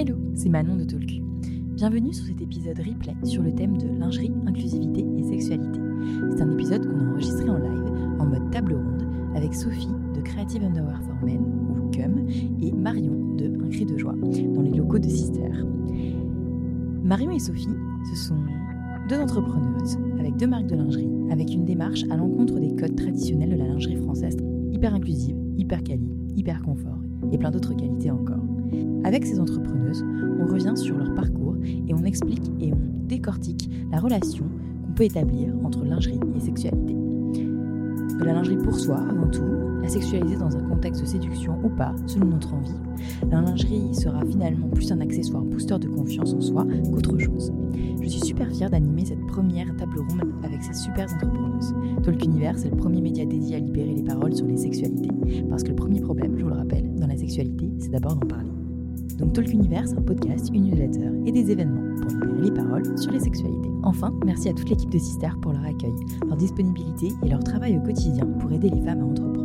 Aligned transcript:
Hello, 0.00 0.14
c'est 0.36 0.48
Manon 0.48 0.76
de 0.76 0.84
Tolku. 0.84 1.20
Bienvenue 1.74 2.12
sur 2.14 2.24
cet 2.24 2.40
épisode 2.40 2.78
replay 2.78 3.16
sur 3.24 3.42
le 3.42 3.52
thème 3.52 3.76
de 3.78 3.88
lingerie, 3.88 4.30
inclusivité 4.46 5.04
et 5.16 5.24
sexualité. 5.24 5.80
C'est 6.30 6.40
un 6.40 6.52
épisode 6.52 6.86
qu'on 6.86 7.00
a 7.00 7.10
enregistré 7.10 7.50
en 7.50 7.58
live, 7.58 8.20
en 8.20 8.26
mode 8.26 8.48
table 8.52 8.74
ronde, 8.74 9.08
avec 9.34 9.52
Sophie 9.52 9.90
de 10.14 10.20
Creative 10.20 10.62
Underwear 10.62 11.02
for 11.02 11.16
Men, 11.24 11.40
ou 11.40 11.90
CUM, 11.90 12.28
et 12.62 12.70
Marion 12.70 13.34
de 13.34 13.46
Un 13.60 13.70
cri 13.70 13.86
de 13.86 13.98
joie, 13.98 14.14
dans 14.14 14.62
les 14.62 14.70
locaux 14.70 15.00
de 15.00 15.08
Sister. 15.08 15.50
Marion 17.02 17.32
et 17.32 17.40
Sophie, 17.40 17.66
ce 18.08 18.14
sont 18.14 18.38
deux 19.08 19.18
entrepreneuses 19.18 19.98
avec 20.20 20.36
deux 20.36 20.46
marques 20.46 20.68
de 20.68 20.76
lingerie, 20.76 21.10
avec 21.32 21.52
une 21.52 21.64
démarche 21.64 22.04
à 22.08 22.16
l'encontre 22.16 22.60
des 22.60 22.72
codes 22.76 22.94
traditionnels 22.94 23.50
de 23.50 23.56
la 23.56 23.66
lingerie 23.66 23.96
française, 23.96 24.36
hyper 24.70 24.94
inclusive, 24.94 25.36
hyper 25.56 25.82
quali, 25.82 26.08
hyper 26.36 26.62
confort, 26.62 27.00
et 27.32 27.38
plein 27.38 27.50
d'autres 27.50 27.74
qualités 27.74 28.12
encore. 28.12 28.57
Avec 29.04 29.26
ces 29.26 29.40
entrepreneuses, 29.40 30.04
on 30.40 30.46
revient 30.46 30.76
sur 30.76 30.96
leur 30.96 31.14
parcours 31.14 31.56
et 31.64 31.94
on 31.94 32.04
explique 32.04 32.50
et 32.60 32.72
on 32.72 33.06
décortique 33.06 33.70
la 33.90 33.98
relation 33.98 34.44
qu'on 34.84 34.92
peut 34.92 35.04
établir 35.04 35.54
entre 35.64 35.84
lingerie 35.84 36.20
et 36.36 36.40
sexualité. 36.40 37.07
De 38.18 38.24
la 38.24 38.32
lingerie 38.32 38.56
pour 38.56 38.78
soi 38.78 38.96
avant 38.96 39.28
tout, 39.28 39.44
la 39.80 39.88
sexualiser 39.88 40.36
dans 40.36 40.56
un 40.56 40.60
contexte 40.60 41.02
de 41.02 41.06
séduction 41.06 41.56
ou 41.62 41.68
pas, 41.68 41.94
selon 42.06 42.26
notre 42.26 42.52
envie. 42.52 42.74
La 43.30 43.40
lingerie 43.40 43.94
sera 43.94 44.24
finalement 44.24 44.68
plus 44.68 44.90
un 44.90 45.00
accessoire 45.00 45.42
booster 45.42 45.78
de 45.78 45.88
confiance 45.88 46.34
en 46.34 46.40
soi 46.40 46.66
qu'autre 46.92 47.16
chose. 47.18 47.52
Je 48.02 48.08
suis 48.08 48.20
super 48.20 48.50
fière 48.50 48.70
d'animer 48.70 49.04
cette 49.04 49.24
première 49.26 49.74
table 49.76 49.98
ronde 49.98 50.32
avec 50.42 50.62
ces 50.62 50.74
super 50.74 51.06
entrepreneuses. 51.12 51.74
Talk 52.02 52.24
Univers, 52.24 52.58
c'est 52.58 52.70
le 52.70 52.76
premier 52.76 53.00
média 53.00 53.24
dédié 53.24 53.56
à 53.56 53.58
libérer 53.60 53.94
les 53.94 54.02
paroles 54.02 54.34
sur 54.34 54.46
les 54.46 54.56
sexualités. 54.56 55.10
Parce 55.48 55.62
que 55.62 55.68
le 55.68 55.76
premier 55.76 56.00
problème, 56.00 56.36
je 56.36 56.42
vous 56.42 56.50
le 56.50 56.56
rappelle, 56.56 56.94
dans 56.96 57.06
la 57.06 57.16
sexualité, 57.16 57.70
c'est 57.78 57.90
d'abord 57.90 58.16
d'en 58.16 58.26
parler. 58.26 58.50
Donc 59.18 59.32
Talk 59.32 59.52
Univers, 59.52 59.92
un 59.96 60.02
podcast, 60.02 60.50
une 60.52 60.64
newsletter 60.64 61.10
et 61.26 61.32
des 61.32 61.50
événements 61.50 61.87
les 62.40 62.50
paroles 62.50 62.98
sur 62.98 63.12
les 63.12 63.20
sexualités. 63.20 63.70
Enfin, 63.82 64.12
merci 64.24 64.48
à 64.48 64.54
toute 64.54 64.68
l'équipe 64.68 64.90
de 64.90 64.98
Sister 64.98 65.30
pour 65.40 65.52
leur 65.52 65.64
accueil, 65.64 65.94
leur 66.26 66.36
disponibilité 66.36 67.12
et 67.22 67.28
leur 67.28 67.42
travail 67.42 67.78
au 67.78 67.80
quotidien 67.80 68.26
pour 68.38 68.52
aider 68.52 68.70
les 68.70 68.82
femmes 68.82 69.00
à 69.00 69.04
entreprendre. 69.04 69.38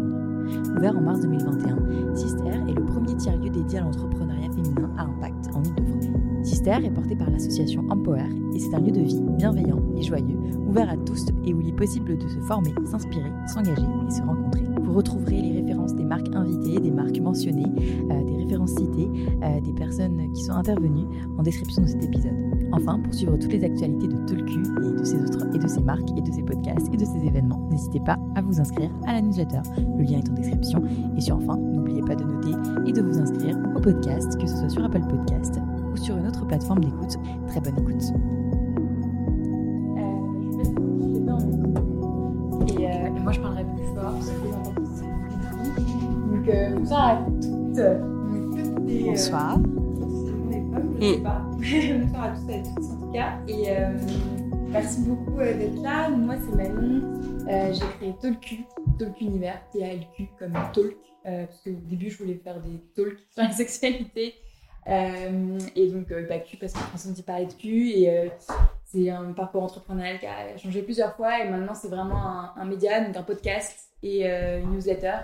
Ouvert 0.77 0.97
en 0.97 1.01
mars 1.01 1.21
2021, 1.21 2.15
Sister 2.15 2.51
est 2.67 2.73
le 2.73 2.85
premier 2.85 3.15
tiers-lieu 3.15 3.49
dédié 3.49 3.79
à 3.79 3.81
l'entrepreneuriat 3.83 4.51
féminin 4.51 4.91
à 4.97 5.03
impact 5.03 5.49
en 5.53 5.63
Ile-de-France. 5.63 6.07
Sister 6.43 6.77
est 6.83 6.91
porté 6.91 7.15
par 7.15 7.29
l'association 7.29 7.85
Empower 7.89 8.25
et 8.53 8.59
c'est 8.59 8.73
un 8.73 8.81
lieu 8.81 8.91
de 8.91 9.01
vie 9.01 9.21
bienveillant 9.21 9.81
et 9.95 10.01
joyeux, 10.01 10.37
ouvert 10.67 10.89
à 10.89 10.97
tous 10.97 11.27
et 11.45 11.53
où 11.53 11.61
il 11.61 11.69
est 11.69 11.75
possible 11.75 12.17
de 12.17 12.27
se 12.27 12.39
former, 12.39 12.73
s'inspirer, 12.85 13.31
s'engager 13.47 13.81
et 13.81 14.11
se 14.11 14.21
rencontrer. 14.21 14.63
Vous 14.81 14.93
retrouverez 14.93 15.41
les 15.41 15.61
références 15.61 15.95
des 15.95 16.03
marques 16.03 16.33
invitées, 16.35 16.79
des 16.79 16.91
marques 16.91 17.19
mentionnées, 17.19 17.71
euh, 18.11 18.23
des 18.25 18.43
références 18.43 18.71
citées, 18.71 19.09
euh, 19.43 19.61
des 19.61 19.73
personnes 19.73 20.31
qui 20.33 20.43
sont 20.43 20.53
intervenues 20.53 21.07
en 21.37 21.43
description 21.43 21.83
de 21.83 21.87
cet 21.87 22.03
épisode. 22.03 22.52
Enfin, 22.75 22.99
pour 22.99 23.13
suivre 23.13 23.37
toutes 23.37 23.53
les 23.53 23.63
actualités 23.63 24.07
de 24.07 24.17
Tolku 24.25 24.59
et 24.83 24.99
de 24.99 25.03
ses 25.03 25.21
autres 25.23 25.45
et 25.53 25.59
de 25.59 25.67
ses 25.67 25.81
marques 25.81 26.09
et 26.17 26.21
de 26.21 26.31
ses 26.31 26.41
podcasts 26.41 26.91
et 26.91 26.97
de 26.97 27.05
ses 27.05 27.23
événements, 27.25 27.59
n'hésitez 27.69 27.99
pas 27.99 28.17
à 28.35 28.41
vous 28.41 28.59
inscrire 28.59 28.89
à 29.05 29.13
la 29.13 29.21
newsletter. 29.21 29.61
Le 29.77 30.03
lien 30.03 30.17
est 30.17 30.29
en 30.29 30.33
description. 30.33 30.81
Et 31.15 31.21
sur 31.21 31.37
enfin, 31.37 31.55
n'oubliez 31.57 32.01
pas 32.01 32.15
de 32.15 32.23
noter 32.23 32.51
et 32.87 32.91
de 32.91 33.01
vous 33.01 33.19
inscrire 33.19 33.55
au 33.75 33.79
podcast, 33.79 34.35
que 34.41 34.47
ce 34.47 34.57
soit 34.57 34.69
sur 34.69 34.83
Apple 34.83 35.01
Podcast 35.07 35.59
ou 35.93 35.97
sur 35.97 36.17
une 36.17 36.27
autre 36.27 36.45
plateforme 36.47 36.79
d'écoute. 36.83 37.15
Très 37.47 37.59
bonne 37.61 37.77
écoute. 37.77 38.03
Et, 42.79 42.87
euh, 42.87 43.07
et 43.15 43.19
moi 43.21 43.31
je 43.31 43.39
parlerai 43.39 43.65
plus 43.65 43.85
fort. 43.95 44.15
Donc 46.31 46.49
euh, 46.49 46.75
bonsoir 46.75 47.07
à 47.07 47.17
toutes. 47.41 47.77
euh, 47.77 47.99
Bonsoir. 49.05 49.59
Je 50.99 51.01
Et- 51.05 51.13
sais 51.15 51.21
pas. 51.21 51.41
bonsoir 51.49 52.23
à 52.23 52.29
toutes 52.35 52.49
et 52.49 52.59
à 52.59 52.63
tous 52.63 52.91
en 52.91 52.99
tout 52.99 53.11
cas. 53.11 53.39
Et 53.47 53.69
euh, 53.69 53.97
merci 54.69 55.01
beaucoup 55.01 55.39
euh, 55.39 55.53
d'être 55.57 55.81
là. 55.81 56.09
Moi 56.09 56.35
c'est 56.39 56.55
Manon. 56.55 57.21
Euh, 57.49 57.73
J'ai 57.73 57.85
créé 57.97 58.15
Talku, 58.21 58.55
Talk 58.99 59.19
Univers, 59.21 59.61
T-A-L-Q 59.71 60.27
comme 60.39 60.53
Talk. 60.73 60.95
parce 61.23 61.61
qu'au 61.63 61.71
début 61.89 62.09
je 62.09 62.17
voulais 62.17 62.35
faire 62.43 62.59
des 62.61 62.79
talks 62.95 63.19
sur 63.33 63.43
la 63.43 63.51
sexualité. 63.51 64.35
Et 64.87 65.87
donc 65.89 66.07
bah, 66.29 66.39
Q 66.39 66.57
parce 66.57 66.73
que 66.73 66.79
François 66.79 67.11
me 67.11 67.15
dit 67.15 67.23
parler 67.23 67.45
de 67.47 67.53
Q. 67.53 67.89
Et 67.89 68.31
c'est 68.85 69.09
un 69.09 69.31
parcours 69.33 69.63
entrepreneurial 69.63 70.19
qui 70.19 70.25
a 70.27 70.57
changé 70.57 70.81
plusieurs 70.83 71.15
fois 71.15 71.39
et 71.43 71.49
maintenant 71.49 71.73
c'est 71.73 71.87
vraiment 71.87 72.17
un, 72.27 72.53
un 72.57 72.65
média, 72.65 73.03
donc 73.03 73.15
un 73.17 73.23
podcast 73.23 73.77
et 74.03 74.25
une 74.27 74.71
newsletter 74.71 75.19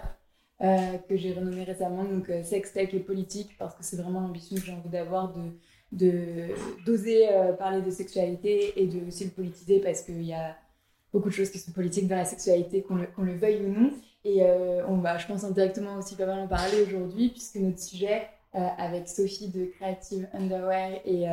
euh, 0.61 0.97
que 1.07 1.15
j'ai 1.15 1.31
renommé 1.33 1.63
récemment, 1.63 2.03
donc 2.03 2.29
euh, 2.29 2.43
Sex, 2.43 2.73
Tech 2.73 2.93
et 2.93 2.99
Politique, 2.99 3.55
parce 3.57 3.75
que 3.75 3.83
c'est 3.83 3.95
vraiment 3.95 4.19
l'ambition 4.19 4.57
que 4.57 4.63
j'ai 4.63 4.73
envie 4.73 4.89
d'avoir 4.89 5.33
de 5.33 5.51
d'oser 6.85 7.29
euh, 7.31 7.53
parler 7.53 7.81
de 7.81 7.89
sexualité 7.89 8.79
et 8.79 8.85
de 8.85 9.07
aussi 9.07 9.23
le 9.23 9.31
politiser 9.31 9.79
parce 9.79 10.01
qu'il 10.01 10.21
y 10.21 10.33
a 10.33 10.55
beaucoup 11.11 11.29
de 11.29 11.33
choses 11.33 11.49
qui 11.49 11.57
sont 11.57 11.71
politiques 11.71 12.07
dans 12.07 12.17
la 12.17 12.25
sexualité, 12.25 12.83
qu'on 12.83 13.23
le, 13.23 13.33
veuille 13.33 13.65
ou 13.65 13.69
non. 13.69 13.91
Et 14.23 14.43
euh, 14.43 14.85
on 14.87 14.97
va, 14.97 15.17
je 15.17 15.25
pense, 15.25 15.43
indirectement 15.43 15.97
aussi 15.97 16.15
pas 16.15 16.27
mal 16.27 16.39
en 16.39 16.47
parler 16.47 16.83
aujourd'hui, 16.85 17.29
puisque 17.29 17.55
notre 17.55 17.79
sujet, 17.79 18.27
avec 18.53 19.07
Sophie 19.07 19.47
de 19.47 19.65
Creative 19.65 20.27
Underwear 20.33 20.99
et, 21.05 21.25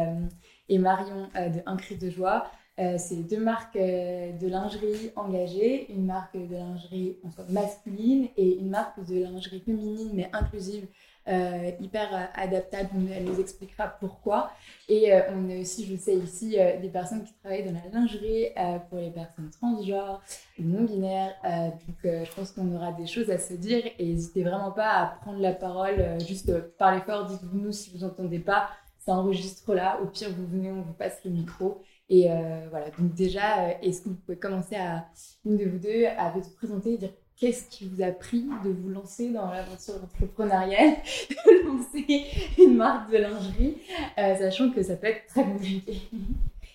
et 0.68 0.78
Marion 0.78 1.28
de 1.34 1.60
Un 1.64 1.76
cri 1.76 1.96
de 1.96 2.10
joie, 2.10 2.46
euh, 2.78 2.96
c'est 2.98 3.16
deux 3.16 3.40
marques 3.40 3.76
euh, 3.76 4.32
de 4.32 4.48
lingerie 4.48 5.10
engagées, 5.16 5.90
une 5.90 6.04
marque 6.04 6.36
de 6.36 6.54
lingerie 6.54 7.16
en 7.24 7.52
masculine 7.52 8.28
et 8.36 8.58
une 8.58 8.68
marque 8.68 9.02
de 9.06 9.22
lingerie 9.22 9.60
féminine 9.60 10.10
mais 10.12 10.28
inclusive, 10.32 10.86
euh, 11.28 11.72
hyper 11.80 12.14
euh, 12.14 12.24
adaptable. 12.34 12.90
Elle 13.12 13.24
nous 13.24 13.40
expliquera 13.40 13.88
pourquoi. 13.88 14.52
Et 14.88 15.12
euh, 15.12 15.22
on 15.34 15.50
a 15.50 15.58
aussi, 15.58 15.84
je 15.84 15.96
sais 15.96 16.14
ici, 16.14 16.56
des 16.80 16.88
personnes 16.88 17.24
qui 17.24 17.32
travaillent 17.42 17.64
dans 17.64 17.72
la 17.72 17.88
lingerie 17.92 18.48
pour 18.88 18.98
les 18.98 19.10
personnes 19.10 19.50
transgenres, 19.50 20.22
non 20.58 20.84
binaires. 20.84 21.34
Donc 21.44 21.96
je 22.04 22.32
pense 22.34 22.52
qu'on 22.52 22.72
aura 22.74 22.92
des 22.92 23.06
choses 23.06 23.30
à 23.30 23.38
se 23.38 23.54
dire 23.54 23.82
et 23.98 24.06
n'hésitez 24.06 24.44
vraiment 24.44 24.70
pas 24.70 24.90
à 24.90 25.06
prendre 25.06 25.40
la 25.40 25.52
parole, 25.52 26.20
juste 26.26 26.52
parlez 26.78 27.00
fort, 27.00 27.26
dites-vous 27.26 27.58
nous 27.58 27.72
si 27.72 27.90
vous 27.96 28.04
entendez 28.04 28.38
pas. 28.38 28.68
Ça 28.98 29.12
enregistre 29.12 29.74
là. 29.74 30.00
Au 30.02 30.06
pire, 30.06 30.30
vous 30.36 30.46
venez, 30.46 30.70
on 30.70 30.82
vous 30.82 30.92
passe 30.92 31.20
le 31.24 31.30
micro. 31.30 31.82
Et 32.08 32.30
euh, 32.30 32.66
voilà, 32.70 32.90
donc 32.90 33.14
déjà, 33.14 33.66
euh, 33.66 33.72
est-ce 33.82 34.02
que 34.02 34.10
vous 34.10 34.14
pouvez 34.14 34.38
commencer 34.38 34.76
à, 34.76 35.06
une 35.44 35.56
de 35.56 35.64
vous 35.64 35.78
deux, 35.78 36.06
à 36.06 36.30
vous 36.30 36.40
présenter 36.56 36.94
et 36.94 36.98
dire 36.98 37.12
qu'est-ce 37.36 37.68
qui 37.68 37.88
vous 37.88 38.00
a 38.00 38.12
pris 38.12 38.46
de 38.64 38.70
vous 38.70 38.88
lancer 38.88 39.30
dans 39.30 39.50
l'aventure 39.50 39.94
entrepreneuriale, 40.02 40.96
de 41.30 41.66
lancer 41.66 42.24
une 42.58 42.76
marque 42.76 43.10
de 43.10 43.18
lingerie, 43.18 43.78
euh, 44.18 44.36
sachant 44.36 44.70
que 44.70 44.82
ça 44.82 44.96
peut 44.96 45.08
être 45.08 45.26
très 45.26 45.42
compliqué? 45.44 46.00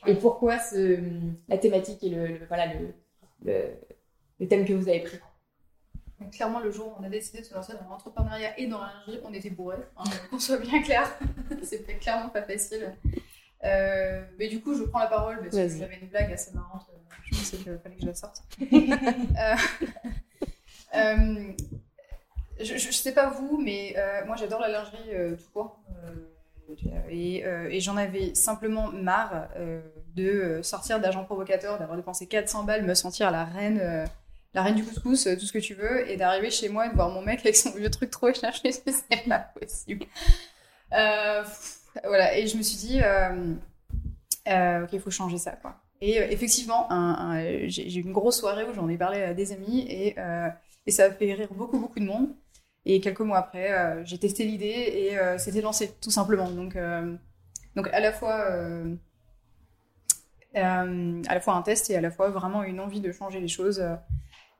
Et 0.05 0.15
pourquoi 0.15 0.57
la 1.47 1.57
thématique 1.57 2.03
et 2.03 2.09
le, 2.09 2.45
voilà, 2.47 2.73
le, 2.73 3.67
le, 4.39 4.47
thème 4.47 4.65
que 4.65 4.73
vous 4.73 4.89
avez 4.89 5.01
pris? 5.01 5.17
Clairement, 6.31 6.59
le 6.59 6.71
jour 6.71 6.87
où 6.87 7.01
on 7.01 7.03
a 7.03 7.09
décidé 7.09 7.39
de 7.39 7.45
se 7.45 7.53
lancer 7.53 7.73
dans 7.73 7.89
l'entrepreneuriat 7.89 8.59
et 8.59 8.67
dans 8.67 8.79
la 8.79 8.91
lingerie, 9.07 9.21
on 9.23 9.33
était 9.33 9.49
bourrés. 9.49 9.77
Hein, 9.97 10.03
qu'on 10.29 10.39
soit 10.39 10.57
bien 10.57 10.81
clair, 10.81 11.07
c'était 11.63 11.95
clairement 11.95 12.29
pas 12.29 12.43
facile. 12.43 12.93
Euh, 13.63 14.23
mais 14.39 14.47
du 14.47 14.59
coup, 14.61 14.75
je 14.75 14.83
prends 14.83 14.99
la 14.99 15.07
parole 15.07 15.39
parce 15.39 15.55
que 15.55 15.69
j'avais 15.79 15.97
une 16.01 16.07
blague 16.07 16.31
assez 16.33 16.51
marrante. 16.53 16.87
euh, 16.89 17.15
Je 17.25 17.37
pensais 17.37 17.57
qu'il 17.57 17.79
fallait 17.83 17.95
que 17.95 18.01
je 18.01 18.07
la 18.07 18.15
sorte. 18.15 18.41
Euh, 20.93 21.53
je, 22.59 22.75
je 22.77 22.91
sais 22.91 23.13
pas 23.13 23.29
vous, 23.29 23.57
mais 23.57 23.93
euh, 23.97 24.25
moi 24.25 24.35
j'adore 24.35 24.59
la 24.59 24.67
lingerie 24.67 25.37
tout 25.37 25.49
court. 25.53 25.79
Et 27.09 27.43
et 27.69 27.79
j'en 27.79 27.95
avais 27.97 28.35
simplement 28.35 28.91
marre 28.91 29.47
de 30.15 30.59
sortir 30.63 30.99
d'agent 30.99 31.23
provocateur, 31.23 31.79
d'avoir 31.79 31.97
dépensé 31.97 32.27
400 32.27 32.63
balles, 32.63 32.83
me 32.83 32.93
sentir 32.93 33.31
la 33.31 33.45
reine, 33.45 34.05
la 34.53 34.63
reine 34.63 34.75
du 34.75 34.83
couscous, 34.83 35.23
tout 35.39 35.45
ce 35.45 35.53
que 35.53 35.59
tu 35.59 35.73
veux, 35.75 36.09
et 36.09 36.17
d'arriver 36.17 36.51
chez 36.51 36.67
moi 36.69 36.87
et 36.87 36.89
de 36.89 36.95
voir 36.95 37.09
mon 37.09 37.21
mec 37.21 37.39
avec 37.41 37.55
son 37.55 37.71
vieux 37.71 37.89
truc 37.89 38.09
trop 38.11 38.33
cherché, 38.33 38.71
c'est 38.71 39.27
pas 39.29 39.39
possible. 39.59 40.05
Euh, 40.93 41.43
pff, 41.43 41.77
voilà, 42.05 42.37
et 42.37 42.47
je 42.47 42.57
me 42.57 42.61
suis 42.61 42.77
dit, 42.77 43.01
euh, 43.03 43.53
euh, 44.47 44.83
ok, 44.83 44.89
il 44.93 44.99
faut 44.99 45.11
changer 45.11 45.37
ça, 45.37 45.51
quoi. 45.51 45.75
Et 45.99 46.19
euh, 46.19 46.27
effectivement, 46.29 46.87
j'ai 47.67 47.97
eu 47.97 48.01
une 48.01 48.13
grosse 48.13 48.39
soirée 48.39 48.65
où 48.65 48.73
j'en 48.73 48.89
ai 48.89 48.97
parlé 48.97 49.21
à 49.21 49.33
des 49.33 49.51
amis 49.51 49.85
et, 49.89 50.15
ça 50.87 51.05
a 51.05 51.11
fait 51.11 51.33
rire 51.33 51.49
beaucoup, 51.53 51.79
beaucoup 51.79 51.99
de 51.99 52.05
monde. 52.05 52.29
Et 52.85 52.99
quelques 52.99 53.21
mois 53.21 53.37
après, 53.37 54.03
j'ai 54.05 54.17
testé 54.17 54.43
l'idée 54.45 54.65
et 54.65 55.17
c'était 55.37 55.61
lancé, 55.61 55.93
tout 56.01 56.09
simplement. 56.09 56.49
Donc, 56.49 56.75
donc 57.75 57.87
à 57.93 57.99
la 57.99 58.11
fois, 58.11 58.47
à 60.55 60.85
la 60.85 61.39
fois 61.39 61.53
un 61.53 61.61
test 61.61 61.91
et 61.91 61.95
à 61.95 62.01
la 62.01 62.09
fois 62.09 62.29
vraiment 62.29 62.63
une 62.63 62.79
envie 62.79 62.99
de 62.99 63.11
changer 63.11 63.39
les 63.39 63.47
choses 63.47 63.85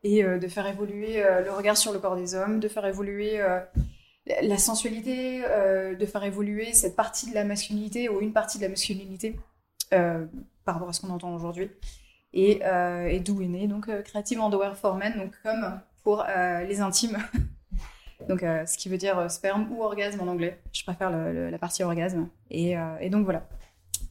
et 0.03 0.21
de 0.23 0.47
faire 0.47 0.67
évoluer 0.67 1.23
le 1.23 1.51
regard 1.51 1.75
sur 1.75 1.91
le 1.91 1.97
corps 1.97 2.15
des 2.15 2.35
hommes, 2.35 2.59
de 2.59 2.67
faire 2.67 2.85
évoluer 2.85 3.41
la- 4.41 4.57
sensualité, 4.57 5.43
euh, 5.45 5.95
de 5.95 6.05
faire 6.05 6.23
évoluer 6.23 6.73
cette 6.73 6.95
partie 6.95 7.29
de 7.29 7.35
la 7.35 7.43
masculinité 7.43 8.09
ou 8.09 8.21
une 8.21 8.33
partie 8.33 8.57
de 8.57 8.63
la 8.63 8.69
masculinité 8.69 9.35
euh, 9.93 10.25
par 10.65 10.75
rapport 10.75 10.89
à 10.89 10.93
ce 10.93 11.01
qu'on 11.01 11.09
entend 11.09 11.33
aujourd'hui. 11.33 11.69
Et, 12.33 12.61
euh, 12.63 13.07
et 13.07 13.19
d'où 13.19 13.41
est 13.41 13.47
né 13.47 13.67
donc 13.67 13.89
Creative 14.03 14.39
Underwear 14.39 14.77
for 14.77 14.95
Men, 14.95 15.17
donc 15.17 15.33
comme 15.43 15.79
pour 16.03 16.25
les 16.67 16.81
intimes. 16.81 17.17
Donc, 18.29 18.41
ce 18.41 18.77
qui 18.77 18.87
veut 18.87 18.99
dire 18.99 19.31
sperme 19.31 19.67
ou 19.71 19.81
orgasme 19.81 20.21
en 20.21 20.27
anglais. 20.27 20.59
Je 20.71 20.83
préfère 20.83 21.09
la 21.09 21.57
partie 21.57 21.81
orgasme. 21.81 22.29
Et, 22.51 22.75
donc 23.09 23.23
voilà. 23.23 23.47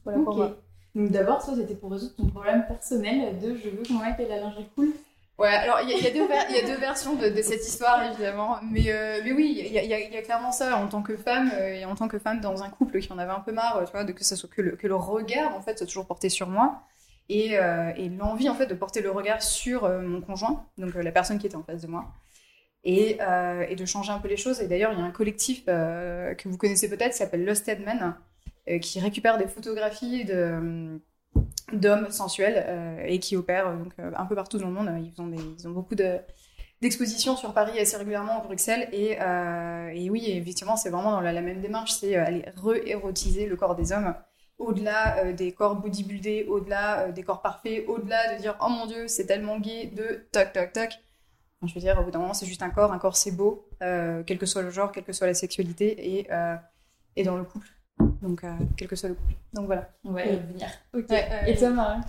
Voilà 0.03 0.19
pour 0.21 0.35
moi. 0.35 0.57
Donc 0.95 1.11
d'abord, 1.11 1.41
ça 1.41 1.55
c'était 1.55 1.75
pour 1.75 1.91
résoudre 1.91 2.15
ton 2.17 2.27
problème 2.27 2.65
personnel 2.67 3.39
de 3.39 3.55
je 3.55 3.69
veux 3.69 3.99
mec 4.03 4.19
ait 4.19 4.27
la 4.27 4.41
lingerie 4.41 4.67
cool? 4.75 4.89
Ouais, 5.37 5.47
alors 5.47 5.79
il 5.81 5.89
y, 5.89 6.07
a 6.07 6.11
deux 6.11 6.77
versions 6.77 7.15
de, 7.15 7.41
cette 7.41 7.67
histoire 7.67 8.03
évidemment, 8.03 8.59
mais, 8.61 8.91
euh, 8.91 9.21
mais 9.23 9.31
oui, 9.31 9.55
il 9.65 9.71
y, 9.71 9.93
a 9.93 10.21
clairement 10.21 10.51
ça 10.51 10.77
en 10.77 10.87
tant 10.87 11.01
que 11.01 11.17
femme 11.17 11.51
euh, 11.55 11.73
et 11.73 11.85
en 11.85 11.95
tant 11.95 12.07
que 12.07 12.19
femme 12.19 12.41
dans 12.41 12.61
un 12.61 12.69
couple 12.69 12.99
qui 12.99 13.11
en 13.11 13.17
avait 13.17 13.31
un 13.31 13.39
peu 13.39 13.51
marre, 13.51 13.81
de 14.05 14.11
que 14.11 14.23
ça 14.23 14.35
soit 14.35 14.49
que 14.49 14.61
le, 14.61 14.95
regard 14.95 15.55
en 15.55 15.61
fait 15.61 15.79
soit 15.79 15.87
toujours 15.87 16.05
porté 16.05 16.29
sur 16.29 16.47
moi 16.47 16.83
et, 17.27 17.57
euh, 17.57 17.91
l'envie 18.19 18.49
en 18.49 18.55
fait 18.55 18.67
de 18.67 18.75
porter 18.75 19.01
le 19.01 19.09
regard 19.09 19.41
sur 19.41 19.89
mon 19.89 20.21
conjoint, 20.21 20.67
donc 20.77 20.93
la 20.93 21.11
personne 21.11 21.39
qui 21.39 21.47
était 21.47 21.55
en 21.55 21.63
face 21.63 21.81
de 21.81 21.87
moi. 21.87 22.05
Et, 22.83 23.17
de 23.17 23.85
changer 23.85 24.11
un 24.11 24.19
peu 24.19 24.27
les 24.27 24.37
choses. 24.37 24.61
Et 24.61 24.67
d'ailleurs, 24.67 24.91
il 24.93 24.99
y 24.99 25.01
a 25.01 25.05
un 25.05 25.11
collectif 25.11 25.65
que 25.65 26.47
vous 26.47 26.57
connaissez 26.57 26.89
peut-être 26.89 27.13
s'appelle 27.13 27.45
Lost 27.45 27.67
Men, 27.67 28.15
qui 28.79 28.99
récupère 28.99 29.37
des 29.37 29.47
photographies 29.47 30.25
de 30.25 30.99
d'hommes 31.73 32.09
sensuels 32.11 32.63
euh, 32.67 33.03
et 33.05 33.19
qui 33.19 33.35
opèrent 33.35 33.67
euh, 33.67 33.77
donc, 33.77 33.93
euh, 33.99 34.11
un 34.15 34.25
peu 34.25 34.35
partout 34.35 34.57
dans 34.57 34.67
le 34.67 34.73
monde. 34.73 34.89
Ils 34.99 35.21
ont, 35.21 35.31
ils 35.57 35.67
ont 35.67 35.71
beaucoup 35.71 35.95
de, 35.95 36.19
d'expositions 36.81 37.35
sur 37.35 37.53
Paris 37.53 37.79
assez 37.79 37.97
régulièrement, 37.97 38.41
en 38.41 38.45
Bruxelles. 38.45 38.89
Et, 38.91 39.17
et 39.93 40.09
oui, 40.09 40.25
effectivement, 40.29 40.75
c'est 40.75 40.89
vraiment 40.89 41.19
la, 41.21 41.41
même 41.41 41.61
démarche, 41.61 41.93
c'est 41.93 42.15
aller 42.15 42.45
re-érotiser 42.57 43.45
le 43.45 43.55
corps 43.55 43.75
des 43.75 43.91
hommes 43.91 44.15
au-delà 44.57 45.33
des 45.33 45.53
corps 45.53 45.75
bodybuildés, 45.75 46.45
au-delà 46.47 47.11
des 47.11 47.23
corps 47.23 47.41
parfaits, 47.41 47.83
au-delà 47.87 48.35
de 48.35 48.41
dire 48.41 48.55
oh 48.61 48.69
mon 48.69 48.85
dieu, 48.85 49.07
c'est 49.07 49.25
tellement 49.25 49.59
gay, 49.59 49.87
de 49.87 50.27
toc 50.31 50.53
toc 50.53 50.71
toc. 50.71 50.91
je 51.63 51.73
veux 51.73 51.79
dire, 51.79 51.97
au 51.99 52.03
bout 52.03 52.11
d'un 52.11 52.19
moment, 52.19 52.35
c'est 52.35 52.45
juste 52.45 52.61
un 52.61 52.69
corps, 52.69 52.91
un 52.91 52.99
corps 52.99 53.17
c'est 53.17 53.31
beau, 53.31 53.67
quel 53.79 54.37
que 54.37 54.45
soit 54.45 54.61
le 54.61 54.69
genre, 54.69 54.91
quelle 54.91 55.03
que 55.03 55.13
soit 55.13 55.25
la 55.25 55.33
sexualité, 55.33 56.17
et, 56.17 56.27
et 57.15 57.23
dans 57.23 57.37
le 57.37 57.43
couple, 57.43 57.69
donc, 58.21 58.43
euh, 58.43 58.53
quel 58.77 58.87
que 58.87 58.95
soit 58.95 59.09
le 59.09 59.15
couple. 59.15 59.33
Donc 59.53 59.65
voilà. 59.65 59.89
On 60.05 60.11
va 60.11 60.25
y 60.25 60.35
revenir. 60.35 60.67
Ok. 60.93 61.11
Et 61.47 61.55
toi, 61.55 61.69
Marie 61.71 62.01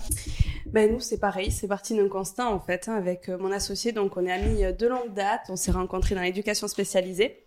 ben, 0.67 0.93
Nous, 0.93 1.00
c'est 1.00 1.19
pareil. 1.19 1.50
C'est 1.50 1.69
parti 1.69 1.97
d'un 1.97 2.09
constat, 2.09 2.49
en 2.49 2.61
fait, 2.61 2.88
hein, 2.88 2.94
avec 2.94 3.29
euh, 3.29 3.38
mon 3.38 3.50
associé. 3.50 3.93
Donc, 3.93 4.17
on 4.17 4.26
est 4.26 4.32
amis 4.32 4.64
euh, 4.64 4.73
de 4.73 4.87
longue 4.87 5.14
date. 5.14 5.43
On 5.49 5.56
s'est 5.56 5.70
rencontrés 5.70 6.14
dans 6.14 6.20
l'éducation 6.20 6.69
spécialisée. 6.69 7.44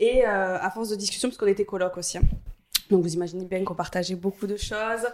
Et 0.00 0.24
à 0.24 0.70
force 0.70 0.88
de 0.88 0.96
discussion, 0.96 1.28
parce 1.28 1.36
qu'on 1.36 1.46
était 1.46 1.66
coloc 1.66 1.98
aussi. 1.98 2.16
Hein. 2.16 2.22
Donc 2.92 3.02
vous 3.02 3.14
imaginez 3.14 3.46
bien 3.46 3.64
qu'on 3.64 3.74
partageait 3.74 4.14
beaucoup 4.14 4.46
de 4.46 4.56
choses. 4.56 5.06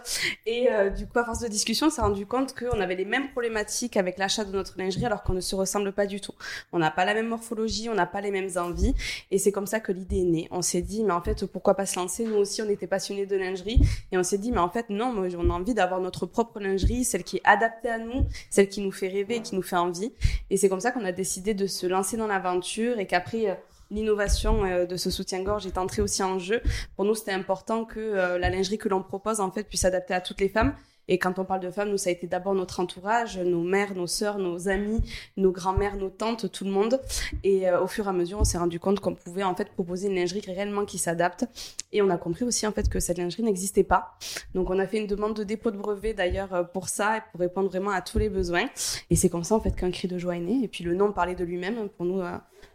Et 0.45 0.69
euh, 0.69 0.89
du 0.89 1.07
coup, 1.07 1.17
à 1.17 1.23
force 1.23 1.39
de 1.39 1.47
discussion, 1.47 1.87
on 1.87 1.89
s'est 1.89 2.01
rendu 2.01 2.25
compte 2.25 2.53
qu'on 2.53 2.81
avait 2.81 2.95
les 2.95 3.05
mêmes 3.05 3.31
problématiques 3.31 3.95
avec 3.95 4.17
l'achat 4.17 4.43
de 4.43 4.51
notre 4.51 4.77
lingerie 4.77 5.05
alors 5.05 5.23
qu'on 5.23 5.33
ne 5.33 5.39
se 5.39 5.55
ressemble 5.55 5.93
pas 5.93 6.05
du 6.05 6.19
tout. 6.19 6.33
On 6.73 6.79
n'a 6.79 6.91
pas 6.91 7.05
la 7.05 7.13
même 7.13 7.29
morphologie, 7.29 7.87
on 7.89 7.93
n'a 7.93 8.05
pas 8.05 8.19
les 8.19 8.31
mêmes 8.31 8.49
envies. 8.57 8.93
Et 9.31 9.37
c'est 9.37 9.53
comme 9.53 9.65
ça 9.65 9.79
que 9.79 9.93
l'idée 9.93 10.19
est 10.19 10.25
née. 10.25 10.47
On 10.51 10.61
s'est 10.61 10.81
dit, 10.81 11.05
mais 11.05 11.13
en 11.13 11.21
fait, 11.21 11.45
pourquoi 11.45 11.75
pas 11.75 11.85
se 11.85 11.97
lancer? 11.97 12.25
Nous 12.25 12.35
aussi, 12.35 12.61
on 12.61 12.69
était 12.69 12.87
passionnés 12.87 13.25
de 13.25 13.37
lingerie. 13.37 13.79
Et 14.11 14.17
on 14.17 14.23
s'est 14.23 14.37
dit, 14.37 14.51
mais 14.51 14.59
en 14.59 14.69
fait, 14.69 14.89
non, 14.89 15.15
on 15.15 15.49
a 15.49 15.53
envie 15.53 15.73
d'avoir 15.73 16.01
notre 16.01 16.25
propre 16.25 16.59
lingerie, 16.59 17.05
celle 17.05 17.23
qui 17.23 17.37
est 17.37 17.41
adaptée 17.45 17.89
à 17.89 17.97
nous, 17.97 18.25
celle 18.49 18.67
qui 18.67 18.81
nous 18.81 18.91
fait 18.91 19.07
rêver, 19.07 19.41
qui 19.41 19.55
nous 19.55 19.61
fait 19.61 19.77
envie. 19.77 20.11
Et 20.49 20.57
c'est 20.57 20.67
comme 20.67 20.81
ça 20.81 20.91
qu'on 20.91 21.05
a 21.05 21.13
décidé 21.13 21.53
de 21.53 21.65
se 21.65 21.87
lancer 21.87 22.17
dans 22.17 22.27
l'aventure 22.27 22.99
et 22.99 23.07
qu'après, 23.07 23.51
euh, 23.51 23.55
l'innovation 23.91 24.65
euh, 24.65 24.85
de 24.85 24.97
ce 24.97 25.09
soutien-gorge 25.09 25.65
est 25.65 25.77
entrée 25.77 26.01
aussi 26.01 26.23
en 26.23 26.39
jeu. 26.39 26.61
Pour 26.95 27.05
nous, 27.05 27.15
c'était 27.15 27.31
important 27.31 27.85
que 27.85 27.99
euh, 27.99 28.39
la 28.39 28.49
lingerie 28.49 28.77
que 28.77 28.89
l'on 28.89 29.01
propose 29.01 29.39
en 29.39 29.51
fait 29.51 29.63
puisse 29.63 29.81
s'adapter 29.81 30.13
à 30.13 30.21
toutes 30.21 30.41
les 30.41 30.49
femmes. 30.49 30.73
Et 31.11 31.17
quand 31.17 31.39
on 31.39 31.43
parle 31.43 31.59
de 31.61 31.71
femmes, 31.71 31.89
nous, 31.89 31.97
ça 31.97 32.11
a 32.11 32.13
été 32.13 32.27
d'abord 32.27 32.53
notre 32.53 32.79
entourage, 32.79 33.39
nos 33.39 33.63
mères, 33.63 33.95
nos 33.95 34.05
sœurs, 34.05 34.37
nos 34.37 34.69
amis, 34.69 35.01
nos 35.37 35.51
grands-mères, 35.51 35.95
nos 35.95 36.11
tantes, 36.11 36.51
tout 36.51 36.65
le 36.65 36.69
monde. 36.69 37.01
Et 37.43 37.67
euh, 37.67 37.81
au 37.81 37.87
fur 37.87 38.05
et 38.05 38.09
à 38.09 38.13
mesure, 38.13 38.39
on 38.39 38.43
s'est 38.43 38.59
rendu 38.59 38.79
compte 38.79 38.99
qu'on 38.99 39.15
pouvait 39.15 39.41
en 39.41 39.55
fait 39.55 39.71
proposer 39.71 40.07
une 40.07 40.13
lingerie 40.13 40.43
réellement 40.45 40.85
qui 40.85 40.99
s'adapte. 40.99 41.45
Et 41.91 42.03
on 42.03 42.11
a 42.11 42.17
compris 42.17 42.45
aussi 42.45 42.67
en 42.67 42.71
fait 42.71 42.89
que 42.89 42.99
cette 42.99 43.17
lingerie 43.17 43.41
n'existait 43.41 43.83
pas. 43.83 44.19
Donc 44.53 44.69
on 44.69 44.77
a 44.77 44.85
fait 44.85 44.99
une 44.99 45.07
demande 45.07 45.35
de 45.35 45.43
dépôt 45.43 45.71
de 45.71 45.77
brevet 45.77 46.13
d'ailleurs 46.13 46.69
pour 46.73 46.89
ça 46.89 47.17
et 47.17 47.21
pour 47.31 47.39
répondre 47.39 47.69
vraiment 47.69 47.89
à 47.89 48.01
tous 48.01 48.19
les 48.19 48.29
besoins. 48.29 48.67
Et 49.09 49.15
c'est 49.15 49.29
comme 49.29 49.43
ça 49.43 49.55
en 49.55 49.59
fait 49.59 49.71
qu'un 49.71 49.89
cri 49.89 50.07
de 50.07 50.19
joie 50.19 50.35
est 50.35 50.41
né. 50.41 50.63
Et 50.63 50.67
puis 50.67 50.83
le 50.83 50.93
nom 50.93 51.11
parlait 51.11 51.33
de 51.33 51.43
lui-même. 51.43 51.89
Pour 51.89 52.05
nous, 52.05 52.21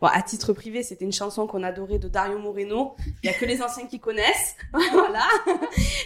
Bon, 0.04 0.10
à 0.12 0.20
titre 0.20 0.52
privé, 0.52 0.82
c'était 0.82 1.06
une 1.06 1.14
chanson 1.14 1.46
qu'on 1.46 1.62
adorait 1.62 1.98
de 1.98 2.08
Dario 2.08 2.38
Moreno. 2.38 2.94
Il 3.22 3.26
y 3.26 3.30
a 3.30 3.32
que 3.32 3.46
les 3.46 3.62
anciens 3.62 3.86
qui 3.86 4.00
connaissent, 4.00 4.54
voilà. 4.92 5.22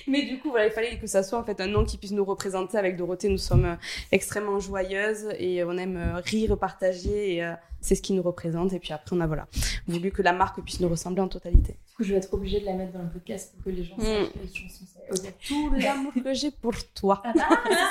Mais 0.06 0.22
du 0.22 0.38
coup, 0.38 0.50
voilà, 0.50 0.66
il 0.66 0.70
fallait 0.70 0.96
que 0.98 1.08
ça 1.08 1.24
soit 1.24 1.36
en 1.36 1.42
fait 1.42 1.60
un 1.60 1.66
nom 1.66 1.84
qui 1.84 1.98
puisse 1.98 2.12
nous 2.12 2.24
représenter. 2.24 2.78
Avec 2.78 2.96
Dorothée, 2.96 3.28
nous 3.28 3.38
sommes 3.38 3.64
euh, 3.64 3.74
extrêmement 4.12 4.60
joyeuses 4.60 5.26
et 5.36 5.64
on 5.64 5.76
aime 5.76 5.96
euh, 5.96 6.20
rire, 6.24 6.56
partager. 6.56 7.34
Et 7.34 7.44
euh, 7.44 7.54
c'est 7.80 7.96
ce 7.96 8.02
qui 8.02 8.12
nous 8.12 8.22
représente. 8.22 8.72
Et 8.72 8.78
puis 8.78 8.92
après, 8.92 9.16
on 9.16 9.20
a 9.20 9.26
voilà 9.26 9.48
voulu 9.88 10.12
que 10.12 10.22
la 10.22 10.32
marque 10.32 10.60
puisse 10.60 10.78
nous 10.78 10.88
ressembler 10.88 11.22
en 11.22 11.28
totalité. 11.28 11.72
Du 11.72 11.96
coup, 11.96 12.04
je 12.04 12.12
vais 12.12 12.18
être 12.18 12.32
obligée 12.32 12.60
de 12.60 12.66
la 12.66 12.74
mettre 12.74 12.92
dans 12.92 13.02
le 13.02 13.10
podcast 13.10 13.52
pour 13.52 13.64
que 13.64 13.70
les 13.70 13.82
gens 13.82 13.96
mm. 13.96 14.02
sachent 14.04 14.32
que 14.32 14.38
les 14.38 14.54
chansons 14.54 14.84
c'est 15.12 15.38
Tout 15.44 15.72
l'amour 15.76 16.12
que 16.22 16.34
j'ai 16.34 16.52
pour 16.52 16.74
toi. 16.94 17.20
Ah, 17.24 17.32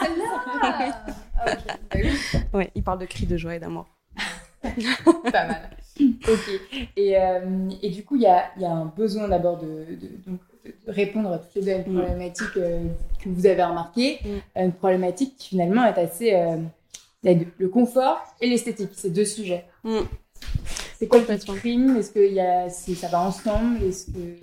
celle-là. 0.04 1.04
ah, 1.38 1.52
okay. 1.94 2.12
Ouais, 2.54 2.72
il 2.76 2.84
parle 2.84 3.00
de 3.00 3.06
cris 3.06 3.26
de 3.26 3.36
joie 3.36 3.58
et 3.58 3.60
d'amour. 3.60 3.90
Pas 4.62 5.48
mal. 5.48 5.70
ok. 6.28 6.88
Et, 6.96 7.18
euh, 7.18 7.70
et, 7.82 7.90
du 7.90 8.04
coup, 8.04 8.16
il 8.16 8.24
y 8.24 8.28
a, 8.28 8.46
y 8.60 8.66
a, 8.66 8.72
un 8.72 8.86
besoin 8.86 9.28
d'abord 9.28 9.58
de, 9.60 9.68
de, 9.68 10.38
répondre 10.88 11.32
à 11.32 11.40
toutes 11.40 11.64
les 11.64 11.76
deux 11.76 11.92
mm. 11.92 11.96
problématiques 11.96 12.58
euh, 12.58 12.80
que 13.24 13.30
vous 13.30 13.46
avez 13.46 13.64
remarquées. 13.64 14.20
Mm. 14.24 14.60
Une 14.62 14.74
problématique 14.74 15.36
qui 15.38 15.50
finalement 15.50 15.86
est 15.86 16.00
assez. 16.00 16.34
Euh, 16.34 16.58
le 17.24 17.68
confort 17.68 18.20
et 18.40 18.48
l'esthétique, 18.48 18.92
c'est 18.94 19.10
deux 19.10 19.26
sujets. 19.26 19.66
Mm. 19.84 20.00
C'est 20.98 21.08
quoi 21.08 21.20
le 21.20 21.30
Est-ce 21.30 22.12
que 22.12 22.32
y 22.32 22.40
a, 22.40 22.70
ça 22.70 23.08
va 23.08 23.22
ensemble? 23.22 23.84
Est-ce 23.84 24.08
que 24.08 24.38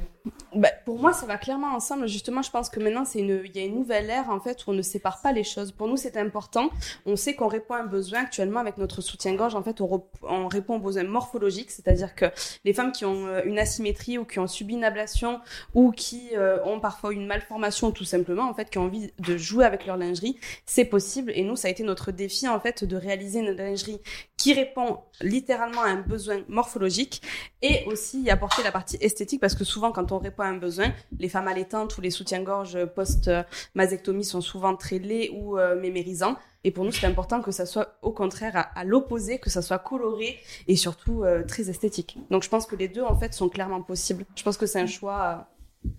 bah, 0.54 0.70
pour 0.84 0.98
moi, 0.98 1.12
ça 1.12 1.26
va 1.26 1.36
clairement 1.36 1.74
ensemble. 1.74 2.06
Justement, 2.06 2.40
je 2.40 2.50
pense 2.50 2.70
que 2.70 2.80
maintenant, 2.80 3.04
il 3.14 3.50
y 3.54 3.58
a 3.58 3.64
une 3.64 3.74
nouvelle 3.74 4.08
ère 4.08 4.30
en 4.30 4.40
fait 4.40 4.66
où 4.66 4.70
on 4.70 4.72
ne 4.72 4.82
sépare 4.82 5.20
pas 5.20 5.32
les 5.32 5.44
choses. 5.44 5.72
Pour 5.72 5.86
nous, 5.86 5.96
c'est 5.96 6.16
important. 6.16 6.70
On 7.04 7.16
sait 7.16 7.34
qu'on 7.34 7.48
répond 7.48 7.74
à 7.74 7.80
un 7.80 7.86
besoin 7.86 8.20
actuellement 8.20 8.60
avec 8.60 8.78
notre 8.78 9.02
soutien-gorge. 9.02 9.54
En 9.54 9.62
fait, 9.62 9.80
on, 9.80 10.04
on, 10.22 10.48
répond 10.48 10.76
aux 10.76 10.80
besoins 10.80 11.04
morphologiques, 11.04 11.70
c'est-à-dire 11.70 12.14
que 12.14 12.26
les 12.64 12.72
femmes 12.72 12.92
qui 12.92 13.04
ont 13.04 13.26
euh, 13.26 13.42
une 13.44 13.58
asymétrie 13.58 14.16
ou 14.16 14.24
qui 14.24 14.38
ont 14.38 14.46
subi 14.46 14.74
une 14.74 14.84
ablation 14.84 15.40
ou 15.74 15.90
qui 15.90 16.30
euh, 16.36 16.58
ont 16.64 16.80
parfois 16.80 17.12
une 17.12 17.26
malformation, 17.26 17.90
tout 17.90 18.04
simplement, 18.04 18.48
en 18.48 18.54
fait, 18.54 18.70
qui 18.70 18.78
ont 18.78 18.84
envie 18.84 19.12
de 19.18 19.36
jouer 19.36 19.66
avec 19.66 19.84
leur 19.84 19.96
lingerie, 19.96 20.38
c'est 20.64 20.84
possible. 20.86 21.32
Et 21.34 21.42
nous, 21.42 21.56
ça 21.56 21.68
a 21.68 21.70
été 21.70 21.82
notre 21.82 22.12
défi 22.12 22.48
en 22.48 22.60
fait 22.60 22.84
de 22.84 22.96
réaliser 22.96 23.40
une 23.40 23.50
lingerie 23.50 24.00
qui 24.36 24.54
répond 24.54 25.00
littéralement 25.20 25.82
à 25.82 25.88
un 25.88 26.00
besoin 26.00 26.42
morphologique 26.48 27.22
et 27.60 27.84
aussi 27.86 28.22
y 28.22 28.30
apporter 28.30 28.62
la 28.62 28.72
partie 28.72 28.96
esthétique 29.00 29.40
parce 29.40 29.54
que 29.54 29.64
souvent, 29.64 29.92
quand 29.92 30.12
on 30.12 30.13
répond 30.18 30.42
un 30.42 30.56
besoin. 30.56 30.92
Les 31.18 31.28
femmes 31.28 31.48
allaitantes 31.48 31.96
ou 31.96 32.00
les 32.00 32.10
soutiens-gorge 32.10 32.84
post-mastectomie 32.86 34.24
sont 34.24 34.40
souvent 34.40 34.76
très 34.76 34.98
laids 34.98 35.30
ou 35.32 35.58
euh, 35.58 35.80
mémérisants. 35.80 36.36
Et 36.64 36.70
pour 36.70 36.84
nous, 36.84 36.92
c'est 36.92 37.06
important 37.06 37.42
que 37.42 37.50
ça 37.50 37.66
soit 37.66 37.98
au 38.02 38.10
contraire 38.10 38.70
à, 38.74 38.84
l'opposé, 38.84 39.38
que 39.38 39.50
ça 39.50 39.60
soit 39.60 39.78
coloré 39.78 40.38
et 40.66 40.76
surtout 40.76 41.22
euh, 41.22 41.42
très 41.42 41.68
esthétique. 41.68 42.18
Donc 42.30 42.42
je 42.42 42.48
pense 42.48 42.66
que 42.66 42.74
les 42.74 42.88
deux, 42.88 43.02
en 43.02 43.18
fait, 43.18 43.34
sont 43.34 43.48
clairement 43.48 43.82
possibles. 43.82 44.24
Je 44.34 44.42
pense 44.42 44.56
que 44.56 44.66
c'est 44.66 44.80
un 44.80 44.86
choix. 44.86 45.48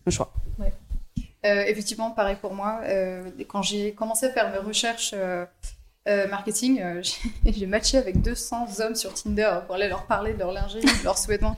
un 0.05 0.11
choix. 0.11 0.33
Euh, 0.59 1.63
effectivement, 1.67 2.09
pareil 2.09 2.37
pour 2.41 2.55
moi. 2.55 2.81
quand 3.47 3.61
j'ai 3.61 3.93
commencé 3.93 4.25
à 4.25 4.31
faire 4.31 4.51
mes 4.51 4.57
recherches 4.57 5.13
marketing, 6.07 6.81
j'ai 7.45 7.65
matché 7.67 7.97
avec 7.97 8.21
200 8.21 8.79
hommes 8.79 8.95
sur 8.95 9.13
Tinder 9.13 9.59
pour 9.67 9.75
aller 9.75 9.87
leur 9.87 10.07
parler 10.07 10.33
de 10.33 10.39
leur 10.39 10.51
lingerie, 10.51 10.81
de 10.81 11.03
leurs 11.03 11.19
souhaitements. 11.19 11.55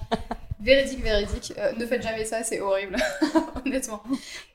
Véridique, 0.59 1.03
véridique. 1.03 1.53
Euh, 1.57 1.71
ne 1.77 1.85
faites 1.85 2.01
jamais 2.01 2.25
ça, 2.25 2.43
c'est 2.43 2.59
horrible, 2.61 2.95
honnêtement. 3.65 4.01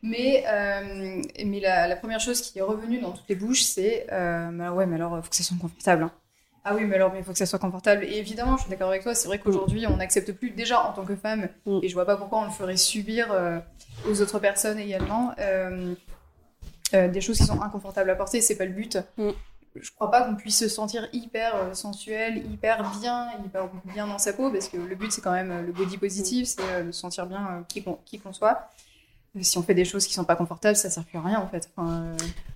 Mais, 0.03 0.45
euh, 0.49 1.23
mais 1.45 1.61
la, 1.61 1.95
première 1.97 2.19
chose 2.19 2.41
qui 2.41 2.59
est 2.59 2.63
revenue 2.63 3.01
dans 3.01 3.13
toutes 3.13 3.29
les 3.29 3.37
bouches, 3.37 3.63
c'est 3.63 4.07
euh, 4.11 4.71
ouais, 4.71 4.87
mais 4.87 4.97
alors, 4.97 5.17
il 5.19 5.23
faut 5.23 5.31
que 5.31 5.37
ça 5.37 5.45
soit 5.45 5.57
confortable. 5.61 6.05
Hein. 6.05 6.13
Ah 6.65 6.75
oui, 6.75 6.85
mais 6.85 6.97
alors, 6.97 7.13
il 7.17 7.23
faut 7.23 7.33
que 7.33 7.39
ça 7.39 7.47
soit 7.47 7.59
confortable. 7.59 8.05
Et 8.05 8.19
évidemment, 8.19 8.57
je 8.57 8.63
suis 8.63 8.71
d'accord 8.71 8.89
avec 8.89 9.03
toi, 9.03 9.15
c'est 9.15 9.29
vrai 9.29 9.39
qu'aujourd'hui, 9.39 9.87
on 9.87 9.97
n'accepte 9.97 10.33
plus, 10.33 10.51
déjà 10.51 10.83
en 10.83 10.93
tant 10.93 11.05
que 11.05 11.15
femme, 11.15 11.49
mm. 11.67 11.81
et 11.83 11.89
je 11.89 11.95
vois 11.95 12.07
pas 12.07 12.17
pourquoi 12.17 12.41
on 12.41 12.45
le 12.45 12.51
ferait 12.51 12.77
subir 12.77 13.33
aux 14.09 14.21
autres 14.21 14.41
personnes 14.41 14.81
également, 14.81 15.33
des 16.93 17.21
choses 17.21 17.39
qui 17.39 17.45
sont 17.45 17.63
inconfortables 17.63 18.11
à 18.11 18.17
porter, 18.17 18.41
c'est 18.41 18.57
pas 18.57 18.65
le 18.65 18.73
but. 18.73 18.99
Je 19.75 19.91
crois 19.91 20.11
pas 20.11 20.23
qu'on 20.23 20.35
puisse 20.35 20.59
se 20.59 20.69
sentir 20.69 21.09
hyper 21.13 21.57
euh, 21.57 21.75
sensuel, 21.75 22.39
hyper 22.53 22.91
bien, 23.01 23.29
hyper 23.45 23.71
bien 23.85 24.07
dans 24.07 24.19
sa 24.19 24.33
peau, 24.33 24.51
parce 24.51 24.69
que 24.69 24.77
le 24.77 24.95
but 24.95 25.11
c'est 25.11 25.23
quand 25.23 25.33
même 25.33 25.51
euh, 25.51 25.63
le 25.63 25.73
body 25.73 25.97
positif, 25.97 26.47
c'est 26.47 26.63
euh, 26.63 26.85
de 26.85 26.93
se 26.93 27.01
sentir 27.01 27.27
bien 27.27 27.65
qui 27.69 27.83
qu'on 27.83 28.33
soit. 28.33 28.71
Si 29.41 29.57
on 29.57 29.63
fait 29.63 29.75
des 29.75 29.87
choses 29.87 30.07
qui 30.07 30.13
sont 30.13 30.27
pas 30.27 30.37
confortables, 30.37 30.77
ça 30.77 30.91
sert 30.91 31.05
plus 31.07 31.17
à 31.17 31.23
rien 31.23 31.41
en 31.41 31.49
fait. 31.49 31.71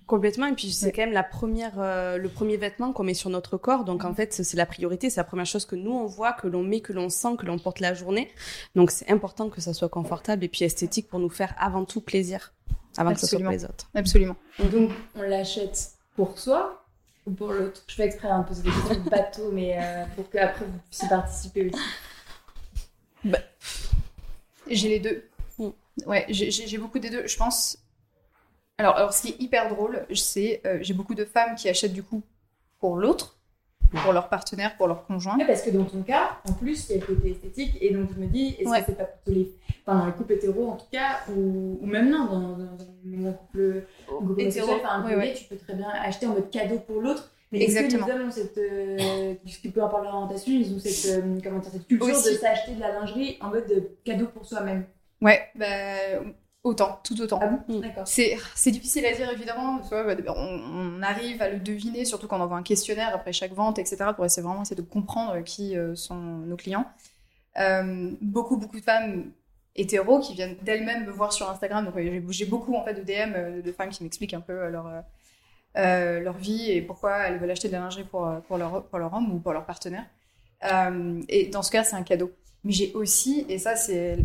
Complètement. 0.07 0.45
Et 0.45 0.53
puis 0.53 0.71
c'est 0.71 0.93
quand 0.93 1.01
même 1.01 1.15
la 1.15 1.23
première, 1.23 1.77
le 1.79 2.29
premier 2.29 2.59
vêtement 2.59 2.93
qu'on 2.93 3.03
met 3.03 3.15
sur 3.15 3.31
notre 3.31 3.57
corps. 3.57 3.85
Donc 3.85 4.05
en 4.05 4.13
fait, 4.13 4.35
c'est 4.35 4.57
la 4.59 4.67
priorité, 4.67 5.09
c'est 5.09 5.19
la 5.19 5.25
première 5.25 5.47
chose 5.47 5.65
que 5.65 5.75
nous 5.75 5.93
on 5.93 6.05
voit, 6.05 6.35
que 6.35 6.47
l'on 6.47 6.63
met, 6.63 6.81
que 6.81 6.93
l'on 6.93 7.09
sent, 7.09 7.37
que 7.39 7.47
l'on 7.47 7.59
porte 7.59 7.81
la 7.81 7.95
journée. 7.95 8.31
Donc 8.75 8.91
c'est 8.91 9.11
important 9.11 9.49
que 9.49 9.63
ça 9.63 9.73
soit 9.73 9.89
confortable 9.89 10.45
et 10.45 10.49
puis 10.49 10.65
esthétique 10.67 11.09
pour 11.09 11.19
nous 11.19 11.31
faire 11.31 11.55
avant 11.59 11.87
tout 11.87 12.03
plaisir, 12.03 12.53
avant 12.99 13.15
que 13.15 13.21
ce 13.21 13.27
soit 13.27 13.41
pour 13.41 13.53
les 13.53 13.65
autres. 13.65 13.89
Absolument. 13.95 14.37
Donc 14.59 14.91
on 15.15 15.23
l'achète 15.23 15.93
pour 16.15 16.39
soi 16.39 16.86
ou 17.27 17.33
pour 17.33 17.53
l'autre 17.53 17.83
Je 17.89 17.95
fais 17.95 18.05
exprès 18.05 18.29
un 18.29 18.43
peu 18.43 18.55
des 18.55 18.63
questions 18.71 18.95
de 18.95 19.11
bateau, 19.11 19.51
mais 19.53 19.77
euh, 19.81 20.05
pour 20.15 20.31
qu'après 20.31 20.65
vous 20.65 20.79
puissiez 20.89 21.09
participer 21.09 21.67
aussi. 21.71 21.83
Bah. 23.25 23.39
J'ai 24.69 24.89
les 24.89 25.01
deux. 25.01 25.29
Mm. 25.59 25.69
Ouais, 26.07 26.27
j'ai- 26.29 26.51
j'ai 26.51 26.67
j'ai 26.67 26.79
beaucoup 26.79 26.99
des 26.99 27.11
deux. 27.11 27.27
Je 27.27 27.37
pense. 27.37 27.79
Alors, 28.79 28.97
alors 28.97 29.13
ce 29.15 29.23
qui 29.23 29.29
est 29.31 29.41
hyper 29.41 29.69
drôle, 29.69 30.07
c'est 30.15 30.61
euh, 30.67 30.79
j'ai 30.83 30.93
beaucoup 30.95 31.15
de 31.15 31.25
femmes 31.25 31.55
qui 31.57 31.69
achètent 31.69 31.95
du 31.95 32.03
coup 32.03 32.23
pour 32.79 32.97
l'autre, 32.97 33.36
pour 34.03 34.13
leur 34.13 34.29
partenaire, 34.29 34.77
pour 34.77 34.87
leur 34.89 35.07
conjoint. 35.07 35.37
Ouais, 35.39 35.47
parce 35.47 35.63
que 35.63 35.71
dans 35.71 35.85
ton 35.85 36.03
cas, 36.03 36.39
en 36.49 36.53
plus, 36.53 36.89
il 36.91 36.97
y 36.97 36.99
a 36.99 37.01
le 37.01 37.07
côté 37.15 37.31
esthétique, 37.31 37.77
et 37.81 37.93
donc 37.95 38.09
je 38.15 38.21
me 38.21 38.27
dis, 38.27 38.57
est-ce 38.59 38.69
Ouais. 38.69 38.81
que 38.81 38.87
c'est 38.87 38.97
pas 38.99 39.05
pour 39.05 39.21
tous 39.25 39.33
les. 39.33 39.53
Enfin, 39.87 40.07
les 40.07 40.13
couples 40.13 40.33
hétéros 40.33 40.71
en 40.71 40.77
tout 40.77 40.87
cas, 40.91 41.21
ou, 41.31 41.79
ou 41.81 41.87
même 41.87 42.11
non, 42.11 42.25
dans, 42.27 42.41
dans, 42.41 42.57
dans 42.57 43.29
un 43.29 43.33
couple, 43.33 43.85
Hétéro, 44.39 44.73
enfin, 44.75 45.03
un 45.05 45.17
ouais. 45.17 45.35
tu 45.35 45.45
peux 45.45 45.57
très 45.57 45.75
bien 45.75 45.89
acheter 45.89 46.27
en 46.27 46.31
mode 46.35 46.51
cadeau 46.51 46.79
pour 46.81 47.01
l'autre. 47.01 47.31
Mais 47.53 47.61
est-ce 47.61 47.75
que 47.77 47.85
Exactement. 47.85 48.07
les 48.09 48.13
hommes 48.13 48.29
ont 48.29 48.31
cette. 48.33 48.59
Euh, 48.59 49.35
peu 49.73 49.83
importe 49.83 50.03
leur 50.03 50.15
orientation, 50.17 50.53
ils 50.53 50.75
ont 50.75 50.79
cette, 50.81 51.23
euh, 51.23 51.39
comment 51.45 51.61
dire, 51.61 51.71
cette 51.71 51.87
culture 51.87 52.09
Aussi. 52.09 52.33
de 52.33 52.39
s'acheter 52.39 52.73
de 52.75 52.81
la 52.81 52.93
lingerie 52.93 53.39
en 53.41 53.51
mode 53.51 53.69
de 53.69 53.91
cadeau 54.05 54.27
pour 54.27 54.45
soi-même? 54.45 54.85
Ouais, 55.23 55.41
bah, 55.55 55.67
autant, 56.67 57.01
tout 57.05 57.21
autant. 57.21 57.39
Ah 57.43 57.47
bon 57.49 57.59
Mm. 57.79 57.83
C'est 58.05 58.37
c'est 58.55 58.71
difficile 58.71 59.07
à 59.07 59.13
dire 59.13 59.31
évidemment. 59.31 59.81
Bah, 59.91 60.05
on, 60.37 60.61
on 60.99 61.03
arrive 61.03 61.41
à 61.43 61.49
le 61.49 61.59
deviner, 61.59 62.05
surtout 62.05 62.27
quand 62.29 62.39
on 62.39 62.43
envoie 62.43 62.57
un 62.59 62.63
questionnaire 62.63 63.11
après 63.15 63.33
chaque 63.33 63.53
vente, 63.53 63.79
etc. 63.79 63.97
Pour 64.15 64.25
essayer 64.25 64.43
vraiment 64.47 64.63
essayer 64.63 64.77
de 64.77 64.83
comprendre 64.87 65.39
qui 65.43 65.77
euh, 65.77 65.95
sont 65.95 66.15
nos 66.17 66.57
clients. 66.57 66.87
Euh, 67.59 68.11
beaucoup 68.21 68.57
beaucoup 68.57 68.79
de 68.79 68.85
femmes 68.85 69.31
hétéros 69.75 70.21
qui 70.21 70.35
viennent 70.35 70.57
d'elles-mêmes 70.63 71.07
me 71.07 71.11
voir 71.11 71.33
sur 71.33 71.49
Instagram. 71.51 71.85
Donc 71.87 71.95
j'ai- 72.31 72.45
beaucoup 72.47 72.75
en 72.75 72.85
fait 72.85 72.95
de 72.95 73.03
DM 73.03 73.33
euh, 73.35 73.63
de 73.63 73.73
femmes 73.73 73.91
qui 73.91 74.03
m'expliquent 74.03 74.35
un 74.35 74.41
peu 74.41 74.53
euh, 74.53 74.71
leur 74.71 74.87
euh, 74.87 75.01
euh, 75.79 76.21
leur 76.21 76.37
vie 76.39 76.71
et 76.71 76.81
pourquoi 76.83 77.19
elles 77.27 77.39
veulent 77.39 77.51
acheter 77.51 77.69
de 77.69 77.73
la 77.75 77.81
lingerie 77.81 78.05
pour 78.05 78.27
euh, 78.27 78.41
pour 78.47 78.59
leur 78.59 78.85
pour 78.87 78.99
leur 78.99 79.13
homme 79.15 79.33
ou 79.35 79.39
pour 79.39 79.53
leur 79.53 79.65
partenaire. 79.67 80.05
Euh, 80.65 81.21
et 81.29 81.47
dans 81.49 81.63
ce 81.63 81.71
cas, 81.71 81.85
c'est 81.85 81.97
un 81.97 82.03
cadeau. 82.03 82.31
Mais 82.65 82.73
j'ai 82.73 82.93
aussi, 82.95 83.45
et 83.49 83.59
ça 83.59 83.77
c'est 83.77 84.17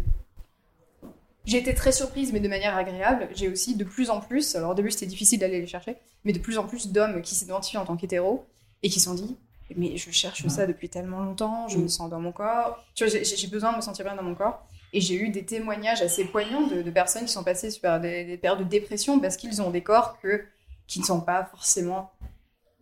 j'ai 1.46 1.58
été 1.58 1.74
très 1.74 1.92
surprise, 1.92 2.32
mais 2.34 2.40
de 2.40 2.48
manière 2.48 2.76
agréable. 2.76 3.30
J'ai 3.34 3.50
aussi 3.50 3.76
de 3.76 3.84
plus 3.84 4.10
en 4.10 4.22
plus, 4.22 4.56
alors 4.56 4.72
au 4.72 4.74
début 4.74 4.92
c'était 4.92 5.08
difficile 5.08 5.40
d'aller 5.40 5.60
les 5.60 5.68
chercher, 5.68 5.98
mais 6.24 6.34
de 6.34 6.40
plus 6.40 6.58
en 6.58 6.68
plus 6.68 6.92
d'hommes 6.92 7.22
qui 7.22 7.36
s'identifient 7.36 7.78
en 7.78 7.86
tant 7.86 7.98
qu'hétéros 7.98 8.46
et 8.84 8.90
qui 8.90 9.00
sont 9.00 9.14
dit 9.14 9.38
Mais 9.76 9.98
je 9.98 10.12
cherche 10.12 10.48
ça 10.48 10.68
depuis 10.68 10.90
tellement 10.90 11.22
longtemps, 11.22 11.68
je 11.68 11.78
me 11.78 11.88
sens 11.88 12.10
dans 12.10 12.20
mon 12.20 12.32
corps, 12.32 12.84
j'ai- 12.96 13.48
besoin 13.48 13.72
de 13.72 13.78
me 13.78 13.82
sentir 13.82 14.06
bien 14.06 14.16
dans 14.16 14.24
mon 14.24 14.36
corps. 14.36 14.66
Et 14.94 15.00
j'ai 15.00 15.16
eu 15.16 15.30
des 15.30 15.46
témoignages 15.46 16.02
assez 16.02 16.26
poignants 16.26 16.68
de, 16.68 16.90
personnes 16.92 17.24
qui 17.26 17.32
sont 17.32 17.46
passées 17.46 17.70
par 17.82 18.02
des, 18.02 18.26
des 18.26 18.38
périodes 18.38 18.60
de 18.60 18.70
dépression 18.70 19.20
parce 19.22 19.38
qu'ils 19.38 19.62
ont 19.62 19.72
des 19.72 19.82
corps 19.82 20.20
que, 20.20 20.44
qui 20.86 21.00
ne 21.00 21.06
sont 21.06 21.22
pas 21.22 21.46
forcément. 21.46 22.12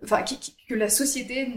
Enfin, 0.04 0.24
que 0.68 0.74
la 0.74 0.89
société 0.89 1.54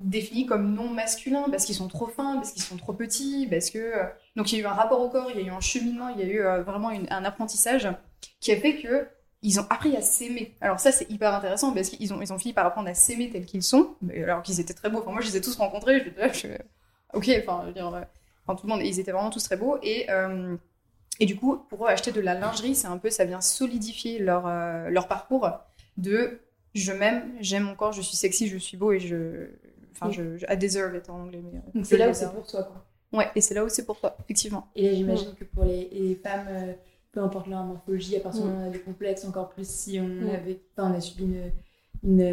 définit 0.00 0.46
comme 0.46 0.74
non 0.74 0.88
masculins 0.88 1.46
parce 1.50 1.64
qu'ils 1.64 1.74
sont 1.74 1.88
trop 1.88 2.06
fins, 2.06 2.36
parce 2.36 2.52
qu'ils 2.52 2.62
sont 2.62 2.76
trop 2.76 2.92
petits, 2.94 3.46
parce 3.50 3.70
que. 3.70 3.78
euh, 3.78 4.04
donc 4.36 4.52
il 4.52 4.58
y 4.58 4.60
a 4.60 4.64
eu 4.64 4.66
un 4.66 4.72
rapport 4.74 5.00
au 5.00 5.08
corps, 5.10 5.30
il 5.30 5.40
y 5.40 5.44
a 5.44 5.46
eu 5.46 5.50
un 5.50 5.60
cheminement, 5.60 6.08
il 6.08 6.18
y 6.20 6.22
a 6.22 6.26
eu 6.26 6.40
euh, 6.40 6.62
vraiment 6.62 6.88
un 6.90 7.24
apprentissage 7.24 7.88
qui 8.40 8.52
a 8.52 8.56
fait 8.56 8.76
que 8.76 9.06
ils 9.42 9.58
ont 9.58 9.66
appris 9.70 9.96
à 9.96 10.02
s'aimer. 10.02 10.54
Alors 10.60 10.80
ça 10.80 10.92
c'est 10.92 11.10
hyper 11.10 11.34
intéressant 11.34 11.72
parce 11.72 11.90
qu'ils 11.90 12.12
ont 12.12 12.20
ils 12.20 12.32
ont 12.32 12.38
fini 12.38 12.52
par 12.52 12.66
apprendre 12.66 12.88
à 12.88 12.94
s'aimer 12.94 13.30
tels 13.30 13.46
qu'ils 13.46 13.62
sont, 13.62 13.94
alors 14.14 14.42
qu'ils 14.42 14.60
étaient 14.60 14.74
très 14.74 14.90
beaux. 14.90 14.98
Enfin 15.00 15.12
moi 15.12 15.20
je 15.20 15.28
les 15.28 15.36
ai 15.36 15.40
tous 15.40 15.56
rencontrés, 15.56 16.00
je, 16.00 16.32
je, 16.32 16.48
ok, 17.14 17.30
enfin 17.42 17.60
je 17.62 17.66
veux 17.68 17.72
dire, 17.74 17.94
euh, 17.94 18.02
enfin 18.46 18.58
tout 18.60 18.66
le 18.66 18.72
monde, 18.72 18.82
ils 18.84 19.00
étaient 19.00 19.12
vraiment 19.12 19.30
tous 19.30 19.42
très 19.44 19.56
beaux 19.56 19.78
et 19.82 20.10
euh, 20.10 20.56
et 21.20 21.26
du 21.26 21.36
coup 21.36 21.56
pour 21.68 21.86
eux 21.86 21.88
acheter 21.88 22.12
de 22.12 22.20
la 22.20 22.34
lingerie 22.34 22.74
c'est 22.74 22.86
un 22.86 22.98
peu 22.98 23.10
ça 23.10 23.24
vient 23.24 23.40
solidifier 23.40 24.18
leur 24.18 24.46
euh, 24.46 24.88
leur 24.90 25.08
parcours 25.08 25.50
de 25.96 26.40
je 26.74 26.92
m'aime, 26.92 27.32
j'aime 27.40 27.64
mon 27.64 27.74
corps, 27.74 27.92
je 27.92 28.00
suis 28.00 28.16
sexy, 28.16 28.46
je 28.48 28.56
suis 28.56 28.76
beau 28.76 28.92
et 28.92 29.00
je 29.00 29.48
enfin 29.92 30.10
je, 30.10 30.36
je 30.36 30.46
I 30.48 30.56
deserve 30.56 30.94
it 30.96 31.08
en 31.10 31.20
anglais 31.22 31.40
mais 31.42 31.58
euh, 31.58 31.82
c'est 31.84 31.96
là 31.96 32.08
où 32.10 32.14
c'est 32.14 32.30
pour 32.32 32.46
toi, 32.46 32.62
quoi. 32.64 32.84
Ouais, 33.12 33.26
et 33.34 33.40
c'est 33.40 33.54
là 33.54 33.64
où 33.64 33.68
c'est 33.68 33.84
pour 33.84 33.98
toi, 33.98 34.16
effectivement. 34.24 34.68
Et 34.76 34.88
là, 34.88 34.94
j'imagine 34.94 35.34
que 35.34 35.42
pour 35.44 35.64
les, 35.64 35.88
les 35.90 36.14
femmes, 36.14 36.46
euh, 36.48 36.72
peu 37.10 37.20
importe 37.20 37.48
leur 37.48 37.64
morphologie, 37.64 38.16
à 38.16 38.20
partir 38.20 38.42
du 38.42 38.48
Mm. 38.48 38.50
moment 38.52 38.62
où 38.62 38.66
on 38.66 38.70
a 38.70 38.72
des 38.72 38.80
complexes, 38.80 39.24
encore 39.24 39.48
plus 39.48 39.68
si 39.68 39.98
on, 40.00 40.06
Mm. 40.06 40.28
avait, 40.28 40.60
enfin, 40.76 40.92
on 40.92 40.96
a 40.96 41.00
subi 41.00 41.24
une, 41.24 41.50
une, 42.04 42.20
euh, 42.20 42.32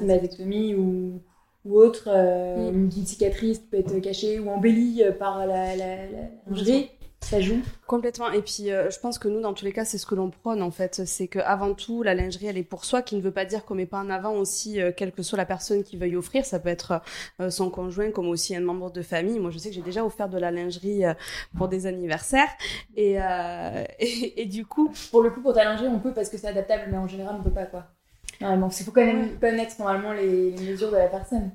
une 0.00 0.06
vasectomie 0.06 0.74
ou, 0.74 1.20
ou 1.66 1.76
autre, 1.76 2.04
euh, 2.08 2.70
Mm. 2.70 2.74
une 2.74 2.88
petite 2.88 3.08
cicatrice 3.08 3.58
qui 3.58 3.66
peut 3.66 3.76
être 3.78 3.98
cachée 3.98 4.38
ou 4.40 4.48
embellie 4.48 5.02
par 5.18 5.46
la, 5.46 5.76
la, 5.76 5.96
la 6.10 6.20
lingerie, 6.46 6.88
ça 7.24 7.40
joue. 7.40 7.60
Complètement. 7.86 8.30
Et 8.30 8.42
puis, 8.42 8.70
euh, 8.70 8.90
je 8.90 8.98
pense 8.98 9.18
que 9.18 9.28
nous, 9.28 9.40
dans 9.40 9.54
tous 9.54 9.64
les 9.64 9.72
cas, 9.72 9.84
c'est 9.84 9.98
ce 9.98 10.06
que 10.06 10.14
l'on 10.14 10.30
prône, 10.30 10.62
en 10.62 10.70
fait. 10.70 11.02
C'est 11.06 11.28
que 11.28 11.38
avant 11.38 11.74
tout, 11.74 12.02
la 12.02 12.14
lingerie, 12.14 12.46
elle 12.46 12.58
est 12.58 12.62
pour 12.62 12.84
soi, 12.84 13.02
qui 13.02 13.16
ne 13.16 13.20
veut 13.20 13.30
pas 13.30 13.44
dire 13.44 13.64
qu'on 13.64 13.74
met 13.74 13.86
pas 13.86 13.98
en 13.98 14.10
avant 14.10 14.32
aussi, 14.34 14.80
euh, 14.80 14.92
quelle 14.96 15.12
que 15.12 15.22
soit 15.22 15.36
la 15.36 15.46
personne 15.46 15.82
qui 15.82 15.96
veuille 15.96 16.16
offrir. 16.16 16.44
Ça 16.44 16.58
peut 16.58 16.68
être 16.68 17.00
euh, 17.40 17.50
son 17.50 17.70
conjoint, 17.70 18.10
comme 18.10 18.28
aussi 18.28 18.54
un 18.54 18.60
membre 18.60 18.90
de 18.90 19.02
famille. 19.02 19.38
Moi, 19.38 19.50
je 19.50 19.58
sais 19.58 19.68
que 19.70 19.74
j'ai 19.74 19.82
déjà 19.82 20.04
offert 20.04 20.28
de 20.28 20.38
la 20.38 20.50
lingerie 20.50 21.04
euh, 21.04 21.14
pour 21.56 21.68
des 21.68 21.86
anniversaires. 21.86 22.50
Et, 22.96 23.20
euh, 23.20 23.84
et, 23.98 24.42
et 24.42 24.46
du 24.46 24.66
coup, 24.66 24.92
Pour 25.10 25.22
le 25.22 25.30
coup, 25.30 25.40
pour 25.40 25.54
ta 25.54 25.64
lingerie, 25.64 25.88
on 25.88 25.98
peut 25.98 26.12
parce 26.12 26.28
que 26.28 26.38
c'est 26.38 26.48
adaptable, 26.48 26.84
mais 26.90 26.98
en 26.98 27.08
général, 27.08 27.36
on 27.38 27.42
peut 27.42 27.50
pas, 27.50 27.66
quoi. 27.66 27.86
Normalement, 28.40 28.68
il 28.68 28.84
faut 28.84 28.90
quand 28.90 29.04
même 29.04 29.38
connaître 29.38 29.76
normalement 29.78 30.12
les, 30.12 30.50
les 30.50 30.70
mesures 30.70 30.90
de 30.90 30.96
la 30.96 31.06
personne. 31.08 31.50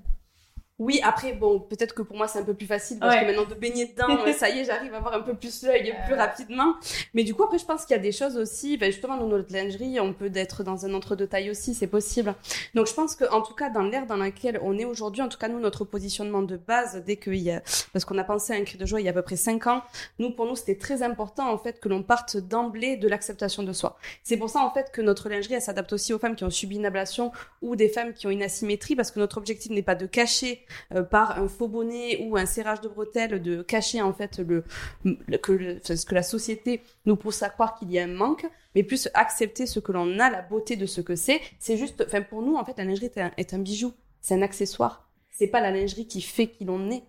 Oui, 0.80 1.02
après, 1.04 1.34
bon, 1.34 1.60
peut-être 1.60 1.94
que 1.94 2.02
pour 2.02 2.16
moi, 2.16 2.28
c'est 2.30 2.40
un 2.40 2.44
peu 2.44 2.54
plus 2.54 2.66
facile 2.66 3.00
parce 3.00 3.14
Ouais. 3.14 3.22
que 3.22 3.26
maintenant, 3.28 3.44
de 3.46 3.54
baigner 3.54 3.86
dedans, 3.88 4.08
ça 4.38 4.50
y 4.50 4.60
est, 4.60 4.64
j'arrive 4.66 4.94
à 4.94 5.02
voir 5.02 5.14
un 5.14 5.20
peu 5.20 5.34
plus 5.34 5.64
l'œil 5.64 5.94
plus 6.06 6.14
Euh. 6.14 6.18
rapidement. 6.18 6.76
Mais 7.14 7.24
du 7.26 7.34
coup, 7.36 7.44
après, 7.44 7.58
je 7.58 7.66
pense 7.66 7.86
qu'il 7.86 7.96
y 7.96 8.00
a 8.00 8.02
des 8.02 8.14
choses 8.14 8.38
aussi, 8.38 8.78
ben, 8.78 8.90
justement, 8.92 9.18
dans 9.18 9.28
notre 9.28 9.52
lingerie, 9.54 10.00
on 10.00 10.14
peut 10.14 10.32
être 10.34 10.64
dans 10.64 10.86
un 10.86 10.94
entre-deux 10.94 11.28
taille 11.28 11.50
aussi, 11.50 11.74
c'est 11.74 11.88
possible. 11.88 12.34
Donc, 12.76 12.88
je 12.88 12.94
pense 12.94 13.16
que, 13.16 13.26
en 13.32 13.42
tout 13.42 13.54
cas, 13.54 13.70
dans 13.70 13.82
l'ère 13.82 14.06
dans 14.06 14.16
laquelle 14.16 14.58
on 14.64 14.78
est 14.80 14.86
aujourd'hui, 14.86 15.22
en 15.22 15.28
tout 15.28 15.38
cas, 15.38 15.50
nous, 15.50 15.60
notre 15.60 15.84
positionnement 15.84 16.42
de 16.44 16.56
base, 16.56 17.04
dès 17.06 17.18
qu'il 17.18 17.36
y 17.36 17.52
a, 17.52 17.62
parce 17.92 18.06
qu'on 18.06 18.18
a 18.18 18.24
pensé 18.24 18.54
à 18.54 18.56
un 18.56 18.64
cri 18.64 18.78
de 18.78 18.86
joie 18.86 19.02
il 19.02 19.04
y 19.04 19.08
a 19.08 19.12
à 19.12 19.14
peu 19.14 19.22
près 19.22 19.36
cinq 19.36 19.68
ans, 19.68 19.82
nous, 20.18 20.32
pour 20.32 20.46
nous, 20.46 20.56
c'était 20.56 20.78
très 20.78 21.04
important, 21.04 21.52
en 21.52 21.58
fait, 21.58 21.82
que 21.82 21.90
l'on 21.90 22.04
parte 22.04 22.38
d'emblée 22.38 22.96
de 22.96 23.08
l'acceptation 23.10 23.64
de 23.64 23.74
soi. 23.74 23.98
C'est 24.24 24.38
pour 24.38 24.50
ça, 24.50 24.62
en 24.62 24.72
fait, 24.72 24.92
que 24.94 25.02
notre 25.02 25.28
lingerie, 25.28 25.56
elle 25.56 25.62
s'adapte 25.62 25.92
aussi 25.92 26.14
aux 26.14 26.20
femmes 26.20 26.38
qui 26.38 26.46
ont 26.46 26.50
subi 26.50 26.78
une 26.78 26.86
ablation 26.86 27.34
ou 27.62 27.76
des 27.76 27.90
femmes 27.90 28.14
qui 28.14 28.28
ont 28.28 28.30
une 28.32 28.44
asymétrie, 28.44 28.96
parce 28.96 29.12
que 29.12 29.20
notre 29.20 29.38
objectif 29.38 29.72
n'est 29.72 29.82
pas 29.82 29.96
de 29.96 30.06
cacher 30.06 30.62
euh, 30.94 31.04
par 31.04 31.40
un 31.40 31.48
faux 31.48 31.68
bonnet 31.68 32.26
ou 32.26 32.38
un 32.38 32.46
serrage 32.46 32.82
de 32.82 32.88
bretelles, 32.90 33.42
de 33.42 33.62
cacher 33.62 34.02
en 34.02 34.14
fait 34.14 34.40
le, 34.40 34.64
le- 35.04 35.38
que, 35.38 35.52
le- 35.52 35.78
enfin, 35.84 35.96
ce 35.96 36.06
que 36.06 36.16
la 36.16 36.24
société 36.24 36.82
nous 37.06 37.16
pousse 37.16 37.44
à 37.44 37.50
croire 37.50 37.76
qu'il 37.76 37.92
y 37.92 38.00
a 38.00 38.04
un 38.04 38.08
manque, 38.08 38.46
mais 38.76 38.84
plus 38.84 39.10
accepter 39.14 39.66
ce 39.66 39.80
que 39.80 39.92
l'on 39.92 40.20
a, 40.20 40.30
la 40.30 40.42
beauté 40.42 40.76
de 40.76 40.86
ce 40.86 41.02
que 41.02 41.16
c'est. 41.16 41.42
C'est 41.60 41.78
juste, 41.78 42.04
enfin 42.08 42.22
pour 42.22 42.42
nous 42.42 42.56
en 42.56 42.66
fait, 42.66 42.78
la 42.78 42.86
lingerie 42.86 43.08
est 43.08 43.18
un, 43.20 43.32
est 43.38 43.54
un 43.54 43.60
bijou, 43.60 43.94
c'est 44.22 44.36
un 44.36 44.42
accessoire. 44.42 45.10
C'est 45.32 45.48
pas 45.48 45.62
la 45.62 45.72
lingerie 45.72 46.06
qui 46.08 46.22
fait 46.22 46.48
qui 46.48 46.66
l'on 46.66 46.92
est, 46.92 47.04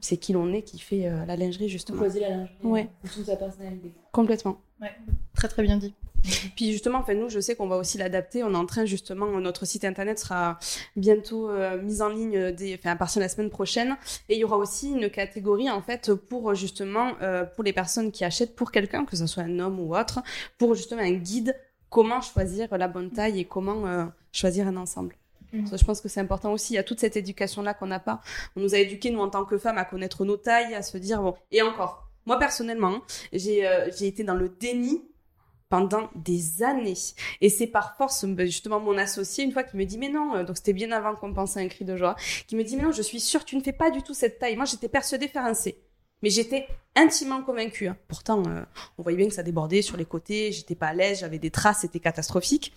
c'est 0.00 0.18
qui 0.18 0.32
l'on 0.34 0.52
est 0.52 0.60
qui 0.62 0.78
fait 0.78 1.06
euh, 1.06 1.24
la 1.24 1.36
lingerie 1.36 1.68
justement. 1.70 1.98
choisit 1.98 2.20
la 2.20 2.28
lingerie 2.30 2.54
Ouais. 2.64 2.88
en 3.02 3.06
fonction 3.06 3.20
de 3.22 3.26
sa 3.26 3.36
personnalité. 3.36 3.92
Complètement. 4.12 4.60
Très 5.34 5.48
très 5.48 5.62
bien 5.62 5.76
dit. 5.76 5.94
Puis 6.56 6.72
justement, 6.72 6.98
enfin 6.98 7.14
nous, 7.14 7.28
je 7.28 7.38
sais 7.38 7.54
qu'on 7.54 7.66
va 7.66 7.76
aussi 7.76 7.98
l'adapter. 7.98 8.42
On 8.44 8.52
est 8.52 8.56
en 8.56 8.66
train 8.66 8.86
justement, 8.86 9.26
notre 9.40 9.66
site 9.66 9.84
internet 9.84 10.18
sera 10.18 10.58
bientôt 10.96 11.50
euh, 11.50 11.80
mis 11.82 12.00
en 12.00 12.08
ligne 12.08 12.50
des, 12.52 12.74
enfin, 12.74 12.92
à 12.92 12.96
partir 12.96 13.20
de 13.20 13.24
la 13.24 13.28
semaine 13.28 13.50
prochaine, 13.50 13.96
et 14.28 14.34
il 14.34 14.38
y 14.38 14.44
aura 14.44 14.56
aussi 14.56 14.90
une 14.90 15.10
catégorie 15.10 15.70
en 15.70 15.82
fait 15.82 16.14
pour 16.14 16.50
euh, 16.50 16.54
justement 16.54 17.12
euh, 17.20 17.44
pour 17.44 17.62
les 17.62 17.74
personnes 17.74 18.10
qui 18.10 18.24
achètent 18.24 18.56
pour 18.56 18.72
quelqu'un, 18.72 19.04
que 19.04 19.16
ce 19.16 19.26
soit 19.26 19.42
un 19.42 19.58
homme 19.58 19.78
ou 19.80 19.94
autre, 19.94 20.22
pour 20.56 20.74
justement 20.74 21.02
un 21.02 21.12
guide 21.12 21.54
comment 21.94 22.20
choisir 22.20 22.76
la 22.76 22.88
bonne 22.88 23.10
taille 23.10 23.38
et 23.38 23.44
comment 23.44 23.86
euh, 23.86 24.04
choisir 24.32 24.66
un 24.66 24.76
ensemble. 24.76 25.14
Mhm. 25.52 25.68
Ça, 25.68 25.76
je 25.76 25.84
pense 25.84 26.00
que 26.00 26.08
c'est 26.08 26.20
important 26.20 26.52
aussi. 26.52 26.72
Il 26.72 26.76
y 26.76 26.78
a 26.78 26.82
toute 26.82 26.98
cette 26.98 27.16
éducation-là 27.16 27.72
qu'on 27.72 27.86
n'a 27.86 28.00
pas. 28.00 28.20
On 28.56 28.60
nous 28.60 28.74
a 28.74 28.78
éduqués, 28.78 29.10
nous, 29.10 29.20
en 29.20 29.30
tant 29.30 29.44
que 29.44 29.58
femmes, 29.58 29.78
à 29.78 29.84
connaître 29.84 30.24
nos 30.24 30.36
tailles, 30.36 30.74
à 30.74 30.82
se 30.82 30.98
dire, 30.98 31.22
bon, 31.22 31.34
et 31.52 31.62
encore. 31.62 32.03
Moi, 32.26 32.38
personnellement, 32.38 33.00
j'ai 33.32 33.66
euh, 33.66 33.90
été 34.00 34.24
dans 34.24 34.34
le 34.34 34.48
déni 34.48 35.02
pendant 35.68 36.08
des 36.14 36.62
années. 36.62 36.94
Et 37.40 37.48
c'est 37.48 37.66
par 37.66 37.96
force, 37.96 38.24
ben, 38.24 38.46
justement, 38.46 38.80
mon 38.80 38.96
associé, 38.96 39.44
une 39.44 39.52
fois, 39.52 39.64
qui 39.64 39.76
me 39.76 39.84
dit, 39.84 39.98
mais 39.98 40.08
non, 40.08 40.36
euh, 40.36 40.44
donc 40.44 40.56
c'était 40.56 40.72
bien 40.72 40.92
avant 40.92 41.16
qu'on 41.16 41.32
pense 41.32 41.56
à 41.56 41.60
un 41.60 41.68
cri 41.68 41.84
de 41.84 41.96
joie, 41.96 42.16
qui 42.46 42.56
me 42.56 42.62
dit, 42.62 42.76
mais 42.76 42.84
non, 42.84 42.92
je 42.92 43.02
suis 43.02 43.20
sûre, 43.20 43.44
tu 43.44 43.56
ne 43.56 43.62
fais 43.62 43.72
pas 43.72 43.90
du 43.90 44.02
tout 44.02 44.14
cette 44.14 44.38
taille. 44.38 44.56
Moi, 44.56 44.66
j'étais 44.66 44.88
persuadée 44.88 45.28
faire 45.28 45.44
un 45.44 45.54
C. 45.54 45.80
Mais 46.22 46.30
j'étais 46.30 46.66
intimement 46.96 47.42
convaincue. 47.42 47.88
hein. 47.88 47.96
Pourtant, 48.08 48.42
euh, 48.46 48.62
on 48.96 49.02
voyait 49.02 49.18
bien 49.18 49.28
que 49.28 49.34
ça 49.34 49.42
débordait 49.42 49.82
sur 49.82 49.96
les 49.98 50.06
côtés, 50.06 50.52
j'étais 50.52 50.74
pas 50.74 50.86
à 50.86 50.94
l'aise, 50.94 51.20
j'avais 51.20 51.38
des 51.38 51.50
traces, 51.50 51.80
c'était 51.80 52.00
catastrophique. 52.00 52.72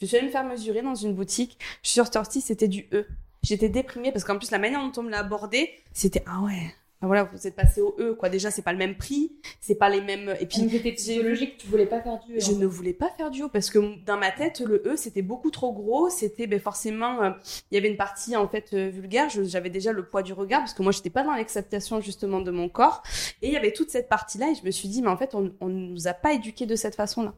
Je 0.00 0.06
suis 0.06 0.16
allée 0.16 0.26
me 0.26 0.30
faire 0.30 0.44
mesurer 0.44 0.82
dans 0.82 0.94
une 0.94 1.14
boutique. 1.14 1.58
Je 1.82 1.90
suis 1.90 2.00
sortie, 2.12 2.40
c'était 2.40 2.68
du 2.68 2.86
E. 2.92 3.06
J'étais 3.42 3.68
déprimée 3.68 4.12
parce 4.12 4.24
qu'en 4.24 4.38
plus, 4.38 4.52
la 4.52 4.58
manière 4.58 4.80
dont 4.80 4.92
on 5.00 5.02
me 5.02 5.10
l'a 5.10 5.18
abordé, 5.18 5.70
c'était, 5.92 6.22
ah 6.26 6.42
ouais, 6.42 6.72
voilà, 7.06 7.24
vous 7.24 7.46
êtes 7.46 7.56
passé 7.56 7.80
au 7.80 7.94
E, 7.98 8.14
quoi. 8.14 8.28
Déjà, 8.28 8.50
c'est 8.50 8.62
pas 8.62 8.72
le 8.72 8.78
même 8.78 8.96
prix, 8.96 9.32
c'est 9.60 9.74
pas 9.74 9.88
les 9.88 10.00
mêmes, 10.00 10.34
et 10.40 10.46
puis, 10.46 10.68
c'était 10.70 10.92
psychologique, 10.92 11.56
tu 11.58 11.66
voulais 11.66 11.86
pas 11.86 12.00
faire 12.00 12.18
du. 12.20 12.40
je 12.40 12.52
ne 12.52 12.66
voulais 12.66 12.92
pas 12.92 13.10
faire 13.10 13.30
du 13.30 13.42
haut 13.42 13.48
parce 13.48 13.70
que 13.70 14.02
dans 14.04 14.18
ma 14.18 14.30
tête, 14.30 14.60
le 14.60 14.82
E, 14.86 14.96
c'était 14.96 15.22
beaucoup 15.22 15.50
trop 15.50 15.72
gros. 15.72 16.08
C'était 16.10 16.46
ben, 16.46 16.60
forcément, 16.60 17.22
euh, 17.22 17.30
il 17.70 17.74
y 17.74 17.78
avait 17.78 17.88
une 17.88 17.96
partie 17.96 18.36
en 18.36 18.48
fait 18.48 18.72
euh, 18.72 18.88
vulgaire. 18.88 19.28
J'avais 19.30 19.70
déjà 19.70 19.92
le 19.92 20.04
poids 20.04 20.22
du 20.22 20.32
regard 20.32 20.60
parce 20.60 20.74
que 20.74 20.82
moi, 20.82 20.92
j'étais 20.92 21.10
pas 21.10 21.24
dans 21.24 21.32
l'acceptation 21.32 22.00
justement 22.00 22.40
de 22.40 22.50
mon 22.50 22.68
corps. 22.68 23.02
Et 23.42 23.48
il 23.48 23.52
y 23.52 23.56
avait 23.56 23.72
toute 23.72 23.90
cette 23.90 24.08
partie-là 24.08 24.50
et 24.50 24.54
je 24.54 24.64
me 24.64 24.70
suis 24.70 24.88
dit, 24.88 25.02
mais 25.02 25.08
en 25.08 25.16
fait, 25.16 25.34
on, 25.34 25.52
on 25.60 25.68
nous 25.68 26.08
a 26.08 26.14
pas 26.14 26.32
éduqués 26.32 26.66
de 26.66 26.76
cette 26.76 26.94
façon-là. 26.94 27.34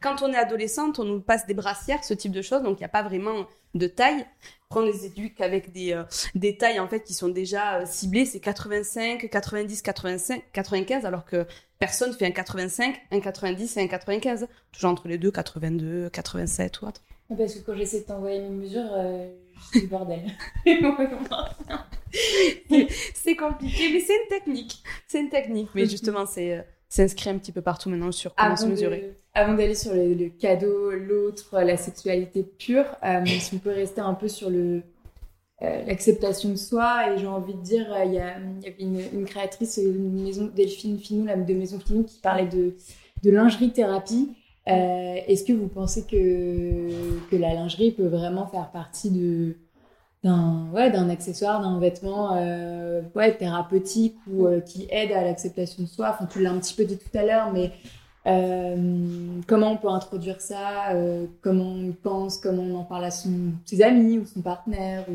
Quand 0.00 0.22
on 0.22 0.32
est 0.32 0.36
adolescente, 0.36 0.98
on 0.98 1.04
nous 1.04 1.20
passe 1.20 1.46
des 1.46 1.54
brassières, 1.54 2.02
ce 2.04 2.14
type 2.14 2.32
de 2.32 2.42
choses, 2.42 2.62
donc 2.62 2.78
il 2.78 2.82
n'y 2.82 2.86
a 2.86 2.90
pas 2.90 3.02
vraiment 3.02 3.46
de 3.74 3.86
taille. 3.86 4.26
On 4.70 4.80
les 4.80 5.06
éduque 5.06 5.40
avec 5.40 5.70
des, 5.72 5.92
euh, 5.92 6.02
des 6.34 6.56
tailles 6.56 6.80
en 6.80 6.88
fait 6.88 7.04
qui 7.04 7.14
sont 7.14 7.28
déjà 7.28 7.76
euh, 7.76 7.86
ciblées, 7.86 8.24
c'est 8.24 8.40
85, 8.40 9.28
90, 9.30 9.82
85, 9.82 10.42
95, 10.52 11.06
alors 11.06 11.24
que 11.24 11.46
personne 11.78 12.12
fait 12.12 12.26
un 12.26 12.32
85, 12.32 13.00
un 13.10 13.20
90 13.20 13.76
et 13.76 13.80
un 13.80 13.86
95. 13.86 14.48
Toujours 14.72 14.90
entre 14.90 15.06
les 15.08 15.18
deux, 15.18 15.30
82, 15.30 16.10
87 16.10 16.82
ou 16.82 16.86
autre. 16.86 17.02
Parce 17.36 17.54
que 17.54 17.58
quand 17.60 17.76
j'essaie 17.76 18.00
de 18.00 18.06
t'envoyer 18.06 18.40
mes 18.40 18.50
mesures, 18.50 18.90
euh, 18.92 19.28
c'est 19.72 19.82
le 19.82 19.86
bordel. 19.86 20.32
c'est 23.14 23.36
compliqué, 23.36 23.92
mais 23.92 24.00
c'est 24.00 24.14
une 24.14 24.28
technique. 24.28 24.82
C'est 25.06 25.20
une 25.20 25.30
technique. 25.30 25.68
Mais 25.74 25.86
justement, 25.86 26.26
c'est 26.26 26.66
s'inscrit 26.88 27.30
un 27.30 27.38
petit 27.38 27.52
peu 27.52 27.62
partout 27.62 27.90
maintenant 27.90 28.12
sur 28.12 28.34
comment 28.34 28.56
se 28.56 28.66
mesurer. 28.66 29.16
Avant 29.36 29.54
d'aller 29.54 29.74
sur 29.74 29.92
le, 29.94 30.28
cadeau, 30.28 30.90
l'autre, 30.90 31.60
la 31.60 31.76
sexualité 31.76 32.42
pure, 32.42 32.86
euh, 33.04 33.24
si 33.26 33.54
on 33.54 33.58
peut 33.58 33.70
rester 33.70 34.00
un 34.00 34.14
peu 34.14 34.28
sur 34.28 34.50
le 34.50 34.82
euh, 35.62 35.84
l'acceptation 35.86 36.50
de 36.50 36.56
soi 36.56 37.12
et 37.12 37.18
j'ai 37.18 37.26
envie 37.26 37.54
de 37.54 37.62
dire 37.62 37.86
il 38.04 38.12
y, 38.12 38.18
avait 38.18 38.74
une, 38.78 39.00
une, 39.14 39.24
créatrice 39.24 39.78
une 39.78 40.22
maison 40.22 40.50
Delphine 40.54 40.98
Finou 40.98 41.24
la 41.24 41.34
de 41.34 41.54
maison 41.54 41.78
Finou 41.78 42.04
qui 42.04 42.20
parlait 42.20 42.44
de 42.44 42.74
de 43.22 43.30
lingerie 43.30 43.72
thérapie 43.72 44.36
euh, 44.68 45.20
est-ce 45.28 45.44
que 45.44 45.52
vous 45.52 45.68
pensez 45.68 46.02
que 46.02 47.28
que 47.30 47.36
la 47.36 47.54
lingerie 47.54 47.92
peut 47.92 48.08
vraiment 48.08 48.46
faire 48.46 48.70
partie 48.70 49.10
de 49.10 49.56
d'un 50.24 50.66
ouais, 50.72 50.90
d'un 50.90 51.08
accessoire, 51.08 51.60
d'un 51.60 51.78
vêtement 51.78 52.36
euh, 52.36 53.02
ouais, 53.14 53.36
thérapeutique 53.36 54.16
ou 54.28 54.46
euh, 54.46 54.60
qui 54.60 54.88
aide 54.90 55.12
à 55.12 55.22
l'acceptation 55.22 55.84
de 55.84 55.88
soi? 55.88 56.10
Enfin, 56.10 56.26
tu 56.26 56.42
l'as 56.42 56.50
un 56.50 56.58
petit 56.58 56.74
peu 56.74 56.84
dit 56.84 56.98
tout 56.98 57.16
à 57.16 57.22
l'heure, 57.24 57.52
mais 57.52 57.70
euh, 58.26 59.40
comment 59.46 59.72
on 59.72 59.76
peut 59.76 59.88
introduire 59.88 60.40
ça 60.40 60.92
euh, 60.92 61.26
Comment 61.42 61.70
on 61.70 61.92
pense 61.92 62.38
Comment 62.38 62.62
on 62.62 62.74
en 62.80 62.84
parle 62.84 63.04
à 63.04 63.10
ses 63.10 63.82
amis 63.82 64.18
ou 64.18 64.26
son 64.26 64.42
partenaire 64.42 65.06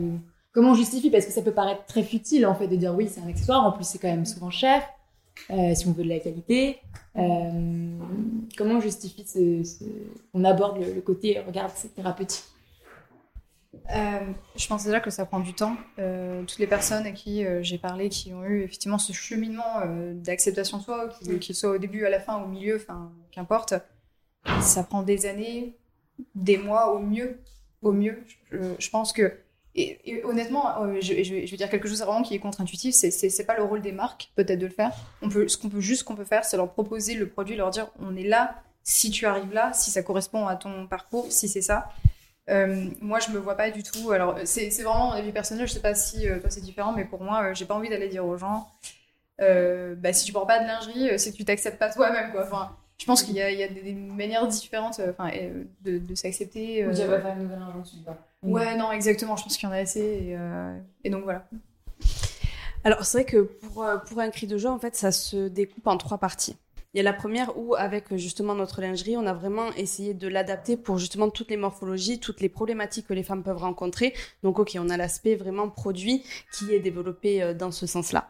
Comment 0.54 0.72
on 0.72 0.76
justifie 0.76 1.10
Parce 1.10 1.26
que 1.26 1.32
ça 1.32 1.42
peut 1.42 1.52
paraître 1.52 1.86
très 1.86 2.04
futile 2.04 2.46
en 2.46 2.56
fait 2.56 2.68
de 2.68 2.76
dire 2.76 2.94
oui, 2.96 3.10
c'est 3.10 3.22
un 3.22 3.28
accessoire. 3.28 3.66
En 3.66 3.72
plus, 3.72 3.86
c'est 3.86 4.00
quand 4.00 4.10
même 4.10 4.26
souvent 4.26 4.50
cher 4.50 4.82
euh, 5.50 5.74
si 5.74 5.88
on 5.88 5.92
veut 5.92 6.04
de 6.04 6.10
la 6.10 6.20
qualité. 6.20 6.80
comment 7.16 8.76
on 8.76 8.82
justifie. 8.82 9.26
On 10.34 10.44
aborde 10.44 10.80
le, 10.80 10.94
le 10.94 11.02
côté 11.02 11.40
regarde, 11.40 11.72
c'est 11.76 11.94
thérapeutique. 11.94 12.44
Euh, 13.74 14.32
je 14.56 14.68
pense 14.68 14.84
déjà 14.84 15.00
que 15.00 15.10
ça 15.10 15.26
prend 15.26 15.40
du 15.40 15.54
temps. 15.54 15.76
Euh, 15.98 16.44
toutes 16.44 16.60
les 16.60 16.68
personnes 16.68 17.06
à 17.06 17.12
qui 17.12 17.46
euh, 17.46 17.64
j'ai 17.64 17.78
parlé, 17.78 18.10
qui 18.10 18.34
ont 18.34 18.44
eu 18.44 18.64
effectivement 18.64 18.98
ce 18.98 19.14
cheminement 19.14 19.82
d'acceptation 20.14 20.78
de 20.78 20.84
soi, 20.84 21.10
qu'il 21.40 21.56
soit 21.56 21.72
au 21.72 21.78
début, 21.78 22.06
à 22.06 22.10
la 22.10 22.20
fin, 22.20 22.42
au 22.42 22.48
milieu, 22.48 22.76
enfin, 22.76 23.12
qu'importe, 23.32 23.74
ça 24.62 24.84
prend 24.84 25.04
des 25.04 25.26
années, 25.26 25.78
des 26.36 26.58
mois 26.58 26.94
au 26.94 27.00
mieux. 27.00 27.40
Au 27.82 27.92
mieux. 27.92 28.24
Je, 28.52 28.58
je 28.78 28.90
pense 28.90 29.14
que. 29.14 29.40
Et, 29.74 30.00
et 30.04 30.24
honnêtement, 30.26 30.76
je, 31.00 31.14
vais 31.14 31.58
dire 31.58 31.70
quelque 31.70 31.88
chose 31.88 32.02
vraiment 32.02 32.24
qui 32.24 32.36
est 32.36 32.40
contre-intuitif. 32.40 32.94
C'est 32.94 33.46
pas 33.46 33.56
le 33.56 33.64
rôle 33.64 33.82
des 33.82 33.94
marques, 33.94 34.32
peut-être, 34.36 34.60
de 34.60 34.66
le 34.66 34.72
faire. 34.72 34.92
On 35.22 35.30
peut, 35.30 35.48
ce 35.48 35.58
qu'on 35.58 35.70
peut 35.70 35.80
juste 35.80 36.04
qu'on 36.04 36.16
peut 36.16 36.26
faire, 36.26 36.44
c'est 36.44 36.58
leur 36.58 36.72
proposer 36.72 37.16
le 37.16 37.30
produit, 37.30 37.56
leur 37.56 37.70
dire 37.70 37.90
on 38.00 38.16
est 38.18 38.28
là, 38.28 38.62
si 38.84 39.12
tu 39.12 39.26
arrives 39.26 39.54
là, 39.54 39.72
si 39.74 39.90
ça 39.90 40.04
correspond 40.04 40.46
à 40.46 40.58
ton 40.58 40.88
parcours, 40.88 41.32
si 41.32 41.48
c'est 41.48 41.62
ça. 41.62 41.90
Euh, 42.52 42.90
moi, 43.00 43.20
je 43.20 43.32
me 43.32 43.38
vois 43.38 43.56
pas 43.56 43.72
du 43.72 43.82
tout. 43.82 44.12
Alors, 44.12 44.38
c'est 44.44 44.70
vraiment 44.84 45.08
mon 45.08 45.12
avis 45.14 45.32
personnel. 45.32 45.68
Je 45.68 45.74
sais 45.74 45.80
pas 45.80 45.96
si 45.96 46.28
euh, 46.28 46.40
toi 46.40 46.50
c'est 46.50 46.62
différent, 46.62 46.92
mais 46.92 47.06
pour 47.06 47.24
moi, 47.24 47.44
euh, 47.44 47.54
j'ai 47.54 47.66
pas 47.66 47.76
envie 47.76 47.90
d'aller 47.90 48.10
dire 48.10 48.26
aux 48.26 48.38
gens, 48.38 48.68
euh, 49.40 49.96
bah, 49.96 50.12
si 50.12 50.26
tu 50.26 50.34
portes 50.34 50.48
pas 50.48 50.60
de 50.60 50.68
lingerie, 50.68 51.18
c'est 51.18 51.32
que 51.32 51.38
tu 51.38 51.46
t'acceptes 51.46 51.80
pas 51.80 51.90
toi-même, 51.90 52.32
quoi. 52.32 52.44
Enfin, 52.44 52.76
je 52.98 53.06
pense 53.06 53.24
qu'il 53.24 53.36
y, 53.36 53.40
y, 53.40 53.64
a 53.64 53.68
des, 53.68 53.82
des 53.82 53.94
manières 53.94 54.48
différentes, 54.48 55.02
enfin, 55.10 55.32
de, 55.82 55.98
de 55.98 56.16
s'accepter. 56.16 56.86
Ou 56.86 56.90
euh... 56.90 56.94
faire 56.94 57.34
une 57.36 57.44
nouvelle 57.44 57.62
injonction. 57.62 57.98
Ouais, 58.44 58.76
non, 58.76 58.92
exactement. 58.92 59.36
Je 59.38 59.44
pense 59.44 59.58
qu'il 59.58 59.70
y 59.70 59.72
en 59.72 59.76
a 59.76 59.80
assez, 59.80 60.02
et, 60.02 60.38
et 61.04 61.10
donc 61.10 61.24
voilà. 61.24 61.46
Alors, 62.84 63.06
c'est 63.06 63.20
vrai 63.20 63.26
que 63.26 63.38
pour, 63.38 63.86
pour 64.08 64.20
un 64.20 64.30
cri 64.30 64.46
de 64.48 64.58
joie, 64.58 64.72
en 64.72 64.80
fait, 64.80 64.96
ça 64.96 65.12
se 65.12 65.48
découpe 65.48 65.88
en 65.88 65.98
trois 65.98 66.18
parties. 66.18 66.58
Il 66.94 66.98
y 66.98 67.00
a 67.00 67.04
la 67.04 67.14
première 67.14 67.58
où, 67.58 67.74
avec 67.76 68.14
justement 68.18 68.54
notre 68.54 68.82
lingerie, 68.82 69.16
on 69.16 69.26
a 69.26 69.34
vraiment 69.34 69.72
essayé 69.78 70.14
de 70.14 70.28
l'adapter 70.28 70.76
pour 70.76 70.98
justement 70.98 71.30
toutes 71.30 71.50
les 71.50 71.56
morphologies, 71.56 72.20
toutes 72.20 72.42
les 72.42 72.50
problématiques 72.50 73.08
que 73.08 73.14
les 73.14 73.24
femmes 73.24 73.44
peuvent 73.44 73.60
rencontrer. 73.60 74.14
Donc, 74.44 74.60
ok, 74.60 74.78
on 74.78 74.90
a 74.90 74.98
l'aspect 74.98 75.36
vraiment 75.36 75.70
produit 75.70 76.22
qui 76.52 76.74
est 76.74 76.82
développé 76.82 77.54
dans 77.54 77.72
ce 77.72 77.88
sens-là. 77.88 78.30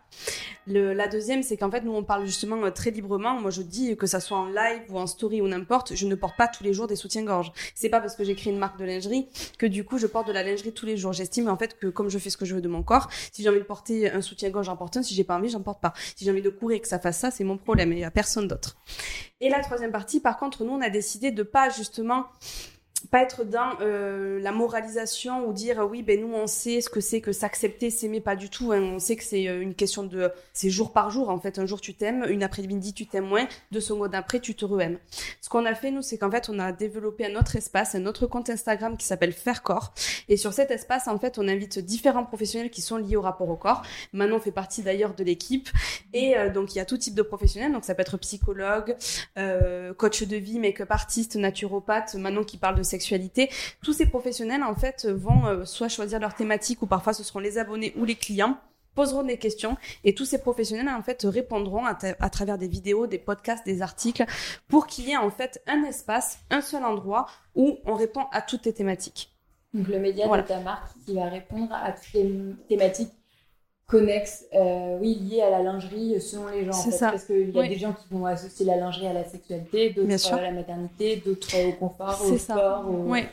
La 0.68 1.08
deuxième, 1.08 1.42
c'est 1.42 1.58
qu'en 1.58 1.72
fait, 1.72 1.82
nous, 1.82 1.96
on 1.96 2.04
parle 2.04 2.28
justement 2.28 2.70
très 2.72 2.92
librement. 2.92 3.42
Moi, 3.42 3.50
je 3.50 3.64
dis 3.64 3.98
que 3.98 4.06
ça 4.06 4.20
soit 4.20 4.38
en 4.38 4.46
live 4.46 4.84
ou 4.90 5.00
en 5.00 5.08
story 5.08 5.42
ou 5.42 5.48
n'importe, 5.48 5.96
je 5.96 6.06
ne 6.06 6.14
porte 6.14 6.38
pas 6.38 6.48
tous 6.48 6.64
les 6.64 6.74
jours 6.74 6.86
des 6.86 6.96
soutiens-gorge. 6.96 7.52
C'est 7.74 7.90
pas 7.90 8.00
parce 8.00 8.16
que 8.16 8.24
j'ai 8.24 8.36
créé 8.36 8.54
une 8.54 8.60
marque 8.60 8.78
de 8.78 8.86
lingerie 8.86 9.28
que 9.58 9.66
du 9.66 9.84
coup, 9.84 9.98
je 9.98 10.06
porte 10.06 10.28
de 10.28 10.34
la 10.34 10.44
lingerie 10.44 10.72
tous 10.72 10.86
les 10.86 10.98
jours. 10.98 11.14
J'estime 11.14 11.50
en 11.50 11.58
fait 11.58 11.80
que 11.80 11.88
comme 11.88 12.10
je 12.10 12.20
fais 12.20 12.30
ce 12.30 12.38
que 12.38 12.46
je 12.46 12.54
veux 12.54 12.62
de 12.62 12.70
mon 12.70 12.84
corps, 12.84 13.10
si 13.32 13.42
j'ai 13.42 13.50
envie 13.50 13.58
de 13.58 13.64
porter 13.64 14.12
un 14.12 14.22
soutien-gorge, 14.22 14.68
j'en 14.68 14.78
porte 14.78 14.98
un. 14.98 15.02
Si 15.02 15.16
j'ai 15.16 15.24
pas 15.24 15.36
envie, 15.36 15.50
j'en 15.50 15.62
porte 15.62 15.82
pas. 15.82 15.94
Si 16.16 16.26
j'ai 16.26 16.30
envie 16.32 16.44
de 16.44 16.50
courir 16.52 16.78
et 16.78 16.80
que 16.80 16.88
ça 16.88 17.00
fasse 17.00 17.18
ça, 17.18 17.32
c'est 17.32 17.44
mon 17.44 17.58
problème. 17.58 17.92
Et 17.94 17.96
il 17.96 18.02
y 18.02 18.04
a 18.04 18.12
personne 18.12 18.50
Et 19.40 19.50
la 19.50 19.62
troisième 19.62 19.92
partie, 19.92 20.20
par 20.20 20.38
contre, 20.38 20.64
nous, 20.64 20.74
on 20.74 20.82
a 20.82 20.90
décidé 20.90 21.32
de 21.32 21.44
pas 21.44 21.70
justement 21.70 22.26
pas 23.12 23.22
être 23.22 23.44
dans 23.44 23.74
euh, 23.82 24.40
la 24.40 24.52
moralisation 24.52 25.48
ou 25.48 25.54
dire 25.54 25.88
oui 25.90 26.02
ben 26.02 26.20
nous 26.20 26.34
on 26.34 26.48
sait 26.48 26.82
ce 26.82 26.90
que 26.90 27.02
c'est 27.02 27.22
que 27.22 27.32
s'accepter 27.32 27.90
s'aimer 27.90 28.22
pas 28.22 28.36
du 28.36 28.50
tout 28.50 28.72
hein. 28.72 28.80
on 28.82 29.00
sait 29.00 29.16
que 29.16 29.24
c'est 29.24 29.44
une 29.44 29.76
question 29.76 30.04
de 30.04 30.32
c'est 30.54 30.70
jour 30.70 30.94
par 30.94 31.10
jour 31.12 31.30
en 31.30 31.40
fait. 31.40 31.60
Un 31.60 31.66
jour 31.66 31.82
tu 31.82 31.94
t'aimes 31.94 32.26
une 32.30 32.44
après-midi 32.44 32.94
tu 32.94 33.06
t'aimes 33.06 33.28
moins 33.28 33.48
deux 33.72 33.82
secondes 33.82 34.16
après 34.16 34.40
tu 34.40 34.56
te 34.56 34.66
re-aimes. 34.66 34.98
Ce 35.42 35.50
qu'on 35.50 35.66
a 35.66 35.76
fait 35.76 35.92
nous 35.92 36.02
c'est 36.02 36.18
qu'en 36.18 36.32
fait 36.32 36.50
on 36.50 36.58
a 36.58 36.72
développé 36.72 37.26
un 37.26 37.40
autre 37.40 37.56
espace 37.56 37.96
un 37.96 38.06
autre 38.06 38.26
compte 38.26 38.50
Instagram 38.50 38.98
qui 38.98 39.06
s'appelle 39.06 39.34
Faire 39.34 39.62
Corps 39.62 39.94
et 40.30 40.38
sur 40.38 40.54
cet 40.54 40.72
espace 40.72 41.08
en 41.08 41.20
fait 41.20 41.38
on 41.38 41.48
invite 41.48 41.80
différents 41.80 42.26
professionnels 42.26 42.70
qui 42.70 42.82
sont 42.82 42.98
liés 42.98 43.16
au 43.16 43.22
rapport 43.22 43.50
au 43.50 43.56
corps. 43.56 43.84
Manon 44.14 44.40
fait 44.40 44.52
partie 44.52 44.82
d'ailleurs 44.82 45.14
de 45.14 45.24
l'équipe. 45.24 45.70
Et 46.14 46.38
euh, 46.38 46.50
donc 46.50 46.74
il 46.74 46.78
y 46.78 46.82
a 46.82 46.86
tout 46.86 46.98
type 46.98 47.16
de 47.16 47.22
professionnels. 47.22 47.72
Donc 47.72 47.86
ça 47.86 47.96
peut 47.96 48.02
être 48.02 48.18
psychologue 48.18 48.96
euh, 49.38 49.94
coach 49.94 50.24
de 50.24 50.38
vie 50.38 50.60
make-up 50.60 50.92
artiste 50.92 51.36
naturopathe. 51.36 52.16
Manon 52.16 52.44
qui 52.44 52.58
parle 52.58 52.76
de 52.76 52.84
sexualité. 53.02 53.50
Tous 53.84 53.94
ces 53.94 54.06
professionnels, 54.06 54.64
en 54.64 54.76
fait, 54.76 55.08
vont 55.08 55.46
euh, 55.46 55.66
soit 55.66 55.90
choisir 55.90 56.20
leur 56.20 56.36
thématique 56.36 56.82
ou 56.82 56.88
parfois 56.88 57.14
ce 57.14 57.24
seront 57.24 57.40
les 57.40 57.58
abonnés 57.58 57.94
ou 57.98 58.06
les 58.06 58.16
clients 58.16 58.58
poseront 58.94 59.24
des 59.24 59.38
questions 59.38 59.78
et 60.04 60.14
tous 60.14 60.26
ces 60.26 60.42
professionnels 60.42 60.90
en 60.90 61.02
fait 61.02 61.22
répondront 61.24 61.86
à, 61.86 61.98
à, 62.20 62.30
travers 62.30 62.58
des 62.58 62.68
vidéos, 62.68 63.08
des 63.08 63.20
podcasts, 63.20 63.66
des 63.66 63.82
articles 63.82 64.26
pour 64.68 64.86
qu'il 64.86 65.08
y 65.08 65.12
ait 65.12 65.18
en 65.18 65.32
fait 65.32 65.62
un 65.66 65.84
espace, 65.84 66.40
un 66.50 66.60
seul 66.60 66.84
endroit 66.84 67.28
où 67.56 67.80
on 67.86 67.94
répond 67.94 68.26
à 68.34 68.42
toutes 68.42 68.66
les 68.66 68.74
thématiques. 68.74 69.32
Donc 69.74 69.88
le 69.88 69.98
média 70.00 70.28
voilà. 70.28 70.44
de 70.44 70.48
ta 70.50 70.60
marque 70.60 70.92
qui 71.06 71.16
va 71.16 71.30
répondre 71.30 71.74
à 71.74 71.94
toutes 71.94 72.14
les 72.16 72.54
thématiques 72.68 73.14
connexes, 73.92 74.46
euh, 74.56 74.98
oui, 75.02 75.16
liées 75.22 75.42
à 75.42 75.50
la 75.52 75.62
lingerie 75.62 76.20
selon 76.22 76.48
les 76.48 76.64
gens. 76.66 76.72
En 76.72 76.82
fait, 76.82 76.92
ça. 76.92 77.12
Parce 77.12 77.26
qu'il 77.26 77.50
y 77.52 77.58
a 77.58 77.62
Oui. 77.62 77.70
des 77.70 77.78
gens 77.78 77.92
qui 77.94 78.06
vont 78.10 78.26
associer 78.26 78.66
la 78.66 78.78
lingerie 78.78 79.06
à 79.08 79.14
la 79.14 79.26
sexualité, 79.26 79.90
d'autres 79.92 80.34
à 80.34 80.42
la 80.42 80.52
maternité, 80.52 81.22
d'autres 81.24 81.56
au 81.68 81.72
confort, 81.74 82.20
au 82.26 82.30
C'est 82.30 82.38
ça. 82.38 82.54
sport, 82.56 82.86
au- 82.90 83.12
Oui. 83.12 83.24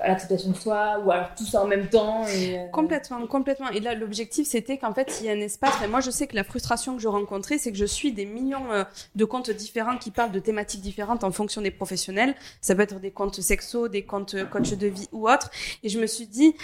À 0.00 0.08
l'acceptation 0.08 0.50
de 0.50 0.56
soi, 0.56 0.98
ou 1.04 1.10
alors 1.10 1.34
tout 1.36 1.44
ça 1.44 1.62
en 1.62 1.66
même 1.66 1.88
temps. 1.88 2.24
Euh, 2.28 2.66
Complètement, 2.72 3.26
complètement. 3.26 3.68
Et 3.70 3.80
là, 3.80 3.94
l'objectif, 3.94 4.46
c'était 4.46 4.78
qu'en 4.78 4.94
fait, 4.94 5.18
il 5.20 5.26
y 5.26 5.28
a 5.28 5.32
un 5.32 5.40
espace. 5.40 5.74
Et 5.84 5.86
moi, 5.86 6.00
je 6.00 6.10
sais 6.10 6.26
que 6.26 6.34
la 6.34 6.44
frustration 6.44 6.96
que 6.96 7.02
je 7.02 7.08
rencontrais, 7.08 7.58
c'est 7.58 7.72
que 7.72 7.78
je 7.78 7.84
suis 7.84 8.12
des 8.12 8.26
millions 8.26 8.72
euh, 8.72 8.84
de 9.14 9.24
comptes 9.24 9.50
différents 9.50 9.98
qui 9.98 10.10
parlent 10.10 10.32
de 10.32 10.38
thématiques 10.40 10.80
différentes 10.80 11.24
en 11.24 11.30
fonction 11.30 11.60
des 11.60 11.70
professionnels. 11.70 12.34
Ça 12.60 12.74
peut 12.74 12.82
être 12.82 13.00
des 13.00 13.10
comptes 13.10 13.40
sexo, 13.40 13.88
des 13.88 14.04
comptes 14.04 14.34
euh, 14.34 14.44
coach 14.44 14.70
de 14.70 14.86
vie 14.86 15.08
ou 15.12 15.28
autres. 15.28 15.50
Et 15.82 15.88
je 15.88 16.00
me 16.00 16.06
suis 16.06 16.26
dit 16.26 16.54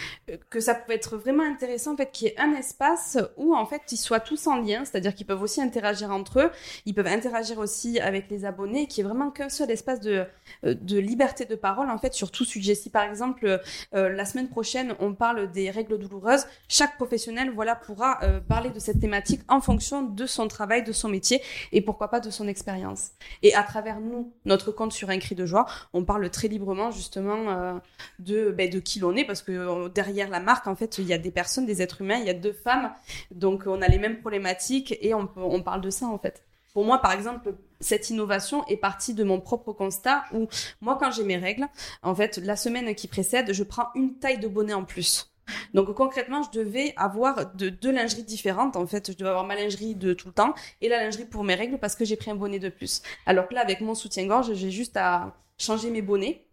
que 0.51 0.61
ça 0.61 0.75
pouvait 0.75 0.97
être 0.97 1.17
vraiment 1.17 1.45
intéressant, 1.45 1.95
en 1.95 1.97
fait, 1.97 2.11
qu'il 2.11 2.29
y 2.29 2.31
ait 2.31 2.41
un 2.41 2.55
espace 2.55 3.19
où, 3.37 3.55
en 3.55 3.67
fait, 3.67 3.83
ils 3.93 3.97
soient 3.97 4.21
tous 4.21 4.47
en 4.47 4.57
lien. 4.57 4.85
C'est-à-dire 4.85 5.15
qu'ils 5.15 5.27
peuvent 5.27 5.43
aussi 5.43 5.61
interagir 5.61 6.11
entre 6.11 6.41
eux. 6.41 6.51
Ils 6.87 6.95
peuvent 6.95 7.07
interagir 7.07 7.59
aussi 7.59 8.01
avec 8.01 8.31
les 8.31 8.45
abonnés, 8.45 8.87
qui 8.87 9.01
est 9.01 9.05
vraiment 9.05 9.31
qu'un 9.31 9.49
seul 9.49 9.71
espace 9.71 10.01
de, 10.01 10.25
de 10.63 10.99
liberté 10.99 11.45
de 11.45 11.55
parole, 11.55 11.91
en 11.91 11.99
fait, 11.99 12.15
sur 12.15 12.31
tout 12.31 12.45
sujet. 12.45 12.75
Si, 12.75 12.91
par 12.91 13.05
exemple, 13.05 13.26
euh, 13.45 13.59
la 13.93 14.25
semaine 14.25 14.49
prochaine, 14.49 14.95
on 15.01 15.15
parle 15.15 15.51
des 15.51 15.71
règles 15.71 15.99
douloureuses. 15.99 16.47
Chaque 16.69 16.97
professionnel, 16.97 17.51
voilà, 17.55 17.75
pourra 17.75 18.19
euh, 18.23 18.41
parler 18.41 18.71
de 18.71 18.79
cette 18.79 19.01
thématique 19.01 19.41
en 19.49 19.61
fonction 19.61 20.03
de 20.03 20.27
son 20.27 20.49
travail, 20.49 20.83
de 20.83 20.93
son 20.93 21.09
métier 21.09 21.43
et 21.73 21.81
pourquoi 21.81 22.09
pas 22.09 22.21
de 22.21 22.31
son 22.31 22.49
expérience. 22.49 23.11
Et 23.43 23.55
à 23.55 23.63
travers 23.63 24.01
nous, 24.01 24.33
notre 24.45 24.73
compte 24.73 24.93
sur 24.93 25.11
un 25.11 25.19
cri 25.19 25.35
de 25.35 25.47
joie, 25.47 25.67
on 25.93 26.05
parle 26.05 26.29
très 26.31 26.49
librement 26.49 26.91
justement 26.91 27.51
euh, 27.51 27.75
de 28.19 28.51
ben, 28.51 28.71
de 28.71 28.79
qui 28.79 28.99
l'on 28.99 29.15
est 29.17 29.25
parce 29.25 29.43
que 29.43 29.53
euh, 29.53 29.89
derrière 29.89 30.29
la 30.29 30.41
marque, 30.41 30.67
en 30.67 30.77
fait, 30.77 30.99
il 30.99 31.07
y 31.07 31.13
a 31.13 31.19
des 31.19 31.31
personnes, 31.31 31.67
des 31.67 31.83
êtres 31.83 32.03
humains, 32.03 32.19
il 32.19 32.27
y 32.27 32.31
a 32.31 32.35
deux 32.35 32.53
femmes, 32.53 32.93
donc 33.31 33.65
on 33.67 33.83
a 33.83 33.89
les 33.89 33.99
mêmes 33.99 34.21
problématiques 34.21 34.97
et 35.01 35.15
on, 35.15 35.29
on 35.37 35.63
parle 35.63 35.81
de 35.81 35.91
ça 35.91 36.07
en 36.07 36.19
fait. 36.19 36.46
Pour 36.77 36.85
moi, 36.85 36.99
par 36.99 37.13
exemple, 37.13 37.55
cette 37.81 38.11
innovation 38.11 38.63
est 38.67 38.77
partie 38.77 39.15
de 39.15 39.25
mon 39.25 39.41
propre 39.41 39.73
constat 39.73 40.25
où 40.35 40.47
moi, 40.83 40.99
quand 41.01 41.11
j'ai 41.11 41.25
mes 41.25 41.39
règles, 41.39 41.67
en 42.03 42.15
fait, 42.15 42.37
la 42.37 42.55
semaine 42.55 42.95
qui 42.95 43.09
précède, 43.09 43.51
je 43.55 43.65
prends 43.65 43.89
une 43.95 44.19
taille 44.19 44.39
de 44.39 44.47
bonnet 44.47 44.75
en 44.75 44.85
plus. 44.85 45.33
Donc 45.73 45.91
concrètement, 45.95 46.43
je 46.43 46.51
devais 46.59 46.93
avoir 46.99 47.55
de, 47.55 47.71
deux 47.71 47.91
lingeries 47.91 48.25
différentes. 48.25 48.77
En 48.77 48.87
fait, 48.87 49.11
je 49.11 49.17
devais 49.17 49.31
avoir 49.31 49.47
ma 49.47 49.55
lingerie 49.55 49.95
de 49.95 50.13
tout 50.13 50.29
le 50.29 50.35
temps 50.35 50.53
et 50.83 50.91
la 50.91 51.03
lingerie 51.03 51.25
pour 51.25 51.45
mes 51.45 51.55
règles 51.55 51.79
parce 51.79 51.97
que 51.97 52.05
j'ai 52.05 52.17
pris 52.17 52.31
un 52.31 52.37
bonnet 52.37 52.59
de 52.59 52.69
plus. 52.69 53.01
Alors 53.25 53.49
que 53.49 53.55
là, 53.55 53.63
avec 53.63 53.81
mon 53.81 53.95
soutien-gorge, 53.95 54.53
j'ai 54.53 54.71
juste 54.71 54.99
à 54.99 55.35
changer 55.57 55.89
mes 55.89 56.03
bonnets 56.03 56.45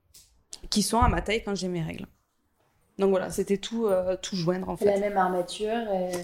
qui 0.70 0.84
sont 0.84 1.00
à 1.00 1.10
ma 1.10 1.22
taille 1.22 1.44
quand 1.44 1.54
j'ai 1.54 1.68
mes 1.68 1.82
règles. 1.82 2.08
Donc 2.98 3.10
voilà, 3.10 3.30
c'était 3.30 3.58
tout, 3.58 3.88
euh, 3.88 4.16
tout 4.22 4.38
joindre 4.38 4.70
en 4.70 4.78
fait. 4.78 4.86
La 4.86 5.00
même 5.00 5.18
armature. 5.18 5.74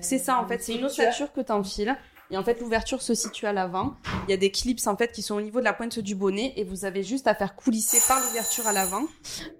C'est 0.02 0.20
ça 0.20 0.40
en 0.40 0.48
fait, 0.48 0.64
c'est 0.64 0.76
une 0.76 0.86
ossature 0.86 1.34
que 1.34 1.42
tu 1.42 1.52
enfiles. 1.52 1.98
Et 2.32 2.38
en 2.38 2.44
fait, 2.44 2.60
l'ouverture 2.60 3.02
se 3.02 3.15
situe 3.15 3.48
à 3.48 3.54
l'avant. 3.54 3.96
Il 4.28 4.32
y 4.32 4.34
a 4.34 4.38
des 4.38 4.52
clips 4.52 4.86
en 4.86 4.96
fait 4.96 5.12
qui 5.12 5.24
sont 5.24 5.36
au 5.36 5.42
niveau 5.42 5.60
de 5.60 5.65
la 5.65 5.74
pointe 5.74 5.98
du 6.00 6.13
bonnet 6.13 6.54
et 6.58 6.63
vous 6.63 6.86
avez 6.86 7.02
juste 7.04 7.28
à 7.28 7.34
faire 7.34 7.56
coulisser 7.56 7.98
par 8.08 8.20
l'ouverture 8.24 8.68
à 8.68 8.74
l'avant 8.74 9.04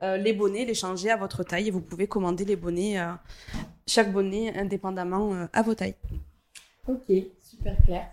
euh, 0.03 0.17
les 0.17 0.34
bonnets, 0.34 0.65
les 0.65 0.75
changer 0.75 1.10
à 1.10 1.17
votre 1.17 1.43
taille 1.43 1.69
et 1.69 1.71
vous 1.71 1.82
pouvez 1.82 2.05
commander 2.05 2.45
les 2.45 2.55
bonnets, 2.55 2.99
euh, 2.99 3.12
chaque 3.88 4.12
bonnet 4.12 4.55
indépendamment 4.55 5.34
euh, 5.34 5.45
à 5.51 5.63
vos 5.63 5.73
tailles. 5.73 5.95
Ok, 6.88 7.12
super 7.41 7.75
clair. 7.86 8.08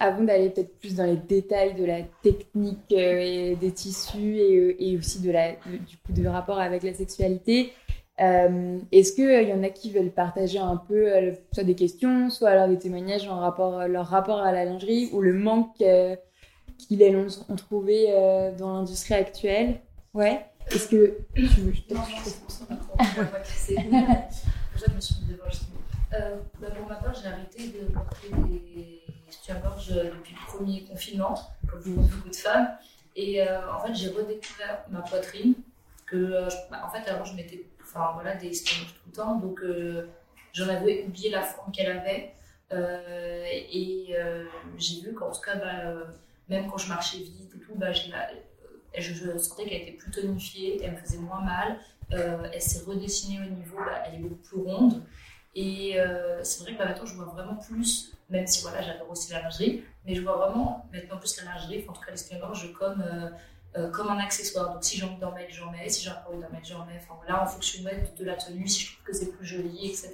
avant 0.00 0.24
d'aller 0.24 0.48
peut-être 0.48 0.78
plus 0.78 0.94
dans 0.96 1.04
les 1.04 1.16
détails 1.16 1.74
de 1.74 1.84
la 1.84 2.02
technique 2.22 2.90
et 2.92 3.56
des 3.56 3.72
tissus 3.72 4.38
et, 4.38 4.96
aussi 4.96 5.20
du 5.20 5.32
coup 5.32 6.30
rapport 6.30 6.58
avec 6.58 6.82
la 6.82 6.94
sexualité, 6.94 7.72
euh, 8.20 8.78
est-ce 8.92 9.14
qu'il 9.14 9.24
euh, 9.24 9.42
y 9.42 9.52
en 9.52 9.62
a 9.62 9.70
qui 9.70 9.90
veulent 9.90 10.10
partager 10.10 10.58
un 10.58 10.76
peu 10.76 11.12
euh, 11.12 11.32
soit 11.52 11.64
des 11.64 11.74
questions, 11.74 12.28
soit 12.28 12.50
alors 12.50 12.68
des 12.68 12.78
témoignages 12.78 13.26
en 13.26 13.38
rapport, 13.38 13.88
leur 13.88 14.06
rapport 14.06 14.40
à 14.40 14.52
la 14.52 14.64
lingerie 14.64 15.08
ou 15.12 15.20
le 15.22 15.32
manque 15.32 15.76
qu'ils 15.76 17.16
ont 17.48 17.56
trouvé 17.56 18.06
dans 18.58 18.74
l'industrie 18.74 19.14
actuelle? 19.14 19.80
Ouais. 20.14 20.44
Est-ce 20.70 20.88
que 20.88 21.18
tu 21.34 21.42
veux 21.42 21.72
je 24.74 24.94
me 24.94 25.00
suis 25.00 25.16
euh, 26.14 26.36
bah 26.60 26.68
pour 26.70 26.86
ma 26.86 26.96
part, 26.96 27.14
j'ai 27.14 27.28
arrêté 27.28 27.68
de 27.68 27.90
porter 27.90 28.28
des 28.28 29.00
soutiens-gorge 29.30 29.88
depuis 29.88 30.34
le 30.34 30.52
premier 30.54 30.84
confinement, 30.84 31.34
comme 31.66 31.80
beaucoup 31.82 32.28
de 32.28 32.36
femmes. 32.36 32.68
Et 33.16 33.40
en 33.42 33.80
fait, 33.80 33.94
j'ai 33.94 34.08
redécouvert 34.08 34.84
ma 34.90 35.00
poitrine. 35.00 35.54
Que, 36.04 36.46
bah, 36.70 36.82
en 36.84 36.90
fait, 36.90 37.08
avant, 37.08 37.24
je 37.24 37.34
m'étais 37.34 37.64
enfin 37.92 38.12
voilà, 38.14 38.34
des 38.36 38.50
tout 38.50 38.84
le 39.06 39.12
temps. 39.12 39.36
Donc 39.36 39.60
euh, 39.60 40.08
j'en 40.52 40.68
avais 40.68 41.04
oublié 41.04 41.30
la 41.30 41.42
forme 41.42 41.72
qu'elle 41.72 41.90
avait. 41.90 42.34
Euh, 42.72 43.44
et 43.70 44.14
euh, 44.16 44.44
j'ai 44.78 45.02
vu 45.02 45.14
qu'en 45.14 45.30
tout 45.30 45.40
cas, 45.40 45.56
bah, 45.56 46.06
même 46.48 46.70
quand 46.70 46.78
je 46.78 46.88
marchais 46.88 47.18
vite 47.18 47.54
et 47.54 47.58
tout, 47.58 47.74
bah, 47.74 47.92
je, 47.92 48.10
je, 48.98 49.38
sentais 49.38 49.64
qu'elle 49.64 49.82
était 49.82 49.92
plus 49.92 50.10
tonifiée, 50.10 50.82
elle 50.82 50.92
me 50.92 50.96
faisait 50.96 51.18
moins 51.18 51.42
mal. 51.42 51.78
elle 52.10 52.62
s'est 52.62 52.84
redessinée 52.84 53.40
au 53.40 53.50
niveau, 53.50 53.76
bah, 53.76 54.02
elle 54.06 54.14
est 54.14 54.18
beaucoup 54.18 54.42
plus 54.42 54.58
ronde. 54.58 55.02
Et 55.54 55.96
c'est 56.42 56.62
vrai 56.62 56.74
que 56.74 56.82
maintenant, 56.82 57.04
je 57.04 57.14
vois 57.14 57.26
vraiment 57.26 57.56
plus, 57.56 58.16
même 58.30 58.46
si 58.46 58.62
voilà, 58.62 58.80
j'adore 58.80 59.10
aussi 59.10 59.30
la 59.32 59.42
lingerie, 59.42 59.84
mais 60.06 60.14
je 60.14 60.22
vois 60.22 60.36
vraiment 60.36 60.88
maintenant 60.92 61.18
plus 61.18 61.36
la 61.36 61.52
lingerie, 61.52 61.84
en 61.86 61.92
tout 61.92 62.00
cas 62.00 62.12
les 62.12 62.38
gorge 62.38 62.72
comme 62.72 63.04
comme 63.92 64.08
un 64.08 64.18
accessoire. 64.18 64.72
Donc 64.72 64.84
si 64.84 64.98
j'ai 64.98 65.04
envie 65.04 65.18
d'en 65.20 65.32
mettre, 65.32 65.54
j'en 65.54 65.70
mets. 65.70 65.88
Si 65.88 66.04
j'ai 66.04 66.10
envie 66.10 66.40
d'en 66.40 66.50
mettre, 66.50 66.66
j'en 66.66 66.84
mets. 66.84 66.98
Enfin 66.98 67.14
voilà, 67.24 67.42
en 67.42 67.46
fonction 67.46 67.82
de 67.82 68.24
la 68.24 68.36
tenue, 68.36 68.68
si 68.68 68.84
je 68.84 68.92
trouve 68.92 69.04
que 69.04 69.12
c'est 69.12 69.32
plus 69.32 69.46
joli, 69.46 69.86
etc. 69.86 70.12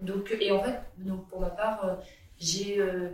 Donc, 0.00 0.36
et 0.40 0.50
en 0.50 0.62
fait, 0.62 0.80
donc 0.98 1.28
pour 1.28 1.40
ma 1.40 1.50
part, 1.50 1.84
euh, 1.84 1.94
j'ai 2.38 2.80
euh, 2.80 3.10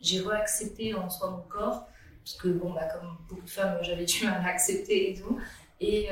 j'ai 0.00 0.20
réaccepté 0.20 0.92
en 0.94 1.08
soi 1.08 1.30
mon 1.30 1.42
corps, 1.42 1.86
parce 2.24 2.36
que 2.36 2.48
bon, 2.48 2.72
bah, 2.72 2.88
comme 2.92 3.16
beaucoup 3.28 3.44
de 3.44 3.50
femmes, 3.50 3.78
j'avais 3.82 4.04
du 4.04 4.24
mal 4.24 4.42
à 4.44 4.48
accepter 4.48 5.12
et 5.12 5.14
tout. 5.14 5.38
Et 5.80 6.08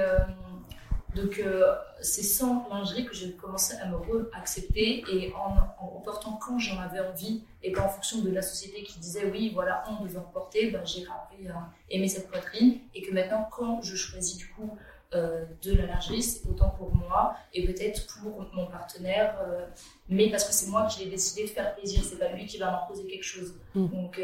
donc, 1.14 1.38
euh, 1.38 1.74
c'est 2.00 2.22
sans 2.22 2.68
lingerie 2.68 3.04
que 3.04 3.14
j'ai 3.14 3.32
commencé 3.32 3.76
à 3.76 3.86
me 3.86 3.96
re-accepter 3.96 5.04
et 5.12 5.32
en, 5.34 5.56
en, 5.78 6.00
portant 6.00 6.38
quand 6.44 6.58
j'en 6.58 6.78
avais 6.80 7.00
envie 7.00 7.44
et 7.62 7.72
pas 7.72 7.82
en 7.82 7.88
fonction 7.88 8.20
de 8.20 8.30
la 8.30 8.42
société 8.42 8.82
qui 8.82 8.98
disait 8.98 9.30
oui, 9.30 9.50
voilà, 9.54 9.84
on 9.88 10.02
devait 10.04 10.18
en 10.18 10.22
porter, 10.22 10.70
ben, 10.70 10.84
j'ai 10.84 11.06
appris 11.06 11.48
à 11.48 11.70
aimer 11.90 12.08
cette 12.08 12.28
poitrine 12.28 12.80
et 12.94 13.02
que 13.02 13.12
maintenant, 13.12 13.48
quand 13.50 13.80
je 13.82 13.94
choisis 13.94 14.36
du 14.36 14.48
coup 14.48 14.76
euh, 15.14 15.44
de 15.62 15.74
la 15.76 15.86
lingerie, 15.86 16.22
c'est 16.22 16.48
autant 16.48 16.70
pour 16.70 16.94
moi 16.94 17.36
et 17.52 17.64
peut-être 17.64 18.06
pour 18.20 18.44
mon 18.52 18.66
partenaire, 18.66 19.38
euh, 19.46 19.66
mais 20.08 20.30
parce 20.30 20.44
que 20.44 20.52
c'est 20.52 20.68
moi 20.68 20.86
qui 20.86 21.04
ai 21.04 21.06
décidé 21.06 21.44
de 21.44 21.50
faire 21.50 21.74
plaisir, 21.76 22.02
c'est 22.04 22.18
pas 22.18 22.28
lui 22.32 22.46
qui 22.46 22.58
va 22.58 22.72
m'imposer 22.72 23.06
quelque 23.06 23.24
chose. 23.24 23.54
Mm. 23.74 23.86
Donc, 23.86 24.20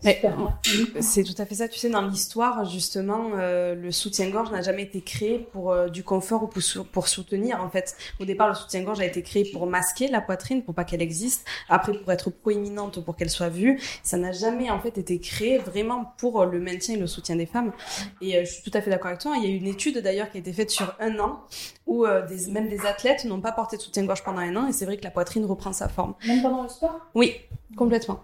c'est 0.00 1.24
tout 1.24 1.34
à 1.42 1.46
fait 1.46 1.56
ça. 1.56 1.68
Tu 1.68 1.78
sais, 1.78 1.90
dans 1.90 2.06
l'histoire, 2.06 2.64
justement, 2.64 3.30
euh, 3.34 3.74
le 3.74 3.90
soutien-gorge 3.90 4.52
n'a 4.52 4.62
jamais 4.62 4.82
été 4.82 5.00
créé 5.00 5.38
pour 5.38 5.72
euh, 5.72 5.88
du 5.88 6.04
confort 6.04 6.44
ou 6.44 6.46
pour, 6.46 6.62
pour, 6.92 7.08
soutenir. 7.08 7.60
En 7.62 7.68
fait, 7.68 7.96
au 8.20 8.24
départ, 8.24 8.48
le 8.48 8.54
soutien-gorge 8.54 9.00
a 9.00 9.04
été 9.04 9.22
créé 9.22 9.50
pour 9.52 9.66
masquer 9.66 10.08
la 10.08 10.20
poitrine, 10.20 10.62
pour 10.62 10.74
pas 10.74 10.84
qu'elle 10.84 11.02
existe. 11.02 11.44
Après, 11.68 11.92
pour 11.92 12.12
être 12.12 12.30
proéminente, 12.30 13.04
pour 13.04 13.16
qu'elle 13.16 13.30
soit 13.30 13.48
vue. 13.48 13.80
Ça 14.04 14.16
n'a 14.18 14.30
jamais, 14.30 14.70
en 14.70 14.80
fait, 14.80 14.98
été 14.98 15.18
créé 15.18 15.58
vraiment 15.58 16.14
pour 16.18 16.44
le 16.44 16.60
maintien 16.60 16.94
et 16.94 16.98
le 16.98 17.08
soutien 17.08 17.34
des 17.34 17.46
femmes. 17.46 17.72
Et 18.20 18.36
euh, 18.36 18.44
je 18.44 18.52
suis 18.52 18.62
tout 18.62 18.76
à 18.76 18.80
fait 18.80 18.90
d'accord 18.90 19.08
avec 19.08 19.20
toi. 19.20 19.34
Il 19.36 19.48
y 19.48 19.52
a 19.52 19.56
une 19.56 19.66
étude, 19.66 19.98
d'ailleurs, 19.98 20.30
qui 20.30 20.36
a 20.36 20.40
été 20.40 20.52
faite 20.52 20.70
sur 20.70 20.94
un 21.00 21.18
an, 21.18 21.40
où 21.86 22.06
des, 22.28 22.50
même 22.52 22.68
des 22.68 22.86
athlètes 22.86 23.24
n'ont 23.24 23.40
pas 23.40 23.52
porté 23.52 23.76
de 23.76 23.82
soutien-gorge 23.82 24.22
pendant 24.22 24.40
un 24.40 24.54
an. 24.54 24.68
Et 24.68 24.72
c'est 24.72 24.84
vrai 24.84 24.96
que 24.96 25.04
la 25.04 25.10
poitrine 25.10 25.44
reprend 25.44 25.72
sa 25.72 25.88
forme. 25.88 26.14
Même 26.26 26.42
pendant 26.42 26.62
le 26.62 26.68
sport? 26.68 27.00
Oui, 27.14 27.34
complètement 27.76 28.20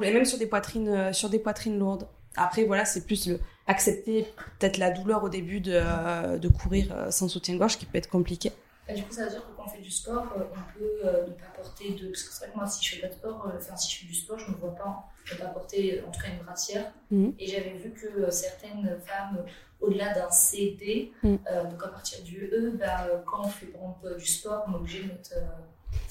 même 0.00 0.24
sur 0.24 0.38
des 0.38 0.46
poitrines, 0.46 0.88
euh, 0.88 1.12
sur 1.12 1.28
des 1.28 1.38
poitrines 1.38 1.78
lourdes. 1.78 2.06
Après, 2.36 2.64
voilà, 2.64 2.84
c'est 2.84 3.06
plus 3.06 3.26
le 3.28 3.40
accepter 3.66 4.28
peut-être 4.58 4.76
la 4.76 4.90
douleur 4.90 5.24
au 5.24 5.28
début 5.28 5.60
de, 5.60 5.72
euh, 5.74 6.38
de 6.38 6.48
courir 6.48 6.92
euh, 6.92 7.10
sans 7.10 7.28
soutien-gorge 7.28 7.78
qui 7.78 7.86
peut 7.86 7.98
être 7.98 8.08
compliqué. 8.08 8.52
du 8.94 9.02
coup, 9.02 9.12
ça 9.12 9.24
veut 9.24 9.30
dire 9.30 9.40
que 9.40 9.56
quand 9.56 9.64
on 9.66 9.68
fait 9.68 9.80
du 9.80 9.90
sport, 9.90 10.26
on 10.36 10.78
peut 10.78 11.00
ne 11.02 11.32
pas 11.32 11.46
porter 11.56 11.94
de. 11.94 12.08
Parce 12.08 12.22
que 12.22 12.32
c'est 12.32 12.44
vrai 12.44 12.52
que 12.52 12.56
moi, 12.58 12.66
si 12.66 12.84
je 12.84 12.94
fais 12.94 13.00
pas 13.00 13.08
de 13.08 13.14
sport, 13.14 13.52
enfin, 13.56 13.76
si 13.76 13.92
je 13.92 14.00
fais 14.00 14.06
du 14.06 14.14
sport, 14.14 14.38
je 14.38 14.50
ne 14.50 14.56
vois 14.56 14.74
pas 14.74 15.08
ne 15.32 15.38
pas 15.38 15.46
porter 15.46 16.00
en 16.06 16.10
tout 16.12 16.20
cas 16.20 16.28
une 16.28 16.44
brassière. 16.44 16.92
Mhm. 17.10 17.34
Et 17.40 17.46
j'avais 17.48 17.72
vu 17.72 17.90
que 17.90 18.30
certaines 18.30 18.96
femmes, 19.04 19.44
au-delà 19.80 20.14
d'un 20.14 20.30
CD, 20.30 21.12
mhm. 21.24 21.38
donc 21.70 21.82
à 21.82 21.88
partir 21.88 22.22
du 22.22 22.48
E, 22.52 22.76
bah, 22.78 23.08
quand 23.26 23.46
on 23.46 23.48
fait 23.48 23.66
par 23.66 23.80
exemple 23.80 24.16
du 24.16 24.26
sport, 24.26 24.64
on 24.68 24.74
est 24.74 24.76
obligé 24.76 25.02
de 25.02 25.08
mettre 25.08 25.32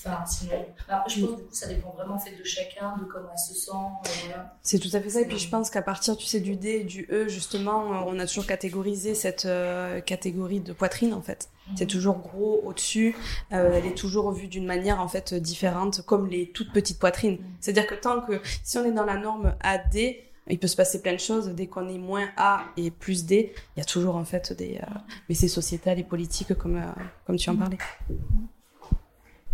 Enfin, 0.06 0.24
sinon. 0.26 0.66
Après, 0.88 1.10
je 1.10 1.22
pense 1.22 1.32
que 1.32 1.42
du 1.42 1.48
coup, 1.48 1.56
ça 1.56 1.68
dépend 1.68 1.90
vraiment 1.92 2.20
fait 2.20 2.36
de 2.36 2.44
chacun, 2.44 2.96
de 2.98 3.06
comment 3.06 3.30
elle 3.32 3.40
se 3.40 3.60
sent. 3.60 3.72
Euh, 3.72 4.38
c'est 4.62 4.80
tout 4.80 4.90
à 4.94 5.00
fait 5.00 5.10
ça. 5.10 5.22
Et 5.22 5.26
puis, 5.26 5.40
je 5.40 5.50
pense 5.50 5.70
qu'à 5.70 5.82
partir, 5.82 6.16
tu 6.16 6.26
sais, 6.26 6.40
du 6.40 6.56
D 6.56 6.70
et 6.70 6.84
du 6.84 7.08
E, 7.12 7.28
justement, 7.28 7.94
euh, 7.94 8.06
on 8.08 8.20
a 8.20 8.28
toujours 8.28 8.46
catégorisé 8.46 9.16
cette 9.16 9.46
euh, 9.46 10.02
catégorie 10.02 10.60
de 10.60 10.74
poitrine, 10.74 11.14
en 11.14 11.22
fait. 11.22 11.50
Mhm. 11.70 11.78
C'est 11.78 11.88
toujours 11.88 12.20
gros 12.20 12.62
au-dessus. 12.64 13.16
elle 13.50 13.86
est 13.86 13.98
toujours 13.98 14.32
vue 14.32 14.48
d'une 14.48 14.66
manière, 14.66 15.02
en 15.02 15.08
fait, 15.08 15.34
différente, 15.34 16.02
comme 16.02 16.28
les 16.28 16.52
toutes 16.52 16.72
petites 16.72 17.00
poitrines. 17.00 17.38
Mhm. 17.40 17.46
C'est-à-dire 17.60 17.88
que 17.88 17.96
tant 17.96 18.22
que, 18.22 18.42
si 18.64 18.78
on 18.78 18.86
est 18.86 18.92
dans 18.92 19.06
la 19.06 19.18
norme 19.18 19.56
AD, 19.62 19.96
il 20.48 20.60
peut 20.60 20.68
se 20.68 20.76
passer 20.76 21.02
plein 21.02 21.14
de 21.14 21.20
choses. 21.20 21.48
Dès 21.50 21.66
qu'on 21.66 21.90
est 21.90 21.98
moins 21.98 22.28
A 22.38 22.66
et 22.78 22.92
plus 22.92 23.26
D, 23.26 23.54
il 23.76 23.80
y 23.80 23.82
a 23.82 23.86
toujours, 23.86 24.16
en 24.16 24.26
fait, 24.26 24.54
des. 24.54 24.80
mais 25.28 25.34
c'est 25.34 25.48
sociétal 25.48 25.98
et 25.98 26.04
politique, 26.04 26.54
comme, 26.54 26.80
comme 27.26 27.38
tu 27.38 27.50
en 27.50 27.54
mhm. 27.54 27.60
parlais. 27.60 27.78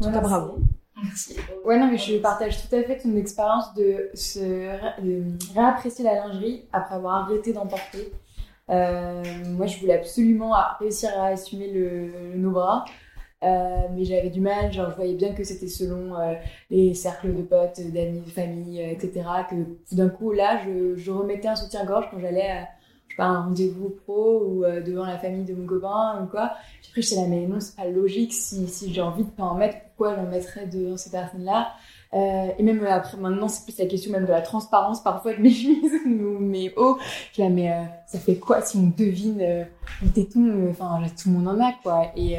En 0.01 0.05
tout 0.05 0.11
cas, 0.11 0.21
bravo. 0.21 0.57
Merci. 1.03 1.35
Ouais, 1.63 1.79
non, 1.79 1.91
mais 1.91 1.97
je 1.97 2.17
partage 2.17 2.57
tout 2.57 2.75
à 2.75 2.81
fait 2.81 2.97
ton 2.97 3.15
expérience 3.15 3.73
de, 3.75 4.09
se, 4.15 4.39
de 4.39 5.23
réapprécier 5.53 6.03
la 6.03 6.15
lingerie 6.15 6.65
après 6.73 6.95
avoir 6.95 7.23
arrêté 7.23 7.53
d'en 7.53 7.67
porter. 7.67 8.11
Euh, 8.71 9.23
moi, 9.49 9.67
je 9.67 9.79
voulais 9.79 9.93
absolument 9.93 10.53
réussir 10.79 11.11
à 11.17 11.27
assumer 11.27 11.71
le, 11.71 12.35
nos 12.35 12.49
bras. 12.49 12.85
Euh, 13.43 13.87
mais 13.93 14.05
j'avais 14.05 14.29
du 14.29 14.41
mal, 14.41 14.71
genre 14.71 14.91
je 14.91 14.95
voyais 14.95 15.15
bien 15.15 15.33
que 15.33 15.43
c'était 15.43 15.67
selon 15.67 16.15
euh, 16.15 16.33
les 16.69 16.93
cercles 16.93 17.35
de 17.35 17.41
potes, 17.41 17.79
d'amis, 17.91 18.21
de 18.21 18.29
famille, 18.29 18.81
etc. 18.81 19.23
Que 19.49 19.95
d'un 19.95 20.09
coup, 20.09 20.31
là, 20.31 20.59
je, 20.65 20.95
je 20.95 21.11
remettais 21.11 21.47
un 21.47 21.55
soutien-gorge 21.55 22.07
quand 22.11 22.19
j'allais 22.19 22.49
à 22.49 22.67
je 23.11 23.15
sais 23.15 23.17
pas, 23.17 23.25
un 23.25 23.43
rendez-vous 23.43 23.89
pro 23.89 24.43
ou 24.45 24.63
devant 24.85 25.05
la 25.05 25.17
famille 25.17 25.43
de 25.43 25.53
mon 25.53 25.67
copain 25.67 26.23
ou 26.23 26.27
quoi. 26.27 26.51
Après, 26.91 27.03
j'étais 27.03 27.21
là, 27.21 27.27
mais 27.29 27.47
non, 27.47 27.61
c'est 27.61 27.77
pas 27.77 27.85
logique. 27.85 28.33
Si, 28.33 28.67
si 28.67 28.93
j'ai 28.93 29.01
envie 29.01 29.23
de 29.23 29.29
pas 29.29 29.43
en 29.43 29.55
mettre, 29.55 29.77
pourquoi 29.95 30.13
j'en 30.13 30.29
mettrais 30.29 30.67
devant 30.67 30.97
ces 30.97 31.09
personnes-là 31.09 31.71
euh, 32.13 32.51
Et 32.59 32.63
même 32.63 32.83
euh, 32.83 32.91
après, 32.91 33.15
maintenant, 33.15 33.47
c'est 33.47 33.63
plus 33.63 33.79
la 33.79 33.85
question 33.85 34.11
même 34.11 34.25
de 34.25 34.31
la 34.31 34.41
transparence 34.41 35.01
parfois 35.01 35.33
de 35.33 35.41
mes 35.41 35.51
chemises 35.53 35.93
ou 36.05 36.39
mes 36.39 36.73
hauts. 36.75 36.97
Je 37.31 37.43
là, 37.43 37.47
mais 37.47 37.71
euh, 37.71 37.83
ça 38.07 38.19
fait 38.19 38.35
quoi 38.35 38.59
si 38.59 38.75
on 38.75 38.91
devine 38.97 39.39
euh, 39.39 39.63
les 40.01 40.09
tétons 40.09 40.67
Enfin, 40.69 40.99
tout 41.17 41.29
le 41.29 41.39
monde 41.39 41.47
en 41.47 41.63
a, 41.63 41.71
quoi. 41.81 42.11
Et, 42.17 42.35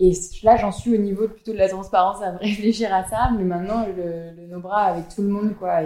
et 0.00 0.12
là, 0.42 0.56
j'en 0.56 0.72
suis 0.72 0.92
au 0.92 0.98
niveau 0.98 1.28
plutôt 1.28 1.52
de 1.52 1.58
la 1.58 1.68
transparence 1.68 2.20
à 2.20 2.32
réfléchir 2.38 2.92
à 2.92 3.04
ça. 3.04 3.30
Mais 3.36 3.44
maintenant, 3.44 3.86
le, 3.86 4.42
le 4.42 4.48
nos 4.48 4.58
bras 4.58 4.86
avec 4.86 5.08
tout 5.14 5.22
le 5.22 5.28
monde, 5.28 5.54
quoi. 5.56 5.82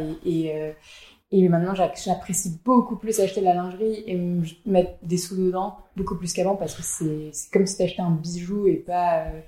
Et 1.32 1.48
maintenant, 1.48 1.74
j'apprécie 1.74 2.60
beaucoup 2.64 2.96
plus 2.96 3.18
acheter 3.18 3.40
de 3.40 3.46
la 3.46 3.54
lingerie 3.54 4.04
et 4.06 4.16
mettre 4.64 4.92
des 5.02 5.16
sous 5.16 5.36
dedans, 5.36 5.76
beaucoup 5.96 6.16
plus 6.16 6.32
qu'avant, 6.32 6.54
parce 6.54 6.74
que 6.74 6.82
c'est 6.82 7.50
comme 7.52 7.66
si 7.66 7.76
t'achetais 7.76 8.02
un 8.02 8.12
bijou 8.12 8.68
et 8.68 8.76
pas, 8.76 9.24
euh, 9.24 9.40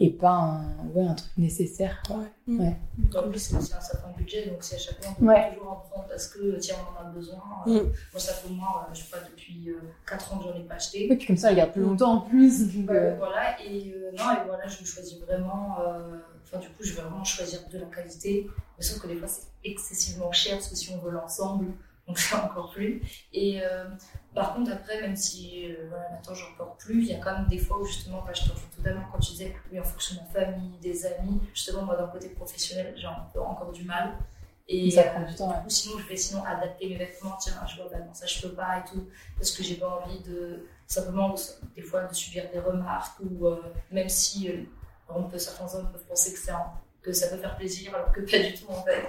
et 0.00 0.10
pas 0.10 0.30
un, 0.30 0.64
ouais, 0.94 1.04
un 1.06 1.14
truc 1.14 1.30
nécessaire. 1.36 2.00
Quoi. 2.06 2.20
En 2.48 3.28
plus, 3.30 3.38
c'est 3.40 3.56
aussi 3.56 3.74
un 3.74 3.80
certain 3.80 4.10
budget, 4.16 4.46
donc 4.48 4.62
si 4.62 4.74
à 4.76 4.78
chaque 4.78 5.02
fois 5.02 5.12
on 5.16 5.20
peut 5.20 5.26
Ouais. 5.26 5.52
toujours 5.54 5.72
en 5.72 5.76
prendre 5.90 6.06
parce 6.08 6.28
que 6.28 6.56
tiens, 6.58 6.76
on 6.96 7.04
en 7.04 7.08
a 7.08 7.10
besoin. 7.10 7.42
Mm. 7.66 7.70
Euh, 7.76 7.82
Moi, 8.12 8.20
ça 8.20 8.32
fait 8.32 8.48
moi, 8.50 8.86
euh, 8.88 8.94
je 8.94 9.00
sais 9.02 9.10
pas, 9.10 9.18
depuis 9.28 9.70
4 10.08 10.32
ans 10.34 10.38
que 10.38 10.44
j'en 10.44 10.54
ai 10.54 10.62
pas 10.62 10.74
acheté. 10.74 11.12
Et 11.12 11.16
puis 11.16 11.26
comme 11.26 11.36
ça, 11.36 11.50
elle 11.50 11.56
garde 11.56 11.72
plus 11.72 11.82
longtemps 11.82 12.12
en 12.12 12.20
plus. 12.20 12.72
donc, 12.72 12.88
Ouais, 12.90 12.96
euh, 12.96 13.14
voilà, 13.18 13.60
et 13.60 13.92
euh, 13.92 14.12
non, 14.16 14.24
et 14.32 14.46
voilà, 14.46 14.66
je 14.68 14.84
choisis 14.84 15.18
vraiment. 15.20 15.78
euh, 15.80 16.18
Enfin, 16.50 16.60
du 16.60 16.68
coup, 16.68 16.82
je 16.82 16.94
vais 16.94 17.02
vraiment 17.02 17.24
choisir 17.24 17.60
de 17.70 17.76
la 17.78 17.84
qualité. 17.86 18.48
Mais 18.78 18.82
sauf 18.84 19.02
que 19.02 19.06
des 19.06 19.16
fois, 19.16 19.28
c'est 19.28 19.42
excessivement 19.64 20.32
cher 20.32 20.54
parce 20.54 20.68
que 20.68 20.76
si 20.76 20.90
on 20.94 20.98
veut 21.04 21.10
l'ensemble, 21.10 21.66
donc 22.08 22.18
c'est 22.18 22.34
encore 22.34 22.70
plus. 22.72 23.02
Et 23.32 23.60
euh, 23.62 23.84
par 24.34 24.54
contre, 24.54 24.72
après, 24.72 25.00
même 25.02 25.14
si 25.16 25.70
euh, 25.70 25.86
voilà, 25.88 26.08
maintenant 26.10 26.34
j'en 26.34 26.54
porte 26.56 26.80
plus, 26.80 27.02
il 27.02 27.08
y 27.08 27.14
a 27.14 27.18
quand 27.18 27.32
même 27.38 27.46
des 27.48 27.58
fois 27.58 27.78
où 27.78 27.84
justement, 27.84 28.22
bah, 28.26 28.32
je 28.34 28.42
te 28.44 28.50
rejoins 28.50 28.68
totalement 28.76 29.04
quand 29.12 29.18
tu 29.20 29.32
disais, 29.32 29.54
oui, 29.70 29.78
en 29.78 29.84
fonction 29.84 30.16
de 30.16 30.20
ma 30.20 30.26
famille, 30.40 30.78
des 30.80 31.06
amis, 31.06 31.40
justement, 31.54 31.82
moi, 31.82 31.96
d'un 31.96 32.08
côté 32.08 32.30
professionnel, 32.30 32.94
j'ai 32.96 33.06
encore 33.06 33.72
du 33.72 33.84
mal. 33.84 34.14
Et 34.70 34.90
Ça 34.90 35.00
euh, 35.02 35.10
prend 35.10 35.22
du 35.22 35.34
temps, 35.34 35.48
ouais. 35.50 35.56
ou 35.66 35.70
sinon, 35.70 35.98
je 35.98 36.06
vais 36.06 36.16
sinon 36.16 36.44
adapter 36.44 36.88
mes 36.90 36.96
vêtements. 36.96 37.36
Tiens, 37.40 37.54
je 37.66 37.76
vois, 37.80 37.90
bah 37.90 37.98
non, 38.00 38.12
ça 38.12 38.26
je 38.26 38.42
peux 38.42 38.54
pas 38.54 38.78
et 38.80 38.84
tout. 38.90 39.06
Parce 39.36 39.50
que 39.52 39.62
j'ai 39.62 39.76
pas 39.76 40.02
envie 40.04 40.20
de, 40.20 40.66
simplement, 40.86 41.34
des 41.74 41.82
fois, 41.82 42.04
de 42.04 42.14
subir 42.14 42.50
des 42.52 42.58
remarques 42.58 43.18
ou 43.20 43.46
euh, 43.46 43.62
même 43.90 44.08
si, 44.10 44.50
euh, 44.50 44.64
on 45.08 45.22
peut, 45.24 45.38
certains 45.38 45.74
hommes 45.74 45.90
peuvent 45.90 46.04
penser 46.04 46.34
que, 46.34 46.38
c'est 46.38 46.50
un- 46.50 46.70
que 47.02 47.12
ça 47.12 47.28
peut 47.28 47.36
faire 47.36 47.56
plaisir 47.56 47.94
alors 47.94 48.12
que 48.12 48.20
pas 48.20 48.38
du 48.38 48.54
tout 48.54 48.66
en 48.70 48.82
fait. 48.82 49.02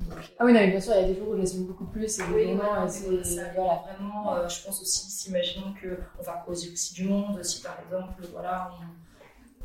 Donc, 0.00 0.18
Ah 0.38 0.44
oui, 0.44 0.52
non, 0.52 0.60
mais 0.60 0.68
bien 0.70 0.80
sûr, 0.80 0.94
il 0.96 1.00
y 1.02 1.04
a 1.04 1.08
des 1.08 1.14
jours 1.18 1.28
où 1.28 1.36
j'assume 1.36 1.64
beaucoup 1.66 1.84
plus 1.86 2.18
et 2.18 2.22
des 2.26 2.32
oui, 2.32 2.54
moments, 2.54 2.82
mais 2.84 2.88
c'est. 2.90 3.06
voilà, 3.08 3.24
ça, 3.24 3.42
Voilà. 3.54 3.82
Vraiment, 3.86 4.34
euh, 4.34 4.48
je 4.48 4.64
pense 4.64 4.80
aussi, 4.82 5.10
si 5.10 5.28
imaginons 5.30 5.74
qu'on 5.74 6.22
va 6.22 6.42
causer 6.46 6.70
aussi 6.72 6.94
du 6.94 7.04
monde, 7.04 7.42
si 7.44 7.60
par 7.62 7.78
exemple, 7.84 8.22
voilà, 8.32 8.72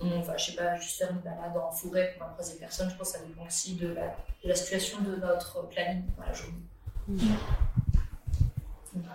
on, 0.02 0.08
on 0.08 0.22
va, 0.22 0.38
je 0.38 0.52
sais 0.52 0.56
pas, 0.56 0.76
juste 0.76 0.98
faire 1.00 1.12
une 1.12 1.20
balade 1.20 1.58
en 1.58 1.72
forêt 1.72 2.16
pour 2.20 2.28
croiser 2.34 2.58
personne, 2.60 2.90
je 2.90 2.96
pense 2.96 3.12
que 3.14 3.18
ça 3.18 3.24
dépend 3.26 3.46
aussi 3.46 3.76
de 3.76 3.88
la, 3.88 4.08
de 4.44 4.50
la 4.50 4.56
situation 4.56 5.00
de 5.02 5.16
notre 5.16 5.68
planning 5.70 6.04
dans 6.18 6.26
la 6.26 6.34
journée. 6.34 6.62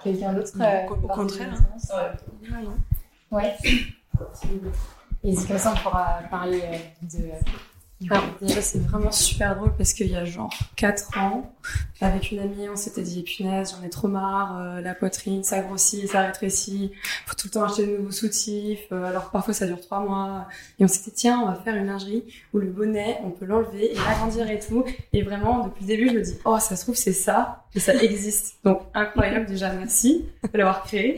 Quelqu'un 0.03 0.33
d'autre 0.33 0.57
Non, 0.57 0.65
euh, 0.65 0.89
au 0.89 1.09
contraire, 1.09 1.53
hein. 1.55 2.17
Ouais. 3.31 3.37
Ouais. 3.39 3.57
Et 5.25 5.37
c'est 5.37 5.47
comme 5.47 5.59
ça 5.59 5.73
on 5.77 5.79
pourra 5.81 6.21
parler 6.31 6.63
euh, 6.65 6.79
de. 7.03 7.31
Alors, 8.11 8.25
déjà, 8.41 8.61
c'est 8.61 8.79
vraiment 8.81 9.11
super 9.13 9.57
drôle 9.57 9.73
parce 9.77 9.93
qu'il 9.93 10.09
y 10.09 10.17
a 10.17 10.25
genre 10.25 10.51
4 10.77 11.19
ans, 11.19 11.53
avec 12.01 12.33
une 12.33 12.41
amie, 12.41 12.69
on 12.69 12.77
s'était 12.77 13.03
dit, 13.03 13.23
punaise, 13.23 13.75
j'en 13.79 13.87
ai 13.87 13.91
trop 13.91 14.09
marre, 14.09 14.59
euh, 14.59 14.81
la 14.81 14.95
poitrine, 14.95 15.45
ça 15.45 15.61
grossit, 15.61 16.09
ça 16.09 16.23
rétrécit, 16.23 16.93
faut 17.27 17.35
tout 17.37 17.47
le 17.47 17.53
temps 17.53 17.65
acheter 17.65 17.87
de 17.87 17.97
nouveaux 17.99 18.11
soutifs, 18.11 18.81
euh, 18.91 19.05
alors 19.05 19.31
parfois 19.31 19.55
ça 19.55 19.67
dure 19.67 19.81
3 19.81 20.01
mois. 20.01 20.49
Et 20.81 20.85
on 20.85 20.89
s'était 20.89 21.11
dit, 21.11 21.17
tiens, 21.17 21.41
on 21.43 21.47
va 21.47 21.55
faire 21.55 21.77
une 21.77 21.87
lingerie 21.87 22.25
où 22.53 22.59
le 22.59 22.67
bonnet, 22.71 23.19
on 23.25 23.31
peut 23.31 23.45
l'enlever 23.47 23.93
et 23.93 23.95
l'agrandir 23.95 24.51
et 24.51 24.59
tout. 24.59 24.85
Et 25.13 25.23
vraiment, 25.23 25.65
depuis 25.67 25.83
le 25.83 25.87
début, 25.87 26.09
je 26.09 26.15
me 26.15 26.23
dis, 26.23 26.35
oh, 26.45 26.59
ça 26.59 26.75
se 26.77 26.83
trouve, 26.83 26.97
c'est 26.97 27.13
ça, 27.13 27.65
et 27.75 27.81
ça 27.81 27.95
existe. 27.95 28.57
Donc, 28.65 28.81
incroyable, 28.95 29.47
déjà, 29.47 29.73
merci 29.73 30.25
de 30.53 30.59
l'avoir 30.59 30.83
créé. 30.85 31.17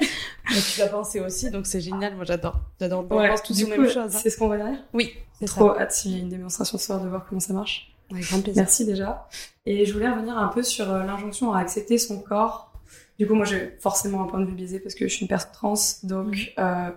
Mais 0.50 0.56
tu 0.60 0.80
l'as 0.80 0.88
pensé 0.88 1.20
aussi, 1.20 1.50
donc 1.50 1.66
c'est 1.66 1.80
génial. 1.80 2.14
Moi, 2.16 2.24
j'adore. 2.24 2.60
J'adore. 2.78 3.06
On 3.08 3.16
Ouais, 3.16 3.28
pense 3.30 3.42
tous 3.42 3.64
aux 3.64 3.68
mêmes 3.68 3.88
choses. 3.88 4.14
hein. 4.14 4.18
C'est 4.22 4.28
ce 4.28 4.36
qu'on 4.36 4.48
va 4.48 4.58
derrière 4.58 4.78
Oui, 4.92 5.14
Trop 5.46 5.74
ça. 5.74 5.80
hâte 5.80 5.92
s'il 5.92 6.12
y 6.12 6.14
a 6.16 6.18
une 6.18 6.28
démonstration 6.28 6.78
ce 6.78 6.86
soir 6.86 7.00
de 7.00 7.08
voir 7.08 7.26
comment 7.28 7.40
ça 7.40 7.52
marche. 7.52 7.94
Avec 8.10 8.24
grand 8.28 8.40
plaisir. 8.40 8.62
Merci 8.62 8.84
déjà. 8.84 9.28
Et 9.66 9.86
je 9.86 9.92
voulais 9.92 10.08
revenir 10.10 10.36
un 10.38 10.48
peu 10.48 10.62
sur 10.62 10.90
euh, 10.90 11.04
l'injonction 11.04 11.52
à 11.52 11.60
accepter 11.60 11.98
son 11.98 12.20
corps. 12.20 12.72
Du 13.18 13.26
coup, 13.26 13.34
moi, 13.34 13.44
j'ai 13.46 13.76
forcément 13.80 14.22
un 14.22 14.26
point 14.26 14.40
de 14.40 14.44
vue 14.46 14.52
biaisé 14.54 14.78
parce 14.80 14.94
que 14.94 15.06
je 15.08 15.12
suis 15.14 15.22
une 15.22 15.28
personne 15.28 15.50
trans. 15.52 15.74
Donc, 16.02 16.52
euh, 16.58 16.90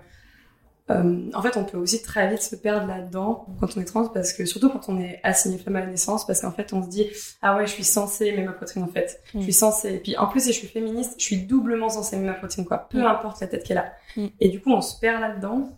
euh, 0.90 1.30
en 1.34 1.42
fait, 1.42 1.58
on 1.58 1.66
peut 1.66 1.78
aussi 1.78 2.02
très 2.02 2.30
vite 2.30 2.42
se 2.42 2.56
perdre 2.56 2.88
là-dedans 2.88 3.46
quand 3.60 3.76
on 3.76 3.82
est 3.82 3.86
trans 3.86 4.08
parce 4.08 4.32
que, 4.34 4.46
surtout 4.46 4.70
quand 4.70 4.88
on 4.90 5.00
est 5.00 5.20
assigné 5.24 5.58
femme 5.58 5.76
à 5.76 5.82
la 5.82 5.88
naissance, 5.88 6.26
parce 6.26 6.42
qu'en 6.42 6.52
fait, 6.52 6.72
on 6.74 6.82
se 6.84 6.88
dit, 6.88 7.08
ah 7.42 7.58
ouais, 7.58 7.68
je 7.68 7.72
suis 7.74 7.84
censée 7.84 8.28
aimer 8.28 8.44
ma 8.44 8.54
poitrine, 8.54 8.84
en 8.84 8.88
fait. 8.88 9.22
Je 9.34 9.42
suis 9.42 9.54
censée. 9.54 9.96
Et 9.96 10.00
puis, 10.00 10.18
en 10.18 10.28
plus, 10.28 10.42
si 10.42 10.54
je 10.54 10.58
suis 10.58 10.68
féministe, 10.68 11.16
je 11.18 11.24
suis 11.24 11.38
doublement 11.46 11.90
censée 11.90 12.16
aimer 12.16 12.28
ma 12.28 12.34
poitrine, 12.34 12.66
quoi. 12.66 12.88
Peu 12.90 13.02
Mm. 13.02 13.06
importe 13.06 13.42
la 13.42 13.48
tête 13.48 13.64
qu'elle 13.64 13.78
a. 13.80 13.94
Mm. 14.16 14.28
Et 14.40 14.50
du 14.50 14.62
coup, 14.62 14.72
on 14.72 14.82
se 14.82 14.98
perd 15.00 15.22
là-dedans. 15.22 15.70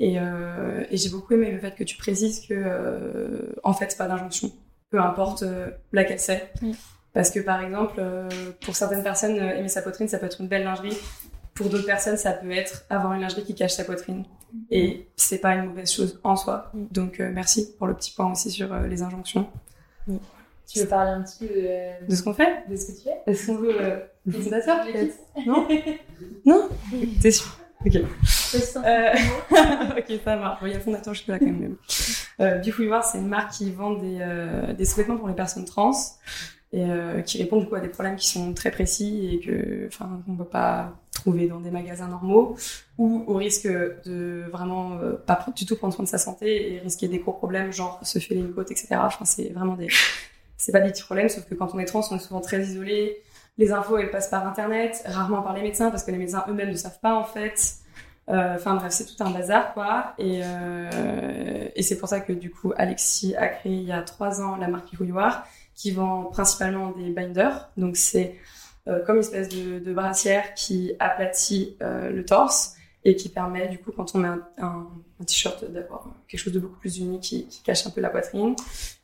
Et, 0.00 0.18
euh, 0.18 0.84
et 0.90 0.96
j'ai 0.96 1.10
beaucoup 1.10 1.34
aimé 1.34 1.50
le 1.50 1.58
fait 1.58 1.74
que 1.74 1.84
tu 1.84 1.96
précises 1.96 2.40
que, 2.46 2.54
euh, 2.54 3.52
en 3.64 3.72
fait, 3.72 3.90
c'est 3.90 3.98
pas 3.98 4.06
d'injonction. 4.08 4.52
Peu 4.90 5.00
importe 5.00 5.42
euh, 5.42 5.70
laquelle 5.92 6.20
c'est. 6.20 6.52
Parce 7.12 7.30
que, 7.30 7.40
par 7.40 7.62
exemple, 7.64 8.00
pour 8.64 8.76
certaines 8.76 9.02
personnes, 9.02 9.36
aimer 9.36 9.68
sa 9.68 9.82
poitrine, 9.82 10.06
ça 10.08 10.18
peut 10.18 10.26
être 10.26 10.40
une 10.40 10.48
belle 10.48 10.64
lingerie. 10.64 10.96
Pour 11.54 11.68
d'autres 11.68 11.86
personnes, 11.86 12.16
ça 12.16 12.32
peut 12.32 12.50
être 12.52 12.84
avoir 12.90 13.12
une 13.14 13.22
lingerie 13.22 13.42
qui 13.42 13.54
cache 13.54 13.72
sa 13.72 13.84
poitrine. 13.84 14.24
Et 14.70 15.08
c'est 15.16 15.38
pas 15.38 15.54
une 15.54 15.66
mauvaise 15.66 15.90
chose 15.90 16.20
en 16.22 16.36
soi. 16.36 16.70
Donc, 16.74 17.18
merci 17.18 17.74
pour 17.76 17.86
le 17.88 17.94
petit 17.94 18.12
point 18.12 18.30
aussi 18.30 18.50
sur 18.50 18.72
les 18.74 19.02
injonctions. 19.02 19.48
Tu 20.68 20.80
veux 20.80 20.86
parler 20.86 21.10
un 21.12 21.22
petit 21.22 21.46
peu 21.46 21.54
de, 21.54 22.06
De 22.08 22.14
ce 22.14 22.22
qu'on 22.22 22.34
fait? 22.34 22.68
de 22.68 22.76
ce 22.76 22.92
que 22.92 22.96
tu 22.98 23.04
fais 23.04 23.16
Est-ce 23.26 23.46
qu'on 23.46 23.56
veut 23.56 23.74
euh, 23.80 23.98
peut-être? 24.30 25.16
Non? 25.46 25.66
Non? 26.44 26.68
T'es 27.22 27.30
sûr? 27.30 27.58
Ok. 27.86 27.94
Euh, 27.94 29.14
ok, 29.98 30.20
ça 30.24 30.36
marche. 30.36 30.58
Il 30.62 30.72
y 30.72 30.74
a 30.74 30.80
fondateur 30.80 31.14
là 31.28 31.38
quand 31.38 31.46
même. 31.46 31.76
Euh, 32.40 32.58
du 32.58 32.72
coup, 32.72 32.84
voir, 32.86 33.04
c'est 33.04 33.18
une 33.18 33.28
marque 33.28 33.52
qui 33.52 33.70
vend 33.70 33.92
des, 33.94 34.18
euh, 34.20 34.72
des 34.72 34.84
sous-vêtements 34.84 35.16
pour 35.16 35.28
les 35.28 35.34
personnes 35.34 35.64
trans 35.64 35.92
et 36.72 36.84
euh, 36.84 37.22
qui 37.22 37.38
répond 37.38 37.56
du 37.58 37.66
coup 37.66 37.76
à 37.76 37.80
des 37.80 37.88
problèmes 37.88 38.16
qui 38.16 38.28
sont 38.28 38.52
très 38.52 38.70
précis 38.70 39.30
et 39.32 39.40
que, 39.40 39.86
enfin, 39.86 40.20
on 40.28 40.34
peut 40.34 40.44
pas 40.44 40.92
trouver 41.12 41.48
dans 41.48 41.60
des 41.60 41.70
magasins 41.70 42.08
normaux 42.08 42.56
ou 42.98 43.24
au 43.26 43.34
risque 43.34 43.66
de 43.66 44.44
vraiment 44.52 44.98
pas 45.26 45.46
du 45.56 45.64
tout 45.64 45.76
prendre 45.76 45.94
soin 45.94 46.04
de 46.04 46.08
sa 46.08 46.18
santé 46.18 46.74
et 46.74 46.78
risquer 46.80 47.08
des 47.08 47.18
gros 47.20 47.32
problèmes, 47.32 47.72
genre 47.72 47.98
se 48.02 48.18
fêler 48.18 48.40
une 48.40 48.52
côte, 48.52 48.70
etc. 48.70 48.88
Enfin, 48.98 49.24
c'est 49.24 49.48
vraiment 49.48 49.76
des, 49.76 49.88
c'est 50.58 50.72
pas 50.72 50.80
des 50.80 50.90
petits 50.90 51.04
problèmes, 51.04 51.28
sauf 51.28 51.48
que 51.48 51.54
quand 51.54 51.74
on 51.74 51.78
est 51.78 51.86
trans, 51.86 52.02
on 52.10 52.16
est 52.16 52.20
souvent 52.20 52.40
très 52.40 52.62
isolé. 52.62 53.22
Les 53.58 53.72
infos, 53.72 53.98
elles 53.98 54.10
passent 54.10 54.28
par 54.30 54.46
internet, 54.46 55.02
rarement 55.04 55.42
par 55.42 55.52
les 55.52 55.62
médecins 55.62 55.90
parce 55.90 56.04
que 56.04 56.10
les 56.12 56.18
médecins 56.18 56.44
eux-mêmes 56.48 56.70
ne 56.70 56.76
savent 56.76 57.00
pas 57.00 57.14
en 57.14 57.24
fait. 57.24 57.74
Euh, 58.28 58.54
Enfin 58.54 58.74
bref, 58.76 58.92
c'est 58.92 59.04
tout 59.04 59.22
un 59.22 59.30
bazar 59.30 59.74
quoi. 59.74 60.14
Et, 60.18 60.42
euh, 60.44 61.68
et 61.74 61.82
c'est 61.82 61.98
pour 61.98 62.08
ça 62.08 62.20
que 62.20 62.32
du 62.32 62.50
coup 62.50 62.72
Alexis 62.76 63.34
a 63.36 63.48
créé 63.48 63.72
il 63.72 63.82
y 63.82 63.92
a 63.92 64.02
trois 64.02 64.40
ans 64.40 64.56
la 64.56 64.68
marque 64.68 64.94
Bouilloire 64.96 65.44
qui 65.74 65.90
vend 65.90 66.24
principalement 66.24 66.92
des 66.92 67.10
binders. 67.10 67.68
Donc 67.76 67.96
c'est 67.96 68.36
euh, 68.86 69.04
comme 69.04 69.16
une 69.16 69.22
espèce 69.22 69.48
de, 69.48 69.80
de 69.80 69.92
brassière 69.92 70.54
qui 70.54 70.92
aplatit 71.00 71.76
le 71.80 72.24
torse 72.24 72.77
et 73.08 73.16
qui 73.16 73.30
permet 73.30 73.68
du 73.68 73.78
coup 73.78 73.90
quand 73.90 74.14
on 74.14 74.18
met 74.18 74.28
un, 74.58 74.86
t-shirt 75.26 75.64
d'avoir 75.72 76.06
quelque 76.28 76.40
chose 76.40 76.52
de 76.52 76.60
beaucoup 76.60 76.78
plus 76.78 76.98
uni 76.98 77.20
qui, 77.20 77.48
cache 77.64 77.86
un 77.86 77.90
peu 77.90 78.02
la 78.02 78.10
poitrine. 78.10 78.54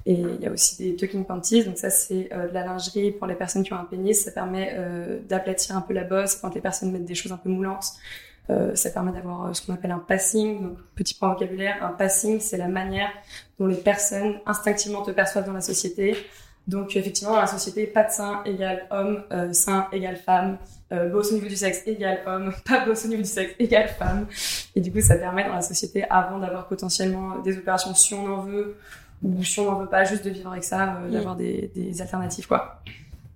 Et 0.05 0.12
il 0.12 0.40
y 0.40 0.47
a 0.47 0.51
aussi 0.51 0.77
des 0.77 0.95
tucking 0.95 1.25
panties, 1.25 1.64
donc 1.64 1.79
ça 1.79 1.88
c'est 1.88 2.29
euh, 2.33 2.49
de 2.49 2.53
la 2.53 2.64
lingerie 2.64 3.12
pour 3.12 3.27
les 3.27 3.35
personnes 3.35 3.62
qui 3.62 3.73
ont 3.73 3.79
un 3.79 3.85
pénis, 3.85 4.23
ça 4.23 4.31
permet 4.31 4.75
euh, 4.75 5.21
d'aplatir 5.27 5.75
un 5.75 5.81
peu 5.81 5.95
la 5.95 6.05
bosse 6.05 6.37
quand 6.37 6.55
les 6.55 6.61
personnes 6.61 6.93
mettent 6.93 7.07
des 7.07 7.14
choses 7.14 7.33
un 7.33 7.38
peu 7.38 7.49
moulantes. 7.49 7.87
Euh, 8.51 8.75
ça 8.75 8.90
permet 8.90 9.11
d'avoir 9.11 9.57
ce 9.57 9.64
qu'on 9.64 9.73
appelle 9.73 9.90
un 9.90 9.99
passing. 9.99 10.61
Donc, 10.61 10.77
petit 10.95 11.14
point 11.14 11.33
vocabulaire, 11.33 11.83
un 11.83 11.93
passing, 11.93 12.40
c'est 12.40 12.59
la 12.59 12.69
manière 12.69 13.09
dont 13.59 13.67
les 13.67 13.77
personnes 13.77 14.38
instinctivement 14.45 15.01
te 15.01 15.12
perçoivent 15.12 15.47
dans 15.47 15.55
la 15.55 15.62
société. 15.62 16.14
Donc, 16.66 16.96
effectivement, 16.96 17.35
dans 17.35 17.40
la 17.40 17.46
société, 17.46 17.87
pas 17.87 18.05
de 18.05 18.11
sein 18.11 18.42
égale 18.44 18.87
homme, 18.90 19.22
euh, 19.33 19.53
sein 19.53 19.87
égale 19.92 20.16
femme, 20.16 20.57
euh, 20.92 21.11
boss 21.11 21.31
au 21.31 21.35
niveau 21.35 21.46
du 21.46 21.57
sexe 21.57 21.83
égale 21.87 22.20
homme, 22.27 22.53
pas 22.66 22.87
boss 22.87 23.05
au 23.05 23.09
niveau 23.09 23.22
du 23.22 23.29
sexe 23.29 23.55
égale 23.59 23.88
femme. 23.88 24.27
Et 24.74 24.81
du 24.81 24.90
coup, 24.90 25.00
ça 25.00 25.16
permet 25.16 25.44
dans 25.44 25.55
la 25.55 25.62
société, 25.62 26.05
avant 26.09 26.38
d'avoir 26.38 26.66
potentiellement 26.66 27.38
des 27.38 27.59
opérations 27.59 27.94
si 27.94 28.14
on 28.14 28.27
en 28.27 28.42
veut, 28.42 28.77
ou 29.22 29.42
si 29.42 29.61
on 29.61 29.70
n'en 29.70 29.79
veut 29.79 29.88
pas, 29.88 30.05
juste 30.05 30.24
de 30.24 30.31
vivre 30.31 30.50
avec 30.50 30.64
ça, 30.64 30.96
euh, 30.96 31.11
d'avoir 31.11 31.37
des, 31.37 31.70
des 31.74 32.00
alternatives, 32.00 32.46
quoi. 32.46 32.81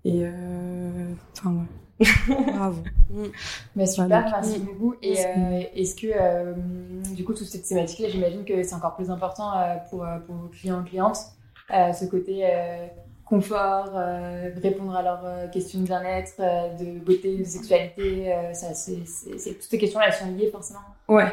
Et, 0.04 0.22
euh, 0.22 1.12
enfin, 1.36 1.50
ouais. 1.50 1.64
Bravo. 2.52 2.82
Bah, 3.74 3.86
super, 3.86 4.08
donc, 4.08 4.32
merci 4.32 4.58
beaucoup. 4.60 4.94
Et 5.02 5.18
euh, 5.18 5.62
est-ce 5.74 5.96
que, 5.96 6.06
euh, 6.14 6.54
du 7.14 7.24
coup, 7.24 7.34
toute 7.34 7.48
cette 7.48 7.66
thématique-là, 7.66 8.08
j'imagine 8.08 8.44
que 8.44 8.62
c'est 8.62 8.74
encore 8.74 8.94
plus 8.94 9.10
important 9.10 9.52
euh, 9.58 9.74
pour, 9.90 10.06
pour 10.26 10.34
vos 10.36 10.48
clients 10.48 10.82
et 10.84 10.88
clientes, 10.88 11.18
euh, 11.74 11.92
ce 11.92 12.04
côté 12.06 12.42
euh, 12.44 12.86
confort, 13.28 13.90
euh, 13.94 14.50
répondre 14.62 14.96
à 14.96 15.02
leurs 15.02 15.22
euh, 15.24 15.48
questions 15.48 15.80
de 15.80 15.84
bien-être, 15.84 16.32
euh, 16.40 16.68
de 16.76 16.98
beauté, 16.98 17.36
de 17.38 17.44
sexualité, 17.44 18.32
euh, 18.32 18.52
ça, 18.54 18.74
c'est, 18.74 19.04
c'est, 19.06 19.38
c'est- 19.38 19.54
toutes 19.54 19.62
ces 19.70 19.78
questions-là, 19.78 20.06
elles 20.08 20.14
sont 20.14 20.26
liées 20.36 20.50
forcément. 20.50 20.80
Ouais. 21.08 21.26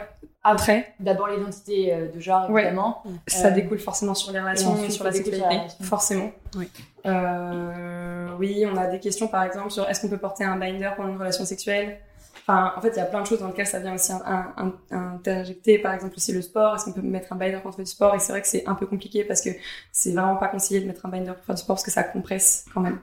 Après, 0.43 0.93
D'abord 0.99 1.27
l'identité 1.27 1.91
euh, 1.93 2.11
de 2.11 2.19
genre, 2.19 2.49
Ouais. 2.51 2.63
évidemment. 2.63 3.01
ça 3.27 3.47
Euh, 3.47 3.51
découle 3.51 3.79
forcément 3.79 4.13
sur 4.13 4.31
les 4.31 4.39
relations, 4.39 4.71
ensuite, 4.73 4.91
sur 4.91 5.03
ça 5.03 5.09
la 5.09 5.17
découle 5.17 5.33
sur 5.33 5.43
la 5.45 5.49
sexualité, 5.51 5.83
forcément. 5.83 6.31
Oui. 6.55 6.69
Euh, 7.05 8.27
oui, 8.39 8.65
on 8.71 8.77
a 8.77 8.87
des 8.87 8.99
questions 8.99 9.27
par 9.27 9.43
exemple 9.43 9.71
sur 9.71 9.87
est-ce 9.89 10.01
qu'on 10.01 10.09
peut 10.09 10.17
porter 10.17 10.43
un 10.43 10.55
binder 10.57 10.91
pendant 10.95 11.09
une 11.09 11.17
relation 11.17 11.45
sexuelle? 11.45 11.97
Enfin, 12.47 12.73
en 12.77 12.81
fait, 12.81 12.89
il 12.89 12.97
y 12.97 12.99
a 12.99 13.05
plein 13.05 13.21
de 13.21 13.25
choses 13.25 13.39
dans 13.39 13.47
lesquelles 13.47 13.65
ça 13.65 13.79
vient 13.79 13.95
aussi 13.95 14.11
interjecter, 14.91 15.79
par 15.79 15.95
exemple 15.95 16.13
aussi 16.15 16.31
le 16.31 16.43
sport. 16.43 16.75
Est-ce 16.75 16.85
qu'on 16.85 16.91
peut 16.91 17.01
mettre 17.01 17.33
un 17.33 17.37
binder 17.37 17.59
quand 17.63 17.69
on 17.69 17.71
fait 17.71 17.83
du 17.83 17.89
sport? 17.89 18.13
Et 18.13 18.19
c'est 18.19 18.31
vrai 18.31 18.41
que 18.43 18.47
c'est 18.47 18.67
un 18.67 18.75
peu 18.75 18.85
compliqué 18.85 19.23
parce 19.23 19.41
que 19.41 19.49
c'est 19.91 20.11
vraiment 20.11 20.35
pas 20.35 20.49
conseillé 20.49 20.79
de 20.79 20.85
mettre 20.85 21.03
un 21.07 21.09
binder 21.09 21.33
pour 21.33 21.43
faire 21.43 21.55
du 21.55 21.61
sport 21.61 21.75
parce 21.75 21.83
que 21.83 21.89
ça 21.89 22.03
compresse 22.03 22.65
quand 22.71 22.81
même. 22.81 22.99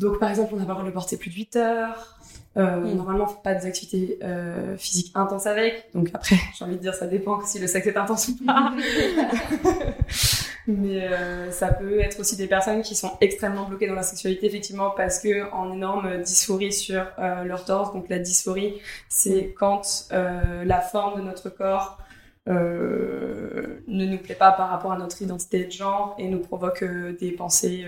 Donc, 0.00 0.18
par 0.18 0.30
exemple, 0.30 0.54
on 0.54 0.56
n'a 0.56 0.64
pas 0.64 0.70
le 0.70 0.74
droit 0.74 0.82
de 0.82 0.88
le 0.88 0.92
porter 0.92 1.16
plus 1.16 1.30
de 1.30 1.36
8 1.36 1.56
heures. 1.56 2.18
Euh, 2.56 2.80
mm. 2.80 2.96
Normalement, 2.96 3.26
pas 3.26 3.54
des 3.54 3.66
activités 3.66 4.18
euh, 4.24 4.76
physiques 4.76 5.12
intenses 5.14 5.46
avec. 5.46 5.90
Donc 5.94 6.10
après, 6.12 6.36
j'ai 6.58 6.64
envie 6.64 6.76
de 6.76 6.80
dire, 6.80 6.94
ça 6.94 7.06
dépend 7.06 7.40
si 7.44 7.60
le 7.60 7.68
sexe 7.68 7.86
est 7.86 7.96
intense 7.96 8.28
ou 8.28 8.44
pas. 8.44 8.72
Mais 10.68 11.02
euh, 11.02 11.50
ça 11.50 11.72
peut 11.72 11.98
être 11.98 12.20
aussi 12.20 12.36
des 12.36 12.46
personnes 12.46 12.82
qui 12.82 12.94
sont 12.94 13.12
extrêmement 13.22 13.64
bloquées 13.64 13.88
dans 13.88 13.94
la 13.94 14.02
sexualité, 14.02 14.46
effectivement, 14.46 14.90
parce 14.90 15.18
que 15.18 15.50
en 15.52 15.72
énorme 15.72 16.22
dysphorie 16.22 16.72
sur 16.72 17.06
euh, 17.18 17.44
leur 17.44 17.64
torse. 17.64 17.92
Donc 17.94 18.08
la 18.10 18.18
dysphorie, 18.18 18.74
c'est 19.08 19.54
quand 19.58 20.06
euh, 20.12 20.64
la 20.64 20.80
forme 20.80 21.20
de 21.20 21.26
notre 21.26 21.48
corps 21.48 21.98
ne 22.46 23.80
nous 23.86 24.16
plaît 24.18 24.34
pas 24.34 24.52
par 24.52 24.70
rapport 24.70 24.92
à 24.92 24.96
notre 24.96 25.20
identité 25.20 25.64
de 25.64 25.70
genre 25.70 26.14
et 26.18 26.28
nous 26.28 26.38
provoque 26.38 26.82
des 27.20 27.32
pensées 27.32 27.84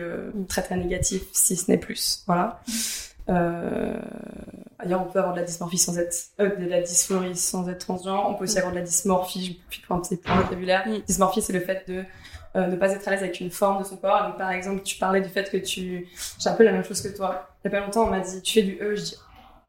très 0.48 0.60
très 0.60 0.76
négatives, 0.76 1.24
si 1.32 1.56
ce 1.56 1.70
n'est 1.70 1.78
plus. 1.78 2.22
Voilà. 2.26 2.60
Euh, 3.30 3.94
ailleurs, 4.78 5.02
on 5.02 5.10
peut 5.10 5.18
avoir 5.18 5.34
de 5.34 5.40
la 5.40 5.46
dysmorphie 5.46 5.78
sans 5.78 5.98
être, 5.98 6.16
euh, 6.40 6.56
de 6.56 6.66
la 6.66 6.80
dysphorie 6.80 7.36
sans 7.36 7.68
être 7.68 7.78
transgenre. 7.78 8.28
On 8.28 8.34
peut 8.34 8.44
aussi 8.44 8.58
avoir 8.58 8.72
de 8.72 8.78
la 8.78 8.84
dysmorphie, 8.84 9.60
je 9.70 9.80
prends 9.82 9.96
un 9.96 10.00
petit 10.00 10.16
peu 10.16 10.32
vocabulaire. 10.32 10.86
Mm. 10.88 11.02
Dysmorphie, 11.06 11.42
c'est 11.42 11.52
le 11.52 11.60
fait 11.60 11.88
de 11.88 12.04
euh, 12.56 12.66
ne 12.66 12.76
pas 12.76 12.92
être 12.92 13.06
à 13.06 13.10
l'aise 13.12 13.22
avec 13.22 13.40
une 13.40 13.50
forme 13.50 13.82
de 13.82 13.84
son 13.84 13.96
corps. 13.96 14.26
Donc, 14.26 14.38
par 14.38 14.50
exemple, 14.50 14.82
tu 14.82 14.96
parlais 14.96 15.20
du 15.20 15.28
fait 15.28 15.50
que 15.50 15.56
tu, 15.56 16.08
j'ai 16.38 16.48
un 16.48 16.54
peu 16.54 16.64
la 16.64 16.72
même 16.72 16.84
chose 16.84 17.00
que 17.00 17.08
toi. 17.08 17.48
Il 17.64 17.70
y 17.70 17.74
a 17.74 17.78
pas 17.78 17.84
longtemps, 17.84 18.04
on 18.04 18.10
m'a 18.10 18.20
dit, 18.20 18.42
tu 18.42 18.54
fais 18.54 18.62
du 18.62 18.78
E, 18.80 18.96
je 18.96 19.02
dis, 19.02 19.16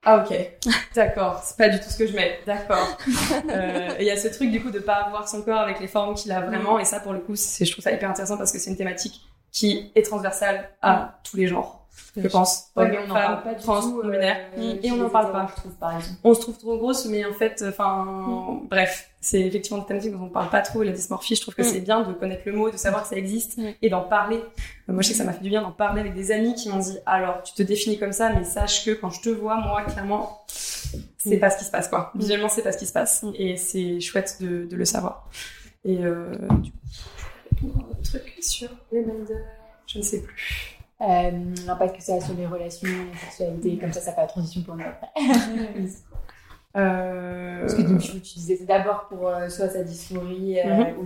ah 0.04 0.24
ok, 0.24 0.36
d'accord, 0.96 1.42
c'est 1.44 1.58
pas 1.58 1.70
du 1.70 1.80
tout 1.80 1.90
ce 1.90 1.98
que 1.98 2.08
je 2.08 2.16
mets, 2.16 2.40
d'accord. 2.46 2.98
Euh, 3.50 3.90
il 4.00 4.06
y 4.06 4.12
a 4.12 4.18
ce 4.18 4.28
truc 4.30 4.50
du 4.52 4.62
coup 4.62 4.72
de 4.72 4.80
pas 4.80 4.96
avoir 4.96 5.28
son 5.28 5.42
corps 5.42 5.60
avec 5.60 5.80
les 5.80 5.88
formes 5.88 6.16
qu'il 6.16 6.32
a 6.32 6.42
vraiment, 6.42 6.80
et 6.80 6.86
ça 6.86 7.00
pour 7.00 7.14
le 7.14 7.20
coup, 7.20 7.36
c'est, 7.36 7.66
je 7.66 7.72
trouve 7.72 7.84
ça 7.84 7.92
hyper 7.92 8.10
intéressant 8.10 8.38
parce 8.38 8.52
que 8.52 8.58
c'est 8.58 8.72
une 8.72 8.78
thématique 8.78 9.22
qui 9.52 9.92
est 9.94 10.04
transversale 10.04 10.70
à 10.82 11.20
tous 11.24 11.38
les 11.38 11.48
genres 11.48 11.81
je 12.18 12.28
pense. 12.28 12.66
Ouais, 12.76 12.90
mais 12.90 13.00
on 13.04 13.08
n'en 13.08 13.14
parle 13.14 13.44
pas 13.44 13.54
du 13.54 13.64
trans, 13.64 13.82
tout. 13.82 14.02
euh, 14.04 14.76
et 14.84 14.92
on 14.92 14.98
n'en 14.98 15.10
parle 15.10 15.32
pas. 15.32 15.48
Je 15.50 15.56
trouve, 15.62 15.72
par 15.74 15.96
exemple. 15.96 16.20
On 16.24 16.34
se 16.34 16.42
trouve 16.42 16.58
trop 16.58 16.78
grosse, 16.78 17.06
mais 17.06 17.24
en 17.26 17.34
fait, 17.34 17.64
enfin, 17.68 18.60
bref, 18.70 19.10
c'est 19.22 19.40
effectivement 19.42 19.80
une 19.80 19.86
thématique 19.86 20.12
dont 20.12 20.24
on 20.24 20.30
parle 20.30 20.50
pas 20.50 20.62
trop. 20.62 20.84
La 20.84 20.92
dysmorphie, 20.92 21.36
je 21.36 21.42
trouve 21.42 21.56
que 21.56 21.62
Mm. 21.62 21.66
c'est 21.66 21.80
bien 21.82 22.02
de 22.04 22.14
connaître 22.14 22.44
le 22.46 22.54
mot, 22.54 22.70
de 22.70 22.78
savoir 22.78 23.04
que 23.04 23.10
ça 23.10 23.16
existe 23.16 23.58
Mm. 23.58 23.70
et 23.82 23.90
d'en 23.90 24.02
parler. 24.02 24.38
Euh, 24.38 24.94
moi, 24.94 25.02
je 25.02 25.08
sais 25.08 25.14
que 25.14 25.18
ça 25.20 25.24
m'a 25.24 25.34
fait 25.34 25.44
du 25.44 25.50
bien 25.50 25.62
d'en 25.62 25.72
parler 25.72 26.02
avec 26.02 26.14
des 26.14 26.32
amis 26.32 26.54
qui 26.56 26.70
m'ont 26.70 26.80
dit, 26.80 26.98
alors, 27.06 27.44
tu 27.44 27.54
te 27.54 27.64
définis 27.64 27.98
comme 28.00 28.14
ça, 28.14 28.30
mais 28.34 28.44
sache 28.44 28.84
que 28.86 28.92
quand 28.92 29.10
je 29.10 29.22
te 29.22 29.30
vois, 29.30 29.56
moi, 29.58 29.82
clairement, 29.84 30.44
c'est 30.48 31.38
Mm. 31.38 31.40
pas 31.40 31.50
ce 31.50 31.60
qui 31.60 31.66
se 31.66 31.72
passe, 31.72 31.88
quoi. 31.88 32.12
Visuellement, 32.16 32.50
c'est 32.50 32.62
pas 32.64 32.72
ce 32.72 32.78
qui 32.78 32.86
se 32.88 32.94
passe. 32.94 33.24
Mm. 33.24 33.32
Et 33.36 33.58
c'est 33.58 34.00
chouette 34.00 34.38
de, 34.42 34.66
de 34.66 34.76
le 34.76 34.86
savoir. 34.86 35.30
Et, 35.86 35.98
euh, 36.04 36.32
du 36.62 36.72
coup, 37.60 37.72
un 37.80 38.04
truc 38.04 38.34
sur 38.42 38.70
les 38.92 39.06
je 39.88 39.98
ne 39.98 40.04
sais 40.04 40.22
plus. 40.22 40.78
Euh, 41.02 41.32
L'impact 41.66 41.96
que 41.98 42.04
ça 42.04 42.16
a 42.16 42.22
sur 42.22 42.34
les 42.36 42.46
relations, 42.46 42.88
la 43.14 43.20
sexualité, 43.20 43.78
comme 43.80 43.92
ça, 43.92 44.02
ça 44.02 44.14
fait 44.14 44.22
la 44.22 44.28
transition 44.28 44.62
pour 44.62 44.76
nous 44.76 44.84
après. 44.86 45.10
Euh... 46.78 47.60
Parce 47.62 47.74
que 47.76 47.82
donc, 47.82 48.00
tu, 48.00 48.22
tu 48.22 48.36
disais 48.36 48.56
c'est 48.56 48.66
d'abord 48.66 49.08
pour 49.10 49.28
euh, 49.28 49.50
soit 49.50 49.68
sa 49.68 49.84
dysphorie 49.84 50.58
euh, 50.60 50.64
Mhm. 50.94 51.00
ou 51.00 51.06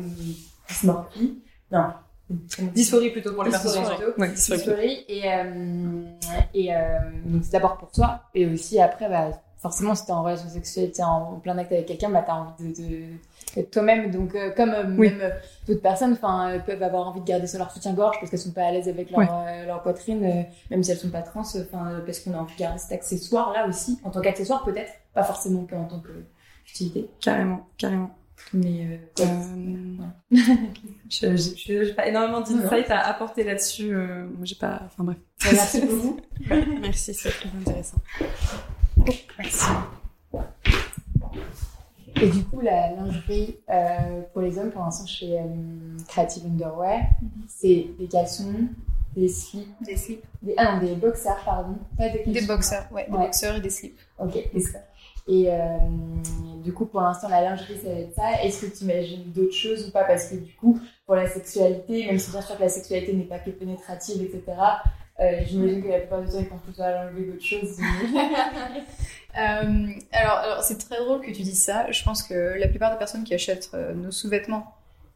dysmorphie. 0.69 1.41
Non. 1.71 1.87
Dysphorie 2.29 3.09
plutôt 3.09 3.33
pour 3.33 3.43
les 3.43 3.49
personnes. 3.49 3.83
Ouais, 4.17 4.29
dysphorie 4.29 4.59
plutôt. 4.61 4.73
Dysphorie. 4.75 5.05
Et, 5.07 5.23
euh, 5.33 6.03
et 6.53 6.75
euh, 6.75 6.99
donc 7.25 7.43
c'est 7.43 7.51
d'abord 7.53 7.77
pour 7.77 7.91
toi. 7.91 8.21
Et 8.35 8.45
aussi 8.45 8.79
après, 8.79 9.09
bah, 9.09 9.31
forcément, 9.65 9.95
si 9.95 10.05
t'es 10.05 10.11
en 10.11 10.21
relation 10.21 10.47
sexuelle, 10.47 10.91
t'es 10.91 11.01
en 11.01 11.39
plein 11.39 11.57
acte 11.57 11.71
avec 11.71 11.87
quelqu'un, 11.87 12.09
bah, 12.11 12.23
t'as 12.25 12.33
envie 12.35 12.71
de, 12.73 13.63
toi-même. 13.71 14.11
Donc, 14.11 14.35
euh, 14.35 14.51
comme 14.51 14.69
euh, 14.69 14.83
Oui. 14.95 15.09
même 15.09 15.21
euh, 15.21 15.29
d'autres 15.67 15.81
personnes, 15.81 16.13
enfin, 16.13 16.59
peuvent 16.63 16.83
avoir 16.83 17.07
envie 17.07 17.21
de 17.21 17.25
garder 17.25 17.47
sur 17.47 17.57
leur 17.57 17.71
soutien-gorge 17.71 18.17
parce 18.19 18.29
qu'elles 18.29 18.39
sont 18.39 18.51
pas 18.51 18.65
à 18.67 18.71
l'aise 18.71 18.87
avec 18.87 19.09
leur, 19.09 19.21
euh, 19.21 19.65
leur 19.65 19.81
poitrine, 19.81 20.23
euh, 20.23 20.43
même 20.69 20.83
si 20.83 20.91
elles 20.91 20.97
sont 20.99 21.09
pas 21.09 21.23
trans, 21.23 21.41
enfin, 21.41 21.89
euh, 21.93 21.99
parce 22.05 22.19
qu'on 22.19 22.33
a 22.33 22.37
envie 22.37 22.53
de 22.53 22.59
garder 22.59 22.77
cet 22.77 22.91
accessoire 22.91 23.53
là 23.53 23.67
aussi, 23.67 23.99
en 24.03 24.11
tant 24.11 24.21
qu'accessoire 24.21 24.63
peut-être, 24.63 24.91
pas 25.15 25.23
forcément 25.23 25.65
qu'en 25.65 25.85
tant 25.85 25.99
que 25.99 26.11
utilité. 26.69 27.09
Carrément, 27.19 27.65
carrément. 27.79 28.11
Mais 28.53 28.99
euh, 29.19 29.23
Euh, 29.23 29.97
ouais. 30.35 30.37
je- 31.09 31.35
J'ai 31.85 31.93
pas 31.93 32.05
énormément 32.07 32.41
d'insight 32.41 32.91
à 32.91 32.99
apporter 33.07 33.43
là-dessus. 33.43 33.95
euh, 33.95 34.25
moi, 34.25 34.43
j'ai 34.43 34.55
pas. 34.55 34.81
Enfin 34.85 35.03
bref. 35.05 35.17
Merci 35.51 35.81
beaucoup. 35.81 36.17
Merci, 36.81 37.13
c'est 37.13 37.29
très 37.29 37.49
intéressant. 37.61 37.97
Merci. 39.37 39.65
Et 42.21 42.29
du 42.29 42.43
coup, 42.45 42.61
la 42.61 42.91
lingerie 42.91 43.57
euh, 43.69 44.21
pour 44.31 44.41
les 44.41 44.57
hommes, 44.57 44.71
pour 44.71 44.81
l'instant, 44.83 45.05
chez 45.05 45.37
euh, 45.37 45.43
Creative 46.07 46.45
Underwear, 46.45 47.01
c'est 47.47 47.87
des 47.99 48.07
caleçons, 48.07 48.53
des 49.15 49.27
slips, 49.27 49.67
Des 49.83 49.97
slips. 49.97 50.23
des, 50.41 50.53
ah 50.57 50.75
non, 50.75 50.87
des 50.87 50.95
boxers, 50.95 51.43
pardon. 51.43 51.75
Pas 51.97 52.09
des 52.09 52.23
Des 52.25 52.41
boxers, 52.45 52.87
ouais, 52.91 53.05
des 53.11 53.17
boxers 53.17 53.55
et 53.57 53.61
des 53.61 53.69
slips. 53.69 53.99
Ok. 54.17 54.35
Et 55.27 55.47
euh, 55.51 55.77
du 56.63 56.71
coup, 56.71 56.85
pour 56.85 57.01
l'instant, 57.01 57.27
la 57.29 57.41
lingerie, 57.41 57.77
ça 57.83 57.89
va 57.89 57.99
être 57.99 58.13
ça. 58.15 58.43
Est-ce 58.43 58.65
que 58.65 58.77
tu 58.77 58.83
imagines 58.83 59.23
d'autres 59.31 59.55
choses 59.55 59.87
ou 59.87 59.91
pas? 59.91 60.03
Parce 60.03 60.27
que 60.29 60.35
du 60.35 60.53
coup, 60.53 60.79
pour 61.05 61.15
la 61.15 61.27
sexualité, 61.27 62.05
même 62.05 62.19
si 62.19 62.29
bien 62.31 62.41
sûr 62.41 62.55
que 62.55 62.61
la 62.61 62.69
sexualité 62.69 63.11
n'est 63.13 63.23
pas 63.23 63.39
que 63.39 63.49
pénétrative, 63.49 64.21
etc., 64.21 64.43
euh, 65.19 65.39
j'imagine 65.45 65.83
que 65.83 65.87
la 65.89 65.99
plupart 65.99 66.21
du 66.21 66.27
temps, 66.29 66.39
ils 66.39 66.47
pensent 66.47 66.61
plutôt 66.63 66.81
à 66.83 66.91
l'enlever 66.91 67.25
d'autres 67.25 67.45
choses. 67.45 67.77
Euh, 69.37 69.87
alors, 70.13 70.63
c'est 70.63 70.77
très 70.77 70.97
drôle 70.97 71.19
que 71.19 71.25
tu 71.29 71.41
dises 71.41 71.61
ça. 71.61 71.91
Je 71.91 72.01
pense 72.05 72.23
que 72.23 72.57
la 72.57 72.69
plupart 72.69 72.91
des 72.93 72.97
personnes 72.97 73.25
qui 73.25 73.33
achètent 73.33 73.69
euh, 73.73 73.93
nos 73.93 74.09
sous-vêtements 74.09 74.73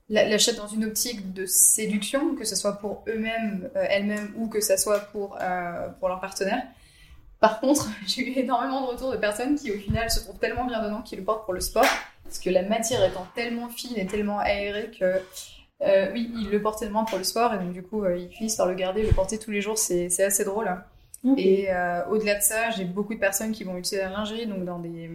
la- 0.09 0.27
l'achètent 0.27 0.57
dans 0.57 0.67
une 0.67 0.83
optique 0.83 1.31
de 1.31 1.45
séduction, 1.45 2.35
que 2.35 2.43
ce 2.43 2.57
soit 2.57 2.79
pour 2.79 3.03
eux-mêmes, 3.07 3.69
euh, 3.77 3.85
elles-mêmes, 3.89 4.33
ou 4.35 4.49
que 4.49 4.59
ce 4.59 4.75
soit 4.75 4.99
pour, 4.99 5.37
pour 5.99 6.09
leur 6.09 6.19
partenaire. 6.19 6.63
Par 7.39 7.61
contre, 7.61 7.87
j'ai 8.07 8.27
eu 8.27 8.37
énormément 8.37 8.81
de 8.81 8.87
retours 8.87 9.11
de 9.13 9.15
personnes 9.17 9.55
qui, 9.55 9.71
au 9.71 9.77
final, 9.77 10.11
se 10.11 10.19
trouvent 10.19 10.39
tellement 10.39 10.65
bien 10.65 10.83
dedans 10.83 11.01
qu'ils 11.01 11.19
le 11.19 11.23
portent 11.23 11.45
pour 11.45 11.53
le 11.53 11.61
sport, 11.61 11.85
parce 12.25 12.39
que 12.39 12.49
la 12.49 12.63
matière 12.63 13.01
étant 13.05 13.25
tellement 13.35 13.69
fine 13.69 13.95
et 13.97 14.05
tellement 14.05 14.39
aérée 14.39 14.91
que, 14.99 15.21
euh, 15.81 16.11
oui, 16.13 16.31
ils 16.35 16.49
le 16.49 16.61
portent 16.61 16.79
tellement 16.79 17.05
pour 17.05 17.17
le 17.17 17.23
sport, 17.23 17.53
et 17.53 17.57
donc 17.57 17.71
du 17.71 17.83
coup, 17.83 18.03
euh, 18.03 18.17
ils 18.17 18.29
finissent 18.29 18.55
par 18.57 18.67
le 18.67 18.73
garder, 18.75 19.03
le 19.03 19.13
porter 19.13 19.37
tous 19.39 19.51
les 19.51 19.61
jours, 19.61 19.77
c'est 19.77 20.07
assez 20.23 20.43
drôle. 20.43 20.67
hein. 20.67 20.83
Et 21.37 21.67
euh, 21.69 22.05
au-delà 22.09 22.35
de 22.35 22.41
ça, 22.41 22.69
j'ai 22.69 22.85
beaucoup 22.85 23.13
de 23.13 23.19
personnes 23.19 23.51
qui 23.51 23.63
vont 23.63 23.75
utiliser 23.77 24.03
la 24.03 24.09
lingerie 24.09 24.47
donc 24.47 24.63
dans 24.65 24.79
des 24.79 25.09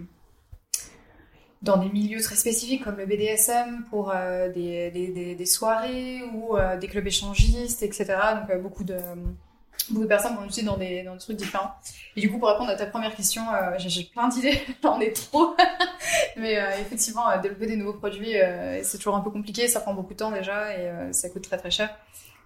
dans 1.63 1.79
des 1.79 1.89
milieux 1.89 2.21
très 2.21 2.37
spécifiques 2.37 2.85
comme 2.85 2.97
le 2.99 3.07
BDSM 3.07 3.85
pour 3.89 4.13
euh, 4.15 4.51
des, 4.53 4.91
des, 4.91 5.09
des, 5.09 5.35
des 5.35 5.47
soirées 5.47 6.21
ou 6.35 6.57
des 6.79 6.89
clubs 6.89 7.07
échangistes, 7.07 7.83
etc. 7.83 8.05
Donc 8.37 8.61
beaucoup 8.63 8.85
de 8.85 8.99
beaucoup 9.91 10.03
de 10.05 10.09
personnes 10.09 10.35
vont 10.37 10.43
l'utiliser 10.43 10.67
dans 10.67 10.77
des 10.77 11.03
dans 11.03 11.13
des 11.15 11.19
trucs 11.21 11.37
différents. 11.37 11.73
Et 12.17 12.21
du 12.21 12.31
coup, 12.31 12.39
pour 12.39 12.49
répondre 12.49 12.71
à 12.71 12.77
ta 12.77 12.87
première 12.87 13.15
question, 13.15 13.43
euh, 13.53 13.75
j'ai- 13.79 14.05
plein 14.05 14.29
d'idées, 14.29 14.61
j'en 14.83 14.99
ai 15.01 15.13
trop. 15.13 15.55
Mais 16.37 16.59
euh, 16.59 16.71
effectivement, 16.81 17.29
euh, 17.31 17.39
développer 17.39 17.67
des 17.67 17.77
nouveaux 17.77 17.95
produits, 17.99 18.35
c'est 18.83 18.99
toujours 18.99 19.17
un 19.17 19.21
peu 19.21 19.31
compliqué, 19.31 19.69
ça 19.69 19.81
prend 19.81 19.95
beaucoup 19.95 20.13
de 20.15 20.19
temps 20.19 20.31
déjà 20.31 20.77
et 20.77 21.13
ça 21.13 21.29
coûte 21.31 21.43
très 21.43 21.57
très 21.59 21.71
cher. 21.71 21.91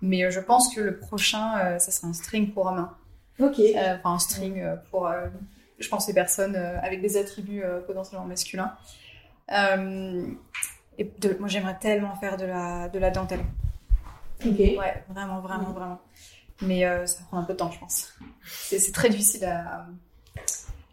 Mais 0.02 0.30
je 0.30 0.40
pense 0.40 0.72
que 0.74 0.80
le 0.80 0.98
prochain, 0.98 1.78
ça 1.78 1.90
sera 1.90 2.06
un 2.08 2.12
string 2.12 2.52
pour 2.52 2.70
main. 2.70 2.94
ok. 3.40 3.58
Enfin 3.76 4.12
un 4.14 4.18
string 4.18 4.62
pour, 4.90 5.10
je 5.78 5.88
pense, 5.88 6.06
les 6.08 6.14
personnes 6.14 6.54
avec 6.56 7.00
des 7.02 7.16
attributs 7.16 7.62
potentiellement 7.86 8.26
masculins. 8.26 8.72
Et 10.98 11.04
de- 11.20 11.36
moi, 11.38 11.48
j'aimerais 11.48 11.78
tellement 11.78 12.14
faire 12.16 12.36
de 12.36 12.44
la, 12.46 12.88
de 12.88 12.98
la 12.98 13.10
dentelle. 13.10 13.44
ok. 14.44 14.58
Ouais, 14.58 15.04
vraiment, 15.08 15.40
vraiment, 15.40 15.70
vraiment. 15.72 16.00
Mais 16.62 16.84
euh, 16.84 17.06
ça 17.06 17.20
prend 17.28 17.38
un 17.38 17.44
peu 17.44 17.52
de 17.52 17.58
temps, 17.58 17.70
je 17.70 17.78
pense. 17.78 18.12
C'est 18.46 18.78
c'est 18.78 18.92
très 18.92 19.08
difficile 19.10 19.44
à, 19.44 19.86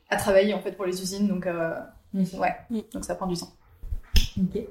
à 0.09 0.15
travailler 0.17 0.53
en 0.53 0.59
fait 0.61 0.73
pour 0.73 0.85
les 0.85 1.01
usines, 1.01 1.27
donc 1.27 1.45
euh, 1.47 1.73
ouais, 2.13 2.55
Mm. 2.69 2.79
donc 2.93 3.03
ça 3.05 3.15
prend 3.15 3.27
du 3.27 3.35
temps. 3.35 3.51
Ok. 4.37 4.61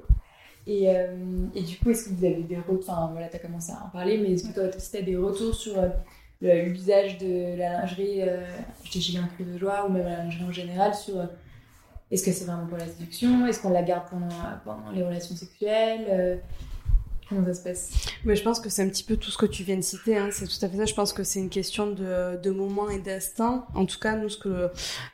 Et, 0.67 0.89
euh, 0.89 1.15
et 1.53 1.61
du 1.61 1.77
coup, 1.77 1.91
est-ce 1.91 2.05
que 2.09 2.13
vous 2.15 2.25
avez 2.25 2.41
des 2.43 2.57
retours 2.57 2.79
Enfin, 2.79 3.09
voilà, 3.11 3.27
tu 3.29 3.35
as 3.35 3.39
commencé 3.39 3.71
à 3.71 3.83
en 3.85 3.89
parler, 3.89 4.17
mais 4.17 4.31
est-ce 4.33 4.47
que 4.47 4.53
toi 4.53 4.63
aussi 4.75 4.91
tu 4.91 4.97
as 4.97 5.01
des 5.03 5.15
retours 5.17 5.53
sur 5.53 5.75
le- 6.41 6.63
l'usage 6.63 7.17
de 7.19 7.55
la 7.57 7.73
lingerie 7.81 8.21
euh, 8.21 8.43
chez 8.83 9.17
un 9.19 9.27
cri 9.27 9.43
de 9.43 9.57
joie 9.57 9.85
ou 9.87 9.91
même 9.91 10.05
la 10.05 10.23
lingerie 10.23 10.43
en 10.45 10.51
général 10.51 10.95
sur 10.95 11.15
est-ce 12.11 12.23
que 12.23 12.31
c'est 12.31 12.45
vraiment 12.45 12.65
pour 12.67 12.77
la 12.77 12.87
séduction? 12.87 13.45
Est-ce 13.47 13.59
qu'on 13.61 13.71
la 13.71 13.83
garde 13.83 14.07
pendant, 14.09 14.29
pendant 14.63 14.91
les 14.91 15.03
relations 15.03 15.35
sexuelles 15.35 16.05
Euh, 16.09 16.37
Comment 17.29 17.41
je 18.35 18.41
pense 18.43 18.59
que 18.59 18.69
c'est 18.69 18.83
un 18.83 18.89
petit 18.89 19.03
peu 19.03 19.17
tout 19.17 19.31
ce 19.31 19.37
que 19.37 19.45
tu 19.45 19.63
viens 19.63 19.77
de 19.77 19.81
citer. 19.81 20.17
Hein. 20.17 20.29
C'est 20.31 20.45
tout 20.45 20.63
à 20.63 20.69
fait 20.69 20.77
ça. 20.77 20.85
Je 20.85 20.93
pense 20.93 21.13
que 21.13 21.23
c'est 21.23 21.39
une 21.39 21.49
question 21.49 21.87
de, 21.87 22.49
moment 22.51 22.89
et 22.89 22.99
d'instant. 22.99 23.65
En 23.73 23.85
tout 23.85 23.99
cas, 23.99 24.15
nous, 24.15 24.29
ce 24.29 24.37
que 24.37 24.69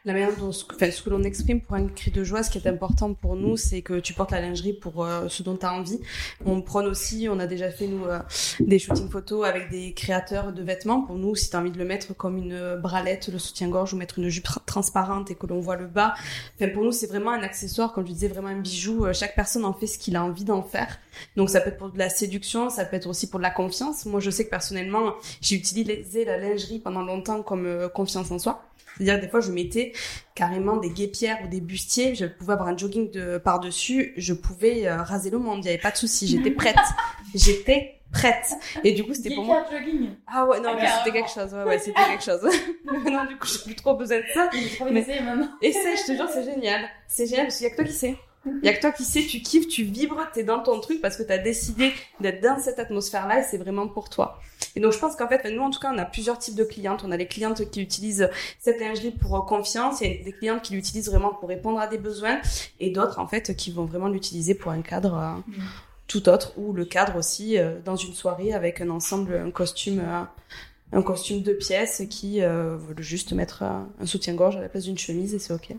la 0.05 0.13
manière 0.13 0.29
enfin, 0.41 0.91
ce 0.91 1.01
que 1.01 1.09
l'on 1.09 1.23
exprime 1.23 1.61
pour 1.61 1.75
un 1.75 1.87
cri 1.87 2.11
de 2.11 2.23
joie, 2.23 2.43
ce 2.43 2.49
qui 2.49 2.57
est 2.57 2.67
important 2.67 3.13
pour 3.13 3.35
nous, 3.35 3.57
c'est 3.57 3.81
que 3.81 3.99
tu 3.99 4.13
portes 4.13 4.31
la 4.31 4.41
lingerie 4.41 4.73
pour 4.73 5.05
euh, 5.05 5.27
ce 5.29 5.43
dont 5.43 5.55
tu 5.55 5.65
as 5.65 5.73
envie. 5.73 5.99
On 6.45 6.61
prône 6.61 6.87
aussi, 6.87 7.27
on 7.29 7.39
a 7.39 7.47
déjà 7.47 7.69
fait 7.69 7.87
nous 7.87 8.05
euh, 8.05 8.19
des 8.59 8.79
shootings 8.79 9.09
photos 9.09 9.45
avec 9.45 9.69
des 9.69 9.93
créateurs 9.93 10.53
de 10.53 10.63
vêtements. 10.63 11.01
Pour 11.01 11.17
nous, 11.17 11.35
si 11.35 11.49
tu 11.49 11.55
as 11.55 11.59
envie 11.59 11.71
de 11.71 11.77
le 11.77 11.85
mettre 11.85 12.15
comme 12.15 12.37
une 12.37 12.75
bralette, 12.75 13.29
le 13.31 13.39
soutien-gorge 13.39 13.93
ou 13.93 13.97
mettre 13.97 14.19
une 14.19 14.29
jupe 14.29 14.47
transparente 14.65 15.31
et 15.31 15.35
que 15.35 15.47
l'on 15.47 15.59
voit 15.59 15.77
le 15.77 15.87
bas, 15.87 16.13
enfin, 16.55 16.69
pour 16.73 16.83
nous, 16.83 16.91
c'est 16.91 17.07
vraiment 17.07 17.31
un 17.31 17.43
accessoire, 17.43 17.93
comme 17.93 18.05
je 18.05 18.11
disais, 18.11 18.27
vraiment 18.27 18.49
un 18.49 18.59
bijou. 18.59 19.05
Euh, 19.05 19.13
chaque 19.13 19.35
personne 19.35 19.65
en 19.65 19.73
fait 19.73 19.87
ce 19.87 19.97
qu'il 19.97 20.15
a 20.15 20.23
envie 20.23 20.43
d'en 20.43 20.63
faire. 20.63 20.99
Donc 21.35 21.49
ça 21.49 21.61
peut 21.61 21.69
être 21.69 21.77
pour 21.77 21.91
de 21.91 21.97
la 22.01 22.09
séduction, 22.09 22.69
ça 22.69 22.83
peut 22.83 22.95
être 22.95 23.07
aussi 23.07 23.29
pour 23.29 23.39
de 23.39 23.43
la 23.43 23.51
confiance. 23.51 24.05
Moi, 24.05 24.19
je 24.19 24.29
sais 24.29 24.45
que 24.45 24.49
personnellement, 24.49 25.13
j'ai 25.39 25.55
utilisé 25.55 26.25
la 26.25 26.37
lingerie 26.37 26.79
pendant 26.79 27.03
longtemps 27.03 27.43
comme 27.43 27.65
euh, 27.65 27.87
confiance 27.87 28.31
en 28.31 28.39
soi. 28.39 28.63
C'est-à-dire 28.97 29.21
des 29.21 29.29
fois, 29.29 29.39
je 29.39 29.51
mettais 29.51 29.93
carrément 30.35 30.77
des 30.77 30.89
guépières 30.89 31.37
ou 31.45 31.47
des 31.47 31.61
bustiers. 31.61 32.15
Je 32.15 32.25
pouvais 32.25 32.53
avoir 32.53 32.69
un 32.69 32.75
jogging 32.75 33.09
de 33.11 33.37
par-dessus. 33.37 34.13
Je 34.17 34.33
pouvais 34.33 34.87
euh, 34.87 35.01
raser 35.01 35.29
le 35.29 35.37
monde. 35.37 35.59
Il 35.59 35.63
n'y 35.63 35.69
avait 35.69 35.77
pas 35.77 35.91
de 35.91 35.97
souci. 35.97 36.27
J'étais 36.27 36.51
prête. 36.51 36.75
J'étais 37.35 38.01
prête. 38.11 38.51
Et 38.83 38.91
du 38.91 39.03
coup, 39.03 39.13
c'était 39.13 39.33
pour 39.33 39.45
moi. 39.45 39.63
jogging. 39.71 40.09
Ah 40.27 40.45
ouais, 40.45 40.59
non, 40.59 40.75
mais 40.75 40.87
c'était 40.97 41.17
quelque 41.17 41.31
chose. 41.31 41.53
Ouais, 41.53 41.63
ouais, 41.63 41.79
c'était 41.79 42.03
quelque 42.03 42.23
chose. 42.23 42.41
non, 42.85 43.25
du 43.25 43.37
coup, 43.37 43.47
j'ai 43.47 43.63
plus 43.63 43.75
trop 43.75 43.95
besoin 43.95 44.17
de 44.17 44.25
ça. 44.33 44.49
Mais 44.91 45.03
c'est 45.03 45.21
maintenant. 45.21 45.49
Essaye, 45.61 45.97
je 45.97 46.11
te 46.11 46.17
jure, 46.17 46.29
c'est 46.33 46.43
génial. 46.43 46.81
C'est 47.07 47.27
génial 47.27 47.45
parce 47.45 47.57
qu'il 47.57 47.67
y 47.67 47.67
a 47.67 47.71
que 47.71 47.75
toi 47.75 47.85
qui 47.85 47.93
sais. 47.93 48.17
Il 48.45 48.65
y 48.65 48.69
a 48.69 48.73
que 48.73 48.81
toi 48.81 48.91
qui 48.91 49.03
sais, 49.03 49.21
tu 49.21 49.41
kiffes, 49.41 49.67
tu 49.67 49.83
vibres, 49.83 50.27
t'es 50.33 50.43
dans 50.43 50.61
ton 50.63 50.79
truc 50.79 50.99
parce 50.99 51.15
que 51.15 51.21
t'as 51.23 51.37
décidé 51.37 51.93
d'être 52.21 52.41
dans 52.41 52.57
cette 52.57 52.79
atmosphère-là 52.79 53.41
et 53.41 53.43
c'est 53.43 53.57
vraiment 53.57 53.87
pour 53.87 54.09
toi. 54.09 54.39
Et 54.75 54.79
donc 54.79 54.93
je 54.93 54.99
pense 54.99 55.15
qu'en 55.15 55.27
fait, 55.27 55.45
nous 55.51 55.61
en 55.61 55.69
tout 55.69 55.79
cas, 55.79 55.91
on 55.93 55.97
a 55.97 56.05
plusieurs 56.05 56.39
types 56.39 56.55
de 56.55 56.63
clientes. 56.63 57.03
On 57.05 57.11
a 57.11 57.17
les 57.17 57.27
clientes 57.27 57.69
qui 57.69 57.81
utilisent 57.81 58.29
cette 58.59 58.79
lingerie 58.79 59.11
pour 59.11 59.45
confiance, 59.45 60.01
il 60.01 60.11
y 60.11 60.21
a 60.21 60.23
des 60.23 60.31
clientes 60.31 60.63
qui 60.63 60.73
l'utilisent 60.73 61.09
vraiment 61.09 61.33
pour 61.33 61.49
répondre 61.49 61.79
à 61.79 61.87
des 61.87 61.97
besoins 61.99 62.39
et 62.79 62.89
d'autres 62.89 63.19
en 63.19 63.27
fait 63.27 63.55
qui 63.55 63.71
vont 63.71 63.85
vraiment 63.85 64.07
l'utiliser 64.07 64.55
pour 64.55 64.71
un 64.71 64.81
cadre 64.81 65.15
euh, 65.15 65.61
tout 66.07 66.27
autre 66.29 66.53
ou 66.57 66.73
le 66.73 66.85
cadre 66.85 67.17
aussi 67.17 67.57
euh, 67.59 67.79
dans 67.85 67.95
une 67.95 68.13
soirée 68.13 68.53
avec 68.53 68.81
un 68.81 68.89
ensemble, 68.89 69.35
un 69.35 69.51
costume. 69.51 69.99
euh, 69.99 70.23
un 70.93 71.03
costume 71.03 71.41
de 71.41 71.53
pièces 71.53 72.03
qui 72.09 72.41
veulent 72.41 72.99
juste 72.99 73.31
mettre 73.31 73.63
un 73.63 74.05
soutien-gorge 74.05 74.57
à 74.57 74.61
la 74.61 74.67
place 74.67 74.83
d'une 74.83 74.97
chemise 74.97 75.33
et 75.33 75.39
c'est 75.39 75.53
ok. 75.53 75.73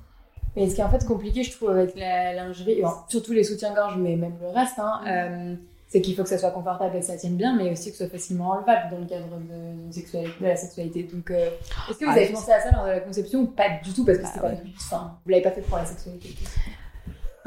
Mais 0.56 0.68
ce 0.68 0.74
qui 0.74 0.80
est 0.80 0.84
en 0.84 0.90
fait 0.90 1.04
compliqué, 1.06 1.42
je 1.42 1.52
trouve, 1.52 1.70
avec 1.70 1.96
la 1.96 2.34
lingerie, 2.34 2.80
bon, 2.82 2.90
surtout 3.08 3.32
les 3.32 3.44
soutiens-gorge, 3.44 3.96
mais 3.98 4.16
même 4.16 4.34
le 4.40 4.48
reste, 4.48 4.78
hein, 4.78 5.00
euh, 5.06 5.54
c'est 5.88 6.00
qu'il 6.02 6.14
faut 6.14 6.22
que 6.22 6.28
ça 6.28 6.38
soit 6.38 6.50
confortable 6.50 6.96
et 6.96 7.00
que 7.00 7.06
ça 7.06 7.16
tienne 7.16 7.36
bien, 7.36 7.56
mais 7.56 7.70
aussi 7.70 7.90
que 7.90 7.96
ce 7.96 8.04
soit 8.04 8.12
facilement 8.12 8.50
enlevable 8.50 8.90
dans 8.90 8.98
le 8.98 9.06
cadre 9.06 9.26
de, 9.38 10.44
la 10.44 10.56
sexualité. 10.56 11.04
Donc, 11.04 11.30
euh, 11.30 11.48
est-ce 11.88 11.98
que 11.98 12.04
vous 12.04 12.10
Ah, 12.10 12.16
avez 12.16 12.28
pensé 12.32 12.52
à 12.52 12.60
ça 12.60 12.70
lors 12.70 12.84
de 12.84 12.90
la 12.90 13.00
conception 13.00 13.40
ou 13.40 13.46
pas 13.46 13.68
du 13.82 13.92
tout? 13.92 14.04
Parce 14.04 14.18
que 14.18 14.22
Bah, 14.24 14.30
c'était 14.34 14.46
ouais. 14.46 14.56
pas 14.56 14.62
du 14.62 14.72
tout, 14.72 14.78
enfin, 14.84 15.18
vous 15.24 15.30
l'avez 15.30 15.42
pas 15.42 15.50
fait 15.50 15.62
pour 15.62 15.78
la 15.78 15.86
sexualité. 15.86 16.34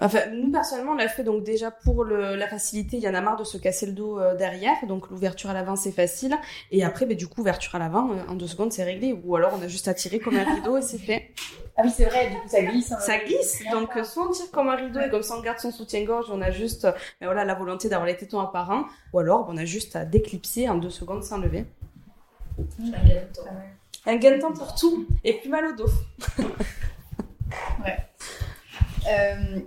Enfin, 0.01 0.19
nous 0.33 0.51
personnellement, 0.51 0.91
on 0.91 0.95
l'a 0.95 1.07
fait 1.07 1.23
donc 1.23 1.43
déjà 1.43 1.71
pour 1.71 2.03
le, 2.03 2.35
la 2.35 2.47
facilité. 2.47 2.97
Il 2.97 3.03
y 3.03 3.07
en 3.07 3.13
a 3.13 3.21
marre 3.21 3.37
de 3.37 3.43
se 3.45 3.57
casser 3.57 3.85
le 3.85 3.93
dos 3.93 4.19
euh, 4.19 4.35
derrière, 4.35 4.75
donc 4.87 5.09
l'ouverture 5.09 5.49
à 5.49 5.53
l'avant 5.53 5.75
c'est 5.77 5.91
facile. 5.93 6.35
Et 6.71 6.83
après, 6.83 7.05
ben, 7.05 7.15
du 7.15 7.27
coup, 7.27 7.41
ouverture 7.41 7.75
à 7.75 7.79
l'avant, 7.79 8.09
euh, 8.11 8.15
en 8.29 8.35
deux 8.35 8.47
secondes 8.47 8.73
c'est 8.73 8.83
réglé. 8.83 9.17
Ou 9.23 9.35
alors 9.37 9.53
on 9.57 9.61
a 9.61 9.67
juste 9.67 9.87
à 9.87 9.93
tirer 9.93 10.19
comme 10.19 10.35
un 10.35 10.43
rideau 10.43 10.77
et 10.77 10.81
c'est 10.81 10.97
fait. 10.97 11.31
Ah 11.77 11.81
oui, 11.83 11.91
c'est 11.95 12.05
vrai, 12.05 12.29
du 12.29 12.35
coup, 12.37 12.47
ça 12.47 12.61
glisse. 12.61 12.91
hein. 12.91 12.99
Ça 12.99 13.17
glisse, 13.19 13.63
donc 13.71 13.95
euh, 13.97 14.03
soit 14.03 14.27
on 14.27 14.31
tire 14.31 14.49
comme 14.51 14.67
un 14.69 14.75
rideau 14.75 14.99
et 15.01 15.09
comme 15.09 15.23
ça 15.23 15.35
on 15.37 15.41
garde 15.41 15.59
son 15.59 15.71
soutien-gorge, 15.71 16.27
on 16.31 16.41
a 16.41 16.51
juste, 16.51 16.83
ben 16.83 17.25
voilà, 17.27 17.43
la 17.45 17.53
volonté 17.55 17.89
d'avoir 17.89 18.05
les 18.07 18.15
tétons 18.17 18.39
apparents. 18.39 18.85
Ou 19.13 19.19
alors, 19.19 19.45
ben, 19.45 19.53
on 19.53 19.57
a 19.57 19.65
juste 19.65 19.95
à 19.95 20.03
déclipser 20.05 20.67
en 20.69 20.75
deux 20.75 20.89
secondes 20.89 21.23
sans 21.23 21.37
lever. 21.37 21.65
Un 22.59 22.63
gain 23.07 23.15
de 23.15 23.35
temps. 23.35 23.43
Un 24.05 24.15
gain 24.17 24.35
de 24.35 24.41
temps 24.41 24.53
pour 24.53 24.75
tout 24.75 25.05
et 25.23 25.33
plus 25.33 25.49
mal 25.49 25.65
au 25.67 25.73
dos. 25.75 25.89
Euh, 29.09 29.59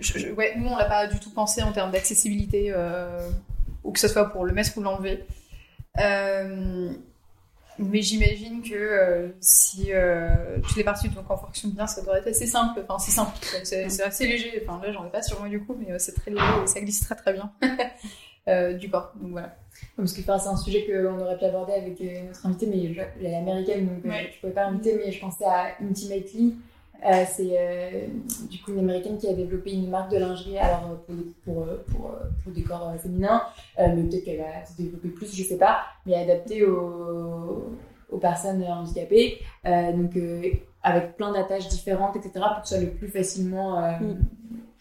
je- 0.00 0.18
je- 0.18 0.28
ouais, 0.32 0.54
nous, 0.56 0.68
on 0.68 0.76
l'a 0.76 0.84
pas 0.86 1.06
du 1.06 1.18
tout 1.20 1.30
pensé 1.30 1.62
en 1.62 1.72
termes 1.72 1.90
d'accessibilité, 1.92 2.72
euh, 2.74 3.28
ou 3.84 3.92
que 3.92 4.00
ce 4.00 4.08
soit 4.08 4.30
pour 4.30 4.44
le 4.44 4.52
mettre 4.52 4.76
ou 4.76 4.82
l'enlever. 4.82 5.24
Euh, 6.00 6.90
mais 7.78 8.02
j'imagine 8.02 8.62
que 8.62 8.74
euh, 8.74 9.28
si 9.40 9.92
euh, 9.92 10.58
toutes 10.62 10.76
les 10.76 10.84
parties 10.84 11.08
de 11.08 11.14
ton 11.14 11.22
corps 11.22 11.40
fonctionnent 11.40 11.72
bien, 11.72 11.86
ça 11.86 12.00
devrait 12.00 12.18
être 12.18 12.28
assez 12.28 12.46
simple. 12.46 12.80
Enfin, 12.86 12.98
c'est 12.98 13.10
simple, 13.12 13.32
c'est 13.64 14.02
assez 14.02 14.26
léger. 14.26 14.62
Enfin, 14.66 14.80
là, 14.84 14.92
j'en 14.92 15.06
ai 15.06 15.10
pas 15.10 15.22
sur 15.22 15.38
moi 15.40 15.48
du 15.48 15.60
coup, 15.60 15.76
mais 15.78 15.92
euh, 15.92 15.98
c'est 15.98 16.12
très 16.12 16.30
léger 16.30 16.44
et 16.62 16.66
ça 16.66 16.80
glisse 16.80 17.00
très 17.00 17.14
très 17.14 17.32
bien 17.32 17.50
du 18.78 18.90
corps. 18.90 19.12
Donc 19.20 19.30
voilà. 19.32 19.54
Parce 19.96 20.12
que 20.12 20.20
enfin, 20.20 20.38
c'est 20.38 20.48
un 20.48 20.56
sujet 20.56 20.86
qu'on 20.86 21.18
aurait 21.20 21.38
pu 21.38 21.44
aborder 21.44 21.72
avec 21.74 22.00
notre 22.00 22.46
invité, 22.46 22.66
mais 22.66 22.94
je- 22.94 23.00
elle 23.20 23.26
est 23.32 23.36
américaine, 23.36 23.86
donc 23.86 24.04
Ouais. 24.04 24.30
je 24.34 24.40
pouvais 24.40 24.52
pas 24.52 24.62
l'inviter, 24.70 24.94
mais 25.04 25.12
je 25.12 25.20
pensais 25.20 25.44
à 25.44 25.72
Intimately. 25.82 26.56
Euh, 27.04 27.24
c'est 27.28 27.56
euh, 27.58 28.06
du 28.48 28.60
coup 28.60 28.72
une 28.72 28.78
américaine 28.78 29.18
qui 29.18 29.26
a 29.26 29.32
développé 29.32 29.72
une 29.72 29.90
marque 29.90 30.12
de 30.12 30.18
lingerie 30.18 30.56
alors 30.56 30.90
euh, 31.10 31.14
pour, 31.44 31.64
pour, 31.64 31.66
pour, 31.86 32.10
pour 32.42 32.52
des 32.52 32.62
corps 32.62 32.94
féminins, 33.02 33.42
euh, 33.80 33.88
mais 33.94 34.04
peut-être 34.04 34.24
qu'elle 34.24 34.38
va 34.38 34.64
se 34.64 34.76
développer 34.76 35.08
plus, 35.08 35.34
je 35.34 35.42
sais 35.42 35.58
pas, 35.58 35.80
mais 36.06 36.14
adaptée 36.14 36.64
aux, 36.64 37.76
aux 38.08 38.18
personnes 38.18 38.62
handicapées, 38.62 39.40
donc 39.64 40.16
avec 40.84 41.16
plein 41.16 41.32
d'attaches 41.32 41.68
différentes, 41.68 42.14
etc., 42.16 42.32
pour 42.34 42.62
que 42.62 42.68
ce 42.68 42.74
soit 42.74 42.84
le 42.84 42.90
plus 42.90 43.08
facilement 43.08 43.80
Mm. 44.00 44.14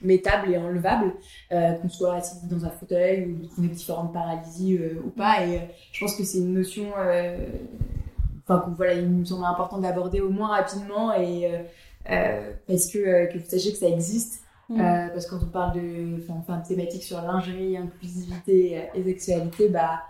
mettable 0.02 0.52
et 0.52 0.58
enlevable, 0.58 1.14
qu'on 1.50 1.90
soit 1.90 2.16
assis 2.16 2.48
dans 2.48 2.66
un 2.66 2.70
fauteuil 2.72 3.26
ou 3.26 3.48
qu'on 3.56 3.64
ait 3.64 3.68
différentes 3.68 4.12
paralysies 4.14 4.80
ou 5.04 5.10
pas. 5.10 5.46
Et 5.46 5.62
je 5.92 6.00
pense 6.04 6.16
que 6.16 6.24
c'est 6.24 6.40
une 6.40 6.54
notion, 6.54 6.88
enfin, 8.44 8.66
voilà, 8.76 8.94
il 8.94 9.08
me 9.08 9.24
semble 9.24 9.46
important 9.46 9.78
d'aborder 9.78 10.20
au 10.20 10.30
moins 10.30 10.50
rapidement 10.50 11.14
et 11.14 11.50
parce 12.68 12.88
que, 12.92 12.98
euh, 13.00 13.26
que 13.28 13.38
vous 13.38 13.46
sachiez 13.46 13.72
que 13.72 13.78
ça 13.78 13.88
existe? 13.88 14.42
Mm. 14.70 14.80
Euh, 14.80 15.10
parce 15.10 15.26
que 15.26 15.32
quand 15.36 15.44
on 15.46 15.50
parle 15.50 15.74
de, 15.76 16.24
enfin, 16.40 16.60
thématiques 16.62 17.04
sur 17.04 17.22
lingerie, 17.22 17.76
inclusivité 17.78 18.78
euh, 18.78 18.82
et 19.00 19.04
sexualité, 19.04 19.68
bah 19.70 20.02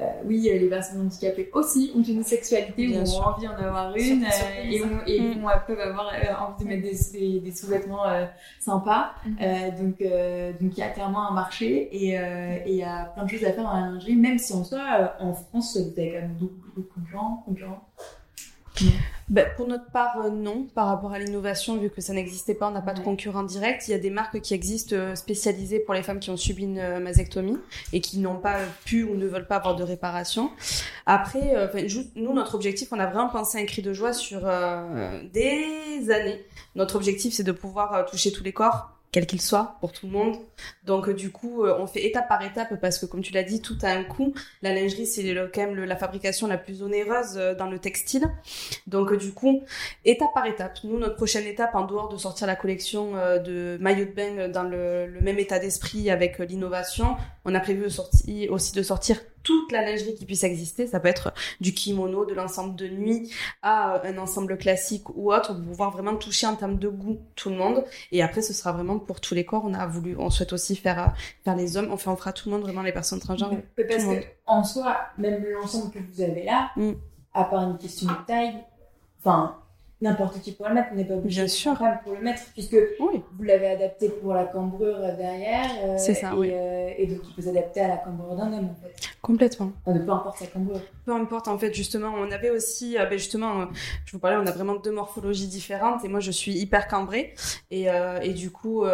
euh, 0.00 0.04
oui, 0.24 0.48
euh, 0.50 0.58
les 0.58 0.68
personnes 0.68 1.00
handicapées 1.02 1.50
aussi 1.52 1.92
ont 1.94 2.02
une 2.02 2.22
sexualité 2.22 2.98
ont 2.98 3.04
sûr. 3.04 3.26
envie 3.26 3.46
d'en 3.46 3.54
avoir 3.56 3.96
une 3.96 4.24
euh, 4.24 4.26
et, 4.70 4.82
ont- 4.82 5.00
et 5.06 5.20
Mm. 5.20 5.44
ont- 5.44 5.48
peuvent 5.66 5.80
avoir 5.80 6.08
euh, 6.14 6.34
envie 6.46 6.64
de 6.64 6.68
mettre 6.68 6.82
des, 6.82 7.18
des, 7.18 7.40
des 7.40 7.52
sous-vêtements 7.52 8.06
euh, 8.08 8.26
sympas. 8.60 9.12
Euh, 9.40 9.70
donc, 9.72 10.00
euh, 10.00 10.52
donc 10.60 10.76
il 10.76 10.78
y 10.78 10.82
a 10.82 10.90
clairement 10.90 11.28
un 11.28 11.32
marché 11.34 11.88
et 11.92 12.18
euh, 12.18 12.58
il 12.66 12.74
y 12.74 12.82
a 12.82 13.06
plein 13.06 13.24
de 13.24 13.30
choses 13.30 13.44
à 13.44 13.52
faire 13.52 13.64
dans 13.64 13.72
la 13.74 13.86
lingerie, 13.86 14.16
même 14.16 14.38
si 14.38 14.52
en 14.52 14.64
soi, 14.64 14.80
euh, 15.20 15.24
en 15.24 15.32
France, 15.32 15.76
vous 15.76 15.98
avez 16.00 16.12
quand 16.12 16.20
même 16.20 16.34
beaucoup, 16.34 16.54
beaucoup 16.76 17.00
de 17.00 17.04
concurrents. 17.06 17.42
concurrents. 17.44 17.88
Ben, 19.28 19.46
pour 19.56 19.68
notre 19.68 19.90
part, 19.90 20.16
euh, 20.24 20.30
non. 20.30 20.66
Par 20.74 20.86
rapport 20.86 21.12
à 21.12 21.18
l'innovation, 21.18 21.76
vu 21.76 21.90
que 21.90 22.00
ça 22.00 22.14
n'existait 22.14 22.54
pas, 22.54 22.68
on 22.68 22.70
n'a 22.70 22.80
pas 22.80 22.94
de 22.94 23.00
concurrent 23.00 23.42
direct. 23.42 23.86
Il 23.86 23.90
y 23.90 23.94
a 23.94 23.98
des 23.98 24.08
marques 24.10 24.40
qui 24.40 24.54
existent 24.54 24.96
euh, 24.96 25.14
spécialisées 25.14 25.80
pour 25.80 25.92
les 25.92 26.02
femmes 26.02 26.18
qui 26.18 26.30
ont 26.30 26.36
subi 26.38 26.62
une 26.62 26.78
euh, 26.78 26.98
mastectomie 26.98 27.58
et 27.92 28.00
qui 28.00 28.20
n'ont 28.20 28.38
pas 28.38 28.58
pu 28.86 29.04
ou 29.04 29.16
ne 29.16 29.26
veulent 29.26 29.46
pas 29.46 29.56
avoir 29.56 29.76
de 29.76 29.82
réparation. 29.82 30.50
Après, 31.04 31.54
euh, 31.54 31.68
nous, 32.16 32.32
notre 32.32 32.54
objectif, 32.54 32.88
on 32.92 32.98
a 32.98 33.06
vraiment 33.06 33.28
pensé 33.28 33.58
à 33.58 33.60
un 33.60 33.66
cri 33.66 33.82
de 33.82 33.92
joie 33.92 34.14
sur 34.14 34.40
des 34.40 36.10
années. 36.10 36.42
Notre 36.74 36.96
objectif, 36.96 37.34
c'est 37.34 37.42
de 37.42 37.52
pouvoir 37.52 38.06
toucher 38.06 38.32
tous 38.32 38.44
les 38.44 38.52
corps 38.52 38.97
quel 39.10 39.26
qu'il 39.26 39.40
soit, 39.40 39.76
pour 39.80 39.92
tout 39.92 40.06
le 40.06 40.12
monde. 40.12 40.36
Donc, 40.84 41.08
euh, 41.08 41.14
du 41.14 41.30
coup, 41.30 41.64
euh, 41.64 41.76
on 41.78 41.86
fait 41.86 42.04
étape 42.04 42.28
par 42.28 42.42
étape 42.42 42.78
parce 42.80 42.98
que, 42.98 43.06
comme 43.06 43.22
tu 43.22 43.32
l'as 43.32 43.42
dit, 43.42 43.62
tout 43.62 43.76
a 43.82 43.88
un 43.88 44.04
coût. 44.04 44.34
La 44.60 44.74
lingerie, 44.74 45.06
c'est 45.06 45.34
quand 45.54 45.66
même 45.66 45.84
la 45.84 45.96
fabrication 45.96 46.46
la 46.46 46.58
plus 46.58 46.82
onéreuse 46.82 47.36
euh, 47.36 47.54
dans 47.54 47.70
le 47.70 47.78
textile. 47.78 48.28
Donc, 48.86 49.14
du 49.16 49.32
coup, 49.32 49.62
étape 50.04 50.34
par 50.34 50.46
étape. 50.46 50.78
Nous, 50.84 50.98
notre 50.98 51.16
prochaine 51.16 51.46
étape, 51.46 51.74
en 51.74 51.86
dehors 51.86 52.08
de 52.08 52.18
sortir 52.18 52.46
la 52.46 52.56
collection 52.56 53.12
de 53.12 53.78
maillots 53.80 54.04
de 54.04 54.10
bain 54.10 54.48
dans 54.48 54.62
le, 54.62 55.18
même 55.20 55.38
état 55.38 55.58
d'esprit 55.58 56.10
avec 56.10 56.38
l'innovation, 56.38 57.16
on 57.50 57.54
a 57.54 57.60
prévu 57.60 57.88
sorti- 57.88 58.48
aussi 58.50 58.72
de 58.72 58.82
sortir 58.82 59.18
toute 59.42 59.72
la 59.72 59.82
lingerie 59.82 60.14
qui 60.14 60.26
puisse 60.26 60.44
exister. 60.44 60.86
Ça 60.86 61.00
peut 61.00 61.08
être 61.08 61.32
du 61.60 61.72
kimono, 61.72 62.26
de 62.26 62.34
l'ensemble 62.34 62.76
de 62.76 62.86
nuit 62.88 63.32
à 63.62 63.94
euh, 63.96 64.00
un 64.12 64.18
ensemble 64.18 64.58
classique 64.58 65.08
ou 65.16 65.32
autre, 65.32 65.54
pour 65.54 65.64
pouvoir 65.64 65.90
vraiment 65.90 66.16
toucher 66.16 66.46
en 66.46 66.54
termes 66.56 66.78
de 66.78 66.88
goût 66.88 67.18
tout 67.34 67.48
le 67.48 67.56
monde. 67.56 67.84
Et 68.12 68.22
après, 68.22 68.42
ce 68.42 68.52
sera 68.52 68.72
vraiment 68.72 68.98
pour 68.98 69.20
tous 69.20 69.34
les 69.34 69.44
corps. 69.46 69.62
On 69.64 69.72
a 69.74 69.86
voulu, 69.86 70.16
on 70.18 70.28
souhaite 70.30 70.52
aussi 70.52 70.76
faire, 70.76 70.98
euh, 71.02 71.06
faire 71.44 71.56
les 71.56 71.76
hommes. 71.76 71.90
Enfin, 71.92 72.12
on 72.12 72.16
fera 72.16 72.32
tout 72.32 72.50
le 72.50 72.54
monde, 72.56 72.64
vraiment 72.64 72.82
les 72.82 72.92
personnes 72.92 73.20
transgenres. 73.20 73.52
Mais 73.78 73.84
parce 73.84 74.04
que, 74.04 74.22
en 74.46 74.62
soi, 74.64 74.96
même 75.16 75.42
l'ensemble 75.44 75.90
que 75.92 75.98
vous 76.12 76.20
avez 76.20 76.44
là, 76.44 76.70
Mm. 76.76 76.92
à 77.34 77.44
part 77.44 77.62
une 77.70 77.78
question 77.78 78.06
de 78.08 78.16
taille, 78.26 78.56
enfin, 79.20 79.56
n'importe 80.00 80.40
qui 80.40 80.52
pourrait 80.52 80.68
le 80.70 80.74
mettre, 80.76 80.88
on 80.92 80.96
n'est 80.96 81.04
pas 81.04 81.14
obligé 81.14 81.40
Bien 81.42 81.48
sûr. 81.48 81.76
pour 82.04 82.14
le 82.14 82.20
mettre, 82.22 82.42
puisque 82.52 82.76
Oui. 83.00 83.20
vous 83.36 83.42
l'avez 83.42 83.66
adapté 83.68 84.08
pour 84.08 84.32
la 84.34 84.44
cambrure 84.44 84.98
derrière. 85.16 85.70
euh, 85.84 85.96
C'est 85.98 86.14
ça, 86.14 86.30
et, 86.32 86.36
oui. 86.36 86.50
euh, 86.52 86.90
et 86.96 87.06
donc 87.06 87.18
il 87.28 87.34
peut 87.34 87.42
s'adapter 87.42 87.80
à 87.80 87.88
la 87.88 87.96
cambrure 87.96 88.36
d'un 88.36 88.52
homme, 88.52 88.68
en 88.70 88.76
fait. 88.82 88.94
Complètement. 89.20 89.72
Enfin, 89.84 89.98
peu 89.98 90.10
importe 90.12 90.38
sa 90.38 90.46
cambrure. 90.46 90.80
Peu 91.04 91.12
importe, 91.12 91.48
en 91.48 91.58
fait, 91.58 91.74
justement, 91.74 92.12
on 92.16 92.30
avait 92.30 92.50
aussi, 92.50 92.96
euh, 92.96 93.06
ben 93.06 93.18
justement, 93.18 93.62
euh, 93.62 93.64
je 94.04 94.12
vous 94.12 94.18
parlais, 94.20 94.36
on 94.36 94.46
a 94.46 94.52
vraiment 94.52 94.76
deux 94.76 94.92
morphologies 94.92 95.48
différentes, 95.48 96.04
et 96.04 96.08
moi, 96.08 96.20
je 96.20 96.30
suis 96.30 96.52
hyper 96.52 96.86
cambrée, 96.86 97.34
et, 97.70 97.86
et 98.22 98.32
du 98.34 98.50
coup, 98.50 98.84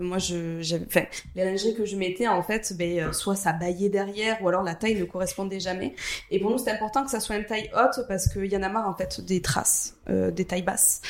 moi, 0.00 0.18
je, 0.18 0.60
j'avais, 0.60 0.86
enfin, 0.86 1.02
les 1.34 1.44
lingeries 1.44 1.74
que 1.74 1.84
je 1.84 1.96
mettais, 1.96 2.28
en 2.28 2.42
fait, 2.42 2.72
ben, 2.78 3.12
soit 3.12 3.34
ça 3.36 3.52
baillait 3.52 3.88
derrière, 3.88 4.40
ou 4.42 4.48
alors 4.48 4.62
la 4.62 4.74
taille 4.74 4.94
ne 4.94 5.04
correspondait 5.04 5.60
jamais, 5.60 5.94
et 6.30 6.38
pour 6.38 6.50
nous, 6.52 6.58
c'est 6.58 6.70
important 6.70 7.04
que 7.04 7.10
ça 7.10 7.18
soit 7.20 7.36
une 7.36 7.46
taille 7.46 7.70
haute, 7.76 8.06
parce 8.06 8.28
qu'il 8.28 8.46
y 8.46 8.56
en 8.56 8.62
a 8.62 8.68
marre, 8.68 8.88
en 8.88 8.94
fait, 8.94 9.20
des 9.24 9.42
traces, 9.42 9.96
des 10.08 10.44
tailles 10.52 10.62
basses. 10.62 11.00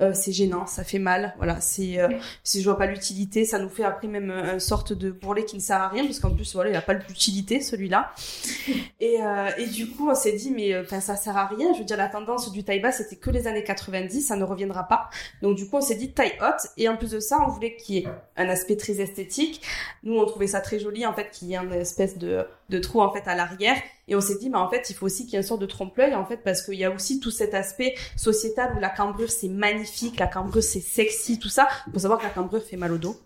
Euh, 0.00 0.12
c'est 0.14 0.32
gênant, 0.32 0.66
ça 0.66 0.84
fait 0.84 1.00
mal, 1.00 1.34
voilà, 1.36 1.60
c'est, 1.60 1.98
euh, 1.98 2.08
si 2.44 2.60
je 2.60 2.64
vois 2.68 2.78
pas 2.78 2.86
l'utilité, 2.86 3.44
ça 3.44 3.58
nous 3.58 3.68
fait 3.68 3.82
après 3.82 4.06
même 4.06 4.30
euh, 4.30 4.54
une 4.54 4.60
sorte 4.60 4.92
de 4.92 5.10
bourrelet 5.10 5.44
qui 5.44 5.56
ne 5.56 5.60
sert 5.60 5.80
à 5.80 5.88
rien, 5.88 6.04
parce 6.04 6.20
qu'en 6.20 6.30
plus, 6.30 6.54
voilà, 6.54 6.70
il 6.70 6.76
a 6.76 6.82
pas 6.82 6.94
d'utilité, 6.94 7.60
celui-là. 7.60 8.12
Et, 9.00 9.18
et 9.58 9.66
du 9.66 9.90
coup, 9.90 10.08
on 10.08 10.14
s'est 10.14 10.32
dit, 10.32 10.52
mais 10.52 10.78
enfin, 10.78 11.00
ça 11.00 11.16
sert 11.16 11.36
à 11.36 11.46
rien. 11.46 11.72
Je 11.74 11.80
veux 11.80 11.84
dire, 11.84 11.96
la 11.96 12.06
tendance 12.06 12.52
du 12.52 12.62
taille 12.62 12.78
basse, 12.78 12.98
c'était 12.98 13.16
que 13.16 13.30
les 13.30 13.48
années 13.48 13.64
90, 13.64 14.22
ça 14.22 14.36
ne 14.36 14.44
reviendra 14.44 14.84
pas. 14.84 15.10
Donc, 15.42 15.56
du 15.56 15.68
coup, 15.68 15.78
on 15.78 15.80
s'est 15.80 15.96
dit 15.96 16.12
taille 16.12 16.34
haute. 16.40 16.68
Et 16.76 16.88
en 16.88 16.96
plus 16.96 17.10
de 17.10 17.18
ça, 17.18 17.40
on 17.44 17.48
voulait 17.50 17.74
qu'il 17.74 17.96
y 17.96 17.98
ait 17.98 18.08
un 18.36 18.48
aspect 18.48 18.76
très 18.76 19.00
esthétique. 19.00 19.60
Nous, 20.04 20.16
on 20.16 20.24
trouvait 20.24 20.46
ça 20.46 20.60
très 20.60 20.78
joli, 20.78 21.04
en 21.04 21.12
fait, 21.14 21.30
qu'il 21.32 21.48
y 21.48 21.54
ait 21.54 21.56
une 21.56 21.72
espèce 21.72 22.16
de, 22.16 22.46
de 22.72 22.78
trou, 22.78 23.00
en 23.00 23.12
fait, 23.12 23.26
à 23.26 23.34
l'arrière. 23.34 23.76
Et 24.08 24.16
on 24.16 24.20
s'est 24.20 24.38
dit, 24.38 24.50
mais 24.50 24.58
en 24.58 24.68
fait, 24.68 24.90
il 24.90 24.94
faut 24.94 25.06
aussi 25.06 25.24
qu'il 25.24 25.34
y 25.34 25.36
ait 25.36 25.40
une 25.40 25.46
sorte 25.46 25.60
de 25.60 25.66
trompe-l'œil, 25.66 26.14
en 26.14 26.24
fait, 26.24 26.38
parce 26.38 26.62
qu'il 26.62 26.74
y 26.74 26.84
a 26.84 26.90
aussi 26.90 27.20
tout 27.20 27.30
cet 27.30 27.54
aspect 27.54 27.94
sociétal 28.16 28.74
où 28.76 28.80
la 28.80 28.90
cambrure, 28.90 29.30
c'est 29.30 29.48
magnifique, 29.48 30.18
la 30.18 30.26
cambrure, 30.26 30.62
c'est 30.62 30.80
sexy, 30.80 31.38
tout 31.38 31.48
ça. 31.48 31.68
Faut 31.92 32.00
savoir 32.00 32.18
que 32.18 32.24
la 32.24 32.30
cambrure 32.30 32.62
fait 32.62 32.76
mal 32.76 32.92
au 32.92 32.98
dos. 32.98 33.16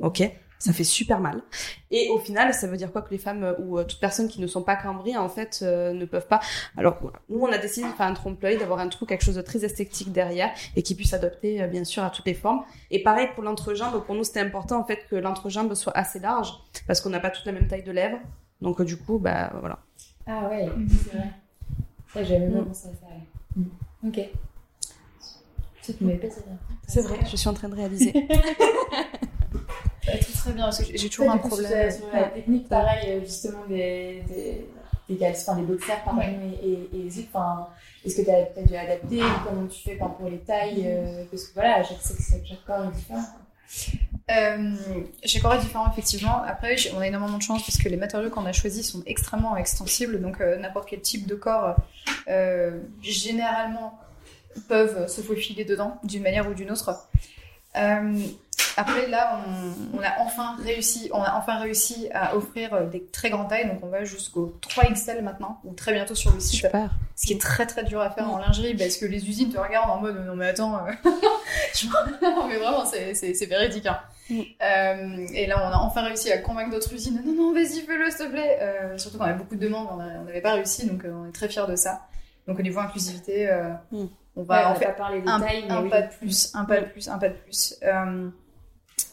Ok 0.00 0.22
ça 0.58 0.72
fait 0.72 0.84
super 0.84 1.20
mal. 1.20 1.42
Et 1.90 2.08
au 2.10 2.18
final, 2.18 2.52
ça 2.52 2.66
veut 2.66 2.76
dire 2.76 2.90
quoi 2.90 3.02
que 3.02 3.10
les 3.10 3.18
femmes 3.18 3.44
euh, 3.44 3.54
ou 3.60 3.78
euh, 3.78 3.84
toutes 3.84 4.00
personnes 4.00 4.28
qui 4.28 4.40
ne 4.40 4.46
sont 4.46 4.62
pas 4.62 4.76
cambrées, 4.76 5.16
en 5.16 5.28
fait, 5.28 5.60
euh, 5.62 5.92
ne 5.92 6.04
peuvent 6.04 6.26
pas. 6.26 6.40
Alors, 6.76 6.98
nous, 7.28 7.38
on 7.38 7.52
a 7.52 7.58
décidé 7.58 7.86
de 7.86 7.92
faire 7.92 8.06
un 8.06 8.14
trompe-l'œil, 8.14 8.58
d'avoir 8.58 8.80
un 8.80 8.88
trou, 8.88 9.06
quelque 9.06 9.24
chose 9.24 9.36
de 9.36 9.42
très 9.42 9.64
esthétique 9.64 10.12
derrière 10.12 10.50
et 10.76 10.82
qui 10.82 10.94
puisse 10.94 11.14
adopter, 11.14 11.62
euh, 11.62 11.68
bien 11.68 11.84
sûr, 11.84 12.02
à 12.02 12.10
toutes 12.10 12.26
les 12.26 12.34
formes. 12.34 12.62
Et 12.90 13.02
pareil 13.02 13.28
pour 13.34 13.44
l'entrejambe, 13.44 14.04
pour 14.04 14.14
nous, 14.14 14.24
c'était 14.24 14.40
important, 14.40 14.78
en 14.80 14.84
fait, 14.84 15.06
que 15.08 15.16
l'entrejambe 15.16 15.74
soit 15.74 15.96
assez 15.96 16.18
large 16.18 16.52
parce 16.86 17.00
qu'on 17.00 17.10
n'a 17.10 17.20
pas 17.20 17.30
toute 17.30 17.46
la 17.46 17.52
même 17.52 17.68
taille 17.68 17.84
de 17.84 17.92
lèvres. 17.92 18.18
Donc, 18.60 18.80
euh, 18.80 18.84
du 18.84 18.96
coup, 18.96 19.18
bah, 19.18 19.52
voilà. 19.60 19.78
Ah 20.26 20.48
ouais, 20.48 20.66
Mhm. 20.66 20.88
c'est 20.88 21.16
vrai. 21.16 21.28
Ça, 22.12 22.24
j'avais 22.24 22.40
même 22.40 22.50
Mm. 22.54 22.58
pas 22.58 22.64
pensé 22.66 22.88
à 22.88 22.92
ça. 22.92 23.06
ouais. 23.06 23.62
Mm. 24.02 24.08
Ok. 24.08 24.20
C'est 26.86 27.00
vrai, 27.02 27.18
je 27.30 27.36
suis 27.36 27.48
en 27.48 27.54
train 27.54 27.68
de 27.68 27.74
réaliser. 27.74 28.12
Ça 30.04 30.12
va 30.12 30.18
tout 30.18 30.32
très 30.32 30.52
bien 30.52 30.64
parce 30.64 30.78
que 30.78 30.96
j'ai- 30.96 31.08
toujours 31.08 31.30
un 31.30 31.38
problème. 31.38 31.70
la- 31.70 31.90
Sur 31.90 32.06
la 32.12 32.24
technique, 32.24 32.68
pareil, 32.68 33.10
euh, 33.10 33.20
justement, 33.20 33.64
des, 33.68 34.22
des, 34.28 34.66
des 35.08 35.16
caleçons, 35.16 35.52
enfin, 35.52 35.60
des 35.60 35.66
boxers, 35.66 36.02
pardon, 36.04 36.20
Ouais. 36.20 36.36
et, 36.62 36.68
et, 36.96 37.06
et 37.06 37.26
enfin, 37.28 37.68
est-ce 38.04 38.16
que 38.16 38.22
tu 38.22 38.30
as, 38.30 38.62
dû 38.66 38.74
adapter 38.76 39.20
Comment 39.46 39.66
tu 39.66 39.80
fais 39.82 39.96
par 39.96 40.14
pour 40.16 40.28
les 40.28 40.38
tailles 40.38 40.82
euh, 40.86 41.24
Parce 41.30 41.44
que 41.44 41.54
voilà, 41.54 41.82
chaque, 41.82 41.98
chaque, 42.02 42.44
chaque 42.46 42.64
corps 42.66 42.84
est 42.84 42.92
différent. 42.96 43.24
Euh, 44.30 44.74
chaque 45.24 45.42
corps 45.42 45.54
est 45.54 45.60
différent, 45.60 45.90
effectivement. 45.90 46.42
Après, 46.42 46.76
on 46.94 47.00
a 47.00 47.06
énormément 47.06 47.38
de 47.38 47.42
chance 47.42 47.64
parce 47.64 47.78
que 47.78 47.88
les 47.88 47.96
matériaux 47.96 48.30
qu'on 48.30 48.44
a 48.44 48.52
choisis 48.52 48.90
sont 48.90 49.02
extrêmement 49.06 49.56
extensibles. 49.56 50.20
Donc, 50.20 50.40
euh, 50.40 50.56
n'importe 50.58 50.88
quel 50.90 51.00
type 51.00 51.26
de 51.26 51.34
corps, 51.34 51.76
euh, 52.28 52.78
généralement, 53.00 53.98
peuvent 54.68 55.08
se 55.08 55.20
faufiler 55.22 55.64
dedans 55.64 55.98
d'une 56.04 56.22
manière 56.22 56.48
ou 56.48 56.54
d'une 56.54 56.70
autre. 56.70 57.08
Après, 58.78 59.06
là, 59.08 59.40
on, 59.92 59.98
on 59.98 60.00
a 60.02 60.20
enfin 60.20 60.56
réussi, 60.62 61.10
on 61.12 61.22
a 61.22 61.34
enfin 61.34 61.58
réussi 61.58 62.08
à 62.14 62.36
offrir 62.36 62.72
euh, 62.74 62.86
des 62.86 63.04
très 63.04 63.28
grandes 63.30 63.48
tailles. 63.48 63.66
Donc, 63.68 63.80
on 63.82 63.88
va 63.88 64.04
jusqu'au 64.04 64.56
3XL 64.62 65.20
maintenant, 65.22 65.60
ou 65.64 65.74
très 65.74 65.92
bientôt 65.92 66.14
sur 66.14 66.32
le 66.32 66.40
site. 66.40 66.60
Super. 66.60 66.90
Ce 67.16 67.26
qui 67.26 67.32
est 67.32 67.40
très 67.40 67.66
très 67.66 67.82
dur 67.84 68.00
à 68.00 68.10
faire 68.10 68.30
en 68.30 68.38
lingerie 68.38 68.74
parce 68.76 68.96
que 68.96 69.04
les 69.04 69.28
usines 69.28 69.52
te 69.52 69.58
regardent 69.58 69.90
en 69.90 70.00
mode 70.00 70.24
non 70.24 70.36
mais 70.36 70.46
attends, 70.48 70.76
euh, 70.86 71.10
mais 72.48 72.56
vraiment 72.56 72.84
c'est, 72.84 73.14
c'est, 73.14 73.34
c'est 73.34 73.46
véridique. 73.46 73.86
Hein. 73.86 73.98
Mm. 74.30 74.40
Euh, 74.62 75.26
et 75.34 75.46
là 75.46 75.56
on 75.60 75.72
a 75.72 75.78
enfin 75.78 76.02
réussi 76.02 76.30
à 76.30 76.38
convaincre 76.38 76.70
d'autres 76.70 76.92
usines 76.92 77.20
non 77.24 77.32
non 77.32 77.52
vas-y 77.54 77.80
fais-le 77.80 78.10
s'il 78.10 78.26
te 78.26 78.30
plaît. 78.30 78.58
Euh, 78.60 78.98
surtout 78.98 79.18
qu'on 79.18 79.24
avait 79.24 79.34
beaucoup 79.38 79.56
de 79.56 79.60
demandes, 79.64 79.88
on 79.90 79.98
a- 80.00 80.20
on 80.20 80.24
n'avait 80.24 80.40
pas 80.40 80.52
réussi 80.52 80.86
donc 80.86 81.04
euh, 81.04 81.12
on 81.12 81.26
est 81.28 81.32
très 81.32 81.48
fiers 81.48 81.66
de 81.68 81.74
ça. 81.76 82.02
Donc 82.46 82.58
au 82.58 82.62
niveau 82.62 82.78
inclusivité, 82.80 83.50
euh, 83.50 83.70
Mm. 83.90 84.04
on 84.36 84.40
Ouais, 84.42 84.46
va 84.46 84.66
on 84.68 84.70
en 84.70 84.72
va 84.74 84.78
faire 84.78 84.94
pas 84.94 85.02
parler 85.02 85.20
des 85.20 85.28
un, 85.28 85.40
tailles, 85.40 85.64
mais 85.66 85.74
un 85.74 85.82
oui. 85.82 85.90
pas 85.90 86.02
de 86.02 86.12
plus, 86.14 86.52
un 86.54 86.64
pas 86.66 86.80
de 86.80 86.86
plus, 86.86 87.08
un 87.08 87.18
pas 87.18 87.28
de 87.30 87.34
plus. 87.34 87.74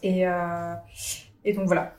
Euh, 0.03 0.07
et, 0.07 0.27
euh, 0.27 0.73
et 1.43 1.53
donc 1.53 1.65
voilà. 1.67 1.93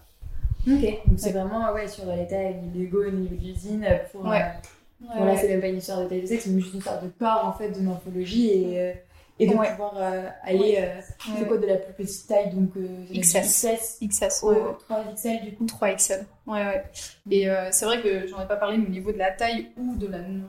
Ok, 0.68 0.80
donc 1.06 1.18
c'est 1.18 1.30
vraiment 1.32 1.72
ouais, 1.72 1.86
sur 1.86 2.04
les 2.06 2.26
tailles 2.26 2.56
du 2.74 2.84
Lego 2.86 3.04
au 3.06 3.10
niveau 3.10 3.34
de 3.34 3.40
l'usine. 3.40 3.86
Pour, 4.12 4.24
Ouais. 4.26 4.42
euh, 4.42 5.18
bon, 5.18 5.24
là, 5.24 5.36
c'est 5.36 5.48
même 5.48 5.60
pas 5.60 5.68
une 5.68 5.76
histoire 5.78 6.00
de 6.02 6.08
taille 6.08 6.22
de 6.22 6.26
sexe, 6.26 6.44
c'est 6.44 6.54
juste 6.58 6.72
une 6.72 6.78
histoire 6.78 7.00
de 7.02 7.08
corps 7.18 7.44
en 7.44 7.52
fait, 7.52 7.70
de 7.70 7.80
morphologie 7.80 8.50
et, 8.50 8.80
euh, 8.80 8.92
et 9.38 9.46
de 9.46 9.54
Ouais. 9.54 9.70
pouvoir 9.70 9.94
euh, 9.96 10.28
aller. 10.42 10.78
euh. 10.80 11.00
C'est 11.38 11.46
quoi 11.46 11.58
de 11.58 11.66
la 11.66 11.76
plus 11.76 11.92
petite 11.92 12.26
taille 12.26 12.50
Donc 12.52 12.70
euh, 12.76 13.04
XS. 13.14 13.66
XS 13.66 13.98
XS. 14.08 14.42
au 14.42 14.50
ouais. 14.52 14.58
3XL 14.90 15.44
du 15.44 15.54
coup. 15.54 15.66
3XL. 15.66 16.24
Ouais, 16.48 16.64
ouais. 16.64 16.84
Et 17.30 17.48
euh, 17.48 17.68
c'est 17.70 17.84
vrai 17.84 18.00
que 18.02 18.26
j'en 18.26 18.42
ai 18.42 18.46
pas 18.48 18.56
parlé, 18.56 18.78
mais 18.78 18.86
au 18.86 18.90
niveau 18.90 19.12
de 19.12 19.18
la 19.18 19.30
taille 19.30 19.68
ou 19.76 19.94
de 19.94 20.08
la 20.08 20.18
non, 20.18 20.42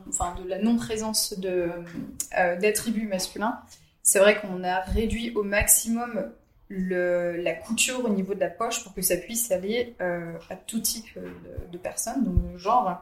non-présence 0.64 1.36
euh, 1.46 2.56
d'attributs 2.60 3.08
masculins, 3.08 3.60
c'est 4.02 4.20
vrai 4.20 4.40
qu'on 4.40 4.64
a 4.64 4.80
réduit 4.80 5.32
au 5.36 5.44
maximum 5.44 6.32
la 6.70 7.54
couture 7.54 8.04
au 8.04 8.10
niveau 8.10 8.34
de 8.34 8.40
la 8.40 8.50
poche 8.50 8.84
pour 8.84 8.94
que 8.94 9.02
ça 9.02 9.18
puisse 9.18 9.52
aller 9.52 9.96
euh, 10.02 10.34
à 10.50 10.56
tout 10.56 10.80
type 10.80 11.08
de, 11.16 11.72
de 11.72 11.78
personnes, 11.78 12.24
donc 12.24 12.54
de 12.54 12.58
genre. 12.58 13.02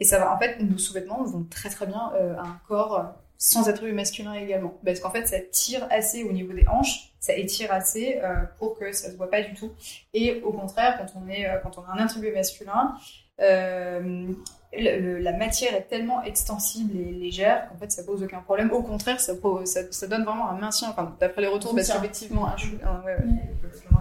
Et 0.00 0.04
ça 0.04 0.18
va, 0.18 0.34
en 0.34 0.38
fait, 0.38 0.60
nos 0.60 0.78
sous-vêtements 0.78 1.22
vont 1.24 1.44
très 1.44 1.68
très 1.68 1.86
bien 1.86 2.12
euh, 2.14 2.36
à 2.36 2.42
un 2.42 2.60
corps 2.66 3.14
sans 3.40 3.70
attributs 3.70 3.94
masculins 3.94 4.34
également. 4.34 4.78
Parce 4.84 5.00
qu'en 5.00 5.10
fait, 5.10 5.26
ça 5.26 5.40
tire 5.40 5.86
assez 5.90 6.22
au 6.24 6.30
niveau 6.32 6.52
des 6.52 6.68
hanches, 6.68 7.10
ça 7.20 7.34
étire 7.34 7.72
assez 7.72 8.20
euh, 8.22 8.44
pour 8.58 8.78
que 8.78 8.92
ça 8.92 9.10
se 9.10 9.16
voit 9.16 9.30
pas 9.30 9.40
du 9.40 9.54
tout. 9.54 9.72
Et 10.12 10.42
au 10.42 10.52
contraire, 10.52 10.98
quand 10.98 11.18
on, 11.18 11.28
est, 11.28 11.48
euh, 11.48 11.56
quand 11.62 11.78
on 11.78 11.82
a 11.82 11.94
un 11.94 12.04
attribut 12.04 12.32
masculin, 12.32 12.94
euh, 13.40 14.28
le- 14.72 14.98
le- 15.00 15.18
la 15.18 15.32
matière 15.32 15.74
est 15.74 15.88
tellement 15.88 16.22
extensible 16.22 16.96
et 16.96 17.10
légère 17.12 17.68
qu'en 17.68 17.76
fait 17.76 17.90
ça 17.90 18.04
pose 18.04 18.22
aucun 18.22 18.40
problème. 18.40 18.70
Au 18.72 18.82
contraire, 18.82 19.20
ça, 19.20 19.34
pro- 19.34 19.64
ça, 19.66 19.80
ça 19.90 20.06
donne 20.06 20.24
vraiment 20.24 20.48
un 20.48 20.58
maintien, 20.58 20.88
enfin, 20.90 21.14
d'après 21.18 21.42
les 21.42 21.48
retours, 21.48 21.74
parce 21.74 21.88
qu'effectivement, 21.92 22.44
ouais, 22.44 23.16
ouais, 23.16 23.16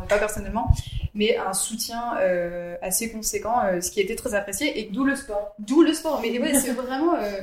pas 0.07 0.17
personnellement, 0.19 0.67
mais 1.13 1.37
un 1.37 1.53
soutien 1.53 2.15
euh, 2.19 2.75
assez 2.81 3.11
conséquent, 3.11 3.61
euh, 3.65 3.81
ce 3.81 3.89
qui 3.91 3.99
a 3.99 4.03
été 4.03 4.15
très 4.15 4.33
apprécié, 4.35 4.79
et 4.79 4.89
D'où 4.91 5.03
le 5.05 5.15
sport. 5.15 5.55
d'où 5.59 5.81
le 5.81 5.93
sport. 5.93 6.19
Mais 6.21 6.37
ouais, 6.39 6.53
c'est 6.53 6.71
vraiment 6.73 7.15
euh, 7.15 7.41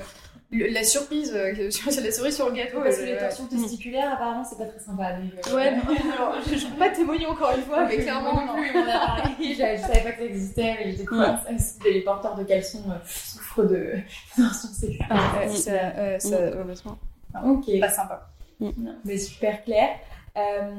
le- 0.56 0.72
la 0.72 0.82
surprise, 0.84 1.32
euh, 1.34 1.52
c'est 1.70 2.00
la 2.00 2.10
cerise 2.10 2.34
sur 2.36 2.48
le 2.48 2.54
gâteau. 2.54 2.80
Parce 2.82 2.96
que 2.96 3.02
euh, 3.02 3.06
les 3.06 3.18
torsions 3.18 3.46
testiculaires, 3.46 4.12
apparemment, 4.14 4.44
c'est 4.44 4.58
pas 4.58 4.64
très 4.66 4.78
sympa. 4.80 5.12
Donc, 5.12 5.30
euh, 5.48 5.54
Ouais, 5.56 5.70
non, 5.76 5.82
alors 6.12 6.34
je 6.46 6.54
ne 6.54 6.70
peux 6.72 6.78
pas 6.78 6.88
témoigner 6.90 7.26
encore 7.26 7.52
une 7.56 7.62
fois, 7.62 7.86
mais 7.86 7.98
clairement, 7.98 8.44
non 8.46 8.54
plus, 8.54 8.70
on 8.74 8.82
a 8.88 8.98
parlé. 9.06 9.34
je, 9.40 9.54
je 9.54 9.80
savais 9.82 10.00
pas 10.02 10.12
que 10.12 10.18
ça 10.18 10.24
existait, 10.24 10.74
mais 10.84 10.90
j'étais. 10.92 11.90
Les 11.92 12.00
porteurs 12.02 12.34
de 12.36 12.44
caleçons 12.44 12.84
euh, 12.88 12.94
souffrent 13.06 13.64
de 13.64 13.92
torsions 14.36 14.68
sexuelles. 14.68 15.06
Ouais, 15.10 15.48
ça, 15.48 15.70
euh, 15.72 16.18
ça, 16.18 16.28
Mm, 16.30 16.34
euh, 16.42 16.56
complètement. 16.62 16.98
Ok. 17.44 17.80
pas 17.80 17.88
sympa. 17.90 18.28
Non, 18.60 18.72
mais 19.04 19.18
super 19.18 19.62
clair. 19.64 19.90
Euh, 20.38 20.70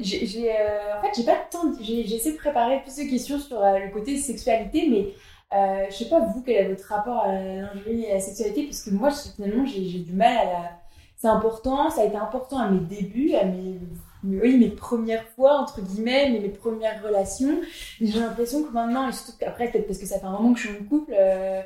j'ai, 0.00 0.50
euh, 0.50 0.98
en 0.98 1.02
fait, 1.02 1.10
j'ai 1.16 1.24
pas 1.24 1.36
tant. 1.50 1.72
J'ai, 1.80 2.04
j'ai 2.06 2.16
essayé 2.16 2.32
de 2.32 2.38
préparer 2.38 2.80
plus 2.82 2.96
de 3.04 3.10
questions 3.10 3.38
sur 3.38 3.62
euh, 3.62 3.78
le 3.78 3.90
côté 3.90 4.16
sexualité, 4.16 4.88
mais 4.90 5.08
euh, 5.54 5.86
je 5.90 5.94
sais 5.94 6.08
pas 6.08 6.20
vous 6.20 6.42
quel 6.42 6.56
est 6.56 6.68
votre 6.68 6.86
rapport 6.88 7.22
à 7.22 7.32
la 7.32 7.54
lingerie 7.62 8.04
et 8.04 8.10
à 8.10 8.14
la 8.14 8.20
sexualité, 8.20 8.64
parce 8.64 8.82
que 8.82 8.90
moi, 8.90 9.10
finalement, 9.10 9.64
j'ai, 9.66 10.00
du 10.00 10.12
mal 10.12 10.36
à 10.36 10.44
la. 10.44 10.70
C'est 11.16 11.28
important, 11.28 11.88
ça 11.88 12.02
a 12.02 12.04
été 12.04 12.16
important 12.16 12.58
à 12.58 12.68
mes 12.68 12.80
débuts, 12.80 13.34
à 13.34 13.44
mes, 13.44 13.78
oui, 14.24 14.58
mes 14.58 14.68
premières 14.68 15.26
fois 15.28 15.58
entre 15.58 15.80
guillemets, 15.80 16.30
mais 16.30 16.40
mes 16.40 16.48
premières 16.48 17.02
relations. 17.02 17.60
J'ai 18.00 18.20
l'impression 18.20 18.62
que 18.62 18.72
maintenant, 18.72 19.08
et 19.08 19.12
surtout 19.12 19.32
qu'après, 19.38 19.70
peut-être 19.70 19.86
parce 19.86 19.98
que 19.98 20.06
ça 20.06 20.18
fait 20.18 20.26
un 20.26 20.32
moment 20.32 20.52
que 20.52 20.60
je 20.60 20.68
suis 20.68 20.78
en 20.78 20.84
couple. 20.84 21.14
Euh, 21.18 21.62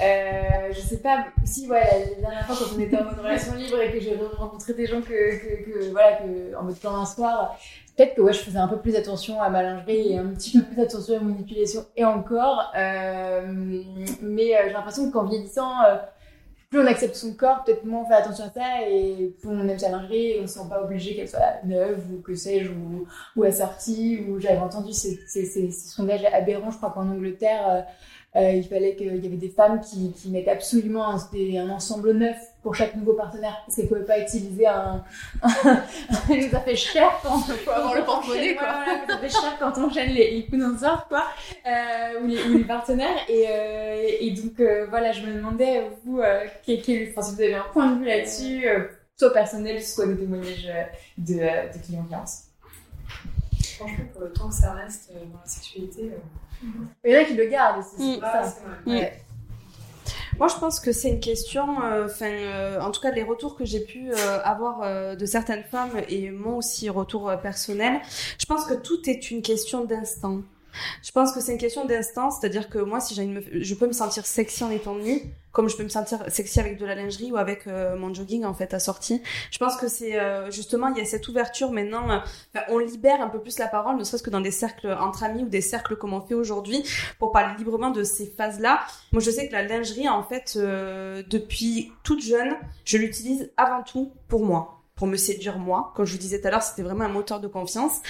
euh, 0.00 0.72
je 0.72 0.80
sais 0.80 0.98
pas 0.98 1.26
si 1.44 1.66
la 1.66 1.80
dernière 2.20 2.46
fois 2.46 2.56
quand 2.56 2.76
on 2.76 2.80
était 2.80 2.98
en 2.98 3.04
mode 3.04 3.18
relation 3.18 3.54
libre 3.54 3.80
et 3.80 3.92
que 3.92 4.00
j'ai 4.00 4.16
rencontré 4.36 4.74
des 4.74 4.86
gens 4.86 5.02
que, 5.02 5.90
voilà 5.90 6.12
que 6.18 6.56
en 6.56 6.62
mode 6.62 6.78
d'un 6.82 7.04
soir 7.04 7.58
peut-être 8.00 8.14
que 8.14 8.22
ouais 8.22 8.32
je 8.32 8.38
faisais 8.38 8.58
un 8.58 8.68
peu 8.68 8.78
plus 8.78 8.96
attention 8.96 9.42
à 9.42 9.50
ma 9.50 9.62
lingerie 9.62 10.12
et 10.12 10.18
un 10.18 10.28
petit 10.28 10.58
peu 10.58 10.64
plus 10.64 10.82
attention 10.82 11.16
à 11.16 11.18
la 11.18 11.24
manipulation 11.24 11.84
et 11.96 12.04
encore 12.04 12.72
euh, 12.76 13.42
mais 14.22 14.56
euh, 14.56 14.60
j'ai 14.66 14.72
l'impression 14.72 15.10
qu'en 15.10 15.24
vieillissant 15.24 15.82
euh, 15.84 15.96
plus 16.70 16.78
on 16.78 16.86
accepte 16.86 17.16
son 17.16 17.34
corps, 17.34 17.64
peut-être 17.64 17.84
moins 17.84 18.02
on 18.02 18.06
fait 18.06 18.14
attention 18.14 18.44
à 18.44 18.50
ça 18.50 18.88
et 18.88 19.34
plus 19.40 19.48
on 19.50 19.68
aime 19.68 19.78
sa 19.78 19.90
lingerie 19.90 20.30
et 20.30 20.40
on 20.40 20.46
se 20.46 20.54
sent 20.54 20.68
pas 20.70 20.82
obligé 20.82 21.16
qu'elle 21.16 21.28
soit 21.28 21.64
neuve 21.64 22.00
ou 22.12 22.22
que 22.22 22.34
sais-je 22.34 22.70
ou, 23.36 23.42
assortie 23.42 24.24
ou 24.28 24.38
j'avais 24.38 24.60
entendu 24.60 24.92
ces, 24.92 25.18
ces, 25.26 25.44
ces, 25.44 25.70
ces 25.70 25.88
sondages 25.88 26.24
aberrants 26.32 26.70
je 26.70 26.76
crois 26.76 26.90
qu'en 26.90 27.10
Angleterre 27.10 27.86
il 28.36 28.62
fallait 28.62 28.94
qu'il 28.94 29.08
y 29.08 29.26
avait 29.26 29.36
des 29.36 29.48
femmes 29.48 29.80
qui, 29.80 30.30
mettent 30.30 30.46
absolument 30.46 31.08
un 31.08 31.70
ensemble 31.70 32.12
neuf 32.12 32.38
pour 32.62 32.74
chaque 32.74 32.94
nouveau 32.94 33.14
partenaire 33.14 33.62
parce 33.64 33.76
qu'elle 33.76 33.88
pouvait 33.88 34.04
pas 34.04 34.18
utiliser 34.20 34.66
un. 34.66 35.02
ça 35.42 36.60
fait 36.60 36.76
cher 36.76 37.10
quand 37.22 37.38
faut 37.38 37.70
avoir 37.70 37.94
le 37.94 38.04
porte-monnaie 38.04 38.54
quoi. 38.54 38.68
Voilà, 38.84 39.06
ça 39.08 39.18
fait 39.18 39.28
cher 39.30 39.56
quand 39.58 39.72
on 39.78 39.84
enchaîne 39.84 40.10
les, 40.10 40.30
les 40.32 40.42
quoi, 41.08 41.24
euh, 41.66 42.20
ou, 42.22 42.26
les, 42.26 42.42
ou 42.44 42.58
les 42.58 42.64
partenaires. 42.64 43.16
Et, 43.28 43.46
euh, 43.48 44.02
et 44.20 44.30
donc 44.32 44.60
euh, 44.60 44.86
voilà, 44.90 45.12
je 45.12 45.24
me 45.26 45.32
demandais 45.34 45.88
vous, 46.04 46.20
euh, 46.20 46.44
quel, 46.64 46.82
quel, 46.82 47.08
enfin, 47.10 47.22
si 47.22 47.34
vous 47.34 47.40
avez 47.42 47.54
un 47.54 47.64
point 47.72 47.86
de 47.92 47.98
vue 48.00 48.04
là-dessus, 48.06 48.68
euh, 48.68 48.84
soit 49.16 49.32
personnel, 49.32 49.82
soit 49.82 50.06
des 50.06 50.16
témoignages 50.16 50.68
euh, 50.70 50.82
de, 51.18 51.34
euh, 51.40 51.68
de 51.72 51.78
clients 51.84 52.04
clientes. 52.04 52.30
Franchement, 53.76 54.04
pour 54.12 54.22
le 54.22 54.32
temps 54.32 54.48
que 54.48 54.54
ça 54.54 54.72
reste 54.72 55.10
euh, 55.14 55.20
dans 55.32 55.40
la 55.40 55.46
sexualité. 55.46 56.12
euh, 56.12 56.66
Il 57.04 57.12
y 57.12 57.16
en 57.16 57.20
a 57.20 57.24
qui 57.24 57.34
le 57.34 57.46
gardent 57.46 57.78
aussi, 57.80 58.18
Mm. 58.18 58.20
vrai. 58.20 58.42
Ouais. 58.86 59.22
Moi, 60.40 60.48
je 60.48 60.56
pense 60.56 60.80
que 60.80 60.90
c'est 60.90 61.10
une 61.10 61.20
question, 61.20 61.82
euh, 61.82 62.06
enfin, 62.06 62.30
euh, 62.30 62.80
en 62.80 62.90
tout 62.92 63.02
cas, 63.02 63.10
les 63.10 63.22
retours 63.22 63.56
que 63.56 63.66
j'ai 63.66 63.80
pu 63.80 64.10
euh, 64.10 64.40
avoir 64.42 64.80
euh, 64.82 65.14
de 65.14 65.26
certaines 65.26 65.64
femmes 65.64 66.00
et 66.08 66.30
moi 66.30 66.54
aussi, 66.54 66.88
retour 66.88 67.28
euh, 67.28 67.36
personnel, 67.36 68.00
je 68.38 68.46
pense 68.46 68.64
que 68.64 68.72
tout 68.72 69.08
est 69.10 69.30
une 69.30 69.42
question 69.42 69.84
d'instant. 69.84 70.40
Je 71.02 71.10
pense 71.12 71.32
que 71.32 71.40
c'est 71.40 71.52
une 71.52 71.58
question 71.58 71.84
d'instant, 71.84 72.30
c'est-à-dire 72.30 72.68
que 72.68 72.78
moi, 72.78 73.00
si 73.00 73.14
j'ai 73.14 73.22
une 73.22 73.42
je 73.52 73.74
peux 73.74 73.86
me 73.86 73.92
sentir 73.92 74.26
sexy 74.26 74.64
en 74.64 74.70
étant 74.70 74.94
nue, 74.94 75.22
comme 75.52 75.68
je 75.68 75.76
peux 75.76 75.82
me 75.82 75.88
sentir 75.88 76.22
sexy 76.28 76.60
avec 76.60 76.78
de 76.78 76.86
la 76.86 76.94
lingerie 76.94 77.32
ou 77.32 77.36
avec 77.36 77.66
euh, 77.66 77.96
mon 77.96 78.12
jogging 78.14 78.44
en 78.44 78.54
fait 78.54 78.72
assorti. 78.74 79.22
Je 79.50 79.58
pense 79.58 79.76
que 79.76 79.88
c'est 79.88 80.18
euh, 80.18 80.50
justement 80.50 80.88
il 80.88 80.98
y 80.98 81.00
a 81.00 81.04
cette 81.04 81.26
ouverture 81.28 81.72
maintenant. 81.72 82.10
euh, 82.10 82.60
on 82.68 82.78
libère 82.78 83.20
un 83.20 83.28
peu 83.28 83.40
plus 83.40 83.58
la 83.58 83.66
parole, 83.66 83.96
ne 83.96 84.04
serait-ce 84.04 84.22
que 84.22 84.30
dans 84.30 84.40
des 84.40 84.50
cercles 84.50 84.96
entre 85.00 85.24
amis 85.24 85.42
ou 85.42 85.48
des 85.48 85.60
cercles 85.60 85.96
comme 85.96 86.12
on 86.12 86.20
fait 86.20 86.34
aujourd'hui, 86.34 86.84
pour 87.18 87.32
parler 87.32 87.56
librement 87.58 87.90
de 87.90 88.04
ces 88.04 88.26
phases-là. 88.26 88.80
Moi, 89.12 89.20
je 89.20 89.30
sais 89.30 89.48
que 89.48 89.52
la 89.52 89.62
lingerie, 89.62 90.08
en 90.08 90.22
fait, 90.22 90.56
depuis 90.56 91.92
toute 92.02 92.22
jeune, 92.22 92.56
je 92.84 92.98
l'utilise 92.98 93.50
avant 93.56 93.82
tout 93.82 94.12
pour 94.28 94.44
moi, 94.44 94.82
pour 94.94 95.06
me 95.06 95.16
séduire 95.16 95.58
moi. 95.58 95.92
Comme 95.96 96.04
je 96.04 96.12
vous 96.12 96.18
disais 96.18 96.40
tout 96.40 96.48
à 96.48 96.50
l'heure, 96.50 96.62
c'était 96.62 96.82
vraiment 96.82 97.04
un 97.04 97.08
moteur 97.08 97.40
de 97.40 97.48
confiance. 97.48 98.00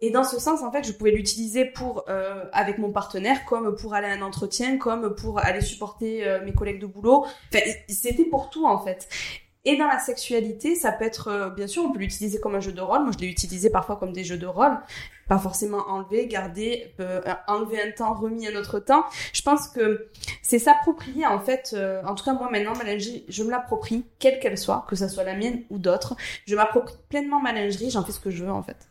Et 0.00 0.10
dans 0.10 0.24
ce 0.24 0.38
sens, 0.38 0.62
en 0.62 0.70
fait, 0.70 0.84
je 0.86 0.92
pouvais 0.92 1.10
l'utiliser 1.10 1.64
pour 1.64 2.04
euh, 2.08 2.44
avec 2.52 2.78
mon 2.78 2.92
partenaire, 2.92 3.44
comme 3.44 3.74
pour 3.74 3.94
aller 3.94 4.06
à 4.06 4.12
un 4.12 4.22
entretien, 4.22 4.78
comme 4.78 5.14
pour 5.14 5.40
aller 5.40 5.60
supporter 5.60 6.26
euh, 6.26 6.44
mes 6.44 6.52
collègues 6.52 6.80
de 6.80 6.86
boulot. 6.86 7.26
Enfin, 7.52 7.64
c'était 7.88 8.24
pour 8.24 8.48
tout 8.50 8.66
en 8.66 8.78
fait. 8.78 9.08
Et 9.64 9.76
dans 9.76 9.86
la 9.86 9.98
sexualité, 9.98 10.76
ça 10.76 10.92
peut 10.92 11.04
être, 11.04 11.28
euh, 11.28 11.50
bien 11.50 11.66
sûr, 11.66 11.84
on 11.84 11.92
peut 11.92 11.98
l'utiliser 11.98 12.40
comme 12.40 12.54
un 12.54 12.60
jeu 12.60 12.72
de 12.72 12.80
rôle. 12.80 13.02
Moi, 13.02 13.10
je 13.12 13.18
l'ai 13.18 13.26
utilisé 13.26 13.68
parfois 13.70 13.96
comme 13.96 14.12
des 14.12 14.24
jeux 14.24 14.38
de 14.38 14.46
rôle. 14.46 14.78
Pas 15.28 15.38
forcément 15.38 15.84
enlever, 15.88 16.26
garder, 16.26 16.94
euh, 17.00 17.20
enlever 17.48 17.82
un 17.82 17.90
temps, 17.90 18.14
remis 18.14 18.46
un 18.46 18.56
autre 18.56 18.78
temps. 18.78 19.04
Je 19.34 19.42
pense 19.42 19.68
que 19.68 20.08
c'est 20.42 20.58
s'approprier, 20.58 21.26
en 21.26 21.40
fait. 21.40 21.72
euh, 21.74 22.02
en 22.04 22.14
tout 22.14 22.24
cas, 22.24 22.32
moi, 22.32 22.48
maintenant, 22.50 22.72
ma 22.76 22.84
lingerie, 22.84 23.26
je 23.28 23.42
me 23.42 23.50
l'approprie, 23.50 24.06
quelle 24.18 24.38
qu'elle 24.40 24.56
soit, 24.56 24.86
que 24.88 24.96
ça 24.96 25.08
soit 25.08 25.24
la 25.24 25.34
mienne 25.34 25.64
ou 25.70 25.78
d'autres. 25.78 26.16
Je 26.46 26.54
m'approprie 26.56 26.94
pleinement 27.10 27.40
ma 27.40 27.52
lingerie, 27.52 27.90
j'en 27.90 28.04
fais 28.04 28.12
ce 28.12 28.20
que 28.20 28.30
je 28.30 28.44
veux, 28.44 28.50
en 28.50 28.62
fait. 28.62 28.88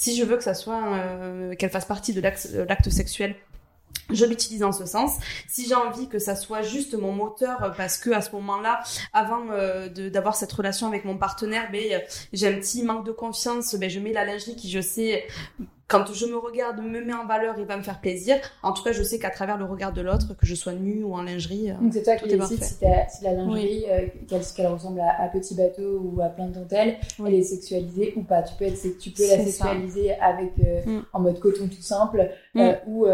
Si 0.00 0.16
je 0.16 0.24
veux 0.24 0.38
que 0.38 0.42
ça 0.42 0.54
soit, 0.54 0.82
euh, 0.94 1.54
qu'elle 1.56 1.68
fasse 1.68 1.84
partie 1.84 2.14
de 2.14 2.22
l'acte 2.22 2.50
de 2.50 2.60
l'acte 2.60 2.88
sexuel, 2.88 3.36
je 4.08 4.24
l'utilise 4.24 4.62
en 4.62 4.72
ce 4.72 4.86
sens. 4.86 5.18
Si 5.46 5.68
j'ai 5.68 5.74
envie 5.74 6.08
que 6.08 6.18
ça 6.18 6.36
soit 6.36 6.62
juste 6.62 6.94
mon 6.94 7.12
moteur, 7.12 7.62
euh, 7.62 7.68
parce 7.68 7.98
que 7.98 8.08
à 8.08 8.22
ce 8.22 8.32
moment-là, 8.32 8.82
avant 9.12 9.50
euh, 9.50 9.90
d'avoir 10.08 10.36
cette 10.36 10.52
relation 10.52 10.86
avec 10.86 11.04
mon 11.04 11.18
partenaire, 11.18 11.70
ben, 11.70 11.82
euh, 11.92 11.98
j'ai 12.32 12.48
un 12.48 12.54
petit 12.54 12.82
manque 12.82 13.04
de 13.04 13.12
confiance, 13.12 13.74
ben, 13.74 13.90
je 13.90 14.00
mets 14.00 14.14
la 14.14 14.24
lingerie 14.24 14.56
qui, 14.56 14.70
je 14.70 14.80
sais, 14.80 15.26
quand 15.90 16.12
je 16.14 16.26
me 16.26 16.36
regarde, 16.38 16.78
me 16.80 17.00
met 17.04 17.12
en 17.12 17.26
valeur 17.26 17.58
et 17.58 17.64
va 17.64 17.76
me 17.76 17.82
faire 17.82 18.00
plaisir. 18.00 18.36
En 18.62 18.72
tout 18.72 18.82
cas, 18.84 18.92
je 18.92 19.02
sais 19.02 19.18
qu'à 19.18 19.30
travers 19.30 19.58
le 19.58 19.64
regard 19.64 19.92
de 19.92 20.00
l'autre, 20.00 20.34
que 20.36 20.46
je 20.46 20.54
sois 20.54 20.72
nue 20.72 21.02
ou 21.02 21.14
en 21.14 21.22
lingerie, 21.22 21.70
euh, 21.70 21.74
Donc 21.80 21.92
c'est 21.92 22.02
toi 22.04 22.14
qui 22.16 22.28
décides 22.28 22.62
si, 22.62 22.74
si 22.74 23.24
la 23.24 23.32
lingerie, 23.34 23.84
euh, 23.90 24.06
qu'elle 24.56 24.66
ressemble 24.68 25.00
à, 25.00 25.20
à 25.22 25.28
petit 25.28 25.54
bateau 25.56 26.00
ou 26.04 26.20
à 26.22 26.28
plein 26.28 26.46
de 26.46 26.54
dentelles, 26.54 26.96
Oui. 27.18 27.30
elle 27.32 27.40
est 27.40 27.42
sexualisée 27.42 28.14
ou 28.16 28.22
pas. 28.22 28.42
Tu 28.42 28.54
peux, 28.54 28.66
être, 28.66 28.78
tu 29.00 29.10
peux 29.10 29.24
la 29.28 29.38
ça. 29.38 29.44
sexualiser 29.44 30.12
avec 30.14 30.52
euh, 30.64 30.80
Mm. 30.86 31.00
en 31.12 31.20
mode 31.20 31.40
coton 31.40 31.66
tout 31.66 31.82
simple 31.82 32.30
Mm. 32.54 32.60
euh, 32.60 32.72
ou 32.86 33.06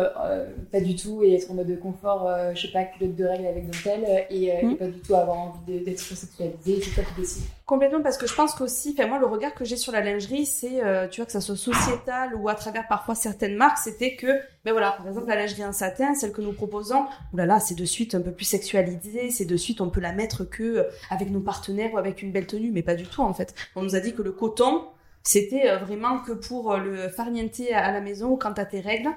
pas 0.71 0.81
du 0.81 0.95
tout 0.97 1.23
et 1.23 1.35
être 1.35 1.51
en 1.51 1.55
mode 1.55 1.67
de 1.69 1.77
confort, 1.77 2.31
je 2.55 2.61
sais 2.67 2.73
pas, 2.73 2.85
culotte 2.85 3.17
de 3.17 3.25
règles 3.25 3.47
avec 3.47 3.67
dentelle 3.67 4.27
et, 4.31 4.53
Mm. 4.63 4.71
et 4.73 4.75
pas 4.77 4.87
du 4.87 5.01
tout 5.01 5.15
avoir 5.15 5.39
envie 5.39 5.81
d'être 5.83 5.99
sexualisée. 5.99 6.83
C'est 6.83 6.95
toi 6.95 7.05
qui 7.15 7.21
décides. 7.21 7.43
Complètement 7.65 8.03
parce 8.03 8.19
que 8.19 8.27
je 8.27 8.35
pense 8.35 8.55
qu'aussi, 8.55 8.95
moi 9.09 9.19
le 9.19 9.27
regard 9.27 9.55
que 9.55 9.65
j'ai 9.65 9.77
sur 9.77 9.93
la 9.93 10.01
lingerie, 10.03 10.45
c'est 10.47 10.81
tu 11.11 11.21
vois 11.21 11.27
que 11.27 11.33
ça 11.33 11.41
soit 11.41 11.57
sociétal 11.57 12.35
ou 12.37 12.49
à 12.49 12.55
travers 12.55 12.66
parfois 12.89 13.15
certaines 13.15 13.57
marques, 13.57 13.79
c'était 13.79 14.17
que 14.17 14.27
ben 14.65 14.73
voilà, 14.73 14.93
par 14.93 15.07
exemple 15.07 15.29
la 15.29 15.37
lingerie 15.37 15.65
en 15.65 15.73
satin, 15.73 16.15
celle 16.15 16.33
que 16.33 16.41
nous 16.41 16.53
proposons, 16.53 17.07
oulala, 17.33 17.61
c'est 17.61 17.75
de 17.75 17.85
suite 17.85 18.15
un 18.15 18.21
peu 18.21 18.33
plus 18.33 18.45
sexualisé, 18.45 19.31
c'est 19.31 19.45
de 19.45 19.57
suite 19.57 19.81
on 19.81 19.91
peut 19.91 20.01
la 20.01 20.13
mettre 20.13 20.45
que 20.45 20.63
euh, 20.63 20.83
avec 21.11 21.31
nos 21.31 21.41
partenaires 21.41 21.93
ou 21.95 21.99
avec 21.99 22.23
une 22.23 22.33
belle 22.33 22.47
tenue, 22.47 22.71
mais 22.71 22.83
pas 22.83 22.95
du 22.95 23.05
tout 23.07 23.23
en 23.23 23.35
fait. 23.35 23.55
On 23.75 23.83
nous 23.83 23.95
a 23.95 24.01
dit 24.01 24.15
que 24.15 24.23
le 24.23 24.33
coton, 24.33 24.85
c'était 25.23 25.69
euh, 25.69 25.79
vraiment 25.79 26.21
que 26.21 26.33
pour 26.33 26.73
euh, 26.73 26.79
le 26.79 27.09
farniente 27.09 27.61
à 27.73 27.93
la 27.93 28.01
maison 28.01 28.31
ou 28.31 28.37
quand 28.37 28.55
t'as 28.55 28.65
tes 28.65 28.81
règles, 28.81 29.11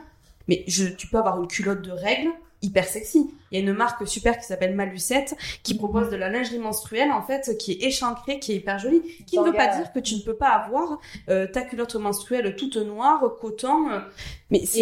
mais 0.48 0.66
tu 0.68 1.08
peux 1.08 1.18
avoir 1.18 1.42
une 1.42 1.48
culotte 1.48 1.82
de 1.82 1.92
règles 1.92 2.32
hyper 2.62 2.86
sexy. 2.86 3.32
Il 3.52 3.60
y 3.60 3.62
a 3.62 3.70
une 3.70 3.76
marque 3.76 4.08
super 4.08 4.38
qui 4.38 4.46
s'appelle 4.46 4.76
Malucette 4.76 5.36
qui 5.64 5.76
propose 5.76 6.10
de 6.10 6.16
la 6.16 6.30
lingerie 6.30 6.60
menstruelle 6.60 7.12
en 7.12 7.22
fait 7.22 7.58
qui 7.58 7.74
est 7.74 7.84
échancrée, 7.88 8.40
qui 8.40 8.54
est 8.54 8.56
hyper 8.56 8.80
jolie, 8.80 9.02
qui 9.26 9.38
ne 9.38 9.44
veut 9.46 9.54
pas 9.58 9.68
dire 9.78 9.92
que 9.94 10.00
tu 10.00 10.16
ne 10.16 10.22
peux 10.22 10.36
pas 10.36 10.50
avoir 10.50 11.00
euh, 11.30 11.48
ta 11.48 11.62
culotte 11.62 11.96
menstruelle 11.96 12.56
toute 12.56 12.78
noire, 12.78 13.24
coton, 13.42 13.90
euh, 13.90 14.00
mais 14.52 14.66
c'est 14.66 14.80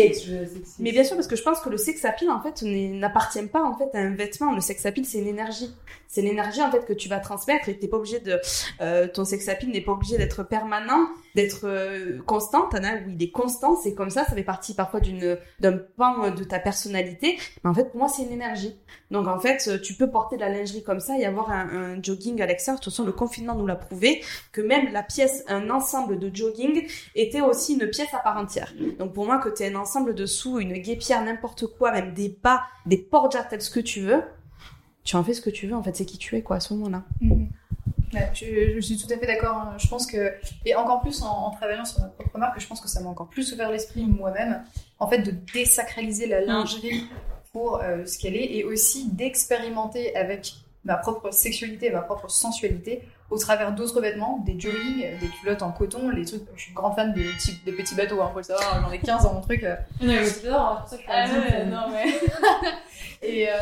mais 0.79 0.91
bien 0.91 1.03
sûr, 1.03 1.15
parce 1.15 1.27
que 1.27 1.35
je 1.35 1.43
pense 1.43 1.59
que 1.59 1.69
le 1.69 1.77
sex 1.77 2.03
appeal, 2.05 2.29
en 2.29 2.41
fait, 2.41 2.61
n'est- 2.61 2.87
n'appartient 2.89 3.45
pas, 3.47 3.61
en 3.63 3.77
fait, 3.77 3.89
à 3.93 3.99
un 3.99 4.13
vêtement. 4.15 4.53
Le 4.53 4.61
sex 4.61 4.85
appeal, 4.85 5.05
c'est 5.05 5.19
une 5.19 5.27
énergie. 5.27 5.73
C'est 6.07 6.21
l'énergie, 6.21 6.61
en 6.61 6.71
fait, 6.71 6.85
que 6.85 6.93
tu 6.93 7.09
vas 7.09 7.19
transmettre 7.19 7.67
et 7.67 7.77
t'es 7.77 7.87
pas 7.89 7.97
obligé 7.97 8.19
de, 8.21 8.39
euh, 8.79 9.07
ton 9.07 9.25
sex 9.25 9.47
appeal 9.49 9.69
n'est 9.69 9.81
pas 9.81 9.91
obligé 9.91 10.17
d'être 10.17 10.43
permanent, 10.43 11.07
d'être 11.35 11.65
euh, 11.65 12.19
constant. 12.25 12.67
T'en 12.69 12.81
as 12.83 12.95
où 12.95 13.09
il 13.09 13.21
est 13.21 13.31
constant, 13.31 13.75
c'est 13.75 13.93
comme 13.93 14.09
ça, 14.09 14.23
ça 14.23 14.33
fait 14.35 14.43
partie 14.43 14.73
parfois 14.73 15.01
d'une, 15.01 15.37
d'un 15.59 15.73
pan 15.97 16.31
de 16.31 16.43
ta 16.45 16.59
personnalité. 16.59 17.37
Mais 17.63 17.69
en 17.69 17.73
fait, 17.73 17.89
pour 17.91 17.99
moi, 17.99 18.07
c'est 18.07 18.23
une 18.23 18.31
énergie. 18.31 18.56
Donc, 19.09 19.27
en 19.27 19.39
fait, 19.39 19.81
tu 19.81 19.93
peux 19.93 20.09
porter 20.09 20.35
de 20.35 20.41
la 20.41 20.49
lingerie 20.49 20.83
comme 20.83 20.99
ça 20.99 21.17
et 21.17 21.25
avoir 21.25 21.49
un, 21.51 21.69
un 21.95 22.01
jogging 22.03 22.41
à 22.41 22.45
l'extérieur. 22.45 22.79
De 22.79 22.83
toute 22.83 22.91
façon, 22.93 23.05
le 23.05 23.11
confinement 23.13 23.55
nous 23.55 23.65
l'a 23.65 23.75
prouvé 23.75 24.23
que 24.51 24.61
même 24.61 24.91
la 24.91 25.03
pièce, 25.03 25.43
un 25.47 25.69
ensemble 25.69 26.19
de 26.19 26.29
jogging 26.33 26.85
était 27.15 27.41
aussi 27.41 27.75
une 27.75 27.87
pièce 27.89 28.13
à 28.13 28.19
part 28.19 28.37
entière. 28.37 28.73
Donc, 28.99 29.13
pour 29.13 29.25
moi, 29.25 29.37
que 29.37 29.49
tu 29.49 29.63
un 29.63 29.75
ensemble 29.75 30.13
dessous, 30.15 30.59
une 30.59 30.73
guépière, 30.73 31.23
n'importe 31.23 31.67
quoi, 31.67 31.91
même 31.91 32.13
des 32.13 32.37
bas, 32.43 32.63
des 32.85 32.97
portes 32.97 33.33
jartelles, 33.33 33.61
ce 33.61 33.69
que 33.69 33.79
tu 33.79 34.01
veux, 34.01 34.21
tu 35.03 35.15
en 35.15 35.23
fais 35.23 35.33
ce 35.33 35.41
que 35.41 35.49
tu 35.49 35.67
veux, 35.67 35.75
en 35.75 35.83
fait, 35.83 35.95
c'est 35.95 36.05
qui 36.05 36.17
tu 36.17 36.35
es, 36.35 36.41
quoi, 36.41 36.57
à 36.57 36.59
ce 36.59 36.73
moment-là. 36.73 37.03
Mhm. 37.21 37.49
Ouais, 38.13 38.29
je, 38.33 38.73
je 38.75 38.79
suis 38.79 38.97
tout 38.97 39.11
à 39.13 39.17
fait 39.17 39.25
d'accord. 39.27 39.55
hein. 39.57 39.75
Je 39.77 39.87
pense 39.89 40.07
que, 40.07 40.33
et 40.65 40.75
encore 40.75 41.01
plus 41.01 41.21
en, 41.23 41.27
en 41.47 41.51
travaillant 41.51 41.83
sur 41.83 41.99
ma 41.99 42.07
propre 42.07 42.37
marque, 42.37 42.59
je 42.59 42.65
pense 42.67 42.79
que 42.79 42.87
ça 42.87 43.01
m'a 43.01 43.09
encore 43.09 43.27
plus 43.27 43.51
ouvert 43.53 43.69
l'esprit 43.69 44.05
moi-même, 44.05 44.63
en 44.99 45.07
fait, 45.09 45.19
de 45.19 45.31
désacraliser 45.53 46.25
la 46.27 46.39
lingerie 46.41 47.05
pour 47.57 47.81
euh, 47.81 48.05
ce 48.05 48.19
qu'elle 48.19 48.35
est 48.35 48.55
et 48.57 48.63
aussi 48.63 49.09
d'expérimenter 49.11 50.15
avec 50.15 50.53
ma 50.85 50.95
propre 50.95 51.31
sexualité, 51.33 51.89
ma 51.89 52.01
propre 52.01 52.29
sensualité 52.29 53.01
au 53.29 53.37
travers 53.37 53.73
d'autres 53.73 53.99
vêtements, 53.99 54.41
des 54.45 54.57
joggings, 54.57 55.05
des 55.19 55.27
culottes 55.41 55.61
en 55.61 55.71
coton, 55.73 56.07
les 56.09 56.23
trucs. 56.23 56.43
Je 56.55 56.61
suis 56.61 56.73
grand 56.73 56.93
fan 56.93 57.13
des 57.13 57.23
petits, 57.25 57.59
des 57.65 57.73
petits 57.73 57.95
bateaux, 57.95 58.21
hein, 58.21 58.29
faut 58.31 58.37
le 58.39 58.43
savoir, 58.43 58.81
j'en 58.85 58.91
ai 58.93 58.99
15 58.99 59.23
dans 59.23 59.33
mon 59.33 59.41
truc. 59.41 59.63
euh, 59.63 59.75
Non, 59.99 60.07
mais 60.13 60.23
c'est 60.25 60.47
pas 60.49 60.77
pour 60.79 60.87
ça 60.87 60.95
que 60.97 61.03
je 61.03 61.07
Ah 61.11 61.27
dit, 61.27 61.33
ouais, 61.33 61.53
euh, 61.55 61.65
non, 61.65 61.89
mais. 61.91 62.05
et, 63.27 63.49
euh, 63.49 63.53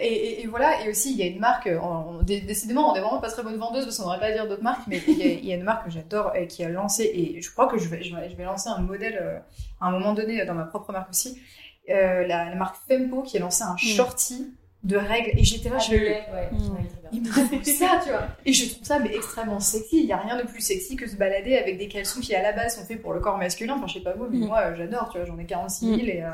et, 0.00 0.06
et- 0.06 0.42
et 0.42 0.46
voilà, 0.46 0.84
et 0.84 0.88
aussi 0.90 1.10
il 1.12 1.18
y 1.18 1.22
a 1.22 1.26
une 1.26 1.40
marque, 1.40 1.68
on- 1.82 1.86
on- 2.18 2.22
dé- 2.22 2.42
décidément 2.42 2.92
on 2.92 2.94
est 2.94 3.00
vraiment 3.00 3.18
pas 3.20 3.30
très 3.30 3.42
bonne 3.42 3.56
vendeuse 3.56 3.84
parce 3.84 3.96
qu'on 3.98 4.04
n'aurait 4.04 4.20
pas 4.20 4.26
à 4.26 4.32
dire 4.32 4.46
d'autres 4.46 4.62
marques, 4.62 4.86
mais 4.86 5.00
il 5.08 5.18
y, 5.18 5.22
a, 5.22 5.26
il 5.26 5.46
y 5.46 5.52
a 5.52 5.56
une 5.56 5.64
marque 5.64 5.86
que 5.86 5.90
j'adore 5.90 6.36
et 6.36 6.46
qui 6.46 6.62
a 6.64 6.68
lancé, 6.68 7.04
et 7.12 7.40
je 7.42 7.50
crois 7.50 7.66
que 7.66 7.78
je 7.78 7.88
vais, 7.88 8.02
je 8.04 8.14
vais, 8.14 8.30
je 8.30 8.36
vais 8.36 8.44
lancer 8.44 8.68
un 8.68 8.78
modèle 8.82 9.18
euh, 9.20 9.38
à 9.80 9.86
un 9.88 9.90
moment 9.90 10.12
donné 10.12 10.40
euh, 10.42 10.46
dans 10.46 10.54
ma 10.54 10.64
propre 10.64 10.92
marque 10.92 11.10
aussi, 11.10 11.30
euh, 11.30 11.40
la, 11.88 12.24
la 12.50 12.54
marque 12.54 12.76
Fempo 12.88 13.22
qui 13.22 13.36
a 13.36 13.40
lancé 13.40 13.62
un 13.64 13.76
shorty 13.76 14.52
de 14.84 14.96
règles, 14.96 15.38
et 15.38 15.44
j'étais 15.44 15.68
là, 15.68 15.76
Ah, 15.78 15.82
je 15.88 15.94
ouais. 15.94 16.24
Mm. 16.50 16.76
Il 17.12 17.22
me 17.22 17.26
faut 17.28 17.42
ça, 17.62 18.00
tu 18.02 18.08
vois. 18.10 18.26
Et 18.44 18.52
je 18.52 18.68
trouve 18.72 18.84
ça 18.84 18.98
mais 18.98 19.14
extrêmement 19.14 19.60
sexy. 19.60 19.98
Il 20.00 20.06
y 20.06 20.12
a 20.12 20.16
rien 20.16 20.36
de 20.36 20.42
plus 20.42 20.60
sexy 20.60 20.96
que 20.96 21.06
se 21.08 21.14
balader 21.14 21.56
avec 21.56 21.78
des 21.78 21.86
caleçons 21.86 22.20
qui 22.20 22.34
à 22.34 22.42
la 22.42 22.52
base 22.52 22.76
sont 22.76 22.84
faits 22.84 23.00
pour 23.00 23.12
le 23.12 23.20
corps 23.20 23.38
masculin. 23.38 23.74
Enfin, 23.76 23.86
je 23.86 23.94
sais 23.94 24.00
pas 24.00 24.14
vous, 24.14 24.26
mais 24.30 24.38
Mm. 24.38 24.46
moi 24.46 24.58
euh, 24.60 24.74
j'adore, 24.76 25.08
tu 25.10 25.18
vois. 25.18 25.26
J'en 25.26 25.38
ai 25.38 25.44
46 25.44 25.86
000 25.86 25.98
et 26.00 26.22
euh, 26.24 26.30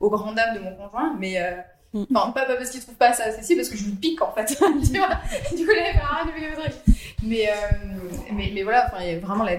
aux 0.00 0.10
grandes 0.10 0.36
dames 0.36 0.54
de 0.54 0.60
mon 0.60 0.74
conjoint, 0.76 1.16
mais 1.18 1.40
euh, 1.42 1.50
Mm. 1.94 2.04
enfin 2.14 2.30
pas, 2.32 2.44
pas 2.44 2.56
parce 2.56 2.68
qu'il 2.70 2.82
trouve 2.82 2.96
pas 2.96 3.14
ça 3.14 3.32
sexy, 3.32 3.56
parce 3.56 3.70
que 3.70 3.76
je 3.78 3.86
lui 3.86 3.92
pique 3.92 4.20
en 4.20 4.30
fait. 4.32 4.44
tu 4.54 4.54
vois. 4.98 5.08
Du 5.56 5.64
coup, 5.64 5.72
il 5.72 5.92
fait 5.92 5.98
rien 5.98 6.26
de 6.26 6.32
mes 6.38 6.52
trucs. 6.54 6.74
Mais, 7.24 7.48
euh, 7.48 7.52
mais 8.34 8.50
mais 8.54 8.62
voilà, 8.62 8.86
enfin, 8.86 9.02
il 9.02 9.12
y 9.12 9.16
a 9.16 9.18
vraiment 9.18 9.44
la 9.44 9.56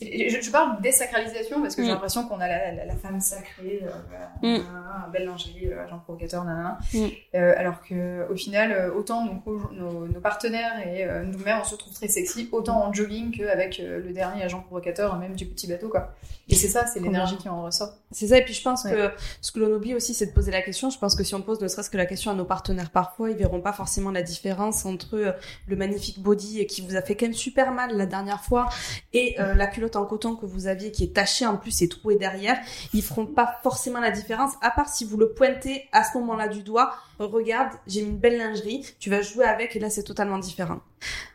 je, 0.00 0.40
je 0.40 0.50
parle 0.50 0.76
de 0.78 0.82
désacralisation 0.82 1.60
parce 1.62 1.74
que 1.76 1.82
j'ai 1.82 1.88
Mm. 1.88 1.92
l'impression 1.94 2.26
qu'on 2.28 2.40
a 2.40 2.48
la, 2.48 2.72
la- 2.72 2.84
la 2.84 2.96
femme 2.96 3.20
sacrée, 3.20 3.80
euh, 3.82 3.90
voilà, 4.08 4.58
Mm. 4.60 4.64
un 5.06 5.08
belle 5.08 5.24
lingerie, 5.26 5.66
euh, 5.66 5.84
agent 5.84 5.98
provocateur, 5.98 6.44
nanana. 6.44 6.78
Mm. 6.94 7.06
Euh, 7.34 7.54
alors 7.56 7.82
que 7.82 8.26
au 8.30 8.36
final, 8.36 8.90
autant 8.96 9.24
nos, 9.24 9.40
co- 9.40 9.70
nos, 9.72 10.06
nos 10.06 10.20
partenaires 10.20 10.86
et 10.86 11.04
euh, 11.04 11.22
nous-mêmes, 11.24 11.58
on 11.60 11.64
se 11.64 11.74
trouve 11.76 11.92
très 11.94 12.08
sexy, 12.08 12.48
autant 12.52 12.84
en 12.84 12.92
jogging 12.92 13.36
qu'avec 13.36 13.78
le 13.78 14.12
dernier 14.12 14.42
agent 14.42 14.60
provocateur, 14.60 15.16
même 15.18 15.34
du 15.34 15.46
petit 15.46 15.66
bateau, 15.66 15.88
quoi. 15.88 16.12
Et 16.50 16.54
c'est 16.54 16.68
ça, 16.68 16.86
c'est 16.86 17.00
l'énergie 17.00 17.36
qui 17.36 17.48
en 17.48 17.62
ressort. 17.64 17.90
C'est 18.10 18.28
ça, 18.28 18.38
et 18.38 18.44
puis 18.44 18.54
je 18.54 18.62
pense 18.62 18.84
Ouais. 18.84 18.92
que 18.92 19.10
ce 19.42 19.52
que 19.52 19.58
l'on 19.60 19.74
oublie 19.74 19.94
aussi, 19.94 20.14
c'est 20.14 20.26
de 20.26 20.32
poser 20.32 20.50
la 20.50 20.62
question. 20.62 20.88
Je 20.88 20.98
pense 20.98 21.14
que 21.14 21.22
si 21.22 21.34
on 21.34 21.42
pose 21.42 21.60
ne 21.60 21.68
serait-ce 21.68 21.90
que 21.90 21.98
la 21.98 22.06
question 22.06 22.30
à 22.30 22.34
nos 22.34 22.46
partenaires 22.46 22.90
parfois, 22.90 23.30
ils 23.30 23.36
verront 23.36 23.60
pas 23.60 23.72
forcément 23.74 24.10
la 24.10 24.22
différence 24.22 24.86
entre 24.86 25.34
le 25.66 25.76
magnifique 25.76 26.20
body 26.22 26.66
qui 26.66 26.80
vous 26.80 26.96
a 26.96 27.02
fait 27.02 27.14
quand 27.16 27.26
même 27.26 27.34
super 27.34 27.72
mal 27.72 27.94
la 27.96 28.06
dernière 28.06 28.40
fois 28.42 28.68
et 29.12 29.36
la 29.38 29.66
culotte 29.66 29.87
en 29.96 30.04
coton 30.04 30.36
que 30.36 30.46
vous 30.46 30.66
aviez 30.66 30.92
qui 30.92 31.04
est 31.04 31.14
tachée 31.14 31.46
en 31.46 31.56
plus 31.56 31.82
et 31.82 31.88
trouée 31.88 32.16
derrière. 32.16 32.58
Ils 32.92 33.02
feront 33.02 33.26
pas 33.26 33.58
forcément 33.62 34.00
la 34.00 34.10
différence, 34.10 34.52
à 34.60 34.70
part 34.70 34.88
si 34.88 35.04
vous 35.04 35.16
le 35.16 35.30
pointez 35.30 35.88
à 35.92 36.04
ce 36.04 36.16
moment-là 36.18 36.48
du 36.48 36.62
doigt. 36.62 36.94
Regarde, 37.18 37.72
j'ai 37.86 38.02
mis 38.02 38.10
une 38.10 38.18
belle 38.18 38.38
lingerie, 38.38 38.86
tu 38.98 39.10
vas 39.10 39.22
jouer 39.22 39.44
avec 39.44 39.76
et 39.76 39.78
là 39.78 39.90
c'est 39.90 40.04
totalement 40.04 40.38
différent. 40.38 40.80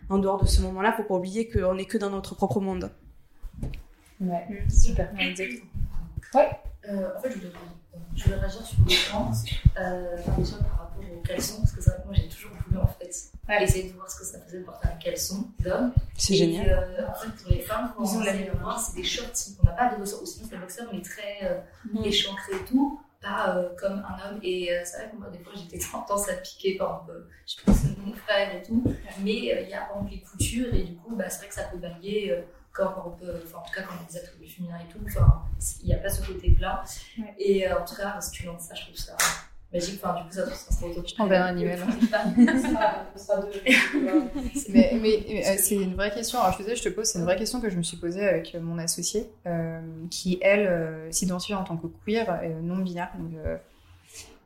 En 0.09 0.17
dehors 0.17 0.41
de 0.41 0.47
ce 0.47 0.61
moment-là, 0.61 0.93
faut 0.93 1.03
pas 1.03 1.15
oublier 1.15 1.49
qu'on 1.49 1.77
est 1.77 1.85
que 1.85 1.97
dans 1.97 2.09
notre 2.09 2.35
propre 2.35 2.59
monde. 2.59 2.91
Ouais, 4.21 4.47
super. 4.69 5.09
Exactement. 5.19 5.65
Euh, 6.35 7.09
en 7.17 7.21
fait, 7.21 7.29
je 7.31 7.35
voulais, 7.35 7.51
je 8.15 8.23
voulais 8.25 8.35
réagir 8.37 8.61
sur 8.65 8.77
les 8.87 8.95
temps, 9.11 9.31
euh, 9.79 10.17
déjà 10.37 10.57
par 10.57 10.71
rapport 10.79 11.03
aux 11.17 11.21
caleçons, 11.21 11.57
parce 11.61 11.71
que 11.71 11.81
c'est 11.81 11.89
vrai 11.89 11.99
que 12.01 12.05
moi 12.07 12.13
j'ai 12.15 12.27
toujours 12.27 12.51
voulu 12.65 12.77
en 12.81 12.87
fait 12.87 13.13
essayer 13.61 13.89
de 13.89 13.93
voir 13.95 14.09
ce 14.09 14.19
que 14.19 14.25
ça 14.25 14.39
faisait 14.41 14.59
de 14.59 14.63
porter 14.63 14.87
un 14.87 14.95
caleçon 14.97 15.47
d'homme. 15.59 15.93
C'est 16.17 16.35
génial. 16.35 16.69
euh, 16.69 17.07
en 17.07 17.13
fait, 17.13 17.29
pour 17.43 17.51
les 17.51 17.61
femmes, 17.61 17.91
quand 17.95 18.03
on 18.03 18.19
de 18.21 18.57
voir, 18.59 18.79
c'est 18.79 18.95
des 18.95 19.03
shorts. 19.03 19.27
On 19.61 19.65
n'a 19.65 19.71
pas 19.73 19.93
de 19.93 19.97
boxers. 19.97 20.21
Aussi, 20.21 20.41
les 20.49 20.57
boxers, 20.57 20.87
on 20.91 20.97
est 20.97 21.01
très 21.05 21.39
euh, 21.43 21.59
Mm. 21.85 22.05
échancrés 22.05 22.55
et 22.55 22.65
tout, 22.65 23.01
pas 23.21 23.57
euh, 23.57 23.69
comme 23.77 24.03
un 24.07 24.29
homme. 24.29 24.39
Et 24.43 24.71
euh, 24.71 24.81
c'est 24.85 24.97
vrai 24.97 25.11
que 25.11 25.17
moi, 25.17 25.27
des 25.29 25.39
fois, 25.39 25.53
j'étais 25.55 25.79
tendance 25.91 26.29
à 26.29 26.33
piquer, 26.33 26.77
par 26.77 27.05
je 27.45 27.63
pense 27.65 27.81
que 27.81 27.99
mon 27.99 28.13
frère 28.13 28.55
et 28.55 28.61
tout. 28.63 28.83
Mais 29.21 29.33
il 29.35 29.69
y 29.69 29.73
a 29.73 29.81
par 29.81 29.97
exemple 29.97 30.11
les 30.11 30.21
coutures, 30.21 30.73
et 30.73 30.83
du 30.83 30.95
coup, 30.95 31.15
bah, 31.15 31.29
c'est 31.29 31.39
vrai 31.39 31.47
que 31.49 31.55
ça 31.55 31.63
peut 31.63 31.77
varier. 31.77 32.43
Euh, 32.79 32.83
quand 32.85 33.03
on 33.05 33.11
peut, 33.11 33.33
enfin, 33.43 33.59
en 33.59 33.61
tout 33.63 33.73
cas, 33.73 33.81
quand 33.83 33.95
on 33.99 34.03
a 34.03 34.11
des 34.11 34.17
attributs 34.17 34.47
féminins 34.47 34.79
et 34.79 34.91
tout, 34.91 34.99
enfin, 35.05 35.43
il 35.81 35.87
n'y 35.87 35.93
a 35.93 35.97
pas 35.97 36.09
ce 36.09 36.25
côté 36.25 36.51
plat. 36.51 36.83
Ouais. 37.17 37.33
Et 37.39 37.67
euh, 37.67 37.79
en 37.79 37.85
tout 37.85 37.95
cas, 37.95 38.19
si 38.21 38.31
tu 38.31 38.45
lances 38.45 38.63
ça, 38.63 38.75
je 38.75 38.83
trouve 38.83 38.95
ça 38.95 39.15
magique. 39.71 39.99
Enfin, 40.03 40.21
du 40.21 40.23
coup, 40.27 40.33
ça, 40.33 40.45
ça 40.53 40.71
sera 40.71 40.87
autour. 40.87 41.07
Je 41.07 41.15
t'enverrai 41.15 41.49
un 41.49 41.57
email. 41.57 41.79
mais 44.69 44.91
mais, 44.93 44.99
mais, 45.01 45.45
euh, 45.45 45.55
c'est 45.57 45.75
une 45.75 45.95
vraie 45.95 46.11
question. 46.11 46.39
Alors, 46.39 46.53
je 46.53 46.57
te 46.57 46.63
disais, 46.63 46.75
je 46.75 46.83
te 46.83 46.89
pose, 46.89 47.05
c'est 47.05 47.19
une 47.19 47.25
vraie 47.25 47.37
question 47.37 47.59
que 47.59 47.69
je 47.69 47.77
me 47.77 47.83
suis 47.83 47.97
posée 47.97 48.27
avec 48.27 48.53
euh, 48.55 48.61
mon 48.61 48.77
associée, 48.77 49.29
euh, 49.47 49.81
qui, 50.09 50.39
elle, 50.41 50.67
euh, 50.67 51.11
s'identifie 51.11 51.55
en 51.55 51.63
tant 51.63 51.77
que 51.77 51.87
queer, 52.05 52.39
euh, 52.43 52.59
non-binaire. 52.61 53.11
donc, 53.17 53.33
euh, 53.45 53.57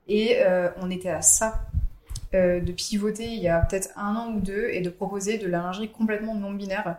et 0.10 0.38
euh, 0.40 0.70
on 0.82 0.90
était 0.90 1.10
à 1.10 1.22
ça 1.22 1.66
euh, 2.34 2.62
de 2.62 2.72
pivoter 2.72 3.26
il 3.26 3.42
y 3.42 3.50
a 3.50 3.60
peut-être 3.60 3.90
un 3.98 4.16
an 4.16 4.32
ou 4.32 4.40
deux 4.40 4.70
et 4.70 4.80
de 4.82 4.90
proposer 4.90 5.38
de 5.38 5.48
la 5.48 5.58
lingerie 5.58 5.90
complètement 5.90 6.34
non-binaire. 6.34 6.98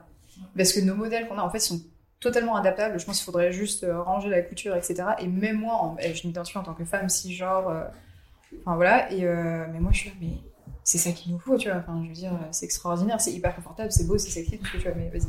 Parce 0.56 0.72
que 0.72 0.80
nos 0.80 0.94
modèles 0.94 1.28
qu'on 1.28 1.38
a, 1.38 1.42
en 1.42 1.50
fait, 1.50 1.60
sont 1.60 1.80
totalement 2.20 2.56
adaptables. 2.56 2.98
Je 2.98 3.04
pense 3.06 3.18
qu'il 3.18 3.24
faudrait 3.26 3.52
juste 3.52 3.84
euh, 3.84 4.02
ranger 4.02 4.28
la 4.28 4.42
couture, 4.42 4.74
etc. 4.74 5.04
Et 5.20 5.26
même 5.28 5.58
moi, 5.60 5.96
eh, 6.00 6.14
je 6.14 6.26
m'identifie 6.26 6.58
en 6.58 6.62
tant 6.64 6.74
que 6.74 6.84
femme 6.84 7.08
cisgenre. 7.08 7.68
euh, 7.68 7.84
Enfin 8.64 8.76
voilà. 8.76 9.12
Et, 9.12 9.24
euh, 9.24 9.66
mais 9.70 9.78
moi, 9.78 9.92
je 9.92 9.98
suis 9.98 10.08
là, 10.10 10.16
mais 10.20 10.32
c'est 10.82 10.96
ça 10.98 11.12
qu'il 11.12 11.32
nous 11.32 11.38
faut, 11.38 11.56
tu 11.58 11.68
vois. 11.68 11.78
Enfin, 11.78 12.00
je 12.02 12.08
veux 12.08 12.14
dire, 12.14 12.32
c'est 12.50 12.64
extraordinaire, 12.64 13.20
c'est 13.20 13.32
hyper 13.32 13.54
confortable, 13.54 13.92
c'est 13.92 14.06
beau, 14.06 14.16
c'est 14.16 14.30
sexy, 14.30 14.58
tout 14.58 14.64
ce 14.66 14.72
que 14.72 14.78
tu 14.78 14.84
vois. 14.84 14.94
Mais 14.96 15.10
vas-y. 15.10 15.26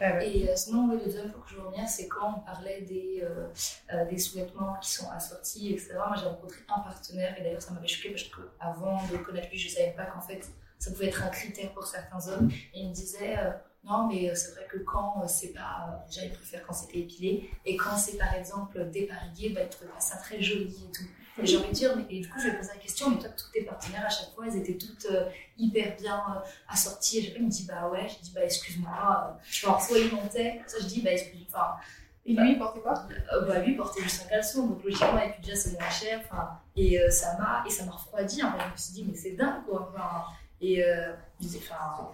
Ouais, 0.00 0.16
ouais. 0.16 0.28
Et 0.28 0.50
euh, 0.50 0.52
sinon, 0.56 0.88
le 0.88 0.98
deuxième 0.98 1.30
que 1.30 1.38
je 1.48 1.60
revenir, 1.60 1.88
c'est 1.88 2.08
quand 2.08 2.34
on 2.38 2.40
parlait 2.40 2.82
des, 2.82 3.22
euh, 3.22 4.04
des 4.10 4.18
sous-vêtements 4.18 4.74
qui 4.82 4.90
sont 4.90 5.08
assortis, 5.10 5.72
etc. 5.72 5.94
Moi, 6.08 6.16
j'ai 6.18 6.26
rencontré 6.26 6.58
un 6.76 6.80
partenaire, 6.80 7.34
et 7.38 7.42
d'ailleurs, 7.44 7.62
ça 7.62 7.72
m'avait 7.72 7.86
choqué 7.86 8.10
parce 8.10 8.24
qu'avant 8.24 9.00
de 9.10 9.16
connaître 9.18 9.48
lui, 9.50 9.58
je 9.58 9.68
ne 9.68 9.72
savais 9.72 9.94
pas 9.96 10.04
qu'en 10.06 10.20
fait, 10.20 10.46
ça 10.80 10.90
pouvait 10.90 11.06
être 11.06 11.22
un 11.22 11.28
critère 11.30 11.72
pour 11.72 11.86
certains 11.86 12.28
hommes. 12.32 12.50
Et 12.74 12.80
il 12.80 12.88
me 12.88 12.94
disait, 12.94 13.36
non, 13.84 14.06
mais 14.06 14.30
euh, 14.30 14.34
c'est 14.34 14.52
vrai 14.52 14.66
que 14.70 14.78
quand 14.78 15.22
euh, 15.22 15.26
c'est 15.28 15.52
pas. 15.52 15.88
euh, 15.88 16.06
déjà, 16.08 16.24
il 16.24 16.32
préfère 16.32 16.64
quand 16.66 16.72
c'était 16.72 16.98
épilé, 17.00 17.50
et 17.64 17.76
quand 17.76 17.96
c'est 17.96 18.16
par 18.16 18.32
exemple 18.34 18.88
déparigué, 18.90 19.50
bah, 19.50 19.62
il 19.62 19.68
trouvait 19.68 19.90
pas 19.90 20.00
ça 20.00 20.16
très 20.18 20.40
joli 20.40 20.86
et 20.88 20.92
tout. 20.92 21.04
Et 21.38 21.46
j'ai 21.46 21.56
envie 21.56 21.68
de 21.68 21.72
dire, 21.72 21.96
mais, 21.96 22.04
et 22.10 22.20
du 22.20 22.28
coup, 22.28 22.38
je 22.38 22.48
vais 22.48 22.56
poser 22.58 22.68
la 22.74 22.78
question, 22.78 23.08
mais 23.10 23.18
toi, 23.18 23.30
tous 23.30 23.50
tes 23.52 23.62
partenaires, 23.64 24.04
à 24.06 24.10
chaque 24.10 24.30
fois, 24.34 24.46
elles 24.46 24.56
étaient 24.58 24.76
toutes 24.76 25.06
euh, 25.10 25.28
hyper 25.56 25.96
bien 25.96 26.22
euh, 26.36 26.40
assorties. 26.68 27.18
Et 27.20 27.34
il 27.36 27.44
me 27.46 27.50
dit, 27.50 27.64
bah 27.66 27.88
ouais, 27.88 28.06
je 28.08 28.18
dis, 28.22 28.32
bah 28.34 28.44
excuse-moi, 28.44 28.92
euh, 29.40 29.42
genre, 29.50 29.80
soit 29.82 29.98
il 29.98 30.12
montait, 30.14 30.60
ça 30.66 30.76
je 30.80 30.86
dis, 30.86 31.00
bah 31.02 31.10
excuse-moi, 31.12 31.46
enfin, 31.50 31.76
Et 32.26 32.34
lui, 32.34 32.52
il 32.52 32.58
portait 32.58 32.80
quoi? 32.80 32.94
Euh, 33.32 33.46
bah 33.46 33.58
lui 33.60 33.72
il 33.72 33.76
portait 33.76 34.02
juste 34.02 34.22
un 34.26 34.28
caleçon, 34.28 34.66
donc 34.66 34.84
logiquement, 34.84 35.18
et 35.18 35.30
puis 35.32 35.40
déjà, 35.42 35.56
c'est 35.56 35.72
moins 35.72 35.90
cher, 35.90 36.20
et 36.76 37.00
euh, 37.00 37.10
ça 37.10 37.36
m'a, 37.38 37.64
et 37.66 37.70
ça 37.70 37.84
m'a 37.86 37.92
refroidi, 37.92 38.40
fait, 38.42 38.46
je 38.46 38.72
me 38.72 38.76
suis 38.76 38.92
dit, 38.92 39.04
mais 39.08 39.16
c'est 39.16 39.32
dingue, 39.32 39.64
quoi, 39.66 39.90
et, 40.60 40.84
euh, 40.84 41.12
je 41.40 41.46
disais, 41.46 41.58
enfin, 41.62 42.10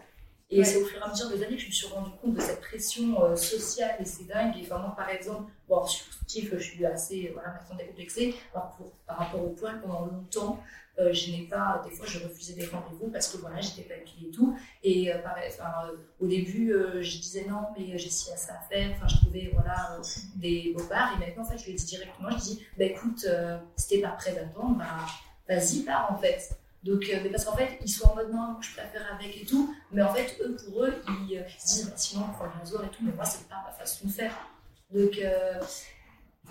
et 0.51 0.59
Ouais. 0.59 0.64
c'est 0.64 0.76
au 0.82 0.84
fur 0.86 0.99
et 0.99 1.03
à 1.03 1.09
mesure 1.09 1.28
des 1.30 1.42
années 1.44 1.57
que 1.57 1.62
je 1.62 1.66
me 1.66 1.72
suis 1.72 1.86
rendu 1.88 2.11
compte 2.22 2.34
de 2.34 2.40
cette 2.40 2.61
pression 2.61 3.22
euh, 3.22 3.36
sociale, 3.36 3.96
et 4.01 4.05
c'est 4.05 4.24
dingue, 4.24 4.57
et 4.57 4.62
enfin, 4.62 4.78
moi, 4.78 4.94
par 4.96 5.09
exemple, 5.11 5.51
bon, 5.68 5.84
sur 5.86 6.07
Steve, 6.26 6.51
je 6.57 6.62
suis 6.62 6.86
assez, 6.86 7.30
voilà, 7.34 7.53
maintenant 7.53 7.76
décomplexée, 7.76 8.34
alors 8.55 8.70
pour, 8.76 8.92
par 9.07 9.18
rapport 9.18 9.42
au 9.44 9.51
poil, 9.51 9.80
pendant 9.80 10.07
longtemps, 10.07 10.62
euh, 10.99 11.12
je 11.12 11.30
n'ai 11.30 11.42
pas, 11.42 11.80
des 11.88 11.94
fois, 11.94 12.07
je 12.07 12.18
refusais 12.18 12.55
des 12.55 12.66
rendez-vous 12.66 13.09
parce 13.12 13.28
que 13.28 13.36
voilà, 13.38 13.61
j'étais 13.61 13.82
pas 13.82 13.94
épilée 13.94 14.28
et 14.28 14.30
tout. 14.32 14.59
Et 14.82 15.12
euh, 15.14 15.18
pareil, 15.18 15.49
enfin, 15.53 15.90
au 16.18 16.26
début, 16.26 16.74
je 17.01 17.18
disais 17.20 17.44
non, 17.49 17.66
mais 17.78 17.96
j'ai 17.96 18.11
si 18.11 18.32
à 18.32 18.36
ça 18.36 18.55
à 18.55 18.61
faire. 18.68 18.90
Enfin, 18.96 19.07
je 19.07 19.16
trouvais 19.18 19.49
voilà, 19.55 20.01
des 20.34 20.72
beaux 20.76 20.82
bars. 20.88 21.12
Et 21.14 21.24
maintenant, 21.24 21.44
en 21.44 21.46
fait, 21.46 21.57
je 21.57 21.66
lui 21.66 21.72
ai 21.72 21.74
dit 21.76 21.84
directement, 21.84 22.30
je 22.32 22.38
dis, 22.38 22.66
bah 22.76 22.86
écoute, 22.86 23.24
si 23.76 23.88
t'es 23.88 23.99
pas 24.01 24.09
prêt 24.09 24.32
d'attendre, 24.32 24.76
bah 24.76 25.07
vas-y, 25.49 25.84
pars 25.84 26.11
en 26.12 26.18
fait. 26.18 26.57
Donc, 26.85 27.05
euh, 27.09 27.18
mais 27.22 27.31
parce 27.31 27.45
qu'en 27.45 27.57
fait, 27.57 27.79
ils 27.83 27.91
sont 27.91 28.09
en 28.09 28.14
mode 28.14 28.31
non, 28.33 28.57
je 28.61 28.72
préfère 28.72 29.14
avec 29.14 29.43
et 29.43 29.45
tout. 29.45 29.74
Mais 29.93 30.03
en 30.03 30.12
fait, 30.12 30.39
eux, 30.41 30.57
pour 30.64 30.85
eux, 30.85 30.95
ils, 31.29 31.39
euh, 31.39 31.49
se 31.59 31.66
disent, 31.66 31.87
bah, 31.87 31.93
sinon, 31.97 32.24
on 32.29 32.33
prend 32.33 32.45
le 32.45 32.59
rasoir 32.59 32.85
et 32.85 32.89
tout. 32.89 33.03
Mais 33.03 33.12
moi, 33.12 33.24
c'est 33.24 33.49
pas 33.49 33.62
ma 33.66 33.72
façon 33.72 34.07
de 34.07 34.12
faire. 34.12 34.35
Donc, 34.91 35.18
euh, 35.18 35.61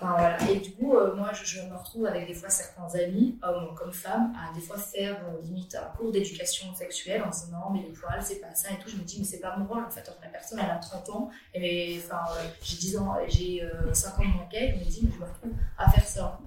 Enfin, 0.00 0.14
voilà. 0.16 0.38
Et 0.48 0.60
du 0.60 0.70
coup, 0.74 0.92
moi, 1.16 1.32
je, 1.32 1.60
me 1.62 1.76
retrouve 1.76 2.06
avec 2.06 2.28
des 2.28 2.34
fois 2.34 2.48
certains 2.48 2.86
amis, 3.00 3.36
hommes 3.42 3.74
comme 3.74 3.92
femmes, 3.92 4.32
à 4.38 4.54
des 4.54 4.60
fois 4.60 4.78
faire 4.78 5.20
limite 5.42 5.74
un 5.74 5.96
cours 5.96 6.12
d'éducation 6.12 6.72
sexuelle 6.72 7.20
en 7.24 7.30
disant 7.30 7.48
non, 7.50 7.70
mais 7.72 7.82
les 7.82 7.92
poils, 7.92 8.22
c'est 8.22 8.40
pas 8.40 8.54
ça 8.54 8.70
et 8.70 8.78
tout. 8.78 8.88
Je 8.88 8.94
me 8.94 9.02
dis, 9.02 9.18
mais 9.18 9.24
c'est 9.24 9.40
pas 9.40 9.56
mon 9.56 9.66
rôle 9.66 9.82
en 9.82 9.90
fait. 9.90 10.02
Alors, 10.02 10.20
la 10.22 10.28
personne, 10.28 10.60
elle 10.62 10.70
a 10.70 10.76
30 10.76 11.08
ans, 11.10 11.30
et 11.52 11.98
enfin, 11.98 12.22
j'ai 12.62 12.76
10 12.76 12.96
ans, 12.98 13.16
j'ai 13.26 13.64
euh, 13.64 13.92
5 13.92 14.20
ans 14.20 14.22
de 14.22 14.36
manquet, 14.36 14.76
je 14.78 14.84
me 14.84 14.88
dis, 14.88 15.00
mais 15.02 15.10
je 15.12 15.18
me 15.18 15.24
retrouve 15.24 15.50
à 15.76 15.90
faire 15.90 16.06
ça. 16.06 16.38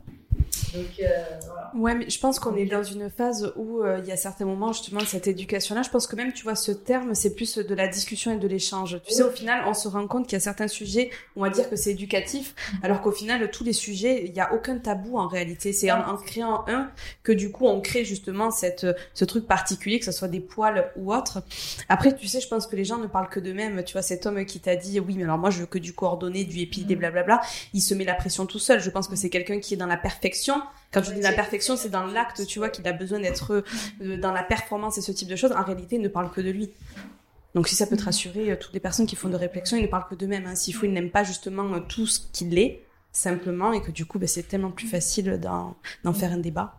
Donc, 0.73 0.85
euh, 0.99 1.05
voilà. 1.45 1.71
Ouais, 1.75 1.95
mais 1.95 2.09
je 2.09 2.19
pense 2.19 2.39
qu'on 2.39 2.55
est 2.55 2.65
dans 2.65 2.83
une 2.83 3.09
phase 3.09 3.53
où 3.55 3.81
euh, 3.81 3.99
il 4.01 4.07
y 4.07 4.11
a 4.11 4.17
certains 4.17 4.45
moments 4.45 4.71
justement 4.71 5.01
de 5.01 5.05
cette 5.05 5.27
éducation-là. 5.27 5.81
Je 5.81 5.89
pense 5.89 6.07
que 6.07 6.15
même, 6.15 6.33
tu 6.33 6.43
vois, 6.43 6.55
ce 6.55 6.71
terme, 6.71 7.13
c'est 7.15 7.35
plus 7.35 7.57
de 7.57 7.75
la 7.75 7.87
discussion 7.87 8.31
et 8.31 8.37
de 8.37 8.47
l'échange. 8.47 8.99
Tu 9.05 9.13
sais, 9.13 9.23
au 9.23 9.31
final, 9.31 9.63
on 9.67 9.73
se 9.73 9.87
rend 9.87 10.07
compte 10.07 10.27
qu'il 10.27 10.33
y 10.33 10.41
a 10.41 10.43
certains 10.43 10.67
sujets, 10.67 11.09
on 11.35 11.41
va 11.41 11.49
dire 11.49 11.69
que 11.69 11.75
c'est 11.75 11.91
éducatif, 11.91 12.55
alors 12.83 13.01
qu'au 13.01 13.11
final, 13.11 13.49
tous 13.51 13.63
les 13.63 13.73
sujets, 13.73 14.23
il 14.25 14.33
n'y 14.33 14.39
a 14.41 14.53
aucun 14.53 14.77
tabou 14.77 15.17
en 15.17 15.27
réalité. 15.27 15.73
C'est 15.73 15.91
en, 15.91 16.07
en 16.07 16.17
créant 16.17 16.65
un 16.67 16.89
que 17.23 17.31
du 17.31 17.51
coup, 17.51 17.67
on 17.67 17.81
crée 17.81 18.05
justement 18.05 18.51
cette, 18.51 18.87
ce 19.13 19.25
truc 19.25 19.47
particulier, 19.47 19.99
que 19.99 20.05
ce 20.05 20.11
soit 20.11 20.27
des 20.27 20.39
poils 20.39 20.91
ou 20.95 21.13
autre. 21.13 21.43
Après, 21.89 22.15
tu 22.15 22.27
sais, 22.27 22.39
je 22.39 22.47
pense 22.47 22.67
que 22.67 22.75
les 22.75 22.85
gens 22.85 22.97
ne 22.97 23.07
parlent 23.07 23.29
que 23.29 23.39
d'eux-mêmes. 23.39 23.83
Tu 23.83 23.93
vois, 23.93 24.01
cet 24.01 24.25
homme 24.25 24.45
qui 24.45 24.59
t'a 24.59 24.75
dit, 24.75 24.99
oui, 24.99 25.15
mais 25.17 25.23
alors 25.23 25.37
moi, 25.37 25.49
je 25.49 25.59
veux 25.59 25.65
que 25.65 25.79
du 25.79 25.93
coordonné, 25.93 26.43
du 26.43 26.59
épilé, 26.59 26.95
blablabla, 26.95 27.41
il 27.73 27.81
se 27.81 27.93
met 27.93 28.05
la 28.05 28.15
pression 28.15 28.45
tout 28.45 28.59
seul. 28.59 28.79
Je 28.79 28.89
pense 28.89 29.07
que 29.07 29.15
c'est 29.15 29.29
quelqu'un 29.29 29.59
qui 29.59 29.73
est 29.73 29.77
dans 29.77 29.85
la 29.87 29.97
perfection. 29.97 30.60
Quand 30.91 31.03
je 31.03 31.13
dis 31.13 31.21
la 31.21 31.31
perfection, 31.31 31.77
c'est 31.77 31.89
dans 31.89 32.05
l'acte, 32.05 32.45
tu 32.45 32.59
vois, 32.59 32.69
qu'il 32.69 32.87
a 32.87 32.93
besoin 32.93 33.19
d'être 33.19 33.63
euh, 34.01 34.17
dans 34.17 34.31
la 34.31 34.43
performance 34.43 34.97
et 34.97 35.01
ce 35.01 35.11
type 35.11 35.29
de 35.29 35.35
choses. 35.35 35.51
En 35.51 35.63
réalité, 35.63 35.95
il 35.95 36.01
ne 36.01 36.09
parle 36.09 36.31
que 36.31 36.41
de 36.41 36.49
lui. 36.49 36.71
Donc 37.55 37.67
si 37.67 37.75
ça 37.75 37.85
peut 37.87 37.97
te 37.97 38.03
rassurer, 38.03 38.51
euh, 38.51 38.55
toutes 38.59 38.73
les 38.73 38.79
personnes 38.79 39.05
qui 39.05 39.15
font 39.15 39.29
de 39.29 39.35
réflexion, 39.35 39.77
ils 39.77 39.83
ne 39.83 39.87
parlent 39.87 40.07
que 40.09 40.15
d'eux-mêmes. 40.15 40.45
Hein. 40.45 40.55
S'il 40.55 40.73
faut, 40.73 40.85
ils 40.85 40.93
n'aiment 40.93 41.11
pas 41.11 41.23
justement 41.23 41.73
euh, 41.73 41.79
tout 41.79 42.07
ce 42.07 42.19
qu'il 42.31 42.57
est, 42.57 42.83
simplement, 43.11 43.73
et 43.73 43.81
que 43.81 43.91
du 43.91 44.05
coup, 44.05 44.19
bah, 44.19 44.27
c'est 44.27 44.43
tellement 44.43 44.71
plus 44.71 44.87
facile 44.87 45.39
d'en 45.39 46.13
faire 46.13 46.31
un 46.31 46.37
débat. 46.37 46.77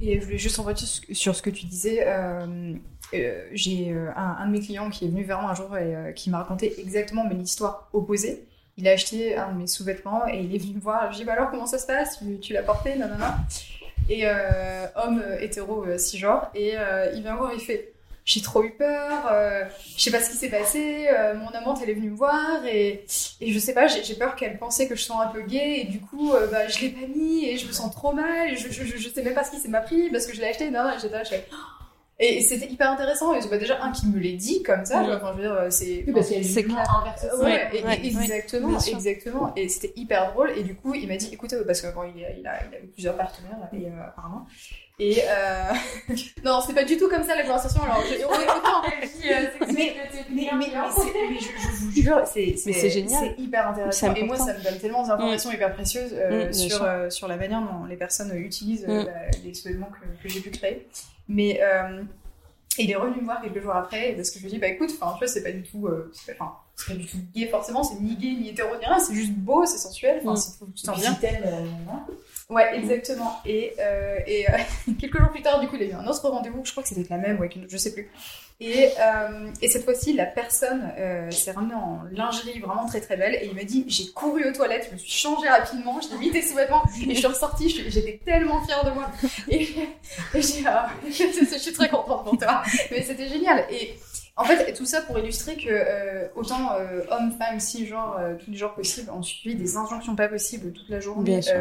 Et 0.00 0.20
je 0.20 0.24
voulais 0.24 0.38
juste 0.38 0.56
rebondir 0.56 0.88
sur 1.12 1.34
ce 1.34 1.42
que 1.42 1.50
tu 1.50 1.66
disais. 1.66 2.04
Euh, 2.06 2.74
euh, 3.14 3.48
J'ai 3.52 3.92
euh, 3.92 4.10
un, 4.16 4.46
de 4.46 4.52
mes 4.52 4.60
clients 4.60 4.90
qui 4.90 5.06
est 5.06 5.08
venu 5.08 5.24
vers 5.24 5.40
moi 5.40 5.50
un 5.50 5.54
jour 5.54 5.76
et 5.76 5.94
euh, 5.94 6.12
qui 6.12 6.30
m'a 6.30 6.38
raconté 6.38 6.78
exactement 6.80 7.24
mais 7.26 7.34
l'histoire 7.34 7.88
opposée. 7.92 8.44
Il 8.78 8.86
a 8.86 8.92
acheté 8.92 9.36
un 9.36 9.50
de 9.52 9.58
mes 9.58 9.66
sous-vêtements 9.66 10.28
et 10.28 10.38
il 10.38 10.54
est 10.54 10.58
venu 10.58 10.74
me 10.74 10.80
voir. 10.80 11.06
Je 11.06 11.08
lui 11.08 11.16
dit 11.18 11.24
bah 11.24 11.32
alors 11.32 11.50
comment 11.50 11.66
ça 11.66 11.78
se 11.78 11.86
passe? 11.86 12.20
Tu, 12.40 12.52
l'as 12.52 12.62
porté? 12.62 12.94
Nanana. 12.94 13.38
Et 14.08 14.20
euh, 14.22 14.86
homme 14.94 15.20
euh, 15.20 15.40
hétéro 15.40 15.84
cisgenre 15.98 16.48
et 16.54 16.78
euh, 16.78 17.10
il 17.14 17.22
vient 17.22 17.32
me 17.34 17.38
voir 17.38 17.52
il 17.52 17.60
fait 17.60 17.92
j'ai 18.24 18.40
trop 18.42 18.62
eu 18.62 18.72
peur, 18.72 19.32
je 19.96 20.02
sais 20.02 20.10
pas 20.10 20.20
ce 20.20 20.28
qui 20.28 20.36
s'est 20.36 20.50
passé, 20.50 21.08
mon 21.36 21.48
amante 21.48 21.78
elle 21.82 21.88
est 21.88 21.94
venue 21.94 22.10
me 22.10 22.16
voir 22.16 22.62
et, 22.66 23.06
et 23.40 23.52
je 23.52 23.58
sais 23.58 23.72
pas, 23.72 23.86
j'ai 23.86 24.14
peur 24.16 24.36
qu'elle 24.36 24.58
pensait 24.58 24.86
que 24.86 24.94
je 24.94 25.02
sois 25.02 25.24
un 25.24 25.28
peu 25.28 25.40
gay 25.40 25.80
et 25.80 25.84
du 25.84 25.98
coup 25.98 26.34
bah, 26.52 26.68
je 26.68 26.78
l'ai 26.80 26.90
pas 26.90 27.06
mis 27.06 27.46
et 27.46 27.56
je 27.56 27.66
me 27.66 27.72
sens 27.72 27.90
trop 27.90 28.12
mal, 28.12 28.50
et 28.50 28.56
je, 28.56 28.70
je, 28.70 28.84
je, 28.84 29.08
sais 29.08 29.22
même 29.22 29.32
pas 29.32 29.44
ce 29.44 29.50
qui 29.50 29.58
s'est 29.58 29.68
m'a 29.68 29.80
pris 29.80 30.10
parce 30.10 30.26
que 30.26 30.34
je 30.34 30.42
l'ai 30.42 30.48
acheté, 30.48 30.70
non, 30.70 30.90
et 30.90 30.98
j'étais 31.00 31.14
là, 31.14 31.24
je 31.24 31.36
Et 32.20 32.40
c'était 32.40 32.66
hyper 32.66 32.90
intéressant. 32.90 33.32
Et 33.34 33.40
c'est 33.40 33.48
pas 33.48 33.58
déjà 33.58 33.80
un 33.82 33.92
qui 33.92 34.06
me 34.08 34.18
l'ait 34.18 34.32
dit 34.32 34.62
comme 34.64 34.84
ça. 34.84 35.02
Oui. 35.02 35.12
Enfin, 35.14 35.30
je 35.32 35.36
veux 35.36 35.42
dire, 35.42 35.52
euh, 35.52 35.70
c'est. 35.70 36.02
Oui, 36.06 36.12
parce 36.12 36.26
qu'il 36.28 36.42
y 36.42 36.44
a 36.44 36.48
C'est 36.52 36.64
clair. 36.64 37.04
Ouais, 37.40 37.68
et- 37.72 37.84
ouais, 37.84 38.00
exactement, 38.04 38.76
exactement. 38.78 39.52
Et 39.54 39.68
c'était 39.68 39.92
hyper 39.94 40.32
drôle. 40.32 40.50
Et 40.56 40.64
du 40.64 40.74
coup, 40.74 40.94
il 40.94 41.06
m'a 41.06 41.16
dit, 41.16 41.30
écoutez, 41.32 41.56
parce 41.64 41.80
que 41.80 41.94
bon, 41.94 42.02
il, 42.14 42.24
a, 42.24 42.30
il, 42.30 42.44
a, 42.46 42.60
il 42.68 42.74
a 42.74 42.80
eu 42.80 42.86
plusieurs 42.88 43.16
partenaires, 43.16 43.68
et, 43.72 43.86
euh, 43.86 43.90
apparemment. 44.08 44.46
Et 45.00 45.22
euh... 45.22 45.72
non, 46.44 46.60
c'est 46.66 46.74
pas 46.74 46.82
du 46.82 46.96
tout 46.96 47.08
comme 47.08 47.22
ça 47.22 47.36
la 47.36 47.42
conversation. 47.44 47.80
Alors, 47.84 48.02
je... 48.02 48.14
on 48.26 48.40
est 48.40 48.50
autant. 48.50 48.82
mais, 49.72 49.72
mais, 49.72 49.96
mais, 50.28 50.48
mais 50.52 50.70
mais 50.74 51.38
je, 51.38 51.84
vous 51.84 51.90
jure, 51.92 52.22
c'est 52.26 52.56
génial. 52.90 53.32
C'est 53.36 53.40
hyper 53.40 53.68
intéressant. 53.68 54.12
Et 54.14 54.24
moi, 54.24 54.36
ça 54.36 54.54
me 54.54 54.64
donne 54.64 54.78
tellement 54.80 55.06
d'informations 55.06 55.52
hyper 55.52 55.72
précieuses 55.72 56.10
euh, 56.14 56.48
Mm, 56.48 56.52
sur, 56.52 56.82
euh, 56.82 57.10
sur 57.10 57.28
la 57.28 57.36
manière 57.36 57.60
dont 57.60 57.84
les 57.84 57.96
personnes 57.96 58.36
utilisent 58.36 58.86
euh, 58.88 59.04
Mm. 59.04 59.06
la- 59.06 59.38
les 59.44 59.52
que, 59.52 60.22
que 60.22 60.28
j'ai 60.28 60.40
pu 60.40 60.50
créer. 60.50 60.84
Mais 61.28 61.60
euh, 61.62 62.02
il 62.78 62.90
est 62.90 62.96
revenu 62.96 63.20
me 63.20 63.24
voir 63.24 63.42
quelques 63.42 63.60
jours 63.62 63.74
après 63.74 64.12
parce 64.14 64.30
que 64.30 64.38
je 64.38 64.44
lui 64.44 64.48
ai 64.48 64.52
dit 64.54 64.58
bah 64.58 64.68
écoute, 64.68 64.90
enfin 65.00 65.12
tu 65.12 65.18
vois 65.18 65.28
c'est 65.28 65.42
pas 65.42 65.52
du 65.52 65.62
tout, 65.62 65.86
euh, 65.86 66.10
c'est 66.14 66.36
pas, 66.38 66.64
du 66.90 67.06
tout 67.06 67.18
gay 67.34 67.46
forcément, 67.48 67.82
c'est 67.84 68.00
ni 68.00 68.16
gay 68.16 68.32
ni 68.32 68.48
hétéro 68.50 68.70
ni 68.78 68.84
rien, 68.86 68.98
c'est 69.00 69.14
juste 69.14 69.32
beau, 69.32 69.66
c'est 69.66 69.78
sensuel, 69.78 70.20
enfin 70.22 70.32
Mm. 70.32 70.36
c'est- 70.36 70.72
tu 70.74 70.82
t'en 70.84 70.92
puis, 70.92 71.00
bien. 71.02 71.14
t'aimes, 71.14 71.42
euh. 71.44 71.64
Ouais, 72.50 72.78
exactement. 72.78 73.40
Et, 73.44 73.74
euh, 73.78 74.18
et 74.26 74.48
euh, 74.48 74.56
quelques 74.98 75.18
jours 75.18 75.30
plus 75.30 75.42
tard, 75.42 75.60
du 75.60 75.68
coup, 75.68 75.76
il 75.76 75.82
a 75.82 75.86
eu 75.86 75.92
un 75.92 76.06
autre 76.06 76.26
rendez-vous, 76.28 76.64
je 76.64 76.70
crois 76.70 76.82
que 76.82 76.88
c'était 76.88 77.06
la 77.10 77.18
même, 77.18 77.38
ouais, 77.38 77.50
je 77.68 77.76
sais 77.76 77.92
plus. 77.92 78.10
Et, 78.60 78.88
euh, 78.98 79.50
et 79.62 79.68
cette 79.68 79.84
fois-ci, 79.84 80.14
la 80.14 80.26
personne 80.26 80.90
s'est 81.30 81.52
ramenée 81.52 81.74
en 81.74 82.00
lingerie 82.10 82.58
vraiment 82.58 82.86
très 82.86 83.00
très 83.00 83.16
belle 83.16 83.36
et 83.36 83.46
il 83.46 83.54
m'a 83.54 83.62
dit 83.62 83.84
J'ai 83.86 84.10
couru 84.10 84.48
aux 84.48 84.52
toilettes, 84.52 84.86
je 84.88 84.94
me 84.94 84.98
suis 84.98 85.12
changée 85.12 85.48
rapidement, 85.48 86.00
j'ai 86.00 86.18
mis 86.18 86.32
tes 86.32 86.42
sous-vêtements 86.42 86.82
et 87.06 87.14
je 87.14 87.18
suis 87.18 87.26
ressortie, 87.28 87.68
j'étais 87.68 88.20
tellement 88.24 88.60
fière 88.64 88.84
de 88.84 88.90
moi. 88.90 89.12
Et, 89.48 89.62
et 90.34 90.42
j'ai, 90.42 90.64
je 91.06 91.58
suis 91.58 91.72
très 91.72 91.88
contente 91.88 92.24
pour 92.24 92.36
toi. 92.36 92.64
Mais 92.90 93.02
c'était 93.02 93.28
génial. 93.28 93.64
Et 93.70 93.94
en 94.38 94.44
fait, 94.44 94.72
tout 94.72 94.86
ça 94.86 95.02
pour 95.02 95.18
illustrer 95.18 95.56
que 95.56 95.68
euh, 95.68 96.28
autant 96.36 96.72
euh, 96.74 97.02
hommes, 97.10 97.32
femmes, 97.32 97.58
cisgenres, 97.58 98.16
euh, 98.20 98.34
tous 98.36 98.52
les 98.52 98.56
genres 98.56 98.74
possibles 98.74 99.10
ont 99.10 99.22
suivi 99.22 99.56
des 99.56 99.76
injonctions 99.76 100.14
pas 100.14 100.28
possibles 100.28 100.72
toute 100.72 100.88
la 100.88 101.00
journée 101.00 101.24
Bien 101.24 101.42
sûr. 101.42 101.54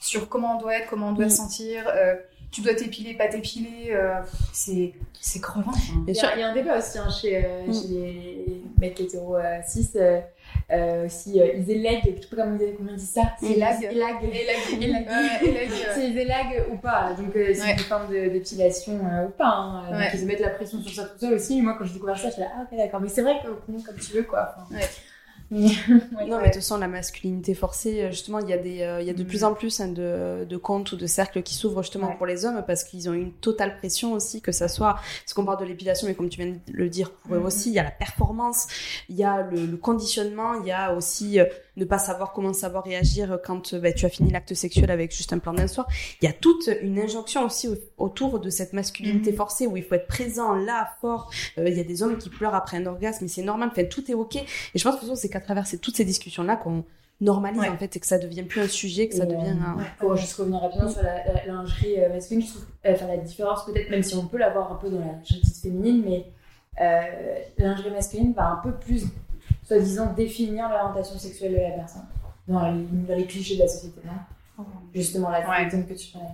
Sur 0.00 0.28
comment 0.28 0.56
on 0.56 0.58
doit 0.60 0.74
être, 0.76 0.88
comment 0.90 1.08
on 1.10 1.12
doit 1.12 1.26
Mm. 1.26 1.30
se 1.30 1.36
sentir. 1.36 1.84
euh, 1.94 2.16
tu 2.50 2.62
dois 2.62 2.74
t'épiler, 2.74 3.14
pas 3.14 3.28
t'épiler. 3.28 3.90
euh, 3.92 4.14
c'est 4.52 4.92
c'est 5.20 5.40
crevant. 5.40 5.70
hein. 5.70 6.04
Il 6.08 6.14
y, 6.16 6.20
a, 6.20 6.34
il 6.34 6.40
y 6.40 6.42
a 6.42 6.48
un 6.48 6.54
débat 6.54 6.78
aussi 6.78 6.98
hein, 6.98 7.08
chez, 7.10 7.36
euh, 7.44 7.66
Mm. 7.68 7.72
chez 7.74 7.88
les 7.88 8.62
mecs 8.80 8.98
hétéro 9.00 9.36
euh, 9.36 9.58
cis. 9.66 9.88
Euh, 10.72 11.06
aussi, 11.06 11.40
euh, 11.40 11.46
ils 11.56 11.70
élèguent, 11.70 12.14
je 12.16 12.22
sais 12.22 12.28
pas 12.34 12.42
comment 12.42 12.58
ils, 12.60 12.74
comment 12.76 12.90
ils 12.92 12.96
disent 12.96 13.10
ça. 13.12 13.22
Élaguent. 13.42 13.84
Élaguent. 13.92 14.32
Élaguent. 14.80 15.08
Si 15.94 16.10
ils 16.10 16.18
élaguent 16.18 16.64
ou 16.72 16.76
pas. 16.76 17.12
Donc, 17.14 17.36
euh, 17.36 17.52
c'est 17.54 17.60
Ouais. 17.62 17.72
une 17.74 17.78
forme 17.78 18.08
d'épilation 18.10 18.92
euh, 18.94 19.26
ou 19.26 19.30
pas. 19.30 19.46
Hein. 19.48 19.90
Donc, 19.90 20.00
Ouais. 20.00 20.08
ils 20.14 20.20
se 20.20 20.24
mettent 20.24 20.40
la 20.40 20.50
pression 20.50 20.80
sur 20.82 20.92
ça 20.92 21.08
tout 21.08 21.18
seul 21.20 21.34
aussi. 21.34 21.60
Moi, 21.62 21.76
quand 21.78 21.84
j'ai 21.84 21.92
découvert 21.94 22.18
ça, 22.18 22.30
j'étais 22.30 22.40
là, 22.42 22.48
ah, 22.56 22.62
ok, 22.70 22.76
d'accord. 22.76 23.00
Mais 23.00 23.08
c'est 23.08 23.22
vrai 23.22 23.34
que 23.44 23.48
comme 23.48 23.96
tu 23.96 24.12
veux, 24.12 24.22
quoi. 24.24 24.54
Enfin, 24.56 24.74
Ouais. 24.74 24.88
Ouais. 25.50 25.68
Non, 26.28 26.36
mais 26.38 26.44
de 26.44 26.44
toute 26.46 26.54
façon, 26.56 26.78
la 26.78 26.88
masculinité 26.88 27.54
forcée, 27.54 28.02
euh, 28.02 28.10
justement, 28.10 28.38
il 28.40 28.48
y 28.48 28.52
a, 28.52 28.58
des, 28.58 28.82
euh, 28.82 29.00
il 29.00 29.06
y 29.06 29.10
a 29.10 29.14
de 29.14 29.22
Mm. 29.22 29.26
plus 29.26 29.44
en 29.44 29.54
plus 29.54 29.80
hein, 29.80 29.88
de, 29.88 30.44
de 30.48 30.56
comptes 30.56 30.92
ou 30.92 30.96
de 30.96 31.06
cercles 31.06 31.42
qui 31.42 31.54
s'ouvrent 31.54 31.82
justement 31.82 32.08
Ouais. 32.08 32.16
pour 32.16 32.26
les 32.26 32.44
hommes 32.44 32.62
parce 32.66 32.84
qu'ils 32.84 33.08
ont 33.08 33.12
une 33.12 33.32
totale 33.32 33.76
pression 33.78 34.12
aussi, 34.12 34.40
que 34.40 34.52
ça 34.52 34.68
soit, 34.68 34.94
parce 34.94 35.34
qu'on 35.34 35.44
parle 35.44 35.60
de 35.60 35.64
l'épilation, 35.64 36.06
mais 36.06 36.14
comme 36.14 36.28
tu 36.28 36.40
viens 36.40 36.52
de 36.52 36.58
le 36.72 36.88
dire 36.88 37.10
pour 37.12 37.34
eux 37.34 37.40
Mm. 37.40 37.44
aussi, 37.46 37.70
il 37.70 37.74
y 37.74 37.78
a 37.78 37.84
la 37.84 37.90
performance, 37.90 38.66
il 39.08 39.16
y 39.16 39.24
a 39.24 39.42
le, 39.42 39.66
le 39.66 39.76
conditionnement, 39.76 40.54
il 40.54 40.66
y 40.66 40.72
a 40.72 40.94
aussi 40.94 41.40
euh, 41.40 41.44
ne 41.76 41.84
pas 41.84 41.98
savoir 41.98 42.32
comment 42.32 42.52
savoir 42.52 42.84
réagir 42.84 43.38
quand 43.44 43.74
euh, 43.74 43.80
bah, 43.80 43.92
tu 43.92 44.06
as 44.06 44.08
fini 44.08 44.30
l'acte 44.30 44.54
sexuel 44.54 44.90
avec 44.90 45.14
juste 45.14 45.32
un 45.32 45.38
plan 45.38 45.52
d'un 45.52 45.66
soir. 45.68 45.86
Il 46.20 46.24
y 46.24 46.28
a 46.28 46.32
toute 46.32 46.68
une 46.82 46.98
injonction 46.98 47.44
aussi 47.44 47.68
au- 47.68 47.76
autour 47.98 48.40
de 48.40 48.50
cette 48.50 48.72
masculinité 48.72 49.30
Mhm. 49.30 49.36
forcée 49.36 49.66
où 49.66 49.76
il 49.76 49.82
faut 49.84 49.94
être 49.94 50.06
présent 50.08 50.54
là, 50.54 50.88
fort. 51.00 51.30
Euh, 51.58 51.68
il 51.68 51.76
y 51.76 51.80
a 51.80 51.84
des 51.84 52.02
hommes 52.02 52.18
qui 52.18 52.28
pleurent 52.28 52.54
après 52.54 52.76
un 52.76 52.86
orgasme, 52.86 53.18
mais 53.22 53.28
c'est 53.28 53.42
normal, 53.42 53.70
enfin, 53.72 53.84
tout 53.84 54.10
est 54.10 54.14
ok. 54.14 54.36
Et 54.36 54.44
je 54.74 54.82
pense 54.84 54.96
que 55.00 55.14
c'est 55.14 55.28
qu'à 55.28 55.40
travers 55.40 55.66
ces- 55.66 55.78
toutes 55.78 55.96
ces 55.96 56.04
discussions-là 56.04 56.56
qu'on 56.56 56.84
normalise 57.22 57.60
Ouais. 57.60 57.68
en 57.68 57.76
fait 57.76 57.94
et 57.96 58.00
que 58.00 58.06
ça 58.06 58.18
devient 58.18 58.42
plus 58.44 58.62
un 58.62 58.66
sujet, 58.68 59.06
que 59.08 59.14
ça 59.14 59.24
Et, 59.24 59.26
devient 59.26 59.50
euh, 59.50 59.80
un... 59.80 59.84
Pour 59.98 60.16
juste 60.16 60.32
revenir 60.34 60.60
rapidement 60.60 60.88
sur 60.88 61.02
la, 61.02 61.24
la- 61.26 61.32
la 61.34 61.44
lingerie 61.46 61.94
euh, 61.98 62.08
masculine, 62.08 62.42
je 62.42 62.48
trouve, 62.50 62.64
euh, 62.86 62.92
enfin 62.94 63.06
la 63.08 63.16
différence 63.18 63.66
peut-être, 63.66 63.90
même 63.90 64.02
si 64.02 64.14
on 64.16 64.24
peut 64.26 64.38
l'avoir 64.38 64.72
un 64.72 64.76
peu 64.76 64.88
dans 64.88 64.98
la 65.00 65.06
lingerie 65.12 65.42
féminine, 65.62 66.02
mais 66.04 66.24
euh, 66.80 67.34
la 67.58 67.66
lingerie 67.68 67.90
masculine 67.90 68.32
va 68.32 68.52
un 68.52 68.56
peu 68.62 68.72
plus, 68.72 69.04
soi-disant, 69.74 70.12
définir 70.14 70.68
l'orientation 70.68 71.18
sexuelle 71.18 71.52
de 71.52 71.58
la 71.58 71.70
personne. 71.70 72.02
Dans 72.48 72.70
les, 72.72 72.82
dans 73.08 73.14
les 73.16 73.26
clichés 73.26 73.54
de 73.56 73.60
la 73.62 73.68
société, 73.68 74.00
non 74.04 74.64
Justement, 74.94 75.30
là, 75.30 75.38
Ouais. 75.48 75.68
que 75.68 75.94
tu 75.94 76.10
prenais. 76.12 76.24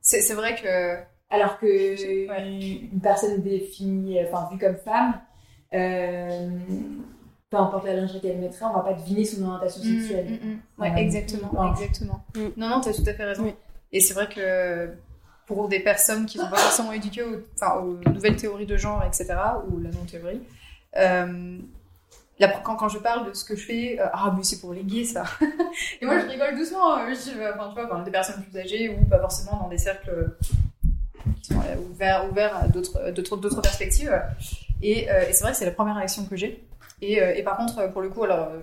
C'est 0.00 0.34
vrai 0.34 0.54
que. 0.54 0.98
Alors 1.34 1.58
que 1.58 1.66
Ouais. 1.66 2.88
une 2.92 3.00
personne 3.00 3.40
définie, 3.42 4.18
euh, 4.20 4.24
enfin 4.30 4.48
vue 4.52 4.58
comme 4.58 4.76
femme, 4.76 5.14
euh, 5.72 6.50
peu 7.48 7.56
importe 7.56 7.86
la 7.86 7.94
lingerie 7.96 8.20
qu'elle 8.20 8.38
mettrait, 8.38 8.66
on 8.66 8.74
va 8.74 8.80
pas 8.80 8.92
deviner 8.92 9.24
son 9.24 9.42
orientation 9.46 9.82
sexuelle. 9.82 10.26
Mm, 10.28 10.46
mm, 10.46 10.50
mm. 10.52 10.60
Ouais, 10.82 10.90
Ouais. 10.90 11.02
exactement, 11.02 11.72
exactement. 11.72 12.24
Mm. 12.36 12.40
Non, 12.58 12.68
non, 12.68 12.80
t'as 12.82 12.92
tout 12.92 13.04
à 13.06 13.14
fait 13.14 13.24
raison. 13.24 13.44
Oui. 13.44 13.54
Et 13.92 14.00
c'est 14.00 14.14
vrai 14.14 14.28
que 14.28 14.90
pour 15.46 15.68
des 15.68 15.80
personnes 15.80 16.26
qui 16.26 16.38
sont 16.38 16.48
pas 16.50 16.56
forcément 16.56 16.92
éduquées 16.92 17.22
aux, 17.22 17.40
enfin, 17.60 17.80
aux 17.80 17.98
nouvelles 18.10 18.36
théories 18.36 18.66
de 18.66 18.76
genre, 18.76 19.02
etc., 19.04 19.34
ou 19.70 19.78
la 19.80 19.90
non-théorie, 19.90 20.40
euh, 20.98 21.58
quand, 22.64 22.88
je 22.88 22.98
parle 22.98 23.28
de 23.28 23.34
ce 23.34 23.44
que 23.44 23.56
je 23.56 23.64
fais, 23.64 24.00
euh, 24.00 24.06
ah, 24.12 24.32
mais 24.36 24.42
c'est 24.44 24.60
pour 24.60 24.72
les 24.72 24.82
gays, 24.84 25.04
ça. 25.04 25.24
Et 26.00 26.06
moi, 26.06 26.18
je 26.18 26.26
rigole 26.26 26.56
doucement. 26.56 26.98
euh, 26.98 27.08
je, 27.14 27.30
enfin, 27.54 27.68
tu 27.68 27.74
vois, 27.74 27.86
quand 27.88 28.02
des 28.02 28.10
personnes 28.10 28.42
plus 28.42 28.58
âgées 28.58 28.88
ou 28.88 29.04
pas 29.04 29.18
forcément 29.20 29.58
dans 29.58 29.68
des 29.68 29.78
cercles 29.78 30.34
euh, 31.52 31.76
ouverts, 31.90 32.26
ouverts 32.30 32.56
à 32.56 32.68
d'autres, 32.68 33.10
d'autres 33.10 33.60
perspectives. 33.60 34.12
Et, 34.82 35.10
euh, 35.10 35.24
c'est 35.32 35.42
vrai 35.42 35.52
que 35.52 35.58
c'est 35.58 35.64
la 35.66 35.70
première 35.72 35.96
réaction 35.96 36.24
que 36.26 36.36
j'ai. 36.36 36.64
Et, 37.00 37.20
euh, 37.22 37.34
et 37.34 37.42
par 37.42 37.56
contre, 37.56 37.90
pour 37.92 38.02
le 38.02 38.08
coup, 38.08 38.24
alors, 38.24 38.48
euh, 38.48 38.60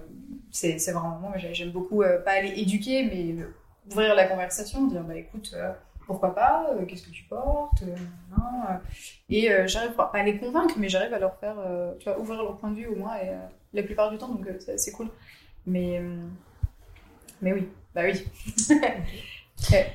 c'est, 0.51 0.77
vraiment 0.91 1.17
moi, 1.19 1.33
j'ai- 1.37 1.53
j'aime 1.53 1.71
beaucoup 1.71 2.01
euh, 2.03 2.19
pas 2.19 2.31
aller 2.31 2.53
éduquer, 2.57 3.03
mais 3.03 3.41
euh, 3.41 3.45
ouvrir 3.91 4.15
la 4.15 4.25
conversation, 4.25 4.87
dire 4.87 5.03
bah 5.03 5.15
écoute, 5.15 5.51
euh, 5.55 5.71
pourquoi 6.09 6.33
pas, 6.33 6.71
euh, 6.71 6.85
qu'est-ce 6.87 7.03
que 7.03 7.11
tu 7.11 7.23
portes, 7.25 7.83
euh, 7.83 7.95
nan, 8.31 8.65
euh. 8.67 8.77
et 9.29 9.67
j'arrive 9.67 9.91
pas 9.91 10.09
à 10.11 10.23
les 10.23 10.39
convaincre, 10.39 10.73
mais 10.79 10.89
j'arrive 10.89 11.13
à 11.13 11.19
leur 11.19 11.35
faire, 11.35 11.57
tu 11.99 12.09
vois, 12.09 12.19
ouvrir 12.19 12.41
leur 12.41 12.57
point 12.57 12.71
de 12.71 12.77
vue 12.77 12.87
au 12.87 12.95
moins, 12.95 13.15
et 13.17 13.29
la 13.73 13.83
plupart 13.83 14.09
du 14.09 14.17
temps, 14.17 14.27
donc 14.27 14.47
c'est, 14.59 14.91
cool. 14.91 15.09
Mais, 15.67 16.01
mais 17.43 17.53
oui, 17.53 17.69
bah 17.93 18.01
oui. 18.05 18.25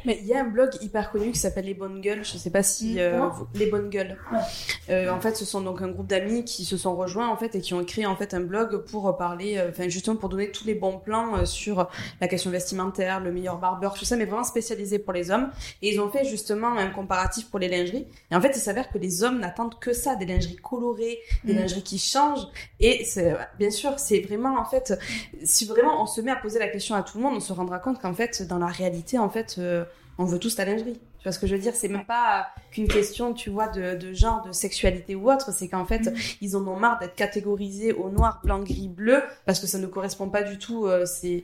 Mais 0.05 0.19
il 0.21 0.27
y 0.27 0.35
a 0.35 0.41
un 0.41 0.49
blog 0.49 0.71
hyper 0.81 1.11
connu 1.11 1.33
qui 1.33 1.39
s'appelle 1.39 1.65
Les 1.65 1.75
Bonnes 1.75 2.01
Gueules. 2.01 2.25
Je 2.25 2.37
sais 2.39 2.51
pas 2.51 2.63
si 2.63 2.95
Mm, 2.95 2.99
euh, 2.99 3.29
vous- 3.29 3.47
Les 3.55 3.67
Bonnes 3.67 3.89
Gueules. 3.91 4.17
Ouais. 4.33 4.39
Euh, 4.91 5.11
en 5.11 5.21
fait, 5.21 5.37
ce 5.37 5.45
sont 5.45 5.61
donc 5.61 5.81
un 5.83 5.89
groupe 5.89 6.07
d'amis 6.07 6.45
qui 6.45 6.65
se 6.65 6.77
sont 6.77 6.95
rejoints 6.97 7.29
en 7.29 7.37
fait 7.37 7.55
et 7.55 7.61
qui 7.61 7.75
ont 7.75 7.85
créé 7.85 8.07
en 8.07 8.15
fait 8.17 8.35
un 8.35 8.41
blog 8.41 8.85
pour 8.91 9.17
parler, 9.17 9.57
euh, 9.59 9.71
enfin 9.71 9.89
justement 9.89 10.17
pour 10.17 10.29
donner 10.29 10.51
tous 10.51 10.65
les 10.67 10.75
bons 10.75 10.99
plans 10.99 11.37
euh, 11.37 11.45
sur 11.45 11.89
la 12.21 12.29
question 12.29 12.51
vestimentaire, 12.51 13.21
le 13.21 13.33
meilleur 13.33 13.59
barbeur, 13.59 13.95
tout 13.95 14.05
ça, 14.05 14.17
mais 14.17 14.25
vraiment 14.27 14.45
spécialisé 14.45 14.99
pour 14.99 15.13
les 15.13 15.31
hommes. 15.31 15.51
Et 15.83 15.93
ils 15.95 16.01
ont 16.01 16.11
fait 16.11 16.25
justement 16.25 16.77
un 16.77 16.91
comparatif 16.91 17.49
pour 17.51 17.59
les 17.59 17.69
lingeries. 17.69 18.07
Et 18.31 18.35
en 18.37 18.41
fait, 18.41 18.53
il 18.55 18.61
s'avère 18.61 18.91
que 18.91 18.99
les 18.99 19.23
hommes 19.25 19.39
n'attendent 19.41 19.79
que 19.79 19.93
ça, 19.93 20.15
des 20.17 20.27
lingeries 20.27 20.57
colorées, 20.57 21.19
des 21.45 21.55
Mm. 21.55 21.59
lingeries 21.59 21.83
qui 21.83 21.99
changent. 21.99 22.47
Et 22.81 23.07
bien 23.59 23.71
sûr, 23.71 23.99
c'est 23.99 24.21
vraiment 24.21 24.59
en 24.59 24.65
fait, 24.65 24.99
si 25.43 25.65
vraiment 25.67 26.03
on 26.03 26.07
se 26.07 26.21
met 26.21 26.31
à 26.31 26.37
poser 26.37 26.59
la 26.59 26.69
question 26.69 26.95
à 26.95 27.03
tout 27.03 27.19
le 27.19 27.25
monde, 27.25 27.35
on 27.37 27.41
se 27.41 27.53
rendra 27.53 27.79
compte 27.79 28.01
qu'en 28.01 28.15
fait, 28.15 28.43
dans 28.47 28.59
la 28.59 28.67
réalité, 28.67 29.19
en 29.19 29.31
fait, 29.31 29.54
euh, 29.59 29.85
on 30.19 30.25
veut 30.25 30.39
tous 30.39 30.57
la 30.59 30.65
lingerie. 30.65 31.01
Tu 31.19 31.25
vois 31.25 31.33
ce 31.33 31.39
que 31.39 31.47
je 31.47 31.55
veux 31.57 31.61
dire? 31.61 31.75
C'est 31.75 31.89
même 31.89 32.05
pas 32.05 32.49
qu'une 32.71 32.87
question, 32.89 33.33
tu 33.33 33.49
vois, 33.51 33.69
de, 33.69 33.97
de 33.97 34.13
genre, 34.13 34.43
de 34.47 34.53
sexualité 34.53 35.15
ou 35.15 35.31
autre. 35.31 35.53
C'est 35.53 35.69
qu'en 35.69 35.87
fait, 35.87 36.07
Mhm. 36.11 36.15
ils 36.43 36.57
en 36.57 36.67
ont 36.69 36.77
marre 36.77 36.99
d'être 36.99 37.15
catégorisés 37.15 37.93
au 37.93 38.11
noir, 38.11 38.41
blanc, 38.45 38.61
gris, 38.61 38.89
bleu, 38.89 39.23
parce 39.47 39.59
que 39.61 39.67
ça 39.67 39.79
ne 39.79 39.87
correspond 39.87 40.29
pas 40.29 40.43
du 40.43 40.59
tout. 40.59 40.87
euh, 40.87 41.07
c'est 41.07 41.43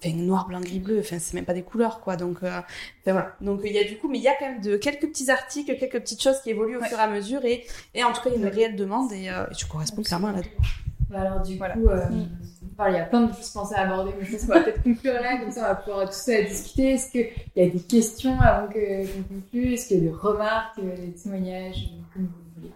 Enfin, 0.00 0.14
noir, 0.14 0.46
blanc, 0.46 0.60
gris, 0.60 0.78
bleu, 0.78 1.00
enfin, 1.00 1.18
c'est 1.18 1.34
même 1.34 1.44
pas 1.44 1.54
des 1.54 1.64
couleurs, 1.64 1.98
quoi. 2.00 2.14
Donc, 2.14 2.44
euh, 2.44 2.60
voilà. 3.04 3.34
Donc, 3.40 3.62
il 3.64 3.72
y 3.72 3.78
a 3.80 3.82
du 3.84 3.98
coup, 3.98 4.08
mais 4.08 4.18
il 4.18 4.22
y 4.22 4.28
a 4.28 4.34
quand 4.38 4.46
même 4.48 4.60
de, 4.60 4.76
quelques 4.76 5.08
petits 5.08 5.28
articles, 5.28 5.76
quelques 5.76 5.98
petites 6.00 6.22
choses 6.22 6.40
qui 6.40 6.50
évoluent 6.50 6.76
au 6.76 6.80
Ouais. 6.80 6.86
fur 6.88 6.98
et 6.98 7.02
à 7.02 7.08
mesure, 7.08 7.44
et, 7.44 7.66
et 7.94 8.04
en 8.04 8.12
tout 8.12 8.20
cas, 8.22 8.30
il 8.32 8.40
y 8.40 8.44
a 8.44 8.48
une 8.48 8.54
réelle 8.54 8.76
demande, 8.76 9.12
et, 9.12 9.28
euh, 9.28 9.44
et 9.50 9.54
tu 9.56 9.66
corresponds 9.66 10.02
clairement 10.04 10.28
à 10.28 10.32
la 10.34 10.42
Bah 11.10 11.20
alors 11.22 11.42
du 11.42 11.56
Voilà. 11.56 11.74
coup, 11.74 11.88
euh, 11.88 12.06
enfin, 12.78 12.90
il 12.90 12.94
y 12.94 13.00
a 13.00 13.04
plein 13.04 13.22
de 13.22 13.34
choses 13.34 13.50
pensées 13.50 13.74
à 13.74 13.82
aborder, 13.82 14.12
mais 14.18 14.24
je 14.24 14.32
pense 14.32 14.46
qu'on 14.46 14.52
va 14.54 14.60
peut-être 14.60 14.82
conclure 14.82 15.14
là, 15.14 15.38
comme 15.38 15.50
ça 15.50 15.60
on 15.60 15.64
va 15.64 15.74
pouvoir 15.74 16.06
tout 16.06 16.12
ça 16.12 16.40
discuter. 16.42 16.92
Est-ce 16.92 17.10
qu'il 17.10 17.28
y 17.56 17.62
a 17.62 17.68
des 17.68 17.80
questions 17.80 18.40
avant 18.40 18.68
que 18.68 19.04
qu'on 19.06 19.22
conclue? 19.34 19.74
Est-ce 19.74 19.88
qu'il 19.88 19.98
y 19.98 20.06
a 20.06 20.10
des 20.10 20.16
remarques, 20.16 20.78
euh, 20.78 20.96
des 20.96 21.12
témoignages, 21.12 21.90
comme 22.14 22.26
vous 22.26 22.32
voulez? 22.56 22.72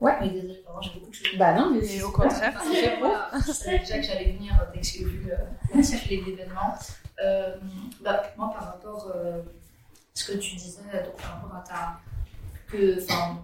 Mais 0.00 0.30
désolé, 0.30 0.62
j'ai 0.80 0.90
beaucoup 0.94 1.10
de 1.10 1.14
choses. 1.14 1.38
Bah 1.38 1.52
non, 1.52 1.70
mais 1.70 2.02
au 2.02 2.10
contraire. 2.10 2.54
Enfin, 2.56 2.70
déjà, 2.70 2.96
voilà, 2.98 3.30
je 3.46 3.52
savais 3.52 3.78
déjà 3.80 3.98
que 3.98 4.06
j'allais 4.06 4.32
venir 4.32 4.54
euh, 4.54 4.64
dès 4.72 4.80
que 4.80 4.86
j'ai 4.86 5.04
vu 5.04 5.30
euh, 5.30 5.36
l'intitulé 5.74 6.22
de 6.22 6.24
l'événement. 6.30 6.74
Euh, 7.22 7.56
bah, 8.00 8.22
moi, 8.38 8.50
par 8.54 8.64
rapport 8.64 9.12
euh, 9.14 9.40
à 9.40 9.42
ce 10.14 10.32
que 10.32 10.38
tu 10.38 10.56
disais, 10.56 10.80
donc 11.04 11.16
par 11.20 11.34
rapport 11.34 11.54
à 11.54 11.60
ta. 11.60 12.00
que 12.72 13.02
enfin, 13.02 13.42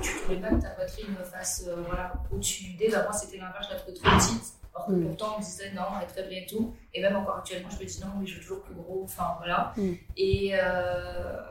tu 0.00 0.12
ne 0.14 0.20
voulais 0.22 0.40
pas 0.40 0.48
que 0.48 0.60
ta 0.62 0.70
poitrine 0.70 1.14
fasse 1.30 1.64
euh, 1.68 1.76
voilà, 1.86 2.12
au-dessus 2.32 2.64
du 2.64 2.74
dé. 2.74 2.88
Bah, 2.90 3.04
moi, 3.04 3.12
c'était 3.12 3.36
l'inverse, 3.36 3.68
je 3.68 3.74
la 3.74 3.80
trouvais 3.80 3.96
trop 3.96 4.10
petite. 4.16 4.54
Alors 4.74 4.86
que 4.86 4.92
Mm. 4.92 5.06
pourtant, 5.08 5.34
on 5.36 5.40
me 5.40 5.44
disait 5.44 5.72
non, 5.72 5.82
elle 5.98 6.04
est 6.04 6.12
très 6.12 6.28
bien 6.28 6.40
et 6.42 6.46
tout. 6.46 6.74
Et 6.94 7.00
même 7.02 7.16
encore 7.16 7.36
actuellement, 7.38 7.68
je 7.70 7.78
me 7.78 7.84
dis 7.84 8.00
non, 8.00 8.08
oui, 8.18 8.26
je 8.26 8.34
veux 8.36 8.40
toujours 8.40 8.62
plus 8.62 8.74
gros. 8.74 9.02
Enfin, 9.04 9.34
voilà. 9.38 9.72
Mm. 9.76 9.92
Et, 10.16 10.50
euh, 10.54 11.42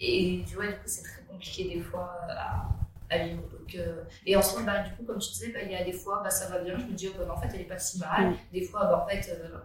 et 0.00 0.38
du 0.38 0.56
coup, 0.56 0.62
c'est 0.86 1.02
très 1.02 1.22
compliqué 1.28 1.64
des 1.74 1.80
fois 1.80 2.18
à, 2.28 2.68
à 3.10 3.18
vivre. 3.18 3.42
Donc, 3.42 3.74
euh, 3.76 4.02
et 4.26 4.34
en 4.36 4.42
soi, 4.42 4.62
bah, 4.62 4.80
du 4.82 4.90
coup, 4.94 5.04
comme 5.04 5.18
tu 5.18 5.30
disais, 5.30 5.52
bah, 5.52 5.60
il 5.62 5.70
y 5.70 5.74
a 5.76 5.84
des 5.84 5.92
fois, 5.92 6.20
bah, 6.24 6.30
ça 6.30 6.48
va 6.48 6.58
bien, 6.60 6.78
je 6.78 6.84
me 6.86 6.92
dis, 6.92 7.08
oh, 7.10 7.16
bah, 7.26 7.34
en 7.36 7.40
fait, 7.40 7.48
elle 7.54 7.60
est 7.60 7.64
pas 7.64 7.78
si 7.78 7.98
mal. 7.98 8.30
Mm. 8.30 8.36
Des 8.52 8.62
fois, 8.62 8.84
bah, 8.86 9.04
en 9.04 9.08
fait, 9.08 9.30
euh, 9.30 9.58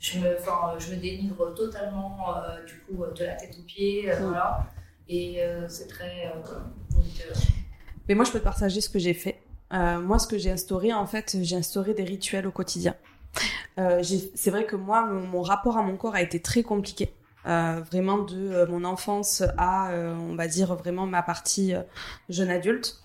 je, 0.00 0.18
me, 0.18 0.36
je 0.78 0.90
me 0.94 0.96
dénigre 1.00 1.54
totalement, 1.54 2.18
du 2.66 2.74
coup, 2.80 3.04
de 3.14 3.24
la 3.24 3.34
tête 3.34 3.56
aux 3.58 3.62
pieds, 3.62 4.10
Mm. 4.12 4.24
voilà. 4.24 4.66
Et 5.08 5.40
c'est 5.68 5.86
très. 5.86 6.32
donc, 6.34 7.04
Mais 8.08 8.14
moi, 8.14 8.24
je 8.24 8.32
peux 8.32 8.38
te 8.40 8.44
partager 8.44 8.80
ce 8.80 8.88
que 8.90 8.98
j'ai 8.98 9.14
fait. 9.14 9.40
Euh, 9.72 10.00
moi, 10.00 10.18
ce 10.18 10.26
que 10.26 10.38
j'ai 10.38 10.50
instauré, 10.50 10.92
en 10.92 11.06
fait, 11.06 11.36
j'ai 11.40 11.56
instauré 11.56 11.94
des 11.94 12.04
rituels 12.04 12.46
au 12.46 12.52
quotidien. 12.52 12.94
Euh, 13.78 14.02
c'est 14.34 14.50
vrai 14.50 14.66
que 14.66 14.76
moi, 14.76 15.04
mon, 15.06 15.42
rapport 15.42 15.76
à 15.76 15.82
mon 15.82 15.96
corps 15.96 16.14
a 16.14 16.22
été 16.22 16.40
très 16.40 16.62
compliqué. 16.62 17.12
Euh, 17.46 17.82
vraiment 17.90 18.18
de 18.18 18.64
mon 18.70 18.84
enfance 18.84 19.42
à, 19.58 19.90
on 19.92 20.34
va 20.34 20.46
dire, 20.46 20.74
vraiment 20.76 21.06
ma 21.06 21.22
partie 21.22 21.74
jeune 22.28 22.50
adulte. 22.50 23.00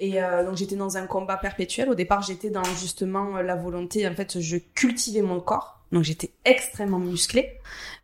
Et 0.00 0.18
donc 0.44 0.56
j'étais 0.56 0.74
dans 0.74 0.96
un 0.96 1.06
combat 1.06 1.36
perpétuel. 1.36 1.88
Au 1.88 1.94
départ, 1.94 2.22
j'étais 2.22 2.50
dans 2.50 2.64
justement 2.64 3.40
la 3.40 3.54
volonté, 3.54 4.06
en 4.08 4.14
fait, 4.14 4.40
je 4.40 4.56
cultivais 4.56 5.22
mon 5.22 5.40
corps. 5.40 5.78
Donc 5.92 6.02
j'étais 6.02 6.32
extrêmement 6.44 6.98
musclée. 6.98 7.60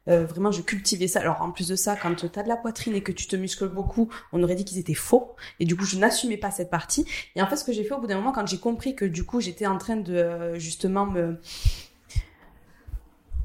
Euh, 0.09 0.24
vraiment, 0.24 0.50
je 0.50 0.62
cultivais 0.62 1.09
ça. 1.09 1.20
Alors 1.20 1.42
en 1.42 1.50
plus 1.50 1.68
de 1.68 1.76
ça, 1.76 1.96
quand 1.96 2.14
tu 2.14 2.26
as 2.38 2.42
de 2.42 2.48
la 2.48 2.56
poitrine 2.56 2.94
et 2.94 3.02
que 3.02 3.12
tu 3.12 3.26
te 3.26 3.36
muscles 3.36 3.68
beaucoup, 3.68 4.09
on 4.32 4.42
aurait 4.42 4.54
dit 4.54 4.64
qu'ils 4.64 4.78
étaient 4.78 4.94
faux. 4.94 5.36
Et 5.61 5.64
du 5.64 5.76
coup, 5.76 5.84
je 5.84 5.98
n'assumais 5.98 6.36
pas 6.36 6.50
cette 6.50 6.70
partie. 6.70 7.06
Et 7.36 7.42
en 7.42 7.46
fait, 7.46 7.56
ce 7.56 7.64
que 7.64 7.72
j'ai 7.72 7.84
fait 7.84 7.94
au 7.94 8.00
bout 8.00 8.06
d'un 8.06 8.16
moment, 8.16 8.32
quand 8.32 8.46
j'ai 8.46 8.59
compris 8.59 8.94
que 8.94 9.04
du 9.04 9.24
coup, 9.24 9.40
j'étais 9.40 9.66
en 9.66 9.78
train 9.78 9.96
de 9.96 10.14
euh, 10.14 10.59
justement 10.59 11.06
me... 11.06 11.38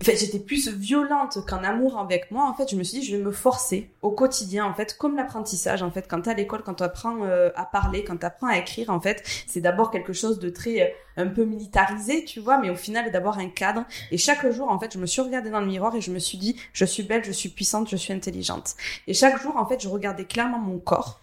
En 0.04 0.06
fait, 0.06 0.18
j'étais 0.18 0.40
plus 0.40 0.68
violente 0.68 1.38
qu'en 1.48 1.64
amour 1.64 1.98
avec 1.98 2.30
moi. 2.30 2.50
En 2.50 2.54
fait, 2.54 2.70
je 2.70 2.76
me 2.76 2.84
suis 2.84 3.00
dit, 3.00 3.06
je 3.06 3.16
vais 3.16 3.24
me 3.24 3.32
forcer 3.32 3.90
au 4.02 4.12
quotidien, 4.12 4.66
en 4.66 4.74
fait, 4.74 4.98
comme 4.98 5.16
l'apprentissage. 5.16 5.82
En 5.82 5.92
fait, 5.92 6.08
quand 6.10 6.24
t'es 6.24 6.32
à 6.32 6.34
l'école, 6.34 6.62
quand 6.62 6.74
tu 6.74 6.84
apprends 6.84 7.24
euh, 7.24 7.52
à 7.56 7.64
parler, 7.64 8.04
quand 8.04 8.18
tu 8.18 8.26
apprends 8.26 8.48
à 8.48 8.58
écrire, 8.58 8.90
en 8.90 9.00
fait, 9.00 9.24
c'est 9.48 9.62
d'abord 9.62 9.92
quelque 9.92 10.12
chose 10.12 10.40
de 10.40 10.50
très 10.50 10.82
euh, 10.82 11.24
un 11.24 11.28
peu 11.28 11.46
militarisé, 11.46 12.26
tu 12.26 12.42
vois, 12.42 12.58
mais 12.58 12.70
au 12.70 12.76
final, 12.76 13.14
d'abord 13.14 13.38
un 13.38 13.48
cadre. 13.48 13.86
Et 14.12 14.18
chaque 14.18 14.46
jour, 14.52 14.68
en 14.70 14.78
fait, 14.78 14.92
je 14.92 15.00
me 15.00 15.06
suis 15.06 15.22
regardée 15.22 15.52
dans 15.52 15.62
le 15.62 15.68
miroir 15.68 15.96
et 15.96 16.02
je 16.02 16.12
me 16.12 16.20
suis 16.20 16.38
dit, 16.38 16.58
je 16.74 16.84
suis 16.84 17.04
belle, 17.04 17.24
je 17.24 17.32
suis 17.32 17.48
puissante, 17.48 17.90
je 17.90 17.96
suis 17.96 18.12
intelligente. 18.12 18.76
Et 19.08 19.14
chaque 19.14 19.42
jour, 19.42 19.56
en 19.56 19.66
fait, 19.66 19.82
je 19.82 19.88
regardais 19.88 20.26
clairement 20.26 20.60
mon 20.60 20.80
corps. 20.80 21.23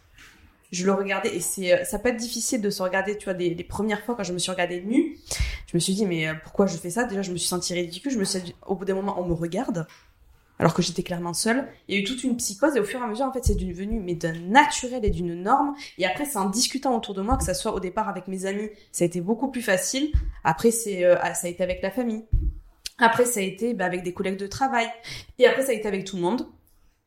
Je 0.72 0.86
le 0.86 0.92
regardais 0.92 1.34
et 1.34 1.40
c'est, 1.40 1.72
euh, 1.72 1.84
ça 1.84 1.98
peut 1.98 2.10
être 2.10 2.16
difficile 2.16 2.60
de 2.60 2.70
se 2.70 2.82
regarder, 2.82 3.16
tu 3.18 3.24
vois, 3.24 3.34
des, 3.34 3.54
premières 3.64 4.04
fois 4.04 4.14
quand 4.14 4.22
je 4.22 4.32
me 4.32 4.38
suis 4.38 4.50
regardée 4.50 4.80
nue, 4.82 5.18
je 5.66 5.76
me 5.76 5.80
suis 5.80 5.94
dit, 5.94 6.06
mais 6.06 6.28
euh, 6.28 6.34
pourquoi 6.42 6.66
je 6.66 6.76
fais 6.76 6.90
ça? 6.90 7.04
Déjà, 7.04 7.22
je 7.22 7.32
me 7.32 7.36
suis 7.36 7.48
sentie 7.48 7.74
ridicule. 7.74 8.12
Je 8.12 8.18
me 8.18 8.24
suis 8.24 8.40
dit, 8.40 8.54
au 8.66 8.76
bout 8.76 8.84
d'un 8.84 8.94
moment, 8.94 9.16
on 9.18 9.26
me 9.26 9.34
regarde, 9.34 9.86
alors 10.60 10.74
que 10.74 10.82
j'étais 10.82 11.02
clairement 11.02 11.34
seule. 11.34 11.66
Il 11.88 11.94
y 11.94 11.98
a 11.98 12.00
eu 12.00 12.04
toute 12.04 12.22
une 12.22 12.36
psychose 12.36 12.76
et 12.76 12.80
au 12.80 12.84
fur 12.84 13.00
et 13.00 13.02
à 13.02 13.06
mesure, 13.06 13.26
en 13.26 13.32
fait, 13.32 13.44
c'est 13.44 13.56
devenu 13.56 13.98
mais 13.98 14.14
d'un 14.14 14.38
naturel 14.38 15.04
et 15.04 15.10
d'une 15.10 15.42
norme. 15.42 15.74
Et 15.98 16.06
après, 16.06 16.24
c'est 16.24 16.38
en 16.38 16.48
discutant 16.48 16.96
autour 16.96 17.14
de 17.14 17.22
moi, 17.22 17.36
que 17.36 17.44
ça 17.44 17.54
soit 17.54 17.74
au 17.74 17.80
départ 17.80 18.08
avec 18.08 18.28
mes 18.28 18.46
amis, 18.46 18.68
ça 18.92 19.04
a 19.04 19.06
été 19.06 19.20
beaucoup 19.20 19.50
plus 19.50 19.62
facile. 19.62 20.12
Après, 20.44 20.70
c'est, 20.70 21.04
euh, 21.04 21.16
ça 21.34 21.46
a 21.46 21.50
été 21.50 21.62
avec 21.64 21.82
la 21.82 21.90
famille. 21.90 22.24
Après, 22.98 23.24
ça 23.24 23.40
a 23.40 23.42
été 23.42 23.74
bah, 23.74 23.86
avec 23.86 24.02
des 24.02 24.12
collègues 24.12 24.38
de 24.38 24.46
travail. 24.46 24.86
Et 25.38 25.46
après, 25.46 25.62
ça 25.62 25.70
a 25.70 25.74
été 25.74 25.88
avec 25.88 26.04
tout 26.04 26.16
le 26.16 26.22
monde. 26.22 26.46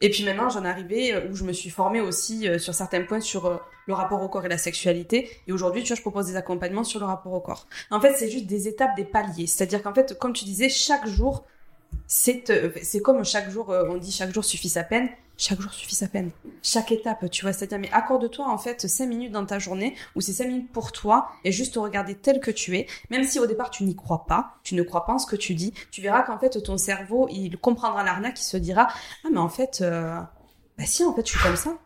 Et 0.04 0.10
puis 0.10 0.26
maintenant, 0.26 0.50
j'en 0.50 0.66
arrivais 0.66 1.14
euh, 1.14 1.30
où 1.32 1.36
je 1.36 1.46
me 1.46 1.54
suis 1.54 1.70
formée 1.70 2.02
aussi 2.02 2.50
euh, 2.50 2.60
sur 2.60 2.76
certains 2.76 3.04
points 3.04 3.22
sur 3.22 3.46
euh, 3.46 3.56
le 3.88 3.94
rapport 3.94 4.22
au 4.22 4.28
corps 4.28 4.46
et 4.46 4.50
la 4.50 4.58
sexualité. 4.58 5.30
Et 5.48 5.54
aujourd'hui, 5.54 5.82
tu 5.82 5.88
vois, 5.88 5.96
je 5.96 6.02
propose 6.02 6.28
des 6.28 6.36
accompagnements 6.36 6.84
sur 6.84 7.00
le 7.00 7.06
rapport 7.06 7.32
au 7.32 7.40
corps. 7.40 7.68
En 7.90 8.02
fait, 8.02 8.14
c'est 8.18 8.30
juste 8.30 8.46
des 8.46 8.68
étapes, 8.68 8.98
des 8.98 9.06
paliers. 9.06 9.48
C'est-à-dire 9.48 9.82
qu'en 9.82 9.94
fait, 9.94 10.20
comme 10.20 10.34
tu 10.34 10.44
disais, 10.44 10.68
chaque 10.68 11.08
jour, 11.08 11.46
c'est 12.06 12.44
comme 13.02 13.24
chaque 13.24 13.50
jour, 13.50 13.70
on 13.70 13.96
dit 13.96 14.12
chaque 14.12 14.34
jour 14.34 14.44
suffit 14.44 14.68
sa 14.68 14.84
peine. 14.84 15.08
Chaque 15.46 15.60
jour 15.60 15.74
suffit 15.74 15.96
sa 15.96 16.08
peine. 16.08 16.32
Chaque 16.62 16.94
étape, 16.94 17.30
tu 17.30 17.42
vois, 17.42 17.52
c'est-à-dire, 17.52 17.78
mais 17.78 17.92
accorde-toi 17.92 18.48
en 18.48 18.58
fait 18.58 18.88
5 18.88 19.06
minutes 19.08 19.34
dans 19.34 19.46
ta 19.46 19.60
journée 19.60 19.94
où 20.16 20.22
c'est 20.22 20.32
5 20.32 20.48
minutes 20.48 20.72
pour 20.72 20.94
toi 20.94 21.28
et 21.44 21.52
juste 21.52 21.74
te 21.74 21.80
regarder 21.80 22.16
tel 22.16 22.40
que 22.40 22.50
tu 22.50 22.78
es. 22.78 22.88
Même 23.10 23.26
si 23.26 23.40
au 23.40 23.46
départ 23.46 23.70
tu 23.70 23.84
n'y 23.84 23.94
crois 23.94 24.26
pas, 24.26 24.56
tu 24.64 24.74
ne 24.74 24.84
crois 24.84 25.06
pas 25.06 25.12
en 25.12 25.20
ce 25.20 25.28
que 25.28 25.36
tu 25.36 25.54
dis, 25.54 25.74
tu 25.92 26.02
verras 26.02 26.22
qu'en 26.22 26.40
fait 26.40 26.64
ton 26.64 26.78
cerveau, 26.78 27.28
il 27.30 27.58
comprendra 27.58 28.06
l'arnaque, 28.06 28.40
il 28.40 28.46
se 28.46 28.56
dira, 28.56 28.88
ah 29.26 29.28
mais 29.34 29.40
en 29.40 29.50
fait, 29.50 29.82
euh, 29.82 30.18
bah 30.78 30.86
si, 30.86 31.04
en 31.04 31.14
fait, 31.14 31.28
je 31.28 31.34
suis 31.34 31.42
comme 31.42 31.58
ça. 31.58 31.78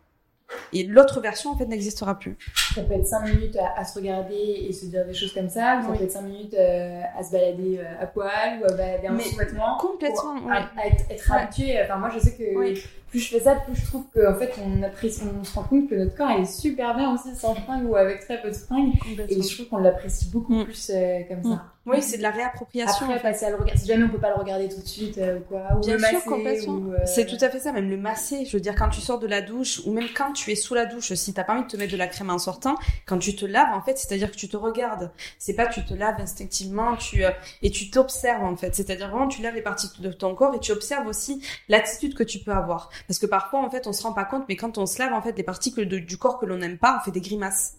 Et 0.73 0.83
l'autre 0.83 1.19
version, 1.21 1.51
en 1.51 1.57
fait, 1.57 1.65
n'existera 1.65 2.17
plus. 2.19 2.37
Ça 2.75 2.81
peut 2.83 2.93
être 2.93 3.05
5 3.07 3.25
minutes 3.27 3.57
à, 3.57 3.79
à 3.79 3.83
se 3.85 3.97
regarder 3.99 4.35
et 4.35 4.71
se 4.73 4.85
dire 4.85 5.05
des 5.05 5.13
choses 5.13 5.33
comme 5.33 5.49
ça, 5.49 5.79
ou 5.79 5.83
ça 5.83 5.91
Oui. 5.91 5.97
peut 5.97 6.03
être 6.05 6.11
5 6.11 6.21
minutes 6.21 6.53
euh, 6.53 7.01
à 7.17 7.23
se 7.23 7.31
balader 7.31 7.79
euh, 7.79 8.03
à 8.03 8.05
poil 8.07 8.59
ou 8.61 8.65
à 8.65 8.75
balader 8.75 9.09
en 9.09 9.19
sous-vêtements. 9.19 9.77
Complètement, 9.77 10.35
ou 10.43 10.49
ouais. 10.49 10.55
à, 10.55 10.69
à 10.81 10.87
être, 10.87 11.03
être 11.09 11.29
Ouais. 11.31 11.37
habitué. 11.41 11.81
Enfin, 11.83 11.97
moi, 11.97 12.09
je 12.13 12.19
sais 12.19 12.33
que 12.35 12.57
Oui. 12.57 12.81
plus 13.09 13.19
je 13.19 13.29
fais 13.29 13.39
ça, 13.41 13.55
plus 13.55 13.75
je 13.75 13.85
trouve 13.85 14.05
qu'en 14.13 14.35
fait, 14.35 14.53
on, 14.65 14.83
apprécie, 14.83 15.23
on 15.39 15.43
se 15.43 15.53
rend 15.55 15.63
compte 15.63 15.89
que 15.89 15.95
notre 15.95 16.15
corps 16.15 16.31
est 16.31 16.45
super 16.45 16.95
bien 16.95 17.13
aussi 17.13 17.35
sans 17.35 17.55
fringues 17.55 17.89
ou 17.89 17.95
avec 17.95 18.21
très 18.21 18.41
peu 18.41 18.49
de 18.49 18.55
fringues. 18.55 18.93
Et 19.29 19.41
je 19.41 19.53
trouve 19.55 19.67
qu'on 19.69 19.77
l'apprécie 19.77 20.29
beaucoup 20.29 20.53
Mm. 20.53 20.63
plus 20.65 20.91
euh, 20.93 21.19
comme 21.29 21.43
ça. 21.43 21.63
Oui, 21.89 22.01
c'est 22.01 22.17
de 22.17 22.21
la 22.21 22.31
réappropriation. 22.31 23.05
Après, 23.09 23.21
passer 23.21 23.45
à 23.45 23.49
le 23.51 23.55
regarder. 23.55 23.79
Si 23.81 23.87
jamais 23.87 24.03
on 24.03 24.09
peut 24.09 24.19
pas 24.19 24.29
le 24.29 24.35
regarder 24.35 24.67
tout 24.67 24.81
de 24.81 24.85
suite 24.87 25.17
euh, 25.17 25.37
ou 25.39 25.41
quoi, 25.41 25.63
ou 25.77 25.79
Bien 25.79 25.97
sûr, 25.97 26.23
complètement. 26.23 26.81
euh, 26.91 26.97
C'est 27.05 27.25
tout 27.25 27.37
à 27.39 27.49
fait 27.49 27.59
ça, 27.59 27.71
même 27.71 27.89
le 27.89 27.95
masser. 27.97 28.45
Je 28.45 28.51
veux 28.57 28.59
dire, 28.59 28.75
quand 28.75 28.89
tu 28.89 28.99
sors 29.01 29.19
de 29.19 29.27
la 29.27 29.41
douche, 29.41 29.81
ou 29.85 29.93
même 29.93 30.07
quand 30.15 30.33
tu 30.33 30.51
es 30.51 30.55
sous 30.55 30.73
la 30.73 30.85
douche, 30.85 31.13
si 31.13 31.33
t'as 31.33 31.43
pas 31.45 31.53
envie 31.53 31.63
de 31.63 31.67
te 31.69 31.77
mettre 31.77 31.93
de 31.93 31.97
la 31.97 32.07
crème 32.07 32.29
en 32.29 32.39
sortant, 32.39 32.75
quand 33.05 33.17
tu 33.19 33.35
te 33.35 33.45
laves, 33.45 33.73
en 33.73 33.81
fait, 33.81 33.97
c'est-à-dire 33.97 34.29
que 34.31 34.35
tu 34.35 34.49
te 34.49 34.57
regardes. 34.57 35.11
C'est 35.39 35.53
pas 35.53 35.67
tu 35.67 35.83
te 35.85 35.93
laves 35.93 36.19
instinctivement, 36.19 36.95
tu 36.97 37.23
euh, 37.23 37.31
et 37.61 37.71
tu 37.71 37.89
t'observes 37.89 38.43
en 38.43 38.55
fait. 38.57 38.75
C'est-à-dire 38.75 39.09
vraiment, 39.09 39.27
tu 39.27 39.41
laves 39.41 39.55
les 39.55 39.61
parties 39.61 39.87
de 39.99 40.11
ton 40.11 40.35
corps 40.35 40.53
et 40.55 40.59
tu 40.59 40.71
observes 40.73 41.07
aussi 41.07 41.41
l'attitude 41.69 42.15
que 42.15 42.23
tu 42.23 42.39
peux 42.39 42.51
avoir. 42.51 42.89
Parce 43.07 43.17
que 43.19 43.25
parfois, 43.25 43.61
en 43.61 43.69
fait, 43.69 43.87
on 43.87 43.93
se 43.93 44.03
rend 44.03 44.13
pas 44.13 44.25
compte, 44.25 44.43
mais 44.49 44.55
quand 44.57 44.77
on 44.77 44.85
se 44.85 44.99
lave, 44.99 45.13
en 45.13 45.21
fait, 45.21 45.31
des 45.33 45.43
parties 45.43 45.73
que 45.73 45.81
de- 45.81 45.99
du 45.99 46.17
corps 46.17 46.37
que 46.39 46.45
l'on 46.45 46.57
n'aime 46.57 46.77
pas, 46.77 46.97
on 46.99 47.03
fait 47.05 47.11
des 47.11 47.21
grimaces. 47.21 47.75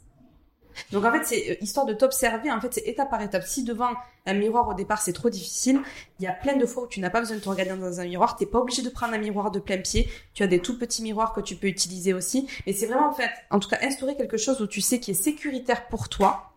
Donc 0.92 1.04
en 1.04 1.12
fait, 1.12 1.24
c'est 1.24 1.50
euh, 1.50 1.54
histoire 1.60 1.86
de 1.86 1.92
t'observer. 1.92 2.50
En 2.50 2.60
fait, 2.60 2.74
c'est 2.74 2.86
étape 2.86 3.10
par 3.10 3.22
étape. 3.22 3.44
Si 3.44 3.64
devant 3.64 3.90
un 4.26 4.34
miroir 4.34 4.68
au 4.68 4.74
départ 4.74 5.00
c'est 5.00 5.12
trop 5.12 5.30
difficile, 5.30 5.80
il 6.18 6.24
y 6.24 6.26
a 6.26 6.32
plein 6.32 6.56
de 6.56 6.66
fois 6.66 6.84
où 6.84 6.86
tu 6.86 7.00
n'as 7.00 7.10
pas 7.10 7.20
besoin 7.20 7.36
de 7.36 7.42
te 7.42 7.48
regarder 7.48 7.80
dans 7.80 8.00
un 8.00 8.04
miroir. 8.04 8.36
T'es 8.36 8.46
pas 8.46 8.58
obligé 8.58 8.82
de 8.82 8.90
prendre 8.90 9.14
un 9.14 9.18
miroir 9.18 9.50
de 9.50 9.58
plein 9.58 9.78
pied. 9.78 10.08
Tu 10.34 10.42
as 10.42 10.46
des 10.46 10.60
tout 10.60 10.78
petits 10.78 11.02
miroirs 11.02 11.32
que 11.32 11.40
tu 11.40 11.56
peux 11.56 11.66
utiliser 11.66 12.12
aussi. 12.14 12.48
Mais 12.66 12.72
c'est 12.72 12.86
vraiment 12.86 13.08
en 13.08 13.12
fait, 13.12 13.30
en 13.50 13.58
tout 13.58 13.68
cas, 13.68 13.78
instaurer 13.82 14.16
quelque 14.16 14.36
chose 14.36 14.60
où 14.60 14.66
tu 14.66 14.80
sais 14.80 15.00
qui 15.00 15.12
est 15.12 15.22
sécuritaire 15.22 15.86
pour 15.88 16.08
toi. 16.08 16.52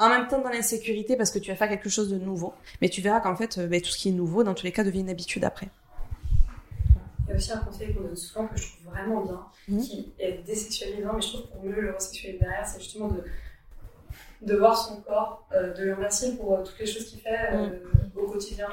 En 0.00 0.08
même 0.08 0.28
temps 0.28 0.40
dans 0.40 0.50
l'insécurité 0.50 1.16
parce 1.16 1.32
que 1.32 1.40
tu 1.40 1.50
vas 1.50 1.56
faire 1.56 1.68
quelque 1.68 1.88
chose 1.88 2.08
de 2.08 2.18
nouveau. 2.18 2.54
Mais 2.80 2.88
tu 2.88 3.00
verras 3.00 3.20
qu'en 3.20 3.34
fait, 3.34 3.58
euh, 3.58 3.66
ben, 3.66 3.80
tout 3.80 3.90
ce 3.90 3.98
qui 3.98 4.10
est 4.10 4.12
nouveau, 4.12 4.44
dans 4.44 4.54
tous 4.54 4.64
les 4.64 4.70
cas, 4.70 4.84
devient 4.84 5.00
une 5.00 5.10
habitude 5.10 5.44
après. 5.44 5.68
Il 7.28 7.32
y 7.32 7.34
a 7.34 7.36
aussi 7.36 7.52
un 7.52 7.58
conseil 7.58 7.94
qu'on 7.94 8.00
donne 8.00 8.16
souvent 8.16 8.46
que 8.48 8.56
je 8.56 8.68
trouve 8.72 8.90
vraiment 8.92 9.20
bien, 9.22 9.44
Mhm. 9.68 9.82
qui 9.82 10.12
est 10.18 10.38
désexualisant, 10.46 11.12
mais 11.12 11.20
je 11.20 11.28
trouve 11.28 11.46
pour 11.50 11.62
mieux 11.62 11.80
le 11.80 11.92
resexualiser 11.94 12.38
derrière, 12.40 12.66
c'est 12.66 12.80
justement 12.80 13.08
de, 13.08 13.22
de 14.42 14.56
voir 14.56 14.76
son 14.78 15.02
corps, 15.02 15.46
euh, 15.52 15.74
de 15.74 15.84
le 15.84 15.94
remercier 15.94 16.32
pour 16.36 16.54
euh, 16.54 16.62
toutes 16.64 16.78
les 16.78 16.86
choses 16.86 17.04
qu'il 17.04 17.20
fait 17.20 17.50
euh, 17.52 17.80
au 18.16 18.26
quotidien. 18.26 18.68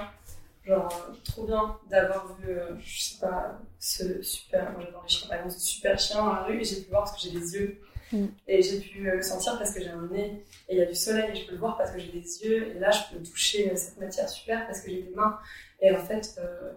Genre, 0.66 0.90
trop 1.26 1.46
bien 1.46 1.78
d'avoir 1.92 2.36
vu, 2.38 2.48
je 2.80 3.02
sais 3.04 3.20
pas, 3.20 3.60
ce 3.78 4.22
super, 4.24 4.72
moi 4.72 4.82
j'adore 4.84 5.04
les 5.04 5.10
chiens, 5.10 5.28
par 5.28 5.38
exemple, 5.38 5.54
ce 5.54 5.60
super 5.60 6.00
chien 6.00 6.16
dans 6.24 6.34
la 6.34 6.44
rue, 6.44 6.60
et 6.60 6.64
j'ai 6.64 6.82
pu 6.82 6.90
voir 6.90 7.04
parce 7.04 7.22
que 7.22 7.30
j'ai 7.30 7.38
des 7.40 7.54
yeux. 7.56 7.82
Mhm. 8.12 8.32
Et 8.48 8.62
j'ai 8.64 8.80
pu 8.80 9.00
le 9.04 9.22
sentir 9.22 9.58
parce 9.60 9.72
que 9.74 9.82
j'ai 9.84 9.90
un 9.90 10.08
nez, 10.08 10.44
et 10.70 10.76
il 10.76 10.78
y 10.78 10.82
a 10.82 10.86
du 10.86 10.96
soleil, 10.96 11.30
et 11.32 11.36
je 11.36 11.46
peux 11.46 11.52
le 11.52 11.58
voir 11.60 11.76
parce 11.78 11.92
que 11.92 12.00
j'ai 12.00 12.12
des 12.12 12.44
yeux, 12.46 12.68
et 12.76 12.80
là 12.80 12.90
je 12.90 13.16
peux 13.16 13.22
toucher 13.24 13.76
cette 13.76 14.00
matière 14.00 14.28
super 14.30 14.66
parce 14.66 14.80
que 14.82 14.90
j'ai 14.90 15.04
des 15.04 15.14
mains. 15.14 15.38
Et 15.82 15.92
en 15.96 16.00
fait, 16.00 16.36
euh, 16.40 16.72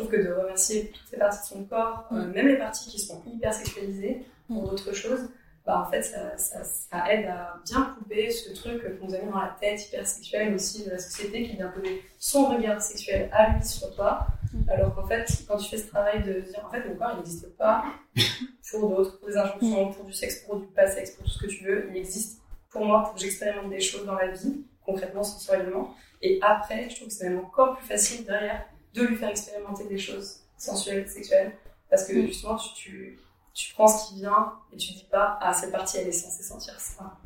trouve 0.00 0.10
que 0.10 0.22
de 0.22 0.32
remercier 0.32 0.90
toutes 0.90 1.08
ces 1.08 1.16
parties 1.16 1.40
de 1.40 1.58
son 1.58 1.64
corps, 1.64 2.06
euh, 2.12 2.26
même 2.26 2.48
les 2.48 2.58
parties 2.58 2.88
qui 2.90 2.98
sont 2.98 3.22
hyper 3.26 3.52
sexualisées 3.52 4.24
pour 4.48 4.68
d'autres 4.68 4.92
choses, 4.92 5.28
bah 5.66 5.84
en 5.86 5.90
fait 5.90 6.02
ça, 6.02 6.36
ça, 6.38 6.64
ça 6.64 7.12
aide 7.12 7.26
à 7.26 7.60
bien 7.66 7.94
couper 7.98 8.30
ce 8.30 8.52
truc 8.54 8.82
qu'on 8.98 9.06
nous 9.06 9.14
a 9.14 9.18
mis 9.18 9.30
dans 9.30 9.40
la 9.40 9.56
tête 9.60 9.86
hyper 9.86 10.06
sexuel 10.06 10.54
aussi 10.54 10.84
de 10.84 10.90
la 10.90 10.98
société 10.98 11.46
qui 11.46 11.56
vient 11.56 11.68
poser 11.68 12.02
son 12.18 12.46
regard 12.46 12.80
sexuel 12.80 13.28
à 13.32 13.50
lui 13.50 13.64
sur 13.64 13.94
toi. 13.94 14.26
Alors 14.68 14.94
qu'en 14.94 15.06
fait, 15.06 15.26
quand 15.46 15.58
tu 15.58 15.68
fais 15.68 15.76
ce 15.76 15.88
travail 15.88 16.22
de 16.22 16.40
dire 16.40 16.64
en 16.66 16.70
fait 16.70 16.88
mon 16.88 16.94
corps 16.96 17.10
il 17.12 17.18
n'existe 17.18 17.56
pas 17.56 17.84
pour 18.70 18.88
d'autres, 18.88 19.18
pour 19.18 19.28
des 19.28 19.36
injonctions, 19.36 19.92
pour 19.92 20.04
du 20.04 20.12
sexe, 20.12 20.44
pour 20.46 20.56
du 20.56 20.66
pas 20.68 20.86
sexe, 20.86 21.10
pour 21.12 21.24
tout 21.24 21.30
ce 21.30 21.38
que 21.38 21.46
tu 21.46 21.64
veux, 21.64 21.88
il 21.90 21.96
existe 21.96 22.40
pour 22.70 22.84
moi 22.84 23.02
pour 23.02 23.14
que 23.14 23.20
j'expérimente 23.20 23.68
des 23.68 23.80
choses 23.80 24.06
dans 24.06 24.14
la 24.14 24.28
vie, 24.28 24.64
concrètement, 24.84 25.22
sensoriellement. 25.22 25.94
Et 26.22 26.38
après, 26.42 26.88
je 26.88 26.96
trouve 26.96 27.08
que 27.08 27.14
c'est 27.14 27.28
même 27.28 27.40
encore 27.40 27.76
plus 27.76 27.86
facile 27.86 28.24
derrière 28.24 28.64
de 28.94 29.02
lui 29.02 29.16
faire 29.16 29.30
expérimenter 29.30 29.86
des 29.86 29.98
choses 29.98 30.40
sensuelles, 30.56 31.08
sexuelles. 31.08 31.52
Parce 31.88 32.06
que 32.06 32.26
justement, 32.26 32.56
tu, 32.56 32.74
tu, 32.74 33.18
tu 33.54 33.74
prends 33.74 33.88
ce 33.88 34.08
qui 34.08 34.16
vient 34.16 34.54
et 34.72 34.76
tu 34.76 34.92
dis 34.92 35.06
pas, 35.10 35.38
ah, 35.40 35.52
cette 35.52 35.72
partie, 35.72 35.98
elle 35.98 36.08
est 36.08 36.12
censée 36.12 36.42
sentir 36.42 36.78
ça. 36.78 37.16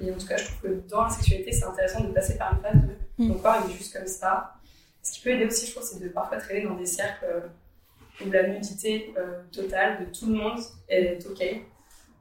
Et 0.00 0.12
en 0.12 0.18
tout 0.18 0.26
cas, 0.26 0.36
je 0.36 0.44
trouve 0.44 0.60
que 0.60 0.88
dans 0.88 1.04
la 1.04 1.10
sexualité, 1.10 1.52
c'est 1.52 1.64
intéressant 1.64 2.00
de 2.00 2.12
passer 2.12 2.36
par 2.36 2.54
une 2.54 2.60
phase 2.60 2.82
de 2.82 2.96
Mm. 3.18 3.28
mon 3.28 3.34
corps, 3.38 3.56
il 3.66 3.74
est 3.74 3.78
juste 3.78 3.96
comme 3.96 4.06
ça. 4.06 4.54
Ce 5.02 5.12
qui 5.12 5.20
peut 5.20 5.30
aider 5.30 5.46
aussi, 5.46 5.66
je 5.66 5.72
trouve, 5.72 5.84
c'est 5.84 6.00
de 6.02 6.08
parfois 6.08 6.38
traîner 6.38 6.62
dans 6.64 6.74
des 6.74 6.86
cercles 6.86 7.24
euh, 7.24 8.24
où 8.24 8.30
la 8.30 8.48
nudité 8.48 9.14
euh, 9.16 9.42
totale 9.52 10.04
de 10.04 10.12
tout 10.12 10.26
le 10.26 10.34
monde 10.34 10.60
est 10.88 11.24
OK. 11.26 11.42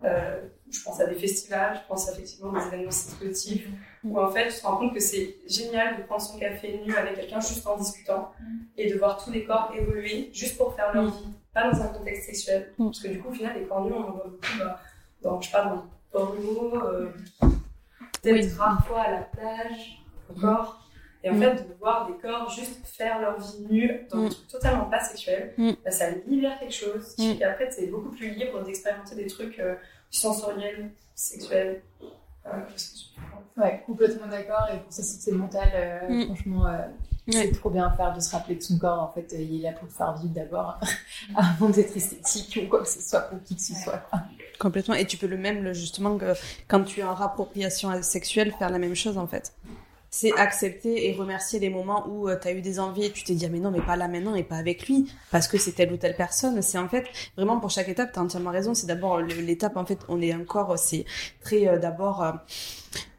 Euh, 0.03 0.41
je 0.76 0.84
pense 0.84 0.99
à 0.99 1.07
des 1.07 1.15
festivals, 1.15 1.80
je 1.82 1.88
pense 1.88 2.09
effectivement 2.09 2.53
à 2.53 2.59
des 2.59 2.67
événements 2.67 2.91
collectifs, 3.19 3.67
où 4.03 4.19
en 4.19 4.30
fait, 4.30 4.49
tu 4.49 4.59
te 4.59 4.65
rends 4.65 4.78
compte 4.78 4.93
que 4.93 4.99
c'est 4.99 5.38
génial 5.47 5.97
de 5.97 6.03
prendre 6.03 6.21
son 6.21 6.38
café 6.38 6.82
nu 6.86 6.95
avec 6.95 7.15
quelqu'un 7.15 7.39
juste 7.39 7.65
en 7.65 7.78
discutant 7.78 8.32
et 8.78 8.91
de 8.91 8.97
voir 8.97 9.23
tous 9.23 9.32
les 9.32 9.45
corps 9.45 9.71
évoluer 9.76 10.30
juste 10.34 10.57
pour 10.57 10.76
faire 10.76 10.93
leur 10.93 11.05
vie, 11.05 11.28
pas 11.53 11.71
dans 11.71 11.82
un 11.82 11.88
contexte 11.88 12.26
sexuel. 12.26 12.73
Parce 12.78 12.99
que 12.99 13.07
du 13.07 13.19
coup, 13.19 13.30
au 13.30 13.34
final, 13.34 13.57
les 13.57 13.65
corps 13.65 13.86
nus, 13.86 13.93
on 13.93 14.03
en 14.03 14.11
voit 14.11 14.26
beaucoup 14.26 14.59
bah, 14.59 14.80
dans, 15.21 15.41
je 15.41 15.47
sais 15.47 15.51
pas, 15.51 15.65
dans 15.65 15.76
le 15.76 15.82
porno, 16.11 16.84
euh, 16.84 17.09
peut-être 18.21 18.57
parfois 18.57 19.01
à 19.01 19.11
la 19.11 19.21
plage, 19.21 20.03
encore. 20.30 20.82
Et 21.23 21.30
en 21.32 21.39
fait, 21.39 21.55
de 21.55 21.73
voir 21.80 22.05
des 22.05 22.13
corps 22.17 22.47
juste 22.51 22.86
faire 22.86 23.19
leur 23.19 23.39
vie 23.39 23.65
nue 23.67 24.05
dans 24.11 24.26
un 24.26 24.30
truc 24.30 24.47
totalement 24.47 24.86
pas 24.86 24.99
sexuel, 24.99 25.55
bah, 25.84 25.89
ça 25.89 26.11
libère 26.28 26.59
quelque 26.59 26.73
chose. 26.73 27.15
Et 27.17 27.43
après, 27.43 27.71
c'est 27.71 27.88
beaucoup 27.88 28.11
plus 28.11 28.30
libre 28.30 28.63
d'expérimenter 28.63 29.15
des 29.15 29.26
trucs 29.26 29.57
euh, 29.59 29.73
sensoriels, 30.16 30.91
sexuels. 31.16 31.82
Euh, 32.47 32.49
Ouais, 33.57 33.82
complètement 33.86 34.28
d'accord. 34.28 34.68
Et 34.74 34.80
pour 34.80 34.91
sa 34.91 35.01
santé 35.01 35.32
mentale, 35.32 35.72
euh, 35.74 36.09
Mm. 36.09 36.26
franchement, 36.26 36.68
euh, 36.68 36.78
c'est 37.32 37.51
trop 37.53 37.70
bien 37.70 37.88
à 37.88 37.95
faire 37.95 38.13
de 38.13 38.20
se 38.20 38.30
rappeler 38.32 38.57
que 38.57 38.63
son 38.66 38.78
corps, 38.78 39.01
en 39.01 39.11
fait, 39.13 39.34
euh, 39.34 39.41
il 39.41 39.61
est 39.61 39.63
là 39.63 39.72
pour 39.72 39.86
le 39.86 39.93
faire 39.93 40.13
vivre 40.18 40.34
d'abord, 40.34 40.78
avant 41.38 41.70
d'être 41.70 41.95
esthétique 41.95 42.59
ou 42.66 42.68
quoi 42.70 42.82
que 42.82 42.89
ce 42.89 43.01
soit 43.01 43.22
pour 43.22 43.41
qui 43.43 43.55
que 43.55 43.61
ce 43.61 43.74
soit. 43.74 43.97
quoi. 44.09 44.20
Complètement. 44.59 44.93
Et 44.95 45.05
tu 45.05 45.16
peux 45.16 45.28
le 45.28 45.38
même, 45.38 45.72
justement, 45.72 46.18
que 46.18 46.34
quand 46.68 46.84
tu 46.84 46.99
es 46.99 47.03
en 47.03 47.13
rappropriation 47.16 48.01
sexuelle, 48.03 48.53
faire 48.59 48.70
la 48.70 48.78
même 48.80 48.93
chose, 48.95 49.18
en 49.18 49.26
fait. 49.28 49.53
C'est 50.18 50.32
accepter 50.38 51.09
et 51.09 51.13
remercier 51.13 51.59
les 51.59 51.70
moments 51.70 52.07
où 52.07 52.30
tu 52.41 52.47
as 52.47 52.53
eu 52.53 52.61
des 52.61 52.80
envies 52.80 53.03
et 53.03 53.11
tu 53.11 53.26
t'es 53.26 53.34
dit, 53.34 53.45
ah, 53.45 53.49
mais 53.51 53.59
non, 53.59 53.70
mais 53.70 53.82
pas 53.82 53.97
là 53.97 54.07
maintenant 54.07 54.34
et 54.34 54.43
pas 54.43 54.55
avec 54.55 54.88
lui, 54.88 55.11
parce 55.30 55.49
que 55.49 55.57
c'est 55.57 55.74
telle 55.74 55.91
ou 55.91 55.97
telle 55.97 56.16
personne. 56.16 56.61
C'est 56.61 56.78
en 56.78 56.88
fait, 56.88 57.05
vraiment 57.36 57.59
pour 57.59 57.70
chaque 57.70 57.89
étape, 57.89 58.13
tu 58.13 58.20
as 58.20 58.22
entièrement 58.22 58.51
raison. 58.51 58.74
C'est 58.74 58.88
d'abord 58.88 59.20
l'étape, 59.20 59.76
en 59.76 59.86
fait, 59.86 59.99
on 60.07 60.22
est 60.22 60.34
encore, 60.34 60.80
c'est 60.80 61.03
très 61.41 61.68
euh, 61.68 61.80
d'abord, 61.80 62.24
euh, 62.24 62.32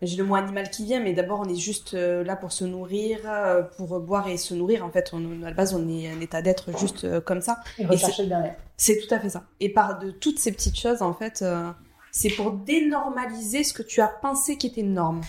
j'ai 0.01 0.17
le 0.17 0.25
mot 0.25 0.37
animal 0.37 0.71
qui 0.71 0.87
vient, 0.87 1.01
mais 1.01 1.13
d'abord 1.13 1.41
on 1.41 1.49
est 1.51 1.61
juste 1.71 1.93
euh, 1.93 2.25
là 2.25 2.35
pour 2.35 2.51
se 2.51 2.65
nourrir, 2.65 3.19
euh, 3.27 3.61
pour 3.77 4.01
boire 4.01 4.29
et 4.29 4.39
se 4.39 4.55
nourrir. 4.55 4.83
En 4.83 4.91
fait, 4.91 5.11
on, 5.13 5.43
à 5.43 5.51
la 5.51 5.53
base, 5.53 5.75
on 5.75 5.87
est 5.91 6.09
un 6.11 6.21
état 6.23 6.41
d'être 6.41 6.79
juste 6.79 7.05
euh, 7.05 7.21
comme 7.21 7.43
ça. 7.43 7.59
Et 7.79 7.85
rechercher 7.85 8.23
le 8.23 8.29
bien-être. 8.29 8.57
C'est 8.79 8.99
tout 9.07 9.15
à 9.15 9.21
fait 9.21 9.29
ça. 9.29 9.45
Et 9.61 9.69
par 9.69 9.99
de 9.99 10.13
toutes 10.13 10.39
ces 10.39 10.51
petites 10.51 10.81
choses, 10.81 11.03
en 11.03 11.13
fait, 11.13 11.43
euh, 11.43 11.71
c'est 12.11 12.31
pour 12.31 12.53
dénormaliser 12.53 13.65
ce 13.65 13.75
que 13.75 13.83
tu 13.83 14.01
as 14.01 14.09
pensé 14.09 14.57
qui 14.57 14.69
était 14.69 14.83
norme. 14.83 15.21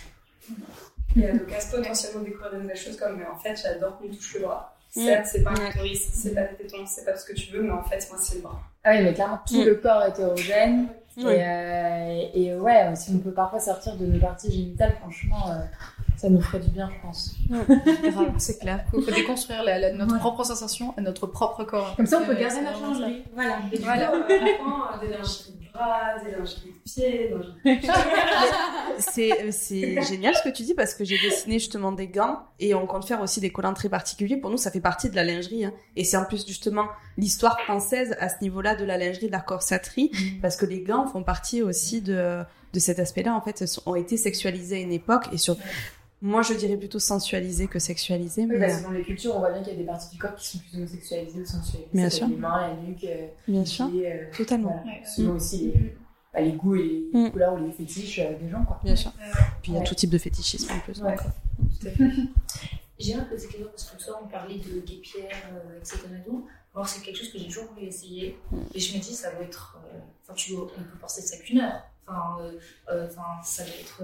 Il 1.17 1.23
y 1.23 1.25
a 1.25 1.31
donc 1.33 1.51
à 1.51 1.59
se 1.59 1.75
potentiellement 1.75 2.21
découvrir 2.21 2.51
de 2.53 2.57
nouvelles 2.61 2.77
choses 2.77 2.95
comme, 2.97 3.17
mais 3.17 3.25
en 3.25 3.37
fait, 3.37 3.55
j'adore 3.61 3.97
qu'on 3.97 4.05
me 4.07 4.13
touche 4.13 4.35
le 4.35 4.41
bras. 4.41 4.75
Mm. 4.95 5.01
Certes, 5.05 5.25
c'est 5.31 5.43
pas 5.43 5.49
un 5.51 5.69
clitoris, 5.71 6.07
c'est 6.13 6.33
pas 6.35 6.43
des 6.43 6.55
tétons, 6.55 6.85
c'est 6.85 7.03
pas 7.05 7.13
tout 7.13 7.19
ce 7.19 7.25
que 7.25 7.33
tu 7.33 7.51
veux, 7.51 7.61
mais 7.63 7.71
en 7.71 7.83
fait, 7.83 8.07
moi, 8.09 8.19
c'est 8.21 8.35
le 8.35 8.41
bras. 8.41 8.59
Ah 8.83 8.91
oui, 8.93 9.03
mais 9.03 9.13
clairement, 9.13 9.39
tout 9.47 9.61
Mm. 9.61 9.65
le 9.65 9.75
corps 9.75 10.03
est 10.03 10.09
hétérogène. 10.09 10.87
Et, 11.19 11.23
euh, 11.25 12.21
et 12.35 12.53
ouais, 12.55 12.95
si 12.95 13.09
on 13.15 13.17
peut 13.17 13.31
parfois 13.31 13.59
sortir 13.59 13.95
de 13.95 14.05
nos 14.05 14.19
parties 14.19 14.51
génitales, 14.51 14.93
franchement, 15.01 15.49
euh, 15.49 15.55
ça 16.17 16.29
nous 16.29 16.41
ferait 16.41 16.59
du 16.59 16.69
bien, 16.69 16.89
je 16.93 17.01
pense. 17.01 17.35
C'est 18.39 18.59
clair. 18.59 18.83
Il 18.93 19.03
faut 19.03 19.11
déconstruire 19.11 19.63
la- 19.63 19.79
la- 19.79 19.93
notre 19.93 20.17
propre 20.19 20.43
sensation 20.43 20.93
et 20.97 21.01
notre 21.01 21.27
propre 21.27 21.63
corps. 21.63 21.95
Comme 21.95 22.05
ça, 22.07 22.19
on 22.21 22.25
peut 22.25 22.35
Euh, 22.35 22.39
garder 22.39 22.61
notre 22.61 22.79
vraiment 22.79 22.93
ça. 22.95 22.99
lingerie. 23.01 23.23
Voilà. 23.33 23.57
Et 23.71 23.77
Voilà. 23.79 24.07
coup, 24.07 24.17
des 24.27 25.07
lingeries 25.09 25.51
de 25.53 25.71
bras, 25.71 26.19
des 26.25 26.31
lingeries 26.31 26.73
de 26.73 26.91
pieds, 26.91 27.29
des 27.29 27.29
lingeries 27.29 27.87
C'est 28.99 29.31
euh, 29.43 29.49
c'est 29.51 30.01
génial 30.01 30.33
ce 30.35 30.41
que 30.41 30.49
tu 30.49 30.63
dis 30.63 30.73
parce 30.73 30.95
que 30.95 31.05
j'ai 31.05 31.19
dessiné 31.19 31.59
justement 31.59 31.91
des 31.91 32.07
gants 32.07 32.39
et 32.59 32.73
on 32.73 32.87
compte 32.87 33.05
faire 33.05 33.21
aussi 33.21 33.39
des 33.39 33.51
collants 33.51 33.75
très 33.75 33.89
particuliers. 33.89 34.37
Pour 34.37 34.49
nous, 34.49 34.57
ça 34.57 34.71
fait 34.71 34.79
partie 34.81 35.09
de 35.11 35.15
la 35.15 35.23
lingerie. 35.23 35.65
hein. 35.65 35.73
Et 35.95 36.03
c'est 36.03 36.17
en 36.17 36.25
plus 36.25 36.47
justement 36.47 36.85
l'histoire 37.17 37.59
française 37.61 38.15
à 38.19 38.29
ce 38.29 38.35
niveau-là 38.41 38.75
de 38.75 38.85
la 38.85 38.97
lingerie, 38.97 39.27
de 39.27 39.31
la 39.31 39.39
corsetterie, 39.39 40.11
parce 40.41 40.55
que 40.57 40.65
les 40.65 40.81
gants 40.81 41.05
font 41.05 41.21
partie 41.23 41.61
aussi 41.61 42.01
de, 42.01 42.41
de 42.73 42.79
cet 42.79 42.97
aspect-là. 42.99 43.33
En 43.35 43.41
fait, 43.41 43.63
ont 43.85 43.95
été 43.95 44.17
sexualisés 44.17 44.77
à 44.77 44.79
une 44.79 44.93
époque 44.93 45.25
et 45.31 45.37
sur... 45.37 45.57
Moi, 46.21 46.41
je 46.41 46.53
dirais 46.55 46.77
plutôt 46.77 46.99
sensualisés 46.99 47.67
que 47.67 47.77
sexualisés. 47.79 48.41
Oui, 48.43 48.47
Mais, 48.57 48.59
parce 48.67 48.79
que 48.79 48.83
dans 48.85 48.91
les 48.91 49.03
cultures, 49.03 49.35
on 49.35 49.39
voit 49.39 49.51
bien 49.51 49.61
qu'il 49.61 49.73
y 49.73 49.75
a 49.75 49.79
des 49.79 49.85
parties 49.85 50.09
du 50.15 50.17
corps 50.17 50.33
qui 50.35 50.47
sont 50.47 50.57
plus 50.59 50.77
homosexualisées 50.77 51.41
ou 51.41 51.45
sensualisées. 51.45 51.89
Bien 51.93 52.09
sûr. 52.09 52.27
Les 52.27 52.35
mains, 52.35 52.67
la 52.69 52.73
nuque, 52.75 53.03
euh, 53.03 53.27
bien 53.47 53.65
sûr, 53.65 53.87
euh, 53.93 54.25
totalement. 54.35 54.81
voilà. 54.83 54.97
Ouais. 54.99 55.05
Selon 55.05 55.35
aussi 55.35 55.71
les, 55.73 55.95
bah, 56.33 56.41
les 56.41 56.53
goûts 56.53 56.75
et 56.75 56.83
les 56.83 57.09
Mm. 57.13 57.31
couleurs 57.31 57.53
ou 57.53 57.65
les 57.65 57.71
fétiches 57.71 58.19
euh, 58.19 58.37
des 58.39 58.49
gens, 58.49 58.65
quoi. 58.65 58.79
Bien 58.83 58.95
sûr. 58.95 59.11
Puis 59.61 59.71
il 59.71 59.73
y 59.73 59.77
a 59.77 59.81
Ouais. 59.81 59.85
tout 59.85 59.93
type 59.95 60.09
de 60.09 60.17
fétichisme 60.17 60.73
en 60.73 60.79
plus. 60.79 61.01
Ouais. 61.01 61.15
donc. 61.15 61.93
J'ai 62.99 63.13
un 63.13 63.25
peu 63.25 63.35
question 63.35 63.65
parce 63.69 63.83
que 63.91 63.95
tout 63.97 64.03
ça, 64.05 64.19
on 64.23 64.27
parlait 64.27 64.57
de 64.57 64.79
guépière, 64.79 65.29
euh, 65.53 65.77
etc. 65.77 65.99
et 66.19 66.27
tout. 66.27 66.47
Alors, 66.73 66.87
c'est 66.89 67.01
quelque 67.03 67.17
chose 67.17 67.31
que 67.31 67.37
j'ai 67.37 67.45
toujours 67.45 67.65
voulu 67.73 67.85
essayer. 67.85 68.39
Et 68.73 68.79
je 68.79 68.97
me 68.97 69.01
dis, 69.01 69.13
ça 69.13 69.31
doit 69.31 69.43
être. 69.43 69.77
euh, 69.85 69.99
Enfin, 70.23 70.33
tu 70.35 70.53
on 70.55 70.65
peut 70.65 70.81
penser 70.99 71.21
ça 71.21 71.37
qu'une 71.37 71.59
heure. 71.59 71.83
Enfin, 72.07 72.37
euh, 72.41 72.51
euh, 72.91 73.07
ça 73.43 73.63
doit 73.63 73.73
être. 73.79 74.01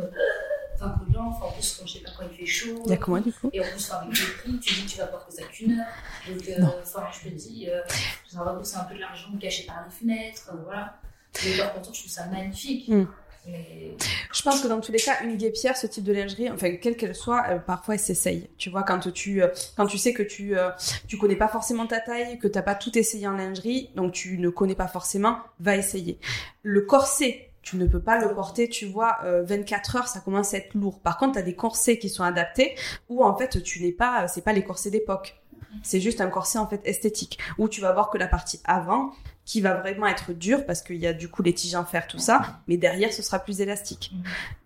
Enfin, 0.75 0.95
collant. 1.05 1.27
Enfin, 1.29 1.45
en 1.45 1.51
plus, 1.51 1.77
quand 1.79 1.85
je 1.87 1.93
sais 1.93 1.99
pas 1.99 2.11
quand 2.17 2.25
il 2.31 2.37
fait 2.37 2.45
chaud. 2.45 2.81
Il 2.85 2.91
y 2.91 2.95
a 2.95 2.99
moi 3.07 3.19
du 3.19 3.31
coup? 3.33 3.49
Et 3.53 3.59
en 3.59 3.63
plus, 3.63 3.91
avec 3.91 4.09
le 4.09 4.33
prix, 4.37 4.59
tu 4.59 4.73
dis 4.73 4.85
que 4.85 4.89
tu 4.91 4.97
vas 4.97 5.07
porter 5.07 5.31
ça 5.31 5.43
qu'une 5.47 5.79
heure. 5.79 5.85
Donc, 6.27 6.49
euh, 6.49 6.63
enfin, 6.81 7.03
je 7.23 7.29
me 7.29 7.35
dis, 7.35 7.67
euh, 7.69 7.81
c'est 8.27 8.37
un 8.77 8.83
peu 8.83 8.95
de 8.95 8.99
l'argent 8.99 9.29
caché 9.39 9.65
par 9.65 9.83
les 9.85 9.91
fenêtres. 9.91 10.49
euh, 10.53 10.57
voilà. 10.65 10.99
Mais 11.45 11.57
par 11.57 11.73
contre, 11.73 11.93
je 11.93 11.99
trouve 11.99 12.11
ça 12.11 12.25
magnifique. 12.27 12.87
Mm. 12.87 13.07
Mais 13.45 13.97
Je 14.31 14.41
pense 14.41 14.61
que 14.61 14.67
dans 14.69 14.79
tous 14.79 14.93
les 14.93 14.99
cas, 14.99 15.21
une 15.23 15.35
guépière, 15.35 15.75
ce 15.75 15.85
type 15.85 16.05
de 16.05 16.13
lingerie, 16.13 16.49
enfin 16.49 16.77
quelle 16.77 16.95
qu'elle 16.95 17.13
soit, 17.15 17.43
euh, 17.49 17.59
parfois 17.59 17.95
elle 17.95 17.99
s'essaye. 17.99 18.49
Tu 18.57 18.69
vois, 18.69 18.83
quand 18.83 19.11
tu 19.11 19.43
euh, 19.43 19.49
quand 19.75 19.85
tu 19.85 19.97
sais 19.97 20.13
que 20.13 20.23
tu 20.23 20.57
euh, 20.57 20.69
tu 21.09 21.17
connais 21.17 21.35
pas 21.35 21.49
forcément 21.49 21.85
ta 21.85 21.99
taille, 21.99 22.39
que 22.39 22.47
t'as 22.47 22.61
pas 22.61 22.75
tout 22.75 22.97
essayé 22.97 23.27
en 23.27 23.33
lingerie, 23.35 23.89
donc 23.95 24.13
tu 24.13 24.37
ne 24.37 24.47
connais 24.49 24.75
pas 24.75 24.87
forcément, 24.87 25.39
va 25.59 25.75
essayer. 25.75 26.19
Le 26.61 26.81
corset, 26.81 27.49
tu 27.63 27.77
ne 27.77 27.87
peux 27.87 28.01
pas 28.01 28.19
le 28.19 28.33
porter, 28.35 28.69
tu 28.69 28.85
vois, 28.85 29.19
euh, 29.23 29.43
24 29.43 29.95
heures, 29.95 30.07
ça 30.07 30.19
commence 30.19 30.53
à 30.53 30.57
être 30.57 30.73
lourd. 30.75 30.99
Par 30.99 31.17
contre, 31.17 31.33
tu 31.33 31.39
as 31.39 31.43
des 31.43 31.55
corsets 31.55 31.97
qui 31.97 32.09
sont 32.09 32.23
adaptés 32.23 32.75
où 33.09 33.23
en 33.23 33.35
fait 33.35 33.63
tu 33.63 33.81
n'es 33.81 33.93
pas, 33.93 34.27
c'est 34.27 34.43
pas 34.43 34.53
les 34.53 34.63
corsets 34.63 34.91
d'époque. 34.91 35.41
C'est 35.81 35.99
juste 35.99 36.21
un 36.21 36.29
corset 36.29 36.59
en 36.59 36.67
fait 36.67 36.81
esthétique 36.85 37.39
où 37.57 37.67
tu 37.67 37.81
vas 37.81 37.91
voir 37.93 38.11
que 38.11 38.19
la 38.19 38.27
partie 38.27 38.59
avant 38.63 39.11
qui 39.43 39.59
va 39.59 39.73
vraiment 39.73 40.05
être 40.05 40.31
dure 40.31 40.67
parce 40.67 40.83
qu'il 40.83 40.97
y 40.97 41.07
a 41.07 41.13
du 41.13 41.29
coup 41.29 41.41
les 41.41 41.53
tiges 41.53 41.73
en 41.73 41.83
fer 41.83 42.05
tout 42.05 42.19
ça, 42.19 42.59
mais 42.67 42.77
derrière 42.77 43.11
ce 43.11 43.23
sera 43.23 43.39
plus 43.39 43.59
élastique. 43.59 44.13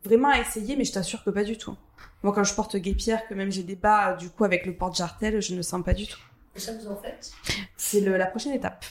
Vraiment 0.03 0.29
à 0.29 0.39
essayer, 0.39 0.75
mais 0.75 0.83
je 0.83 0.91
t'assure 0.91 1.23
que 1.23 1.29
pas 1.29 1.45
du 1.45 1.57
tout. 1.57 1.77
Moi 2.23 2.33
quand 2.33 2.43
je 2.43 2.53
porte 2.53 2.75
guépière, 2.75 3.25
que 3.27 3.33
même 3.35 3.51
j'ai 3.51 3.63
des 3.63 3.77
bas 3.77 4.15
du 4.15 4.29
coup 4.29 4.43
avec 4.43 4.65
le 4.65 4.75
porte-jartel, 4.75 5.41
je 5.41 5.55
ne 5.55 5.61
sens 5.61 5.81
pas 5.83 5.93
du 5.93 6.07
tout. 6.07 6.19
et 6.55 6.59
ça, 6.59 6.73
vous 6.73 6.87
en 6.87 6.97
faites? 6.97 7.31
C'est 7.77 8.01
la 8.01 8.25
prochaine 8.25 8.53
étape. 8.53 8.83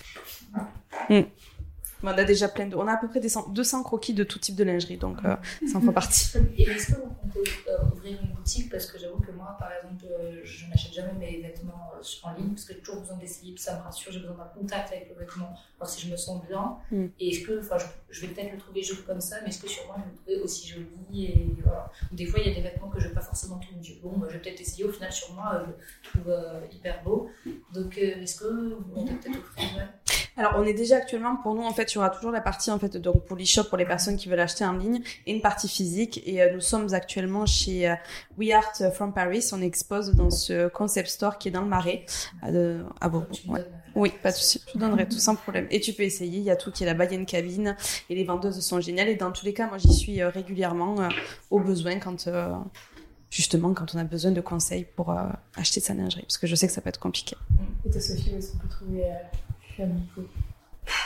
On 2.15 2.19
a 2.19 2.25
déjà 2.25 2.49
plein 2.49 2.67
de... 2.67 2.77
On 2.77 2.87
a 2.87 2.93
à 2.93 2.97
peu 2.97 3.09
près 3.09 3.21
des 3.21 3.29
cent- 3.29 3.49
200 3.49 3.83
croquis 3.83 4.15
de 4.15 4.25
tout 4.25 4.39
type 4.39 4.55
de 4.57 4.65
lingerie, 4.65 4.97
donc 4.97 5.19
euh, 5.25 5.37
ça 5.71 5.79
en 5.79 5.81
fait 5.81 5.93
partie. 5.93 6.31
Et 6.57 6.63
est-ce 6.63 6.95
qu'on 6.95 7.09
peut 7.29 7.43
euh, 7.69 7.79
ouvrir 7.93 8.19
une 8.23 8.33
boutique? 8.33 8.71
Parce 8.71 8.87
que 8.87 8.99
j'avoue 8.99 9.19
que 9.21 9.33
moi, 9.33 9.57
par 9.59 9.71
exemple, 9.73 10.05
euh, 10.11 10.41
je 10.45 10.67
n'achète 10.69 10.95
jamais 10.95 11.13
mes 11.19 11.41
vêtements 11.41 11.91
euh, 11.97 12.03
en 12.29 12.35
ligne 12.35 12.51
parce 12.51 12.65
que 12.65 12.75
j'ai 12.75 12.81
toujours 12.81 13.01
besoin 13.01 13.17
d'essayer, 13.17 13.53
puis 13.53 13.63
ça 13.63 13.77
me 13.79 13.83
rassure, 13.83 14.13
j'ai 14.13 14.21
besoin 14.21 14.37
d'un 14.37 14.51
contact 14.61 14.93
avec 14.93 15.09
le 15.09 15.19
vêtement, 15.19 15.55
voir 15.79 15.91
si 15.91 16.07
je 16.07 16.11
me 16.13 16.17
sens 16.17 16.43
bien. 16.47 16.77
Mm. 16.91 17.07
Et 17.19 17.31
est-ce 17.31 17.47
que, 17.47 17.61
enfin, 17.61 17.77
je, 17.79 17.87
je 18.11 18.21
vais 18.27 18.33
peut-être 18.33 18.53
le 18.53 18.59
trouver 18.59 18.83
joli 18.83 19.03
comme 19.03 19.21
ça, 19.21 19.37
mais 19.43 19.49
est-ce 19.49 19.61
que 19.63 19.69
sur 19.69 19.85
moi, 19.87 19.97
je 19.99 20.03
vais 20.05 20.11
le 20.11 20.17
trouver 20.17 20.37
aussi 20.45 20.69
joli 20.69 21.25
et 21.25 21.57
voilà. 21.65 21.91
Des 22.13 22.27
fois, 22.27 22.41
il 22.41 22.49
y 22.49 22.51
a 22.53 22.55
des 22.55 22.63
vêtements 22.63 22.89
que 22.89 23.01
je 23.01 23.09
vais 23.09 23.15
pas 23.15 23.21
forcément 23.21 23.59
trouver 23.59 23.81
du 23.81 23.95
bon, 24.03 24.17
bah, 24.19 24.27
je 24.29 24.35
vais 24.35 24.41
peut-être 24.41 24.61
essayer, 24.61 24.85
au 24.85 24.93
final, 24.93 25.13
sur 25.13 25.33
moi, 25.35 25.63
je 25.65 25.71
le 25.71 25.77
trouve 26.23 26.33
euh, 26.33 26.61
hyper 26.73 27.03
beau. 27.03 27.29
Donc, 27.75 27.99
euh, 27.99 28.23
est-ce 28.23 28.37
que 28.41 28.75
vous 28.75 29.05
peut-être 29.05 29.39
offrir 29.39 29.77
ouais. 29.77 29.87
Alors 30.39 30.55
on 30.57 30.65
est 30.65 30.75
déjà 30.75 30.97
actuellement, 30.97 31.37
pour 31.37 31.55
nous 31.55 31.63
en 31.63 31.73
fait, 31.73 31.93
il 31.93 31.95
y 31.95 31.99
aura 31.99 32.11
toujours 32.11 32.31
la 32.31 32.41
partie 32.43 32.71
en 32.71 32.79
fait, 32.79 32.97
donc 32.99 33.25
pour 33.25 33.37
l'e-shop, 33.37 33.65
pour 33.65 33.79
les 33.79 33.87
personnes 33.87 34.17
qui 34.17 34.29
veulent 34.29 34.41
acheter 34.41 34.65
en 34.67 34.73
ligne, 34.75 35.01
et 35.27 35.33
une 35.35 35.41
partie 35.41 35.69
physique. 35.69 36.23
Et 36.27 36.43
euh, 36.43 36.53
nous 36.53 36.61
sommes 36.61 36.93
actuellement 36.93 37.47
chez 37.47 37.89
euh, 37.89 37.95
We 38.37 38.51
Art 38.53 38.93
from 38.93 39.15
Paris, 39.15 39.49
on 39.53 39.63
expose 39.63 40.15
dans 40.15 40.31
ce 40.31 40.69
concept 40.69 41.09
store 41.09 41.39
qui 41.39 41.49
est 41.49 41.53
dans 41.53 41.63
le 41.63 41.69
Marais, 41.69 42.05
à, 42.43 42.53
de- 42.53 42.85
à 43.01 43.09
Ouais. 43.09 43.23
donnes, 43.47 43.57
euh, 43.57 43.63
Oui, 43.95 44.13
pas 44.23 44.31
de 44.31 44.37
souci. 44.37 44.61
Je 44.67 44.73
te 44.73 44.79
donnerai 44.79 45.09
tout 45.09 45.19
sans 45.19 45.37
problème. 45.37 45.67
Et 45.71 45.81
tu 45.81 45.95
peux 45.95 46.03
essayer. 46.03 46.37
Il 46.39 46.45
y 46.45 46.51
a 46.51 46.57
tout 46.57 46.71
qui 46.71 46.83
est 46.83 46.87
là-bas. 46.87 47.07
Il 47.07 47.13
y 47.13 47.15
a 47.15 47.19
une 47.19 47.25
cabine 47.25 47.75
et 48.11 48.15
les 48.15 48.25
vendeuses 48.25 48.61
sont 48.61 48.79
géniales. 48.79 49.09
Et 49.09 49.15
dans 49.17 49.33
tous 49.33 49.47
les 49.47 49.55
cas, 49.55 49.69
moi, 49.69 49.79
j'y 49.79 49.95
suis 49.95 50.21
euh, 50.21 50.29
régulièrement 50.29 51.01
euh, 51.01 51.09
au 51.51 51.61
besoin 51.61 51.99
quand, 51.99 52.27
euh, 52.27 52.53
justement, 53.31 53.73
quand 53.73 53.95
on 53.95 53.99
a 53.99 54.05
besoin 54.05 54.33
de 54.33 54.43
conseils 54.43 54.85
pour 54.97 55.13
euh, 55.13 55.23
acheter 55.57 55.81
sa 55.81 55.95
lingerie. 55.95 56.21
Parce 56.23 56.37
que 56.37 56.47
je 56.47 56.55
sais 56.55 56.67
que 56.67 56.75
ça 56.75 56.83
peut 56.83 56.91
être 56.91 57.01
compliqué. 57.01 57.37
Et 57.87 57.91
toi, 57.91 58.01
Sophie, 58.03 58.33
où 58.35 58.37
est-ce 58.39 58.53
qu'on 58.53 58.59
peut 58.59 58.69
trouver 58.69 59.05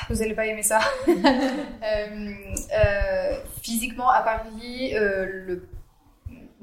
Vous 0.08 0.22
allez 0.22 0.34
pas 0.34 0.46
aimer 0.46 0.62
ça. 0.62 0.80
Euh, 1.82 2.32
euh, 2.76 3.40
physiquement, 3.62 4.10
à 4.10 4.20
Paris, 4.22 4.94
euh, 4.94 5.26
le... 5.46 5.68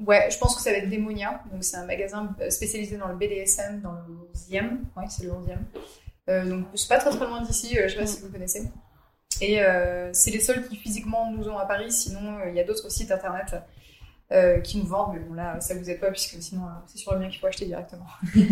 ouais, 0.06 0.28
je 0.30 0.38
pense 0.38 0.54
que 0.54 0.62
ça 0.62 0.70
va 0.70 0.78
être 0.78 0.88
Démonia. 0.88 1.42
Donc, 1.52 1.64
c'est 1.64 1.76
un 1.76 1.84
magasin 1.86 2.34
spécialisé 2.50 2.96
dans 2.96 3.08
le 3.08 3.16
BDSM 3.16 3.80
dans 3.80 3.92
le 3.92 3.98
11e. 4.34 4.78
Ouais, 4.96 5.04
c'est 5.08 5.24
le 5.24 5.30
11e. 5.30 5.58
Euh, 6.28 6.44
donc, 6.44 6.66
c'est 6.76 6.88
pas 6.88 6.98
très 6.98 7.10
très 7.10 7.26
loin 7.26 7.42
d'ici. 7.42 7.76
euh, 7.78 7.88
je 7.88 7.94
sais 7.94 7.98
pas 7.98 8.06
si 8.06 8.20
vous 8.22 8.28
connaissez. 8.30 8.62
Et 9.40 9.60
euh, 9.60 10.10
c'est 10.12 10.30
les 10.30 10.40
seuls 10.40 10.66
qui 10.68 10.76
physiquement 10.76 11.30
nous 11.32 11.48
ont 11.48 11.58
à 11.58 11.66
Paris. 11.66 11.90
Sinon, 11.90 12.38
il 12.46 12.54
y 12.54 12.60
a 12.60 12.64
d'autres 12.64 12.90
sites 12.90 13.10
internet 13.10 13.56
qui 14.62 14.78
nous 14.78 14.86
vendent. 14.86 15.14
Mais 15.14 15.20
bon, 15.20 15.34
là, 15.34 15.60
ça 15.60 15.74
vous 15.74 15.90
aide 15.90 16.00
pas 16.00 16.10
puisque 16.10 16.40
sinon, 16.42 16.62
c'est 16.86 16.98
sur 16.98 17.12
le 17.12 17.18
mien 17.18 17.28
qu'il 17.28 17.40
faut 17.40 17.46
acheter 17.48 17.66
directement. 17.66 18.06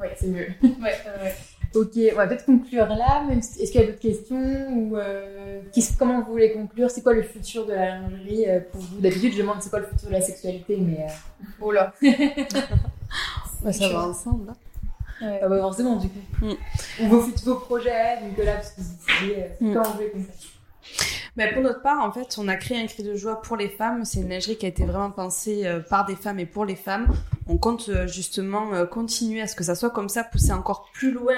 Ouais, 0.00 0.16
c'est 0.18 0.26
mieux. 0.26 0.48
Ouais, 0.62 0.98
ouais. 1.22 1.36
Ok, 1.74 1.92
on 2.12 2.16
va 2.16 2.26
peut-être 2.26 2.44
conclure 2.44 2.86
là. 2.86 3.24
même 3.28 3.40
si- 3.42 3.62
Est-ce 3.62 3.72
qu'il 3.72 3.80
y 3.80 3.84
a 3.84 3.86
d'autres 3.86 3.98
questions 3.98 4.68
ou 4.70 4.96
euh, 4.96 5.60
comment 5.98 6.20
vous 6.22 6.30
voulez 6.32 6.52
conclure? 6.52 6.90
C'est 6.90 7.02
quoi 7.02 7.14
le 7.14 7.22
futur 7.22 7.64
de 7.66 7.72
la 7.72 7.98
lingerie 7.98 8.44
euh, 8.48 8.60
pour 8.70 8.80
vous? 8.80 9.00
D'habitude, 9.00 9.32
je 9.32 9.38
demande 9.38 9.56
c'est 9.60 9.70
quoi 9.70 9.78
le 9.80 9.86
futur 9.86 10.08
de 10.08 10.12
la 10.12 10.20
sexualité, 10.20 10.76
mais 10.78 11.00
euh, 11.04 11.44
Oh 11.60 11.72
là. 11.72 11.92
Bah, 13.62 13.72
ça 13.72 13.88
va 13.88 14.08
ensemble. 14.08 14.50
hein. 14.50 14.56
Ouais. 15.24 15.38
pas 15.38 15.58
forcément 15.60 15.96
du 15.96 16.08
coup. 16.08 16.18
Mm. 16.46 16.52
Ou 17.02 17.08
vos, 17.08 17.20
vos 17.44 17.54
projets, 17.56 18.16
donc 18.22 18.44
là, 18.44 18.54
parce 18.54 18.70
que 18.72 18.80
vous 18.80 18.88
disiez, 19.20 19.36
euh, 19.44 19.48
Mm. 19.60 19.72
comment 19.74 19.84
vous 19.88 19.92
voulez 19.94 20.10
conclure 20.10 20.34
Mais 21.36 21.52
pour 21.52 21.62
notre 21.62 21.80
part, 21.80 22.04
en 22.04 22.10
fait, 22.10 22.34
on 22.38 22.48
a 22.48 22.56
créé 22.56 22.82
un 22.82 22.86
cri 22.86 23.04
de 23.04 23.14
joie 23.14 23.40
pour 23.40 23.56
les 23.56 23.68
femmes. 23.68 24.04
C'est 24.04 24.20
une 24.20 24.28
lingerie 24.30 24.56
qui 24.56 24.66
a 24.66 24.68
été 24.68 24.84
vraiment 24.84 25.10
pensée 25.12 25.64
euh, 25.64 25.78
par 25.80 26.04
des 26.06 26.16
femmes 26.16 26.40
et 26.40 26.46
pour 26.46 26.64
les 26.64 26.74
femmes. 26.76 27.06
On 27.52 27.58
compte 27.58 27.90
euh, 27.90 28.06
justement 28.06 28.72
euh, 28.72 28.86
continuer 28.86 29.42
à 29.42 29.46
ce 29.46 29.54
que 29.54 29.62
ça 29.62 29.74
soit 29.74 29.90
comme 29.90 30.08
ça, 30.08 30.24
pousser 30.24 30.52
encore 30.52 30.88
plus 30.94 31.12
loin 31.12 31.34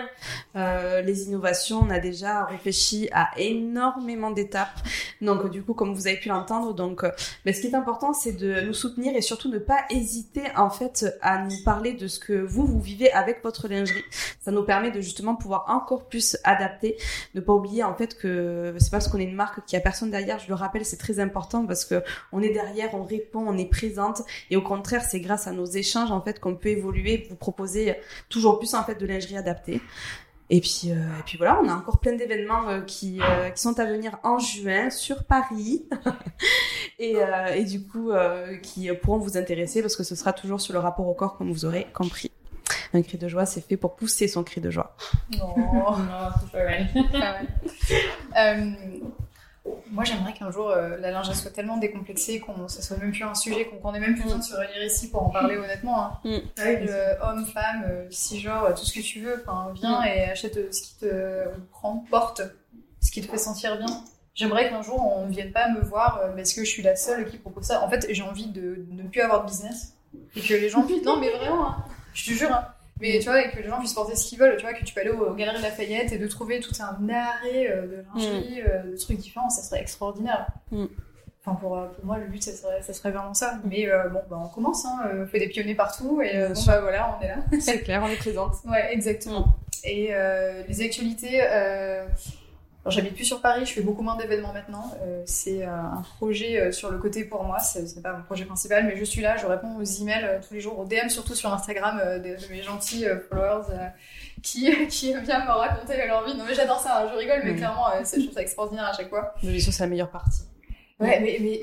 euh, 0.55 1.01
les 1.01 1.25
innovations. 1.25 1.81
On 1.83 1.91
a 1.91 1.99
déjà 1.99 2.45
réfléchi 2.45 3.09
à 3.13 3.31
énormément 3.37 4.31
d'étapes. 4.31 4.79
Donc, 5.21 5.51
du 5.51 5.65
coup, 5.65 5.75
comme 5.75 5.93
vous 5.93 6.07
avez 6.07 6.17
pu 6.17 6.29
l'entendre, 6.29 6.73
donc, 6.73 7.05
mais 7.45 7.53
ce 7.53 7.61
qui 7.61 7.67
est 7.67 7.75
important, 7.75 8.13
c'est 8.13 8.31
de 8.31 8.61
nous 8.61 8.75
soutenir 8.75 9.17
et 9.17 9.23
surtout 9.23 9.49
ne 9.49 9.59
pas 9.59 9.87
hésiter 9.91 10.43
en 10.57 10.71
fait 10.71 11.05
à 11.21 11.39
nous 11.39 11.57
parler 11.65 11.95
de 11.95 12.07
ce 12.07 12.21
que 12.21 12.33
vous 12.33 12.65
vous 12.65 12.81
vivez 12.81 13.11
avec 13.11 13.43
votre 13.43 13.67
lingerie. 13.67 14.05
Ça 14.41 14.53
nous 14.53 14.63
permet 14.63 14.93
de 14.93 15.01
justement 15.01 15.35
pouvoir 15.35 15.65
encore 15.69 16.05
plus 16.07 16.37
adapter 16.45 16.97
ne 17.35 17.41
pas 17.41 17.55
oublier 17.55 17.83
en 17.83 17.95
fait 17.95 18.17
que 18.17 18.75
c'est 18.79 18.91
parce 18.91 19.09
qu'on 19.09 19.19
est 19.19 19.25
une 19.25 19.35
marque 19.35 19.65
qu'il 19.65 19.77
y 19.77 19.81
a 19.81 19.83
personne 19.83 20.11
derrière. 20.11 20.39
Je 20.39 20.49
le 20.49 20.55
rappelle, 20.55 20.85
c'est 20.85 20.97
très 20.97 21.19
important 21.19 21.67
parce 21.67 21.85
que 21.85 22.03
on 22.31 22.41
est 22.41 22.53
derrière, 22.53 22.95
on 22.95 23.03
répond, 23.03 23.45
on 23.47 23.57
est 23.59 23.69
présente 23.69 24.23
et 24.51 24.57
au 24.57 24.63
contraire, 24.63 25.03
c'est 25.03 25.21
grâce 25.21 25.49
à 25.49 25.53
nos 25.53 25.65
échanges 25.65 26.04
en 26.13 26.21
fait 26.21 26.41
qu'on 26.41 26.55
peut 26.57 26.69
évoluer, 26.71 27.27
vous 27.29 27.37
proposer 27.37 27.97
toujours 28.29 28.59
plus 28.59 28.75
en 28.75 28.85
fait 28.85 28.95
de 28.97 29.07
lingerie 29.07 29.37
adaptée. 29.37 29.81
Et 30.51 30.61
puis, 30.61 30.91
euh, 30.91 31.19
et 31.19 31.23
puis 31.25 31.39
voilà, 31.39 31.59
on 31.63 31.69
a 31.69 31.75
encore 31.75 31.99
plein 31.99 32.13
d'événements 32.13 32.69
euh, 32.69 32.81
qui, 32.83 33.19
euh, 33.23 33.49
qui 33.49 33.63
sont 33.63 33.81
à 33.81 33.87
venir 33.87 34.19
en 34.25 34.39
juin 34.39 34.91
sur 34.91 35.25
Paris 35.25 35.87
et, 36.99 37.17
euh, 37.17 37.55
et 37.55 37.65
du 37.65 37.83
coup 37.87 38.11
euh, 38.11 38.57
qui 38.59 38.93
pourront 38.93 39.19
vous 39.19 39.39
intéresser 39.39 39.81
parce 39.81 39.97
que 39.97 40.05
ce 40.05 40.15
sera 40.15 40.35
toujours 40.35 40.61
sur 40.61 40.75
le 40.75 40.81
rapport 40.81 41.09
au 41.09 41.15
corps 41.15 41.39
comme 41.39 41.51
vous 41.51 41.65
aurez 41.65 41.87
compris. 41.95 42.31
Un 42.93 43.03
cri 43.03 43.19
de 43.19 43.27
joie, 43.27 43.47
c'est 43.47 43.63
fait 43.63 43.77
pour 43.77 43.97
pousser 43.97 44.29
son 44.29 44.45
cri 44.45 44.61
de 44.61 44.71
joie. 44.71 44.95
Non. 45.39 45.55
Non, 45.57 45.97
c'est 46.41 46.53
pas 46.53 46.65
mal. 46.65 46.89
Ah 48.37 48.55
ouais. 48.55 49.01
Moi, 49.91 50.05
j'aimerais 50.05 50.33
qu'un 50.35 50.51
jour 50.51 50.71
euh, 50.71 50.97
la 50.99 51.11
lingerie 51.11 51.37
soit 51.37 51.51
tellement 51.51 51.77
décomplexée 51.79 52.39
qu'on 52.41 52.69
ça 52.69 52.83
soit 52.83 52.97
même 52.99 53.13
plus 53.13 53.23
un 53.25 53.35
sujet, 53.35 53.67
qu'on 53.67 53.77
qu'on 53.79 53.95
ait 53.95 54.01
même 54.01 54.15
plus 54.15 54.25
besoin 54.25 54.39
de 54.39 54.45
se 54.45 54.55
réunir 54.55 54.83
ici 54.85 55.11
pour 55.11 55.23
en 55.23 55.31
parler 55.31 55.57
honnêtement. 55.65 56.05
Hein. 56.05 56.19
Mm. 56.25 56.39
Euh, 56.59 57.15
homme, 57.23 57.47
femme, 57.47 57.85
euh, 57.89 58.07
cisgenre, 58.11 58.75
tout 58.75 58.85
ce 58.85 58.93
que 58.93 59.01
tu 59.01 59.21
veux. 59.21 59.43
Enfin, 59.47 59.71
viens 59.75 60.03
et 60.05 60.25
achète 60.25 60.57
euh, 60.57 60.71
ce 60.73 60.83
qui 60.83 60.97
te 60.99 61.45
prend, 61.71 62.05
porte 62.11 62.43
ce 63.01 63.11
qui 63.11 63.21
te 63.23 63.31
fait 63.31 63.39
sentir 63.39 63.77
bien. 63.79 63.87
J'aimerais 64.35 64.69
qu'un 64.69 64.83
jour 64.83 65.01
on 65.17 65.27
ne 65.27 65.31
vienne 65.31 65.53
pas 65.53 65.69
me 65.71 65.81
voir 65.81 66.19
euh, 66.23 66.31
parce 66.35 66.53
que 66.53 66.65
je 66.65 66.69
suis 66.71 66.83
la 66.83 66.97
seule 66.97 67.29
qui 67.31 67.39
propose 67.39 67.65
ça. 67.65 67.83
En 67.83 67.89
fait, 67.89 68.07
j'ai 68.11 68.23
envie 68.23 68.47
de, 68.49 68.85
de 68.89 69.03
ne 69.03 69.09
plus 69.09 69.21
avoir 69.21 69.43
de 69.45 69.47
business 69.49 69.95
et 70.37 70.41
que 70.41 70.55
les 70.55 70.69
gens 70.69 70.83
puissent. 70.87 71.05
Non, 71.05 71.19
mais 71.19 71.31
vraiment, 71.31 71.69
hein. 71.71 71.85
je 72.13 72.27
te 72.27 72.31
jure. 72.37 72.53
hein. 72.53 72.67
Mais 73.01 73.19
tu 73.19 73.25
vois, 73.25 73.45
et 73.45 73.51
que 73.51 73.57
les 73.57 73.69
gens 73.69 73.79
puissent 73.79 73.93
porter 73.95 74.15
ce 74.15 74.27
qu'ils 74.29 74.39
veulent, 74.39 74.57
tu 74.57 74.63
vois, 74.63 74.73
que 74.73 74.85
tu 74.85 74.95
peux 74.95 75.01
aller 75.01 75.11
au, 75.11 75.31
aux 75.31 75.35
Galeries 75.35 75.63
Lafayette 75.63 76.13
et 76.13 76.19
de 76.19 76.27
trouver 76.29 76.61
tout 76.61 76.75
un 76.81 77.09
arrêt 77.09 77.69
euh, 77.71 77.87
de 77.87 78.05
lingerie, 78.15 78.63
euh, 78.63 78.93
de 78.93 78.97
trucs 78.97 79.19
différents, 79.19 79.51
ça 79.51 79.63
serait 79.63 79.81
extraordinaire. 79.81 80.47
Mm. 80.71 80.85
Enfin, 81.47 81.57
pour, 81.57 81.77
euh, 81.77 81.89
pour 81.89 82.07
moi, 82.07 82.19
le 82.19 82.27
but, 82.27 82.43
ça 82.43 82.53
serait, 82.53 82.81
ça 82.81 82.95
serait 82.95 83.11
vraiment 83.11 83.35
ça. 83.35 83.59
Mais 83.65 83.87
euh, 83.89 84.09
bon, 84.09 84.21
bah, 84.31 84.41
on 84.43 84.49
commence, 84.49 84.87
hein, 84.87 85.11
on 85.15 85.27
fait 85.27 85.41
des 85.41 85.49
pionniers 85.49 85.75
partout, 85.75 86.23
et 86.23 86.49
bon, 86.49 86.63
bah 86.67 86.81
voilà, 86.81 87.19
on 87.19 87.23
est 87.23 87.29
là. 87.29 87.37
C'est 87.61 87.81
clair, 87.81 88.03
on 88.05 88.09
est 88.09 88.17
présente. 88.17 88.55
Ouais, 88.65 88.93
exactement. 88.93 89.57
Et 89.83 90.09
euh, 90.15 90.63
les 90.69 90.81
actualités, 90.81 91.43
alors 92.85 92.93
j'habite 92.93 93.15
plus 93.15 93.25
sur 93.25 93.41
Paris, 93.41 93.65
je 93.65 93.73
fais 93.73 93.81
beaucoup 93.81 94.03
moins 94.03 94.17
d'événements 94.17 94.53
maintenant. 94.53 94.93
Euh, 95.03 95.23
c'est 95.25 95.63
euh, 95.65 95.71
un 95.71 96.03
projet 96.19 96.61
euh, 96.61 96.71
sur 96.73 96.91
le 96.91 96.99
côté 96.99 97.25
pour 97.25 97.43
moi, 97.45 97.59
c'est 97.59 97.87
c'est 97.87 98.03
pas 98.03 98.13
mon 98.13 98.23
projet 98.25 98.45
principal, 98.45 98.85
mais 98.85 98.97
je 98.97 99.05
suis 99.05 99.23
là, 99.23 99.37
je 99.39 99.47
réponds 99.47 99.77
aux 99.77 99.83
emails 99.83 100.41
tous 100.47 100.53
les 100.53 100.61
jours, 100.61 100.79
aux 100.79 100.85
DM, 100.85 101.09
surtout 101.09 101.35
sur 101.35 101.51
Instagram, 101.53 101.99
de, 102.23 102.29
de 102.37 102.51
mes 102.53 102.63
gentils 102.63 103.07
followers 103.31 103.65
qui, 104.43 104.71
qui 104.89 105.07
viennent 105.15 105.45
me 105.47 105.51
raconter 105.51 106.07
leur 106.07 106.27
vie. 106.27 106.37
Non 106.37 106.45
mais 106.47 106.55
j'adore 106.55 106.79
ça, 106.81 107.01
hein, 107.05 107.09
je 107.13 107.17
rigole, 107.19 107.41
mais 107.45 107.53
Mhm. 107.53 107.57
clairement, 107.57 107.87
c'est- 108.05 108.19
je 108.21 108.25
trouve 108.27 108.35
ça 108.35 108.43
extraordinaire 108.43 108.85
à 108.85 108.93
chaque 108.93 109.09
fois. 109.09 109.35
Mais 109.43 109.59
c'est 109.61 109.79
la 109.81 109.87
meilleure 109.87 110.11
partie. 110.11 110.43
Ouais, 111.01 111.19
mais, 111.21 111.39
mais 111.41 111.61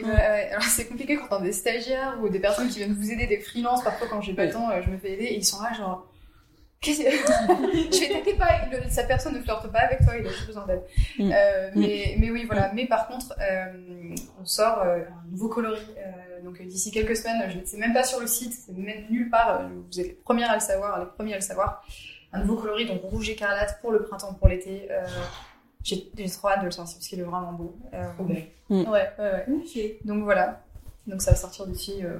alors 0.52 0.64
c'est 0.64 0.88
compliqué 0.88 1.16
quand 1.18 1.28
on 1.38 1.40
a 1.40 1.44
des 1.44 1.54
stagiaires 1.54 2.18
ou 2.22 2.28
des 2.30 2.40
personnes 2.40 2.68
qui 2.68 2.80
viennent 2.80 2.94
vous 2.94 3.12
aider, 3.12 3.28
des 3.28 3.40
freelances. 3.40 3.84
Parfois, 3.84 4.08
quand 4.10 4.22
j'ai 4.22 4.34
pas 4.34 4.46
le 4.46 4.52
temps, 4.52 4.70
je 4.84 4.90
me 4.90 4.98
fais 4.98 5.12
aider 5.14 5.24
et 5.26 5.36
ils 5.38 5.46
sont 5.46 5.62
là, 5.62 5.72
genre. 5.74 6.06
Je 6.84 7.98
fais 7.98 8.10
t'inquiète 8.10 8.38
pas, 8.40 8.66
le- 8.72 8.90
sa 8.90 9.04
personne 9.04 9.36
ne 9.36 9.42
flirte 9.42 9.72
pas 9.72 9.82
avec 9.82 10.00
toi, 10.04 10.18
il 10.18 10.26
a 10.26 10.30
juste 10.32 10.48
besoin 10.48 10.66
d'aide. 10.66 10.82
Mm. 11.20 11.32
Euh, 11.32 11.70
mais, 11.76 12.16
mais 12.18 12.32
oui, 12.32 12.46
voilà. 12.46 12.72
Mais 12.74 12.88
par 12.88 13.08
contre, 13.08 13.36
euh, 13.40 14.16
on 14.42 14.46
sort 14.46 14.80
euh, 14.82 15.00
un 15.02 15.30
nouveau 15.30 15.48
coloris. 15.48 15.80
euh, 15.98 16.42
donc 16.44 16.60
d'ici 16.60 16.90
quelques 16.90 17.16
semaines, 17.16 17.52
je 17.52 17.60
ne 17.60 17.66
sais 17.66 17.78
même 17.78 17.94
pas 17.94 18.04
sur 18.04 18.20
le 18.20 18.26
site, 18.26 18.54
c'est 18.54 18.76
même 18.76 19.06
nulle 19.12 19.30
part. 19.30 19.62
euh, 19.62 19.68
Vous 19.92 20.00
êtes 20.00 20.08
les 20.08 20.14
premières 20.14 20.50
à 20.50 20.56
le 20.56 20.60
savoir, 20.60 21.00
les 21.00 21.06
premiers 21.06 21.34
à 21.34 21.38
le 21.38 21.42
savoir. 21.44 21.86
Un 22.34 22.40
nouveau 22.40 22.56
coloris, 22.56 22.88
donc 22.88 23.02
rouge 23.04 23.30
écarlate 23.30 23.80
pour 23.82 23.92
le 23.92 24.02
printemps, 24.02 24.34
pour 24.34 24.48
l'été. 24.48 24.88
Euh, 24.90 25.06
j'ai 25.84 26.10
j'ai 26.18 26.30
trop 26.32 26.48
hâte 26.50 26.62
de 26.62 26.66
le 26.66 26.72
sortir 26.72 26.96
parce 26.98 27.08
qu'il 27.08 27.20
est 27.20 27.24
vraiment 27.24 27.52
beau. 27.54 27.78
Euh, 27.94 28.12
Trop 28.16 28.24
bien. 28.24 28.42
Mm. 28.70 28.90
Ouais, 28.90 29.12
ouais, 29.20 29.46
ouais. 29.48 29.98
Donc 30.04 30.24
voilà. 30.24 30.64
Donc 31.06 31.22
ça 31.22 31.30
va 31.32 31.38
sortir 31.38 31.68
d'ici, 31.68 32.04
euh, 32.04 32.18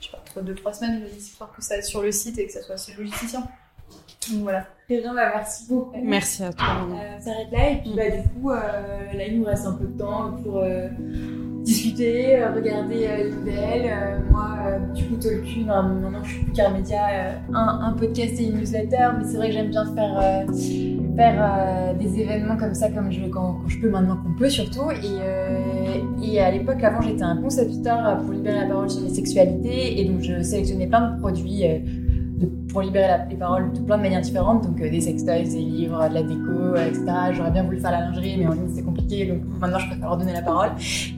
je 0.00 0.06
sais 0.06 0.12
pas, 0.34 0.40
2-3 0.40 0.72
semaines, 0.72 1.06
histoire 1.18 1.52
que 1.52 1.60
ça 1.62 1.74
aille 1.74 1.82
sur 1.84 2.00
le 2.02 2.12
site 2.12 2.38
et 2.38 2.46
que 2.46 2.52
ça 2.52 2.62
soit 2.62 2.76
assez 2.76 2.92
logisticien. 2.94 3.46
Donc 4.32 4.42
voilà. 4.42 4.64
Très 4.86 5.00
bien, 5.00 5.14
bah, 5.14 5.32
merci 5.34 5.64
beaucoup. 5.68 5.96
Merci 6.02 6.44
à 6.44 6.52
toi. 6.52 6.66
Euh, 6.90 7.16
on 7.16 7.20
s'arrête 7.20 7.50
là 7.50 7.70
et 7.70 7.76
puis 7.80 7.92
bah, 7.96 8.02
du 8.10 8.28
coup 8.28 8.50
euh, 8.50 8.56
là 9.16 9.26
il 9.26 9.38
nous 9.38 9.46
reste 9.46 9.66
un 9.66 9.72
peu 9.72 9.86
de 9.86 9.98
temps 9.98 10.32
pour 10.42 10.58
euh, 10.58 10.88
discuter, 11.62 12.36
euh, 12.36 12.52
regarder 12.54 13.08
les 13.16 13.30
nouvelles. 13.30 13.90
Moi 14.30 14.48
du 14.94 15.04
coup 15.04 15.16
Tolkien, 15.16 15.70
hein, 15.70 15.82
maintenant 16.02 16.22
je 16.22 16.32
suis 16.32 16.42
plus 16.44 16.52
qu'un 16.52 16.70
média, 16.70 17.00
un, 17.54 17.80
un 17.82 17.92
podcast 17.92 18.38
et 18.38 18.44
une 18.44 18.58
newsletter, 18.58 19.08
mais 19.18 19.24
c'est 19.24 19.36
vrai 19.38 19.46
que 19.48 19.54
j'aime 19.54 19.70
bien 19.70 19.86
faire, 19.94 20.44
faire 21.16 21.94
des 21.98 22.20
événements 22.20 22.58
comme 22.58 22.74
ça 22.74 22.90
comme 22.90 23.10
je, 23.10 23.24
quand, 23.28 23.54
quand 23.62 23.68
je 23.68 23.80
peux 23.80 23.88
maintenant 23.88 24.18
qu'on 24.18 24.34
peut 24.38 24.50
surtout. 24.50 24.90
Et, 24.90 26.28
et 26.30 26.40
à 26.40 26.50
l'époque 26.50 26.82
avant 26.84 27.00
j'étais 27.00 27.22
un 27.22 27.36
concepteur 27.38 28.18
pour 28.18 28.32
libérer 28.32 28.60
la 28.60 28.66
parole 28.66 28.90
sur 28.90 29.00
les 29.00 29.14
sexualités 29.14 29.98
et 29.98 30.04
donc 30.04 30.20
je 30.20 30.42
sélectionnais 30.42 30.88
plein 30.88 31.12
de 31.12 31.20
produits. 31.20 31.64
Pour 32.68 32.82
libérer 32.82 33.06
la- 33.06 33.24
les 33.26 33.36
paroles 33.36 33.72
de 33.72 33.78
plein 33.80 33.96
de 33.96 34.02
manières 34.02 34.20
différentes, 34.20 34.64
donc 34.66 34.80
euh, 34.80 34.90
des 34.90 35.00
sextoys, 35.00 35.44
des 35.44 35.58
livres, 35.58 36.08
de 36.08 36.14
la 36.14 36.22
déco, 36.22 36.50
euh, 36.50 36.86
etc. 36.88 37.04
J'aurais 37.32 37.50
bien 37.52 37.62
voulu 37.62 37.78
faire 37.78 37.92
la 37.92 38.00
lingerie, 38.00 38.36
mais 38.38 38.46
en 38.46 38.52
ligne 38.52 38.68
c'est 38.74 38.82
compliqué, 38.82 39.26
donc 39.26 39.38
maintenant 39.60 39.78
je 39.78 39.86
préfère 39.88 40.08
leur 40.08 40.16
donner 40.16 40.32
la 40.32 40.42
parole. 40.42 40.70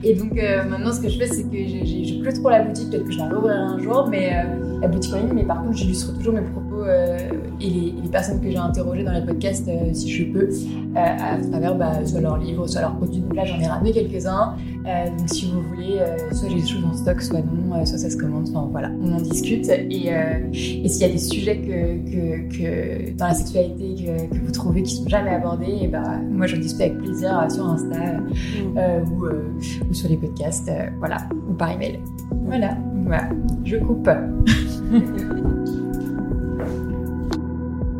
Et 0.03 0.13
donc 0.13 0.37
euh, 0.37 0.63
maintenant 0.69 0.91
ce 0.91 1.01
que 1.01 1.09
je 1.09 1.17
fais, 1.17 1.27
c'est 1.27 1.43
que 1.43 1.57
j'ai- 1.57 2.19
plus 2.21 2.33
trop 2.33 2.49
la 2.49 2.63
boutique, 2.63 2.89
peut-être 2.89 3.05
que 3.05 3.11
je 3.11 3.17
la 3.19 3.29
rouvrirai 3.29 3.55
un 3.57 3.77
jour, 3.79 4.07
mais 4.09 4.31
la 4.81 4.87
boutique 4.87 5.13
en 5.13 5.17
ligne, 5.17 5.31
mais 5.33 5.43
par 5.43 5.61
contre 5.63 5.77
j'illustre 5.77 6.15
toujours 6.17 6.33
mes 6.33 6.41
propos 6.41 6.66
euh, 6.87 7.17
et, 7.61 7.69
les, 7.69 8.09
personnes 8.09 8.39
que 8.39 8.49
j'ai 8.49 8.57
interrogées 8.57 9.03
dans 9.03 9.11
les 9.11 9.21
podcasts, 9.21 9.67
euh, 9.67 9.93
si 9.93 10.09
je 10.11 10.23
peux, 10.31 10.49
euh, 10.49 10.95
à 10.95 11.37
travers 11.37 11.75
bah, 11.75 12.05
soit 12.05 12.21
leurs 12.21 12.37
livres, 12.37 12.65
soit 12.67 12.81
leurs 12.81 12.95
produits. 12.95 13.19
Donc 13.19 13.35
là 13.35 13.45
j'en 13.45 13.59
ai 13.59 13.67
ramené 13.67 13.91
quelques-uns. 13.91 14.55
Donc 14.85 15.27
si 15.27 15.51
vous 15.51 15.61
voulez, 15.61 15.99
soit 16.31 16.47
j'ai 16.47 16.61
des 16.61 16.65
choses 16.65 16.85
en 16.85 16.93
stock, 16.93 17.21
soit 17.21 17.41
non, 17.41 17.85
soit 17.85 17.97
ça 17.97 18.09
se 18.09 18.15
commande, 18.15 18.47
enfin 18.49 18.69
voilà, 18.71 18.89
on 19.01 19.13
en 19.13 19.19
discute. 19.19 19.67
Et, 19.67 20.07
et 20.07 20.87
s'il 20.87 21.01
y 21.01 21.03
a 21.03 21.09
des 21.09 21.17
sujets 21.17 21.57
que, 21.57 22.09
que, 22.09 22.57
que 22.57 23.11
dans 23.17 23.27
la 23.27 23.33
sexualité 23.33 23.95
que, 23.95 24.33
que 24.33 24.45
vous 24.45 24.51
trouvez 24.53 24.83
qui 24.83 24.95
sont 24.95 25.09
jamais 25.09 25.31
abordés, 25.31 25.79
et 25.81 25.87
ben 25.87 26.23
moi 26.31 26.47
j'en 26.47 26.57
discute 26.57 26.81
avec 26.81 26.99
plaisir 26.99 27.45
sur 27.51 27.67
Insta 27.67 27.97
euh, 28.77 29.03
ou, 29.11 29.25
ou 29.89 29.93
sur 29.93 30.07
les 30.07 30.15
podcasts, 30.15 30.71
voilà, 30.99 31.17
ou 31.49 31.53
par 31.53 31.71
email. 31.71 31.99
Voilà, 32.45 32.77
voilà, 33.03 33.29
je 33.65 33.75
coupe. 33.75 34.09